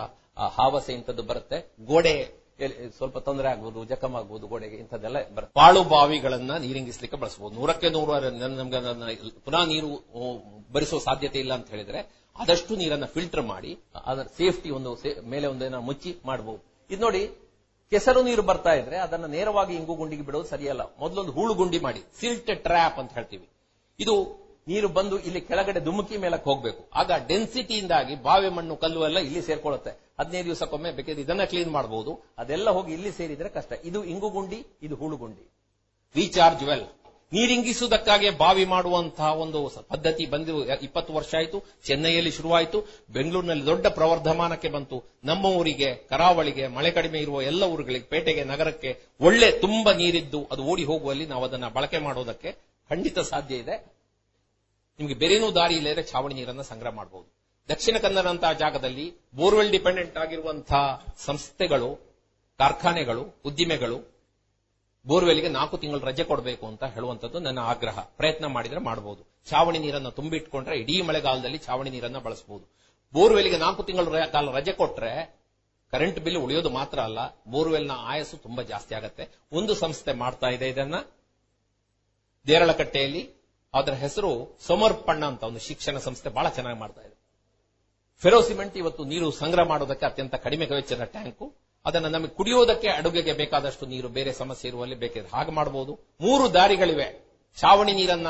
ಹಾವಸೆ 0.59 0.93
ಇಂಥದ್ದು 0.98 1.22
ಬರುತ್ತೆ. 1.30 1.59
ಗೋಡೆ 1.90 2.14
ಸ್ವಲ್ಪ 2.98 3.18
ತೊಂದರೆ 3.18 3.48
ಆಗ್ಬಹುದು 3.48 3.84
ಜಖಮ್ 3.84 4.16
ಆಗ್ಬಹುದು 4.16 4.47
ಗೋಡೆಗೆ 4.47 4.76
ಇಂಥದ್ದೆಲ್ಲ 4.76 5.18
ಪಾಳು 5.55 5.82
ಬಾವಿಗಳನ್ನ 5.84 6.56
ನೀರಿಂಗಿಸ್ಲಿಕ್ಕೆ 6.59 7.16
ಬಳಸಬಹುದು 7.16 7.55
ನೂರಕ್ಕೆ 7.60 7.90
ನೂರು 7.90 8.12
ನಮ್ಗೆ 8.39 8.80
ಪುನಃ 9.44 9.64
ನೀರು 9.64 9.90
ಬರಿಸೋ 10.72 10.98
ಸಾಧ್ಯತೆ 10.98 11.39
ಇಲ್ಲ 11.39 11.55
ಅಂತ 11.55 11.70
ಹೇಳಿದ್ರೆ 11.70 12.02
ಆದಷ್ಟು 12.36 12.76
ನೀರನ್ನ 12.76 13.05
ಫಿಲ್ಟರ್ 13.05 13.43
ಮಾಡಿ, 13.43 13.70
ಅದರ 14.06 14.26
ಸೇಫ್ಟಿ 14.36 14.70
ಒಂದು 14.70 14.90
ಮೇಲೆ 15.22 15.47
ಒಂದೇನ 15.47 15.78
ಮುಚ್ಚಿ 15.89 16.10
ಮಾಡಬಹುದು 16.24 16.62
ಇದು 16.90 17.01
ನೋಡಿ, 17.02 17.22
ಕೆಸರು 17.90 18.22
ನೀರು 18.22 18.43
ಬರ್ತಾ 18.43 18.72
ಇದ್ರೆ 18.72 18.97
ಅದನ್ನ 18.97 19.26
ನೇರವಾಗಿ 19.26 19.74
ಇಂಗು 19.74 19.94
ಗುಂಡಿಗೆ 19.94 20.22
ಬಿಡೋದು 20.22 20.48
ಸರಿಯಲ್ಲ. 20.48 20.82
ಮೊದಲೊಂದು 21.01 21.32
ಹೂಳು 21.32 21.55
ಗುಂಡಿ 21.55 21.78
ಮಾಡಿ, 21.78 22.01
ಸಿಲ್ಟ್ 22.20 22.51
ಟ್ರ್ಯಾಪ್ 22.64 22.98
ಅಂತ 22.98 23.12
ಹೇಳ್ತೀವಿ. 23.12 23.47
ಇದು 23.98 24.14
ನೀರು 24.68 24.89
ಬಂದು 24.89 25.18
ಇಲ್ಲಿ 25.18 25.40
ಕೆಳಗಡೆ 25.40 25.80
ದುಮುಕಿ 25.84 26.16
ಮೇಲಕ್ಕೆ 26.16 26.51
ಹೋಗಬೇಕು. 26.51 26.89
ಆಗ 26.94 27.10
ಡೆನ್ಸಿಟಿಯಿಂದಾಗಿ 27.28 28.22
ಬಾವಿ 28.22 28.48
ಮಣ್ಣು 28.48 28.76
ಕಲ್ಲು 28.76 29.05
ಎಲ್ಲ 29.05 29.18
ಇಲ್ಲಿ 29.18 29.43
ಸೇರ್ಕೊಳ್ಳುತ್ತೆ. 29.43 29.90
ಹದಿನೈದು 30.20 30.44
ದಿವಸಕ್ಕೊಮ್ಮೆ 30.44 30.90
ಬೇಕಾದ್ರೆ 30.90 31.22
ಇದನ್ನ 31.22 31.44
ಕ್ಲೀನ್ 31.44 31.70
ಮಾಡಬಹುದು 31.70 32.22
ಅದೆಲ್ಲ 32.39 32.70
ಹೋಗಿ 32.70 32.93
ಇಲ್ಲಿ 32.93 33.12
ಸೇರಿದ್ರೆ 33.12 33.48
ಕಷ್ಟ. 33.48 33.72
ಇದು 33.84 34.05
ಇಂಗುಗುಂಡಿ, 34.05 34.66
ಇದು 34.82 34.94
ಹೂಳುಗುಂಡಿ. 34.94 35.51
ರೀಚಾರ್ಜ್ 36.16 36.64
ವೆಲ್ 36.64 36.84
ನೀರಿಂಗಿಸುವುದಕ್ಕಾಗಿ 37.32 38.30
ಬಾವಿ 38.30 38.64
ಮಾಡುವಂತಹ 38.64 39.34
ಒಂದು 39.34 39.68
ಪದ್ಧತಿ 39.89 40.26
ಬಂದು 40.26 40.66
ಇಪ್ಪತ್ತು 40.66 41.12
ವರ್ಷ 41.12 41.34
ಆಯಿತು. 41.34 41.64
ಚೆನ್ನೈಯಲ್ಲಿ 41.86 42.30
ಶುರುವಾಯಿತು. 42.30 42.86
ಬೆಂಗಳೂರಿನಲ್ಲಿ 43.10 43.66
ದೊಡ್ಡ 43.66 43.86
ಪ್ರವರ್ಧಮಾನಕ್ಕೆ 43.86 44.68
ಬಂತು. 44.68 45.05
ನಮ್ಮ 45.24 45.47
ಊರಿಗೆ, 45.47 45.94
ಕರಾವಳಿಗೆ, 45.94 46.66
ಮಳೆ 46.66 46.90
ಕಡಿಮೆ 46.90 47.18
ಇರುವ 47.18 47.43
ಎಲ್ಲ 47.43 47.62
ಊರುಗಳಿಗೆ, 47.62 48.05
ಪೇಟೆಗೆ, 48.05 48.44
ನಗರಕ್ಕೆ 48.44 49.01
ಒಳ್ಳೆ 49.20 49.51
ತುಂಬಾ 49.59 49.93
ನೀರಿದ್ದು 49.93 50.48
ಅದು 50.52 50.64
ಓಡಿ 50.64 50.84
ಹೋಗುವಲ್ಲಿ 50.84 51.26
ನಾವು 51.26 51.44
ಅದನ್ನ 51.44 51.68
ಬಳಕೆ 51.68 51.98
ಮಾಡೋದಕ್ಕೆ 51.98 52.52
ಖಂಡಿತ 52.90 53.18
ಸಾಧ್ಯ 53.18 53.55
ಇದೆ. 53.55 53.91
ನಿಮಗೆ 54.98 55.14
ಬೇರೆನೂ 55.14 55.51
ದಾರಿ 55.51 55.74
ಇಲ್ಲದೆ 55.74 56.02
ಛಾವಣಿ 56.10 56.35
ನೀರನ್ನ 56.35 56.62
ಸಂಗ್ರಹ 56.62 56.93
ಮಾಡಬಹುದು 56.93 57.28
ದಕ್ಷಿಣ 57.69 57.97
ಕನ್ನಡಂತಹ 57.98 58.52
ಜಾಗದಲ್ಲಿ 58.52 59.05
ಬೋರ್ವೆಲ್ 59.35 59.70
ಡಿಪೆಂಡೆಂಟ್ 59.70 60.16
ಆಗಿರುವಂತಹ 60.19 61.05
ಸಂಸ್ಥೆಗಳು, 61.16 61.90
ಕಾರ್ಖಾನೆಗಳು, 62.59 63.40
ಉದ್ದಿಮೆಗಳು 63.44 63.98
ಬೋರ್ವೆಲ್ಗೆ 65.06 65.48
ನಾಲ್ಕು 65.48 65.78
ತಿಂಗಳು 65.78 66.01
ರಜೆ 66.01 66.24
ಕೊಡಬೇಕು 66.24 66.66
ಅಂತ 66.66 66.85
ಹೇಳುವಂತದ್ದು 66.85 67.39
ನನ್ನ 67.39 67.59
ಆಗ್ರಹ. 67.59 68.01
ಪ್ರಯತ್ನ 68.01 68.47
ಮಾಡಿದ್ರೆ 68.47 68.81
ಮಾಡಬಹುದು 68.81 69.23
ಛಾವಣಿ 69.51 69.78
ನೀರನ್ನ 69.78 70.09
ತುಂಬಿಟ್ಕೊಂಡ್ರೆ 70.09 70.77
ಇಡೀ 70.78 71.02
ಮಳೆಗಾಲದಲ್ಲಿ 71.02 71.59
ಛಾವಣಿ 71.59 71.90
ನೀರನ್ನ 71.90 72.19
ಬಳಸಬಹುದು 72.19 72.64
ಬೋರ್ವೆಲ್ಗೆ 73.14 73.59
ನಾಲ್ಕು 73.59 73.82
ತಿಂಗಳು 73.82 74.32
ಕಾಲ 74.32 74.51
ರಜೆ 74.51 74.73
ಕೊಟ್ರೆ 74.73 75.43
ಕರೆಂಟ್ 75.93 76.20
ಬಿಲ್ 76.20 76.36
ಉಳಿಯೋದು 76.36 76.70
ಮಾತ್ರ 76.70 76.98
ಅಲ್ಲ, 77.01 77.19
ಬೋರ್ವೆಲ್ನ 77.48 77.90
ಆಯಸ್ಸು 77.94 78.36
ತುಂಬಾ 78.36 78.62
ಜಾಸ್ತಿ 78.62 78.94
ಆಗುತ್ತೆ. 78.94 79.24
ಒಂದು 79.52 79.74
ಸಂಸ್ಥೆ 79.74 80.12
ಮಾಡ್ತಾ 80.12 80.47
ಇದೆ 80.47 80.69
ಇದನ್ನ. 80.69 80.94
ದೇರಳಕಟ್ಟೆಯಲ್ಲಿ 82.47 83.41
ಅದರ 83.74 83.93
ಹೆಸರು 83.93 84.59
ಸಮರ್ಪಣ್ಣ 84.61 85.24
ಅಂತ 85.24 85.43
ಒಂದು 85.43 85.59
ಶಿಕ್ಷಣ 85.59 85.99
ಸಂಸ್ಥೆ 85.99 86.31
ಬಹಳ 86.31 86.49
ಚೆನ್ನಾಗಿ 86.49 86.78
ಮಾಡ್ತಾ 86.78 87.01
ಇದೆ. 87.01 87.23
ಫೆರೋ 88.19 88.43
ಸಿಮೆಂಟ್ 88.43 88.77
ಇವತ್ತು 88.77 89.05
ನೀರು 89.05 89.31
ಸಂಗ್ರಹ 89.31 89.69
ಮಾಡೋದಕ್ಕೆ 89.69 90.07
ಅತ್ಯಂತ 90.07 90.35
ಕಡಿಮೆ 90.35 90.66
ವೆಚ್ಚದ 90.66 91.05
ಟ್ಯಾಂಕು. 91.05 91.55
ಅದನ್ನ 91.85 92.07
ನಮಗೆ 92.07 92.28
ಕುಡಿಯೋದಕ್ಕೆ 92.28 92.89
ಅಡುಗೆಗೆ 92.89 93.32
ಬೇಕಾದಷ್ಟು 93.32 93.86
ನೀರು, 93.86 94.09
ಬೇರೆ 94.09 94.32
ಸಮಸ್ಯೆ 94.32 94.69
ಇರುವಲ್ಲಿ 94.69 94.94
ಬೇಕಿದ್ರೆ 94.94 95.36
ಹಾಗೆ 95.36 95.51
ಮಾಡಬಹುದು 95.51 95.99
ಮೂರು 96.20 96.55
ದಾರಿಗಳಿವೆ. 96.55 97.27
ಛಾವಣಿ 97.61 97.93
ನೀರನ್ನ 97.93 98.27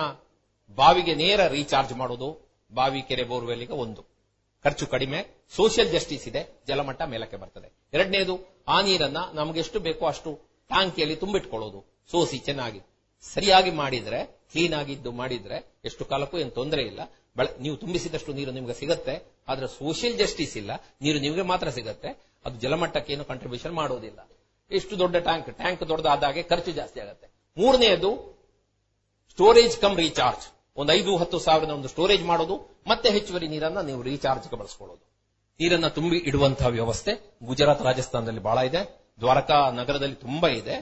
ಬಾವಿಗೆ 0.74 1.14
ನೇರ 1.14 1.46
ರೀಚಾರ್ಜ್ 1.46 1.92
ಮಾಡೋದು, 1.92 2.58
ಬಾವಿ, 2.74 3.02
ಕೆರೆ 3.02 3.24
ಬೋರ್ವೆಲ್ಗೆ 3.24 3.72
ಒಂದು. 3.72 4.04
ಖರ್ಚು 4.64 4.86
ಕಡಿಮೆ. 4.86 5.26
ಸೋಷಿಯಲ್ 5.56 5.92
ಜಸ್ಟಿಸ್ 5.92 6.28
ಇದೆ. 6.28 6.62
ಜಲಮಟ್ಟ 6.66 7.02
ಮೇಲಕ್ಕೆ 7.02 7.36
ಬರ್ತದೆ. 7.36 7.72
ಎರಡನೇದು, 7.92 8.64
ಆ 8.68 8.80
ನೀರನ್ನ 8.80 9.16
ನಮಗೆಷ್ಟು 9.32 9.80
ಬೇಕೋ 9.80 10.06
ಅಷ್ಟು 10.06 10.40
ಟ್ಯಾಂಕಿಯಲ್ಲಿ 10.68 11.16
ತುಂಬಿಟ್ಕೊಳ್ಳೋದು. 11.16 12.04
ಸೋಸಿ 12.10 12.38
ಚೆನ್ನಾಗಿ. 12.38 12.80
ಸರಿಯಾಗಿ 13.22 13.70
ಮಾಡಿದ್ರೆ 13.70 14.41
ಕ್ಲೀನ್ 14.52 14.74
ಆಗಿದ್ದು 14.80 15.10
ಮಾಡಿದ್ರೆ 15.20 15.58
ಎಷ್ಟು 15.88 16.02
ಕಾಲಕ್ಕೂ 16.12 16.36
ಏನು 16.42 16.52
ತೊಂದರೆ 16.60 16.82
ಇಲ್ಲ. 16.90 17.00
ನೀವು 17.64 17.76
ತುಂಬಿಸಿದಷ್ಟು 17.82 18.30
ನೀರು 18.38 18.52
ನಿಮಗೆ 18.58 18.74
ಸಿಗುತ್ತೆ, 18.80 19.14
ಆದ್ರೆ 19.50 19.66
ಸೋಷಿಯಲ್ 19.78 20.16
ಜಸ್ಟಿಸ್ 20.22 20.54
ಇಲ್ಲ. 20.60 20.72
ನೀರು 21.04 21.18
ನಿಮಗೆ 21.26 21.44
ಮಾತ್ರ 21.52 21.68
ಸಿಗುತ್ತೆ. 21.78 22.10
ಅದು 22.46 22.56
ಜಲಮಟ್ಟಕ್ಕೆ 22.64 23.12
ಏನು 23.14 23.24
ಕಾಂಟ್ರಿಬ್ಯೂಷನ್ 23.30 23.74
ಮಾಡೋದಿಲ್ಲ. 23.80 24.20
ಎಷ್ಟು 24.70 24.94
ದೊಡ್ಡ 25.02 25.16
ಟ್ಯಾಂಕ್ 25.28 25.48
ಟ್ಯಾಂಕ್ 25.60 25.82
ದೊಡ್ಡದಾದಾಗೆ 25.90 26.42
ಖರ್ಚು 26.50 26.72
ಜಾಸ್ತಿ 26.80 26.98
ಆಗುತ್ತೆ. 27.04 27.26
ಮೂರನೆಯದು 27.56 28.10
ಸ್ಟೋರೇಜ್ 29.32 29.76
ಕಮ್ 29.84 29.96
ರೀಚಾರ್ಜ್ 30.04 30.44
ಒಂದು 30.80 30.90
ಐದು, 30.98 31.12
ಹತ್ತು 31.20 31.38
ಸಾವಿರದ 31.46 31.72
ಒಂದು 31.78 31.88
ಸ್ಟೋರೇಜ್ 31.94 32.24
ಮಾಡೋದು, 32.30 32.54
ಮತ್ತೆ 32.90 33.08
ಹೆಚ್ಚುವರಿ 33.16 33.46
ನೀರನ್ನ 33.54 33.80
ನೀವು 33.88 34.00
ರೀಚಾರ್ಜ್ಗೆ 34.10 34.56
ಬಳಸ್ಕೊಳ್ಳೋದು. 34.60 35.04
ನೀರನ್ನ 35.60 35.88
ತುಂಬಿ 35.96 36.18
ಇಡುವಂತಹ 36.30 36.68
ವ್ಯವಸ್ಥೆ 36.78 37.12
ಗುಜರಾತ್, 37.48 37.82
ರಾಜಸ್ಥಾನದಲ್ಲಿ 37.88 38.42
ಬಹಳ 38.48 38.58
ಇದೆ. 38.70 38.80
ದ್ವಾರಕಾ 39.20 39.58
ನಗರದಲ್ಲಿ 39.80 40.18
ತುಂಬಾ 40.26 40.48
ಇದೆ. 40.60 40.76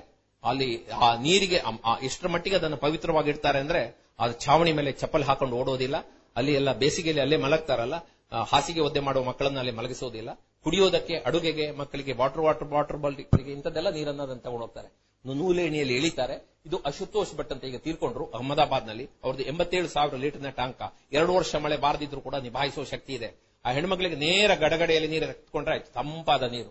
ಅಲ್ಲಿ 0.45 0.69
ಆ 1.03 1.17
ನೀರಿಗೆ 1.17 1.59
ಎಷ್ಟರ 2.03 2.29
ಮಟ್ಟಿಗೆ 2.29 2.57
ಅದನ್ನು 2.57 2.77
ಪವಿತ್ರವಾಗಿ 2.77 3.31
ಇಡ್ತಾರೆ 3.31 3.59
ಅಂದ್ರೆ 3.59 3.83
ಅದು 4.19 4.35
ಛಾವಣಿ 4.41 4.73
ಮೇಲೆ 4.73 4.93
ಚಪ್ಪಲ್ 4.93 5.25
ಹಾಕೊಂಡು 5.25 5.57
ಓಡೋದಿಲ್ಲ. 5.57 5.97
ಅಲ್ಲಿ 6.37 6.53
ಎಲ್ಲ 6.55 6.73
ಬೇಸಿಗೆಯಲ್ಲಿ 6.75 7.23
ಅಲ್ಲೇ 7.23 7.37
ಮಲಗ್ತಾರಲ್ಲ 7.37 7.97
ಆ, 8.33 8.41
ಹಾಸಿಗೆ 8.43 8.81
ಒದ್ದೆ 8.81 9.01
ಮಾಡುವ 9.01 9.25
ಮಕ್ಕಳನ್ನ 9.25 9.59
ಅಲ್ಲಿ 9.59 9.73
ಮಲಗಿಸೋದಿಲ್ಲ. 9.73 10.31
ಕುಡಿಯೋದಕ್ಕೆ 10.67 11.15
ಅಡುಗೆಗೆ 11.29 11.71
ಮಕ್ಕಳಿಗೆ 11.73 12.13
ವಾಟರ್ 12.13 12.41
ವಾಟರ್ 12.41 12.69
ವಾಟರ್ 12.69 12.99
ಬಾಲ್ಟಿಗೆ 12.99 13.53
ಇಂಥದ್ದೆಲ್ಲ 13.53 13.91
ನೀರನ್ನ 13.91 14.23
ಅದನ್ನು 14.23 14.43
ತಗೊಂಡು 14.43 14.65
ಹೋಗ್ತಾರೆ 14.67 14.89
ನೂಲೇಣಿಯಲ್ಲಿ 15.25 15.95
ಎಳಿತಾರೆ. 15.97 16.37
ಇದು 16.67 16.77
ಅಶುತೋಷ್ 16.85 17.35
ಭಟ್ 17.37 17.53
ಅಂತ 17.53 17.65
ಈಗ 17.65 17.79
ತೀರ್ಕೊಂಡ್ರು 17.79 18.25
ಅಹಮದಾಬಾದ್ನಲ್ಲಿ 18.35 19.07
ಅವ್ರದ್ದು 19.25 19.45
ಎಂಬತ್ತೇಳು 19.45 19.89
ಸಾವಿರ 19.89 20.17
ಲೀಟರ್ನ 20.17 20.51
ಟಾಂಕ 20.51 20.81
ಎರಡು 21.13 21.33
ವರ್ಷ 21.35 21.55
ಮಳೆ 21.57 21.77
ಬಾರದಿದ್ರು 21.77 22.21
ಕೂಡ 22.21 22.37
ನಿಭಾಯಿಸುವ 22.47 22.85
ಶಕ್ತಿ 22.85 23.13
ಇದೆ. 23.15 23.31
ಆ 23.65 23.73
ಹೆಣ್ಮಕ್ಳಿಗೆ 23.73 24.17
ನೇರ 24.17 24.51
ಗಡಗಡೆಯಲ್ಲಿ 24.55 25.09
ನೀರು 25.09 25.27
ಎತ್ಕೊಂಡ್ರೆ 25.27 25.77
ತಂಪಾದ 25.95 26.43
ನೀರು. 26.53 26.71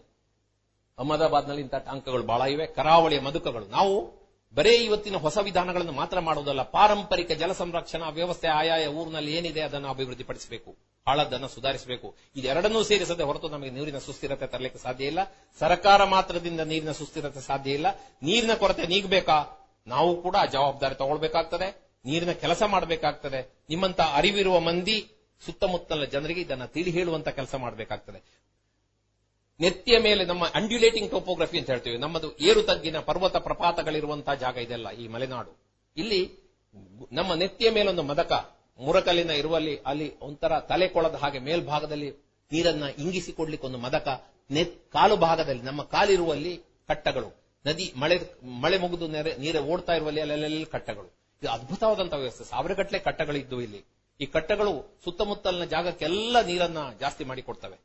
ಅಹಮದಾಬಾದ್ನಲ್ಲಿ 0.99 1.61
ಇಂತಹ 1.61 1.77
ಅಂಕಗಳು 1.77 2.23
ಬಹಳ 2.23 2.41
ಇವೆ. 2.41 2.67
ಕರಾವಳಿಯ 2.67 3.19
ಮದುಕಗಳು 3.19 3.65
ನಾವು 3.65 4.19
ಬರೇ 4.55 4.73
ಇವತ್ತಿನ 4.73 5.15
ಹೊಸ 5.15 5.37
ವಿಧಾನಗಳನ್ನು 5.37 5.91
ಮಾತ್ರ 5.91 6.19
ಮಾಡೋದಲ್ಲ. 6.19 6.61
ಪಾರಂಪರಿಕ 6.61 7.31
ಜಲ 7.31 7.51
ಸಂರಕ್ಷಣಾ 7.51 8.09
ವ್ಯವಸ್ಥೆ 8.09 8.47
ಆಯಾಯ 8.47 8.87
ಊರಿನಲ್ಲಿ 8.87 9.33
ಏನಿದೆ 9.35 9.61
ಅದನ್ನು 9.61 9.87
ಅಭಿವೃದ್ಧಿಪಡಿಸಬೇಕು. 9.87 10.75
ಹಾಳದ್ದನ್ನು 11.07 11.47
ಸುಧಾರಿಸಬೇಕು. 11.47 12.15
ಇದೆರಡನ್ನೂ 12.35 12.83
ಸೇರಿಸದೆ 12.83 13.23
ಹೊರತು 13.23 13.49
ನಮಗೆ 13.49 13.69
ನೀರಿನ 13.69 13.97
ಸುಸ್ಥಿರತೆ 13.97 14.47
ತರಲಿಕ್ಕೆ 14.47 14.79
ಸಾಧ್ಯ 14.79 15.05
ಇಲ್ಲ. 15.05 15.19
ಸರ್ಕಾರ 15.59 16.03
ಮಾತ್ರದಿಂದ 16.03 16.59
ನೀರಿನ 16.59 16.91
ಸುಸ್ಥಿರತೆ 16.91 17.41
ಸಾಧ್ಯ 17.41 17.71
ಇಲ್ಲ. 17.71 17.87
ನೀರಿನ 18.23 18.53
ಕೊರತೆ 18.53 18.87
ನೀಗಬೇಕಾ? 18.87 19.67
ನಾವು 19.87 20.21
ಕೂಡ 20.21 20.35
ಜವಾಬ್ದಾರಿ 20.51 20.95
ತಗೊಳ್ಬೇಕಾಗ್ತದೆ. 20.95 21.89
ನೀರಿನ 22.05 22.31
ಕೆಲಸ 22.31 22.63
ಮಾಡಬೇಕಾಗ್ತದೆ. 22.63 23.65
ನಿಮ್ಮಂತ 23.69 24.01
ಅರಿವಿರುವ 24.01 24.59
ಮಂದಿ 24.59 25.11
ಸುತ್ತಮುತ್ತಲ 25.45 26.03
ಜನರಿಗೆ 26.03 26.41
ಇದನ್ನ 26.41 26.65
ತಿಳಿ 26.65 26.91
ಹೇಳುವಂತ 26.91 27.27
ಕೆಲಸ 27.27 27.55
ಮಾಡಬೇಕಾಗ್ತದೆ. 27.55 28.48
ನೆತ್ತಿಯ 29.59 29.99
ಮೇಲೆ 29.99 30.25
ನಮ್ಮ 30.25 30.45
ಅಂಡ್ಯುಲೇಟಿಂಗ್ 30.47 31.11
ಟೋಪೋಗ್ರಫಿ 31.11 31.57
ಅಂತ 31.59 31.69
ಹೇಳ್ತೀವಿ. 31.69 31.97
ನಮ್ಮದು 31.97 32.37
ಏರು 32.37 32.63
ತಗ್ಗಿನ 32.63 32.99
ಪರ್ವತ 32.99 33.37
ಪ್ರಪಾತಗಳಿರುವಂತಹ 33.37 34.33
ಜಾಗ 34.33 34.57
ಇದೆಲ್ಲ 34.57 34.91
ಈ 34.91 35.07
ಮಲೆನಾಡು. 35.07 35.59
ಇಲ್ಲಿ 35.97 36.21
ನಮ್ಮ 37.11 37.33
ನೆತ್ತಿಯ 37.33 37.69
ಮೇಲೊಂದು 37.69 38.03
ಮದಕ 38.03 38.31
ಮುರಕಲ್ಲಿನ 38.79 39.29
ಇರುವಲ್ಲಿ 39.29 39.77
ಅಲ್ಲಿ 39.77 40.19
ಒಂಥರ 40.21 40.59
ತಲೆ 40.59 40.87
ಕೊಳದ 40.87 41.15
ಹಾಗೆ 41.15 41.39
ಮೇಲ್ಭಾಗದಲ್ಲಿ 41.39 42.09
ನೀರನ್ನ 42.51 42.83
ಇಂಗಿಸಿಕೊಡ್ಲಿಕ್ಕೆ 42.99 43.67
ಒಂದು 43.67 43.77
ಮದಕ 43.77 44.25
ನೆತ್ 44.51 44.91
ಕಾಲು 44.91 45.17
ಭಾಗದಲ್ಲಿ 45.17 45.61
ನಮ್ಮ 45.61 45.81
ಕಾಲಿರುವಲ್ಲಿ 45.83 46.53
ಕಟ್ಟಗಳು. 46.87 47.29
ನದಿ 47.65 47.93
ಮಳೆ 47.95 48.15
ಮಳೆ 48.61 48.77
ಮುಗಿದು 48.77 49.07
ನೆರೆ 49.07 49.59
ಓಡ್ತಾ 49.59 49.93
ಇರುವಲ್ಲಿ 49.93 50.21
ಅಲ್ಲೆಲ್ಲ 50.21 50.63
ಕಟ್ಟಗಳು. 50.63 51.07
ಇದು 51.41 51.49
ಅದ್ಭುತವಾದಂತಹ 51.49 52.17
ವ್ಯವಸ್ಥೆ. 52.17 52.43
ಸಾವಿರಗಟ್ಟಲೆ 52.43 52.99
ಕಟ್ಟಗಳಿದ್ದು 52.99 53.61
ಇಲ್ಲಿ. 53.61 53.81
ಈ 54.21 54.25
ಕಟ್ಟಗಳು 54.25 54.99
ಸುತ್ತಮುತ್ತಲಿನ 55.03 55.63
ಜಾಗಕ್ಕೆಲ್ಲ 55.63 56.41
ನೀರನ್ನ 56.45 56.77
ಜಾಸ್ತಿ 56.99 57.23
ಮಾಡಿ 57.23 57.41
ಕೊಡ್ತವೆ 57.41 57.77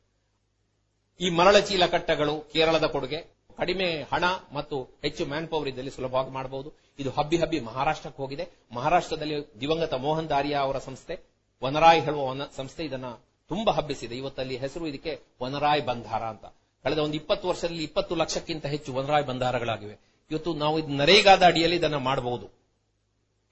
ಈ 1.20 1.30
ಮರಳ 1.30 1.58
ಚೀಲ 1.58 1.86
ಕಟ್ಟಗಳು 1.86 2.40
ಕೇರಳದ 2.52 2.84
ಕೊಡುಗೆ, 2.84 3.34
ಕಡಿಮೆ 3.56 4.02
ಹಣ 4.02 4.24
ಮತ್ತು 4.52 4.82
ಹೆಚ್ಚು 5.02 5.26
ಮ್ಯಾನ್ 5.26 5.48
ಪವರ್ 5.48 5.68
ಇದ್ದಲ್ಲಿ 5.68 5.90
ಸುಲಭವಾಗಿ 5.90 6.30
ಮಾಡಬಹುದು. 6.30 6.72
ಇದು 6.98 7.10
ಹಬ್ಬಿ 7.10 7.36
ಹಬ್ಬಿ 7.36 7.60
ಮಹಾರಾಷ್ಟ್ರಕ್ಕೆ 7.60 8.22
ಹೋಗಿದೆ. 8.22 8.48
ಮಹಾರಾಷ್ಟ್ರದಲ್ಲಿ 8.72 9.60
ದಿವಂಗತ 9.60 9.94
ಮೋಹನ್ 9.94 10.28
ದಾರಿಯಾ 10.28 10.60
ಅವರ 10.60 10.78
ಸಂಸ್ಥೆ, 10.78 11.24
ವನರಾಯ್ 11.64 12.02
ಹೇಳುವ 12.02 12.44
ಸಂಸ್ಥೆ 12.56 12.84
ಇದನ್ನ 12.84 13.04
ತುಂಬಾ 13.48 13.72
ಹಬ್ಬಿಸಿದೆ. 13.72 14.16
ಇವತ್ತಲ್ಲಿ 14.16 14.56
ಹೆಸರು 14.56 14.86
ಇದಕ್ಕೆ 14.86 15.20
ವನರಾಯ್ 15.42 15.82
ಬಂಧಾರ 15.82 16.22
ಅಂತ. 16.22 16.44
ಕಳೆದ 16.82 16.98
ಒಂದು 16.98 17.14
ಇಪ್ಪತ್ತು 17.14 17.48
ವರ್ಷದಲ್ಲಿ 17.48 17.84
ಇಪ್ಪತ್ತು 17.84 18.14
ಲಕ್ಷಕ್ಕಿಂತ 18.14 18.66
ಹೆಚ್ಚು 18.66 18.94
ವನರಾಯ್ 18.94 19.24
ಬಂಧಾರಗಳಾಗಿವೆ. 19.24 19.98
ಇವತ್ತು 20.30 20.54
ನಾವು 20.54 20.78
ಇದು 20.78 20.88
ನರೇಗಾದ 20.88 21.42
ಅಡಿಯಲ್ಲಿ 21.42 21.76
ಇದನ್ನ 21.76 21.96
ಮಾಡಬಹುದು. 21.96 22.50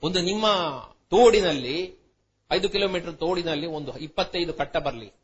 ಒಂದು 0.02 0.20
ನಿಮ್ಮ 0.20 0.46
ತೋಡಿನಲ್ಲಿ, 1.10 1.94
ಐದು 2.50 2.68
ಕಿಲೋಮೀಟರ್ 2.68 3.14
ತೋಡಿನಲ್ಲಿ 3.14 3.66
ಒಂದು 3.66 3.98
ಇಪ್ಪತ್ತೈದು 3.98 4.54
ಕಟ್ಟ 4.54 4.76
ಬರಲಿ. 4.76 5.21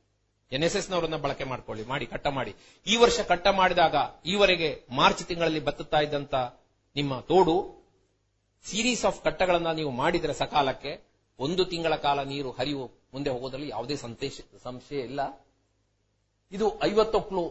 ಎನ್ಎಸ್ಎಸ್ 0.53 0.91
ನವರನ್ನ 0.91 1.17
ಬಳಕೆ 1.17 1.45
ಮಾಡ್ಕೊಳ್ಳಿ, 1.45 1.85
ಮಾಡಿ, 1.85 2.07
ಕಟ್ಟ 2.07 2.27
ಮಾಡಿ. 2.27 2.53
ಈ 2.87 2.97
ವರ್ಷ 2.97 3.21
ಕಟ್ಟ 3.21 3.49
ಮಾಡಿದಾಗ 3.49 3.97
ಈವರೆಗೆ 4.27 4.69
ಮಾರ್ಚ್ 4.91 5.25
ತಿಂಗಳಲ್ಲಿ 5.25 5.61
ಬತ್ತುತ್ತಾ 5.61 6.01
ಇದ್ದಂತ 6.01 6.35
ನಿಮ್ಮ 6.97 7.21
ತೋಡು 7.21 7.57
ಸೀರೀಸ್ 8.65 9.05
ಆಫ್ 9.05 9.23
ಕಟ್ಟಗಳನ್ನ 9.25 9.73
ನೀವು 9.73 9.91
ಮಾಡಿದ್ರೆ 9.91 10.35
ಸಕಾಲಕ್ಕೆ 10.35 10.93
ಒಂದು 11.39 11.65
ತಿಂಗಳ 11.65 11.95
ಕಾಲ 11.97 12.23
ನೀರು 12.23 12.51
ಹರಿವು 12.51 12.87
ಮುಂದೆ 13.15 13.31
ಹೋಗೋದ್ರಲ್ಲಿ 13.31 13.69
ಯಾವುದೇ 13.69 13.97
ಸಂಶಯ 13.97 15.01
ಇಲ್ಲ. 15.01 15.21
ಇದು 16.53 16.67
ಐವತ್ತೊಕ್ಲು 16.85 17.45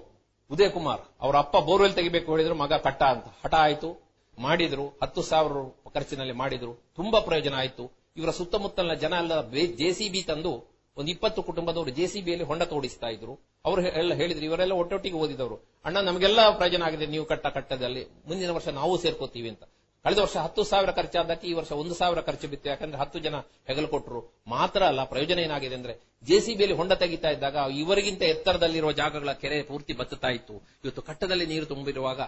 ಉದಯ 0.51 0.69
ಕುಮಾರ್ 0.69 1.01
ಅವರ 1.21 1.35
ಅಪ್ಪ 1.37 1.57
ಬೋರ್ವೆಲ್ 1.57 1.93
ತೆಗಿಬೇಕು 1.93 2.31
ಹೇಳಿದ್ರು, 2.31 2.55
ಮಗ 2.55 2.73
ಕಟ್ಟ 2.73 3.03
ಅಂತ. 3.03 3.27
ಹಠ 3.43 3.53
ಆಯ್ತು, 3.53 3.89
ಮಾಡಿದ್ರು, 4.37 4.85
ಹತ್ತು 5.03 5.21
ಸಾವಿರ 5.21 5.53
ಖರ್ಚಿನಲ್ಲಿ 5.93 6.33
ಮಾಡಿದ್ರು, 6.33 6.73
ತುಂಬಾ 6.95 7.19
ಪ್ರಯೋಜನ 7.19 7.55
ಆಯ್ತು. 7.55 7.85
ಇವರ 8.17 8.31
ಸುತ್ತಮುತ್ತಲಿನ 8.31 8.93
ಜನ 8.93 9.13
ಎಲ್ಲ 9.13 9.33
ಜೆಸಿಬಿ 9.81 10.21
ತಂದು 10.21 10.53
ಒಂದು 10.97 11.11
ಇಪ್ಪತ್ತು 11.11 11.43
ಕುಟುಂಬದವರು 11.43 11.89
ಜೆಸಿಬಿಯಲ್ಲಿ 11.89 12.45
ಹೊಂಡ 12.45 12.63
ತೋಡಿಸ್ತಾ 12.63 13.07
ಇದ್ರು. 13.07 13.39
ಅವರು 13.65 13.81
ಎಲ್ಲ 13.81 14.13
ಹೇಳಿದ್ರು, 14.13 14.45
ಇವರೆಲ್ಲ 14.45 14.71
ಒಟ್ಟೊಟ್ಟಿಗೆ 14.71 15.15
ಓದಿದವರು. 15.15 15.55
ಅಣ್ಣ, 15.85 15.97
ನಮಗೆಲ್ಲ 15.97 16.49
ಪ್ರಯೋಜನ 16.57 16.83
ಆಗಿದೆ, 16.83 17.05
ನೀವು 17.05 17.25
ಕಟ್ಟ 17.25 17.47
ಕಟ್ಟದಲ್ಲಿ. 17.47 18.03
ಮುಂದಿನ 18.27 18.49
ವರ್ಷ 18.49 18.67
ನಾವು 18.67 18.97
ಸೇರ್ಕೋತೀವಿ 18.97 19.49
ಅಂತ. 19.49 19.63
ಕಳೆದ 20.03 20.17
ವರ್ಷ 20.17 20.37
ಹತ್ತು 20.37 20.63
ಸಾವಿರ 20.63 20.91
ಖರ್ಚಾದಕ್ಕೆ 20.91 21.47
ಈ 21.47 21.53
ವರ್ಷ 21.53 21.71
ಒಂದು 21.71 21.93
ಸಾವಿರ 21.93 22.21
ಖರ್ಚು 22.21 22.47
ಬಿತ್ತು. 22.47 22.69
ಯಾಕಂದ್ರೆ 22.69 22.97
ಹತ್ತು 22.97 23.19
ಜನ 23.19 23.35
ಹೆಗಲು 23.67 23.87
ಕೊಟ್ಟರು 23.87 24.43
ಮಾತ್ರ 24.47 24.83
ಅಲ್ಲ, 24.83 25.03
ಪ್ರಯೋಜನ 25.03 25.39
ಏನಾಗಿದೆ 25.39 25.75
ಅಂದ್ರೆ 25.75 25.93
ಜೆಸಿಬಿಯಲ್ಲಿ 26.23 26.77
ಹೊಂಡ 26.77 26.91
ತೆಗಿತಾ 26.91 27.29
ಇದ್ದಾಗ 27.29 27.55
ಇವರಿಗಿಂತ 27.75 28.21
ಎತ್ತರದಲ್ಲಿರುವ 28.21 28.91
ಜಾಗಗಳ 28.91 29.31
ಕೆರೆ 29.31 29.63
ಪೂರ್ತಿ 29.63 29.93
ಬತ್ತುತ್ತಾ 29.93 30.27
ಇತ್ತು. 30.27 30.53
ಇವತ್ತು 30.83 31.01
ಕಟ್ಟದಲ್ಲಿ 31.01 31.45
ನೀರು 31.45 31.65
ತುಂಬಿರುವಾಗ 31.65 32.19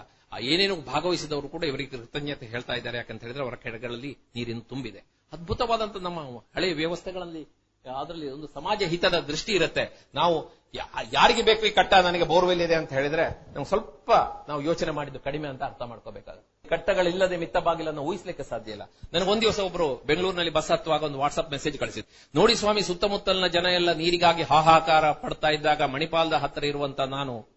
ಏನೇನು 0.41 0.75
ಭಾಗವಹಿಸಿದವರು 0.75 1.49
ಕೂಡ 1.49 1.63
ಇವರಿಗೆ 1.63 1.97
ಕೃತಜ್ಞತೆ 1.97 2.45
ಹೇಳ್ತಾ 2.45 2.73
ಇದ್ದಾರೆ. 2.73 2.97
ಯಾಕಂತ 2.97 3.21
ಹೇಳಿದ್ರೆ 3.21 3.43
ಅವರ 3.43 3.55
ಕೆರೆಗಳಲ್ಲಿ 3.55 4.17
ನೀರಿನ 4.35 4.59
ತುಂಬಿದೆ. 4.59 5.03
ಅದ್ಭುತವಾದಂತಹ 5.31 5.99
ನಮ್ಮ 5.99 6.19
ಹಳೆಯ 6.55 6.73
ವ್ಯವಸ್ಥೆಗಳಲ್ಲಿ 6.73 7.47
ಅದರಲ್ಲಿ 7.87 8.29
ಒಂದು 8.29 8.47
ಸಮಾಜ 8.47 8.83
ಹಿತದ 8.83 9.19
ದೃಷ್ಟಿ 9.19 9.51
ಇರುತ್ತೆ. 9.51 10.07
ನಾವು 10.15 10.59
ಯಾರಿಗೆ 11.13 11.41
ಬೇಕು 11.41 11.65
ಈ 11.65 11.69
ಕಟ್ಟ 11.69 11.93
ನನಗೆ 11.93 12.23
ಬೋರ್ವೆಲ್ 12.23 12.61
ಇದೆ 12.61 12.75
ಅಂತ 12.75 12.93
ಹೇಳಿದ್ರೆ 12.93 13.23
ನಮ್ಗೆ 13.29 13.65
ಸ್ವಲ್ಪ 13.65 14.11
ನಾವು 14.47 14.61
ಯೋಚನೆ 14.61 14.91
ಮಾಡಿದ್ದು 14.91 15.19
ಕಡಿಮೆ 15.19 15.47
ಅಂತ 15.47 15.63
ಅರ್ಥ 15.63 15.81
ಮಾಡ್ಕೋಬೇಕಾಗುತ್ತೆ. 15.81 16.69
ಕಟ್ಟಗಳಿಲ್ಲದೆ 16.69 17.37
ಮಿತ್ತ 17.37 17.57
ಬಾಗಿಲನ್ನು 17.57 18.01
ಊಹಿಸ್ಲಿಕ್ಕೆ 18.01 18.43
ಸಾಧ್ಯ 18.43 18.71
ಇಲ್ಲ. 18.71 18.81
ನನಗೆ 19.13 19.29
ಒಂದ್ 19.29 19.41
ದಿವಸ 19.41 19.59
ಒಬ್ರು 19.59 19.95
ಬೆಂಗಳೂರಿನಲ್ಲಿ 19.95 20.53
ಬಸ್ 20.53 20.71
ಹತ್ತುವಾಗ 20.71 21.03
ಒಂದು 21.03 21.19
ವಾಟ್ಸ್ಆಪ್ 21.19 21.51
ಮೆಸೇಜ್ 21.51 21.79
ಕಳಿಸಿದ್ರು. 21.79 22.29
ನೋಡಿ 22.35 22.55
ಸ್ವಾಮಿ, 22.55 22.81
ಸುತ್ತಮುತ್ತಲಿನ 22.81 23.47
ಜನ 23.47 23.65
ಎಲ್ಲ 23.65 23.93
ನೀರಿಗಾಗಿ 23.93 24.43
ಹಾಹಾಕಾರ 24.43 25.11
ಪಡ್ತಾ 25.11 25.47
ಇದ್ದಾಗ 25.47 25.81
ಮಣಿಪಾಲದ 25.81 26.33
ಹತ್ತಿರ 26.33 26.63
ಇರುವಂತ 26.63 26.99
ನಾನು 26.99 27.47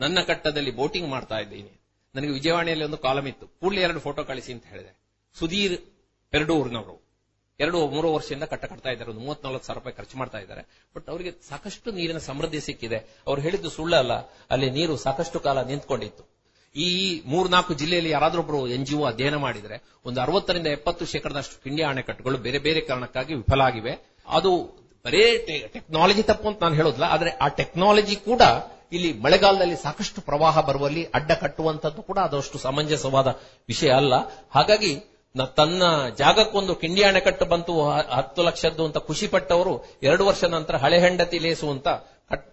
ನನ್ನ 0.00 0.20
ಕಟ್ಟದಲ್ಲಿ 0.20 0.70
ಬೋಟಿಂಗ್ 0.70 1.08
ಮಾಡ್ತಾ 1.08 1.38
ಇದ್ದೀನಿ. 1.38 1.80
ನನಗೆ 2.14 2.32
ವಿಜಯವಾಣಿಯಲ್ಲಿ 2.32 2.84
ಒಂದು 2.84 2.98
ಕಾಲಮ್ 2.98 3.28
ಇತ್ತು. 3.28 3.46
ಕೂಡಲೇ 3.46 3.80
ಎರಡು 3.80 4.00
ಫೋಟೋ 4.00 4.24
ಕಳಿಸಿ 4.24 4.52
ಅಂತ 4.52 4.66
ಹೇಳಿದೆ. 4.66 4.98
ಸುಧೀರ್, 5.34 5.80
ಪೆರಡೂರ್ನವರು. 6.30 7.03
ಎರಡು, 7.60 7.78
ಮೂರು 7.86 8.08
ವರ್ಷದಿಂದ 8.14 8.44
ಕಟ್ಟ 8.52 8.64
ಕಟ್ತಾ 8.64 8.90
ಇದ್ದಾರೆ, 8.90 9.10
ಒಂದು 9.10 9.22
ಮೂವತ್ನಾಲ್ಕು 9.24 9.64
ಸಾವಿರ 9.66 9.78
ರೂಪಾಯಿ 9.80 9.96
ಖರ್ಚು 9.96 10.16
ಮಾಡ್ತಾ 10.18 10.38
ಇದ್ದಾರೆ. 10.38 10.62
ಬಟ್ 10.94 11.08
ಅವರಿಗೆ 11.08 11.32
ಸಾಕಷ್ಟು 11.48 11.92
ನೀರಿನ 11.92 12.18
ಸಮೃದ್ಧಿ 12.18 12.60
ಸಿಕ್ಕಿದೆ. 12.60 12.98
ಅವ್ರು 13.26 13.42
ಹೇಳಿದ್ದು 13.42 13.70
ಸುಳ್ಳಲ್ಲ 13.70 14.14
ಅಲ್ಲಿ 14.54 14.70
ನೀರು 14.70 14.96
ಸಾಕಷ್ಟು 14.96 15.40
ಕಾಲ 15.40 15.62
ನಿಂತ್ಕೊಂಡಿತ್ತು. 15.62 16.24
ಈ 16.74 16.88
ಮೂರ್ನಾಲ್ಕು 17.32 17.74
ಜಿಲ್ಲೆಯಲ್ಲಿ 17.74 18.10
ಯಾರಾದ್ರೊಬ್ರು 18.10 18.60
ಎನ್ 18.76 18.86
ಜಿ 18.86 18.96
ಅಧ್ಯಯನ 19.10 19.36
ಮಾಡಿದ್ರೆ, 19.36 19.76
ಒಂದು 20.04 20.18
ಅರವತ್ತರಿಂದ 20.20 20.66
ಎಪ್ಪತ್ತು 20.66 21.06
ಶೇಕಡದಷ್ಟು 21.06 21.62
ಕಿಂಡಿ 21.64 21.82
ಅಣೆಕಟ್ಟುಗಳು 21.82 22.38
ಬೇರೆ 22.38 22.58
ಬೇರೆ 22.58 22.80
ಕಾರಣಕ್ಕಾಗಿ 22.80 23.34
ವಿಫಲ 23.34 23.60
ಆಗಿವೆ. 23.60 23.94
ಅದು 24.28 24.52
ಬರೇ 25.04 25.24
ಟೆಕ್ನಾಲಜಿ 25.76 26.22
ತಪ್ಪು 26.22 26.48
ಅಂತ 26.48 26.62
ನಾನು 26.62 26.74
ಹೇಳೋದಿಲ್ಲ, 26.74 27.04
ಆದ್ರೆ 27.04 27.30
ಆ 27.30 27.48
ಟೆಕ್ನಾಲಜಿ 27.48 28.16
ಕೂಡ 28.16 28.42
ಇಲ್ಲಿ 28.92 29.10
ಮಳೆಗಾಲದಲ್ಲಿ 29.12 29.76
ಸಾಕಷ್ಟು 29.76 30.20
ಪ್ರವಾಹ 30.20 30.60
ಬರುವಲ್ಲಿ 30.60 31.04
ಅಡ್ಡ 31.18 31.32
ಕಟ್ಟುವಂತದ್ದು 31.32 32.02
ಕೂಡ 32.02 32.18
ಅದಷ್ಟು 32.18 32.58
ಸಮಂಜಸವಾದ 32.58 33.28
ವಿಷಯ 33.68 33.90
ಅಲ್ಲ. 33.90 34.14
ಹಾಗಾಗಿ 34.50 34.92
ತನ್ನ 35.56 35.82
ಜಾಗಕ್ಕೊಂದು 36.18 36.74
ಕಿಂಡಿ 36.74 37.02
ಅಣೆಕಟ್ಟು 37.02 37.44
ಬಂತು 37.44 37.90
ಹತ್ತು 37.90 38.42
ಲಕ್ಷದ್ದು 38.42 38.84
ಅಂತ 38.84 38.98
ಖುಷಿ 38.98 39.26
ಪಟ್ಟವರು 39.26 39.84
ಎರಡು 40.02 40.26
ವರ್ಷ 40.26 40.44
ನಂತರ 40.44 40.76
ಹಳೆ 40.76 41.00
ಹೆಂಡತಿ 41.00 41.38
ಲೇಸು 41.38 41.70
ಅಂತ 41.70 41.88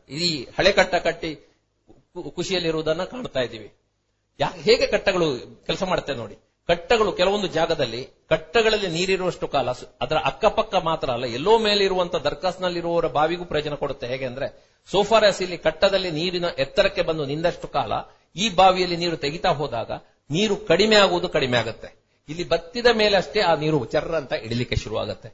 ಈ 0.09 0.47
ಹಳೆ 0.57 0.71
ಕಟ್ಟ 0.71 0.95
ಕಟ್ಟಿ 0.95 1.35
ಖುಷಿಯಲ್ಲಿರುವುದನ್ನ 2.35 3.03
ಕಾಣ್ತಾ 3.03 3.39
ಇದ್ದೀವಿ. 3.39 3.73
ಯಾ- 4.39 4.61
ಹೇಗೆ 4.61 4.87
ಕಟ್ಟಗಳು 4.87 5.57
ಕೆಲಸ 5.65 5.83
ಮಾಡುತ್ತೆ 5.83 6.13
ನೋಡಿ. 6.13 6.35
ಕಟ್ಟಗಳು 6.67 7.11
ಕೆಲವೊಂದು 7.11 7.47
ಜಾಗದಲ್ಲಿ, 7.47 8.07
ಕಟ್ಟಗಳಲ್ಲಿ 8.29 8.87
ನೀರಿರುವಷ್ಟು 8.87 9.47
ಕಾಲ 9.47 9.71
ಅದರ 10.01 10.15
ಅಕ್ಕಪಕ್ಕ 10.25 10.75
ಮಾತ್ರ 10.75 11.09
ಅಲ್ಲ, 11.09 11.25
ಎಲ್ಲೋ 11.25 11.57
ಮೇಲೆ 11.57 11.85
ಇರುವಂತ 11.85 12.15
ದರ್ಖಾಸ್ನಲ್ಲಿರುವವರ 12.15 13.07
ಬಾವಿಗೂ 13.07 13.45
ಪ್ರಯೋಜನ 13.45 13.73
ಕೊಡುತ್ತೆ. 13.73 14.07
ಹೇಗೆ 14.07 14.25
ಅಂದ್ರೆ 14.25 14.77
ಸೋಫಾರಸ್ 14.91 15.41
ಇಲ್ಲಿ 15.41 15.57
ಕಟ್ಟದಲ್ಲಿ 15.57 16.11
ನೀರಿನ 16.11 16.45
ಎತ್ತರಕ್ಕೆ 16.57 17.01
ಬಂದು 17.01 17.25
ನಿಂದಷ್ಟು 17.25 17.67
ಕಾಲ 17.67 17.91
ಈ 18.35 18.49
ಬಾವಿಯಲ್ಲಿ 18.49 18.97
ನೀರು 18.97 19.17
ತೆಗಿತಾ 19.17 19.49
ಹೋದಾಗ, 19.49 19.91
ನೀರು 20.29 20.55
ಕಡಿಮೆ 20.55 20.95
ಆಗುವುದು 20.95 21.29
ಕಡಿಮೆ 21.29 21.57
ಆಗುತ್ತೆ. 21.57 22.00
ಇಲ್ಲಿ 22.31 22.47
ಬತ್ತಿದ 22.49 22.89
ಮೇಲೆ 23.01 23.17
ಅಷ್ಟೇ 23.17 23.39
ಆ 23.39 23.55
ನೀರು 23.55 23.85
ಚರ್ರ 23.85 24.15
ಅಂತ 24.15 24.33
ಇಳಿಲಿಕ್ಕೆ 24.33 24.75
ಶುರುವಾಗುತ್ತೆ. 24.75 25.29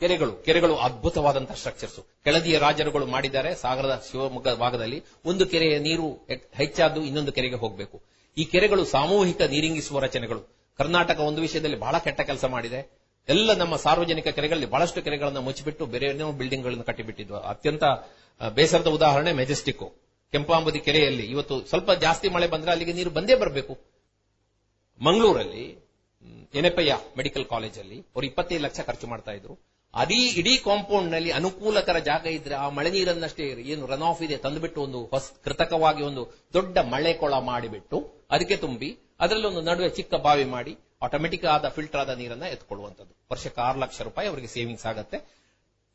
ಕೆರೆಗಳು 0.00 0.32
ಕೆರೆಗಳು 0.32 0.76
ಅದ್ಭುತವಾದಂತಹ 0.76 1.54
ಸ್ಟ್ರಕ್ಚರ್ಸ್ 1.54 2.00
ಕೆಳದಿಯ 2.24 2.58
ರಾಜರುಗಳು 2.58 3.06
ಮಾಡಿದ್ದಾರೆ, 3.06 3.54
ಸಾಗರದ 3.54 4.04
ಶಿವಮೊಗ್ಗ 4.10 4.48
ಭಾಗದಲ್ಲಿ. 4.48 5.04
ಒಂದು 5.24 5.46
ಕೆರೆಯ 5.46 5.78
ನೀರು 5.78 6.08
ಹೆಚ್ಚಾದ್ದು 6.54 7.04
ಇನ್ನೊಂದು 7.04 7.32
ಕೆರೆಗೆ 7.32 7.54
ಹೋಗಬೇಕು. 7.54 8.02
ಈ 8.36 8.44
ಕೆರೆಗಳು 8.44 8.84
ಸಾಮೂಹಿಕ 8.84 9.42
ನೀರಿಂಗಿಸುವ 9.42 9.98
ರಚನೆಗಳು. 9.98 10.40
ಕರ್ನಾಟಕ 10.78 11.18
ಒಂದು 11.20 11.40
ವಿಷಯದಲ್ಲಿ 11.40 11.78
ಬಹಳ 11.78 11.98
ಕೆಟ್ಟ 11.98 12.20
ಕೆಲಸ 12.20 12.44
ಮಾಡಿದೆ. 12.44 12.80
ಎಲ್ಲ 13.28 13.52
ನಮ್ಮ 13.52 13.76
ಸಾರ್ವಜನಿಕ 13.76 14.28
ಕೆರೆಗಳಲ್ಲಿ 14.28 14.66
ಬಹಳಷ್ಟು 14.66 15.02
ಕೆರೆಗಳನ್ನು 15.02 15.40
ಮುಚ್ಚಿಬಿಟ್ಟು 15.40 15.86
ಬೇರೆ 15.86 16.08
ಬಿಲ್ಡಿಂಗ್ಗಳನ್ನು 16.38 16.84
ಕಟ್ಟಿಬಿಟ್ಟಿದ್ವು 16.84 17.36
ಅತ್ಯಂತ 17.36 17.84
ಬೇಸರದ 18.54 18.86
ಉದಾಹರಣೆ 18.86 19.32
ಮೆಜೆಸ್ಟಿಕ್ 19.32 19.86
ಕೆಂಪಾಂಬುದಿ 20.32 20.80
ಕೆರೆಯಲ್ಲಿ 20.80 21.26
ಇವತ್ತು 21.26 21.66
ಸ್ವಲ್ಪ 21.66 21.90
ಜಾಸ್ತಿ 21.92 22.28
ಮಳೆ 22.28 22.46
ಬಂದ್ರೆ 22.46 22.70
ಅಲ್ಲಿಗೆ 22.70 22.92
ನೀರು 22.92 23.10
ಬಂದೇ 23.10 23.34
ಬರಬೇಕು. 23.34 23.74
ಮಂಗಳೂರಲ್ಲಿ 25.00 25.83
ಎನೆಪಯ್ಯ 26.54 26.98
ಮೆಡಿಕಲ್ 27.16 27.46
ಕಾಲೇಜಲ್ಲಿ. 27.46 28.00
ಅವರು 28.00 28.26
ಇಪ್ಪತ್ತೈದು 28.26 28.62
ಲಕ್ಷ 28.62 28.80
ಖರ್ಚು 28.80 29.06
ಮಾಡ್ತಾ 29.06 29.32
ಇದ್ರು. 29.32 29.58
ಅದೇ 29.94 30.14
ಇಡೀ 30.14 30.56
ಕಾಂಪೌಂಡ್ನಲ್ಲಿ 30.56 31.30
ಅನುಕೂಲಕರ 31.30 31.98
ಜಾಗ 31.98 32.26
ಇದ್ರೆ 32.26 32.54
ಆ 32.54 32.68
ಮಳೆ 32.68 32.90
ನೀರನ್ನಷ್ಟೇ 32.90 33.44
ಏನು 33.44 33.86
ರನ್ 33.86 34.02
ಆಫ್ 34.02 34.22
ಇದೆ, 34.22 34.36
ತಂದುಬಿಟ್ಟು 34.36 34.82
ಒಂದು 34.82 35.04
ಹೊಸ, 35.04 35.30
ಕೃತಕವಾಗಿ 35.44 36.02
ಒಂದು 36.02 36.48
ದೊಡ್ಡ 36.52 36.78
ಮಳೆ 36.78 37.14
ಕೊಳ 37.14 37.34
ಮಾಡಿಬಿಟ್ಟು 37.34 38.24
ಅದಕ್ಕೆ 38.30 38.56
ತುಂಬಿ, 38.56 38.98
ಅದರಲ್ಲಿ 39.20 39.46
ಒಂದು 39.46 39.60
ನಡುವೆ 39.60 39.88
ಚಿಕ್ಕ 39.88 40.14
ಬಾವಿ 40.14 40.44
ಮಾಡಿ 40.44 40.78
ಆಟೋಮೆಟಿಕ್ 41.02 41.44
ಆದ 41.44 41.68
ಫಿಲ್ಟರ್ 41.68 42.00
ಆದ 42.00 42.08
ನೀರನ್ನ 42.08 42.42
ಎತ್ಕೊಳ್ಳುವಂಥದ್ದು. 42.42 43.26
ವರ್ಷಕ್ಕೆ 43.32 43.60
ಆರು 43.60 43.80
ಲಕ್ಷ 43.80 44.00
ರೂಪಾಯಿ 44.00 44.28
ಅವರಿಗೆ 44.28 44.46
ಸೇವಿಂಗ್ಸ್ 44.46 44.86
ಆಗುತ್ತೆ. 44.86 45.44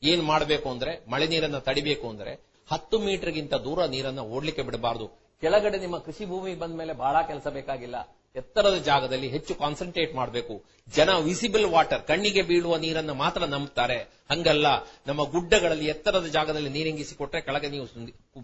ಏನ್ 0.03 0.23
ಮಾಡಬೇಕು 0.23 0.69
ಅಂದ್ರೆ, 0.69 1.11
ಮಳೆ 1.11 1.27
ನೀರನ್ನ 1.27 1.57
ತಡಿಬೇಕು 1.57 2.09
ಅಂದ್ರೆ, 2.09 2.33
ಹತ್ತು 2.71 2.99
ಮೀಟರ್ಗಿಂತ 2.99 3.53
ದೂರ 3.53 3.85
ನೀರನ್ನ 3.85 4.19
ಓಡ್ಲಿಕ್ಕೆ 4.19 4.61
ಬಿಡಬಾರದು. 4.61 5.07
ಕೆಳಗಡೆ 5.41 5.77
ನಿಮ್ಮ 5.77 5.97
ಕೃಷಿ 5.97 6.25
ಭೂಮಿ 6.25 6.55
ಬಂದ 6.55 6.75
ಮೇಲೆ 6.75 6.93
ಬಹಳ 6.93 7.21
ಕೆಲಸ 7.27 7.47
ಬೇಕಾಗಿಲ್ಲ. 7.47 7.95
ಎತ್ತರದ 8.39 8.77
ಜಾಗದಲ್ಲಿ 8.89 9.27
ಹೆಚ್ಚು 9.35 9.53
ಕಾನ್ಸಂಟ್ರೇಟ್ 9.61 10.13
ಮಾಡಬೇಕು. 10.19 10.55
ಜನ 10.97 11.09
ವಿಸಿಬಲ್ 11.27 11.67
ವಾಟರ್ 11.73 12.03
ಕಣ್ಣಿಗೆ 12.09 12.43
ಬೀಳುವ 12.49 12.77
ನೀರನ್ನ 12.83 13.13
ಮಾತ್ರ 13.23 13.41
ನಂಬುತ್ತಾರೆ 13.53 13.97
ಹಂಗಲ್ಲ, 14.31 14.67
ನಮ್ಮ 15.09 15.21
ಗುಡ್ಡಗಳಲ್ಲಿ 15.33 15.87
ಎತ್ತರದ 15.93 16.27
ಜಾಗದಲ್ಲಿ 16.37 16.71
ನೀರಿಂಗಿಸಿ 16.77 17.15
ಕೊಟ್ರೆ 17.21 17.41
ಕೆಳಗೆ 17.47 17.69
ನೀವು 17.75 17.85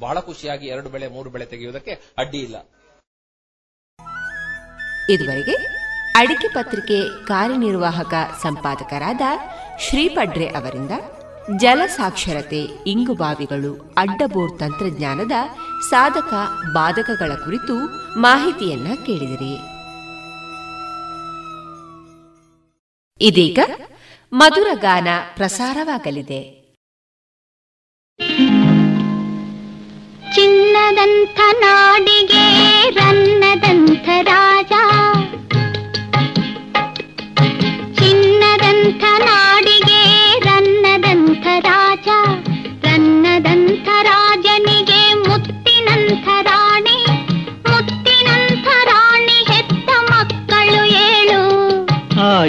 ಬಹಳ 0.05 0.17
ಖುಷಿಯಾಗಿ 0.29 0.67
ಎರಡು 0.75 0.91
ಬೆಳೆ, 0.95 1.09
ಮೂರು 1.15 1.29
ಬೆಳೆ 1.35 1.47
ತೆಗೆಯುವುದಕ್ಕೆ 1.53 1.95
ಅಡ್ಡಿ 2.23 2.41
ಇಲ್ಲ. 2.47 2.57
ಇದುವರೆಗೆ 5.13 5.55
ಅಡಿಕೆ 6.21 6.47
ಪತ್ರಿಕೆ 6.55 6.97
ಕಾರ್ಯನಿರ್ವಾಹಕ 7.27 8.13
ಸಂಪಾದಕರಾದ 8.43 9.23
ಶ್ರೀಪಡ್ರೆ 9.85 10.47
ಅವರಿಂದ 10.59 10.93
ಜಲ 11.61 11.81
ಸಾಕ್ಷರತೆ 11.95 12.61
ಇಂಗುಬಾವಿಗಳು 12.91 13.71
ಅಡ್ಡಬೋರ್ 14.03 14.53
ತಂತ್ರಜ್ಞಾನದ 14.61 15.35
ಸಾಧಕ, 15.89 16.33
ಬಾಧಕಗಳ 16.77 17.31
ಕುರಿತು 17.43 17.75
ಮಾಹಿತಿಯನ್ನ 18.21 18.89
ಕೇಳಿದಿರಿ. 19.07 19.53
ಇದೀಗ 23.21 23.59
ಮಧುರ 24.33 24.67
ಗಾನ 24.73 25.07
ಪ್ರಸಾರವಾಗಲಿದೆ. 25.35 26.41
ಚಿನ್ನದಂಥ 30.35 31.39
ನಾಡಿಗೆ 31.59 32.43
ರನ್ನದಂಥ 32.89 34.07
ರಾಜ 34.21 34.71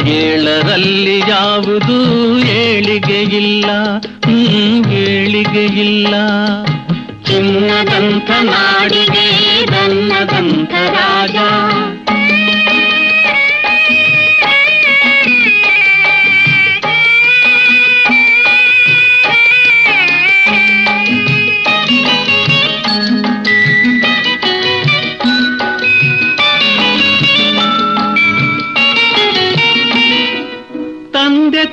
ಏಳರಲ್ಲಿ 0.08 1.22
ಯಾವುದು 1.28 1.96
ಏಳಿಗೆಯಿಲ್ಲ 2.40 2.50
ಏಳಿಗೆ 2.50 3.20
ಇಲ್ಲ? 3.22 3.70
ಹ್ಮ್, 4.26 4.92
ಏಳಿಗೆ 4.92 5.64
ಇಲ್ಲ. 5.64 6.14
ಚಿನ್ನದಂಥ 7.24 8.30
ನಾಡಿಗೆ 8.42 9.26
ನನ್ನದಂಥ 9.70 10.72
ರಾಜ. 10.72 11.36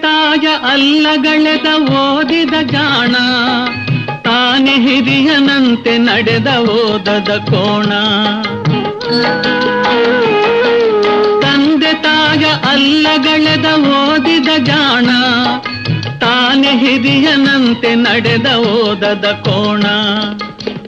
ತಾಯ 0.04 0.48
ಅಲ್ಲಗಳೆದ 0.72 1.68
ಓದಿದ 1.92 2.54
ಜಾಣ 2.62 3.16
ತಾನೆ 4.22 4.76
ಹಿರಿಯನಂತೆ 4.76 5.98
ನಡೆದ 5.98 6.48
ಓದದ 6.48 7.30
ಕೋಣ. 7.52 7.92
ತಂದೆ 11.42 11.94
ತಾಯ 11.94 12.46
ಅಲ್ಲಗಳೆದ 12.72 13.66
ಓದಿದ 14.00 14.50
ಜಾಣ 14.64 15.10
ತಾನೆ 16.20 16.72
ಹಿರಿಯನಂತೆ 16.78 17.96
ನಡೆದ 17.96 18.46
ಓದದ 18.56 19.26
ಕೋಣ. 19.26 19.86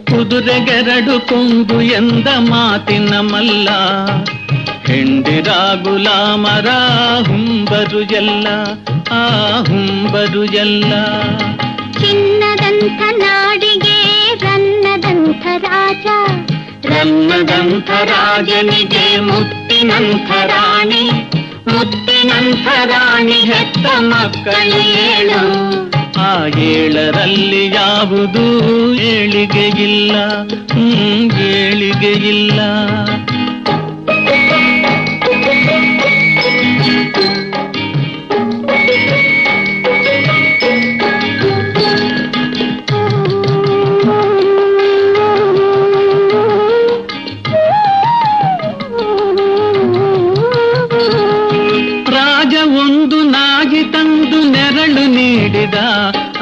ಕುದುರೆಗೆರಡು 0.10 1.20
ಕೊಂಬು 1.20 1.82
ಎಂದ 1.82 2.28
ಮಾತಿನ 2.28 3.20
ಮಲ್ಲ 3.20 3.70
ಹೆಂಡಿರ 4.88 5.48
ಗುಲಾಮರ 5.84 6.68
ಹುಂಬರು 7.28 8.02
ಎಲ್ಲ 8.02 8.48
ಆ 9.12 9.24
ಹುಂಬರು 9.60 10.44
ಎಲ್ಲ. 10.44 10.94
ಚಿನ್ನದಂಥ 11.92 13.02
ನಾಡಿಗೆ 13.18 13.98
ರನ್ನದಂಥ 14.36 15.46
ರಾಜ 15.58 16.06
ರನ್ನದಂಥ 16.86 17.90
ರಾಜನಿಗೆ 17.90 19.22
ಮುತ್ತಿನಂಥ 19.22 20.32
ರಾಣಿ 20.32 21.10
ಮುತ್ತಿನಂಥ 21.68 22.68
ರಾಣಿ 22.86 23.40
ಹೆತ್ತ 23.52 23.86
ಮಕ್ಕಳು 24.00 24.82
ಏಳು. 24.82 25.42
ಆ 26.20 26.48
ಏಳರಲ್ಲಿ 26.48 27.76
ಯಾವುದು 27.76 28.46
ಏಳಿಗೆಯಿಲ್ಲ 28.96 30.12
ಇಲ್ಲ. 32.28 32.60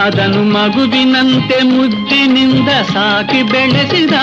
ಅದನ್ನು 0.04 0.44
ಮಗುವಿನಂತೆ 0.44 1.64
ಮುದ್ದಿನಿಂದ 1.64 2.70
ಸಾಕಿ 2.70 3.44
ಬೆಳೆಸಿದ. 3.44 4.14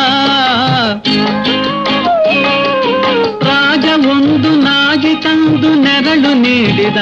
ರಾಜ 3.43 4.07
ಒಂದು 4.07 4.51
ನಾಗಿ 4.51 5.15
ತಂದು 5.15 5.74
ನೆರಳು 5.74 6.35
ನೀಡಿದ. 6.35 6.97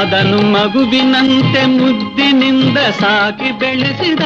ಅದನ್ನು 0.00 0.52
ಮಗುವಿನಂತೆ 0.52 1.66
ಮುದ್ದಿನಿಂದ 1.66 2.78
ಸಾಕಿ 2.78 3.58
ಬೆಳೆಸಿದ. 3.58 4.20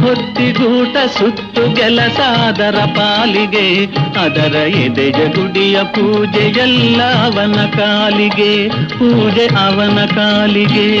ಹೊತ್ತಿಗೂಟ 0.00 0.96
ಸುತ್ತು 1.18 1.76
ಕೆಲಸ 1.76 2.20
ಅದರ 2.20 2.76
ಪಾಲಿಗೆ. 2.84 3.86
ಅದರ 4.20 4.54
ಎದೆಯ 4.56 5.10
ಗುಡಿಯ 5.10 5.82
ಪೂಜೆಯಲ್ಲ 5.82 7.02
ಅವನ 7.02 7.52
ಕಾಲಿಗೆ. 7.52 8.68
ಪೂಜೆ 8.68 9.46
ಅವನ 9.46 10.04
ಕಾಲಿಗೆ. 10.04 10.98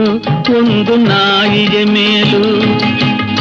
ಒಂದು 0.57 0.95
ನಾಯಿಗೆ 0.95 1.83
ಮೇಲು. 1.83 2.61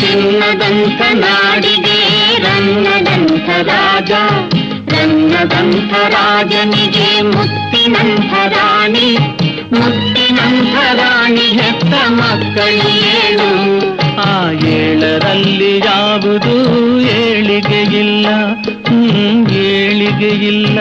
ಚಿನ್ನದಂಥ 0.01 1.03
ನಾಡಿಗೆ, 1.15 2.01
ರನ್ನದಂಥ 2.39 3.49
ರಾಜ. 3.63 4.11
ರನ್ನದಂಥ 4.93 5.95
ರಾಜನಿಗೆ 5.95 7.23
ಮುತ್ತಿನಂಥ 7.23 8.35
ರಾಣಿ. 8.35 9.17
ಮುತ್ತಿನಂಥ 9.73 10.14
ರಾಣಿ 10.93 11.47
ಹೆತ್ತ 11.63 11.95
ಮಕ್ಕಳು 12.09 12.89
ಏಳು. 13.17 13.49
ಆ 14.21 14.51
ಏಳರಲ್ಲಿ 14.51 15.83
ಯಾವುದು 15.87 16.55
ಏಳಿಗೆ 17.09 17.85
ಇಲ್ಲ 20.29 20.79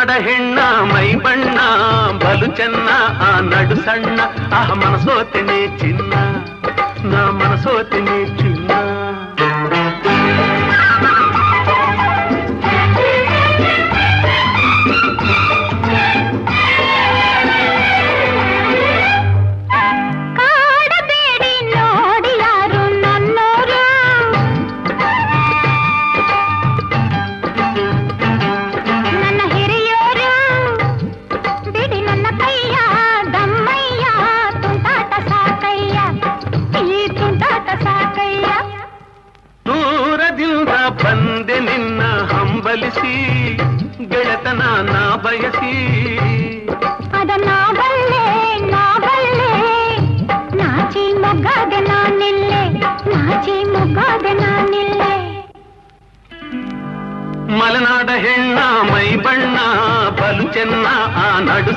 ಮಲೆನಾಡ 0.00 0.12
ಹೆಣ್ಣ 0.26 0.58
ಮೈ 0.90 1.08
ಬಣ್ಣ 1.24 1.58
ಬಲು 2.22 2.46
ಚೆನ್ನ 2.56 2.88
ಆ 3.26 3.30
ನಡು 3.48 3.76
ಸಣ್ಣ 3.84 4.18
ಆಹ 4.58 4.68
ಮನಸೋತೆ 4.72 5.40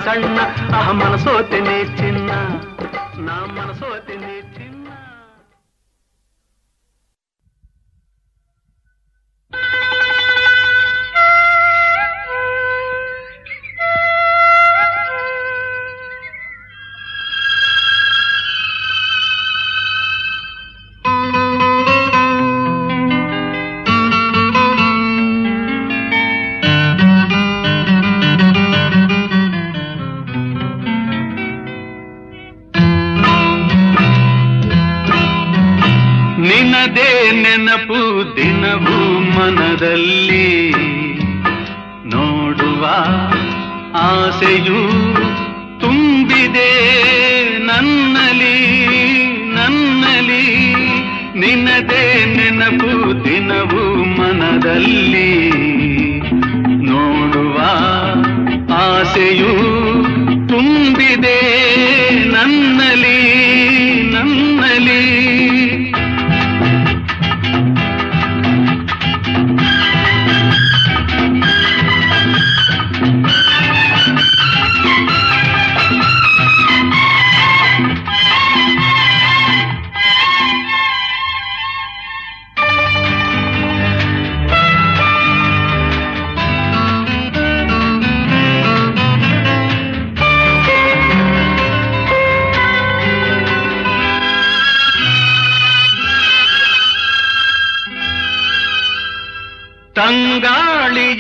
ಸಣ್ಣ 0.05 0.37
ಆಹ 0.75 0.91
ಮನಸೋತೆನೆ 0.91 1.75
ಚಿನ್ನ 1.97 2.12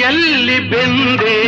ತಂಗಾಳಿಯಲ್ಲಿ 0.03 0.59
ಬೆಂದೆ? 0.59 1.39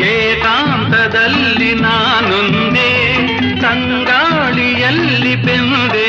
ಏಕಾಂತದಲ್ಲಿ 0.00 1.74
ನಾನೊಂದೇ. 1.74 3.16
ತಂಗಾಳಿಯಲ್ಲಿ 3.62 5.36
ಬೆಂದೆ. 5.36 6.08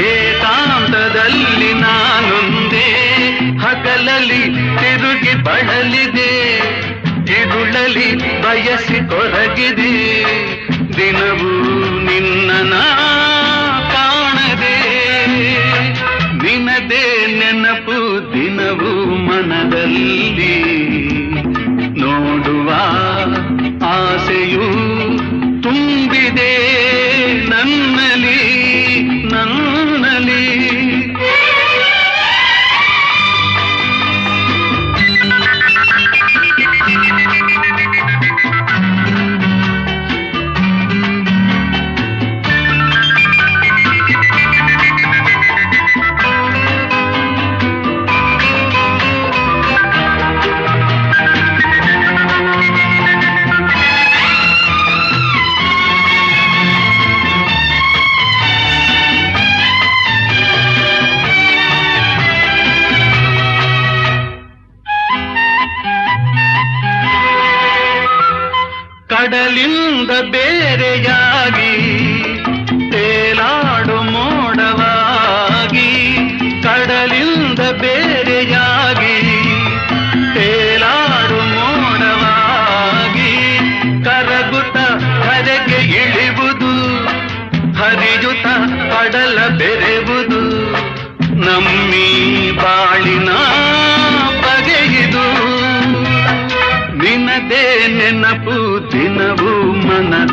ಏಕಾಂತದಲ್ಲಿ 0.00 1.74
ನಾನೊಂದೇ. 1.74 2.86
ಹಗಲಲ್ಲಿ 3.58 4.44
ತಿರುಗಿ 4.78 5.34
ಬಳಲಿದೆ 5.42 6.58
ಇರುಳಲಿ 7.40 8.40
ಬಯಸಿ 8.42 9.08
ಕೊರಗಿದೆ. 9.08 10.24
ದಿನವೂ 10.96 11.53
நீதே 19.94 20.73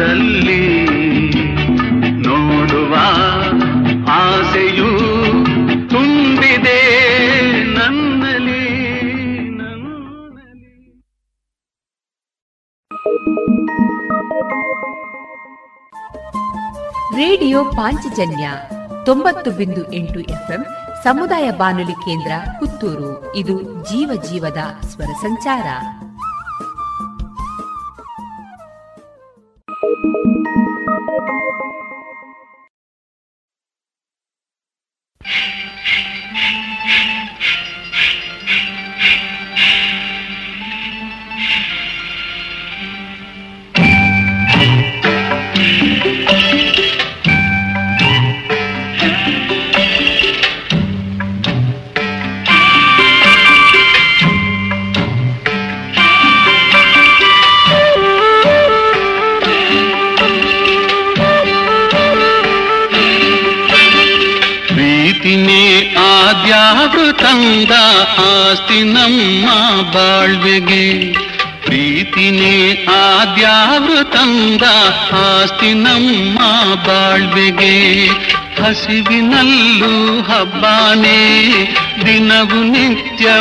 ಮನದಲ್ಲಿ 0.02 0.86
ನೋಡುವ 2.11 2.95
ಆಸೆಯು 4.10 4.90
ತುಂಬಿದೆ 5.90 6.80
ನನ್ನಲ್ಲಿ 7.64 8.69
ರೇಡಿಯೋ 17.15 17.65
ಪಾಂಚಜನ್ಯ 17.65 18.52
ತೊಂಬತ್ತು 19.06 19.52
ಬಿಂದು 19.52 19.94
ಎಂಟು 19.94 20.19
ಎಫ್ಎಂ 20.19 20.65
ಸಮುದಾಯ 21.03 21.52
ಬಾನುಲಿ 21.52 21.91
ಕೇಂದ್ರ 21.91 22.32
ಪುತ್ತೂರು. 22.60 23.36
ಇದು 23.36 23.61
ಜೀವ 23.61 24.22
ಜೀವದ 24.30 24.86
ಸ್ವರ 24.86 25.11
ಸಂಚಾರ. 25.22 25.64
ತಂದ 67.12 67.72
ಆಸ್ತಿ 68.18 68.84
ನಮ್ಮ 68.84 69.45
ಬಾಳ್ವೆಗೆ. 69.82 71.12
ಪ್ರೀತಿನೇ 71.66 72.88
ಆದ್ಯಾವೃತಂದ 72.95 74.62
ಆಸ್ತಿ 75.14 75.74
ನಮ್ಮ 75.74 76.40
ಬಾಳ್ವೆಗೆ. 76.74 78.08
ಹಸಿವಿನಲ್ಲೂ 78.64 80.22
ಹಬ್ಬಾನೇ, 80.22 81.49
ದಿನವು 82.06 82.64
ನಿತ್ಯವುಗಾದಿನೇ 82.64 83.40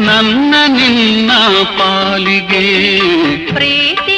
ನನ್ನ 0.00 0.54
ನಿನ್ನ 0.66 1.30
ಪಾಲಿಗೆ. 1.78 2.98
ಪ್ರೀತಿನೇ 3.46 4.09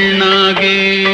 ಬೆಣ್ಣಾಗೆ 0.00 1.04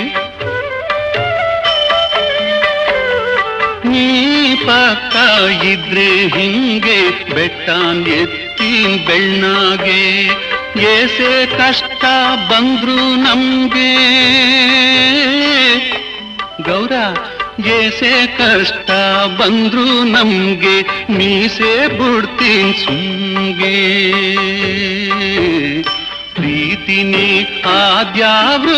ನೀ 3.84 4.54
ಪಕ್ಕ 4.54 5.16
ಇದ್ರೆ 5.64 6.38
ಹಿಂಗೆ 6.38 7.24
ಬೆಟ್ಟಾನ್ 7.34 8.06
ಎತ್ತೀನ್ 8.06 9.06
ಬೆಣ್ಣಾಗೆ. 9.06 10.24
ಏಸೆ 10.80 11.46
ಕಷ್ಟ 11.46 12.04
ಬಂದ್ರು 12.50 13.16
ನಮ್ಗೆ. 13.16 13.92
ಗೌರ, 16.62 16.92
ಏಸೆ 17.66 18.26
ಕಷ್ಟ 18.26 18.90
ಬಂದ್ರು 19.40 20.04
ನಮ್ಗೆ. 20.04 20.82
ಮೀಸೆ 21.12 21.88
ಬಿಡ್ತೀನ್ 21.88 22.74
ಸುಮ್ಗೆ 22.74 23.25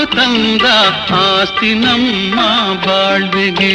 ಆದ್ಯಾವೃತಂದ 0.09 0.67
ಆಸ್ತಿ 1.15 1.75
ನಮ್ಮ 1.75 2.41
ಬಾಳ್ವೆಗೆ. 2.87 3.75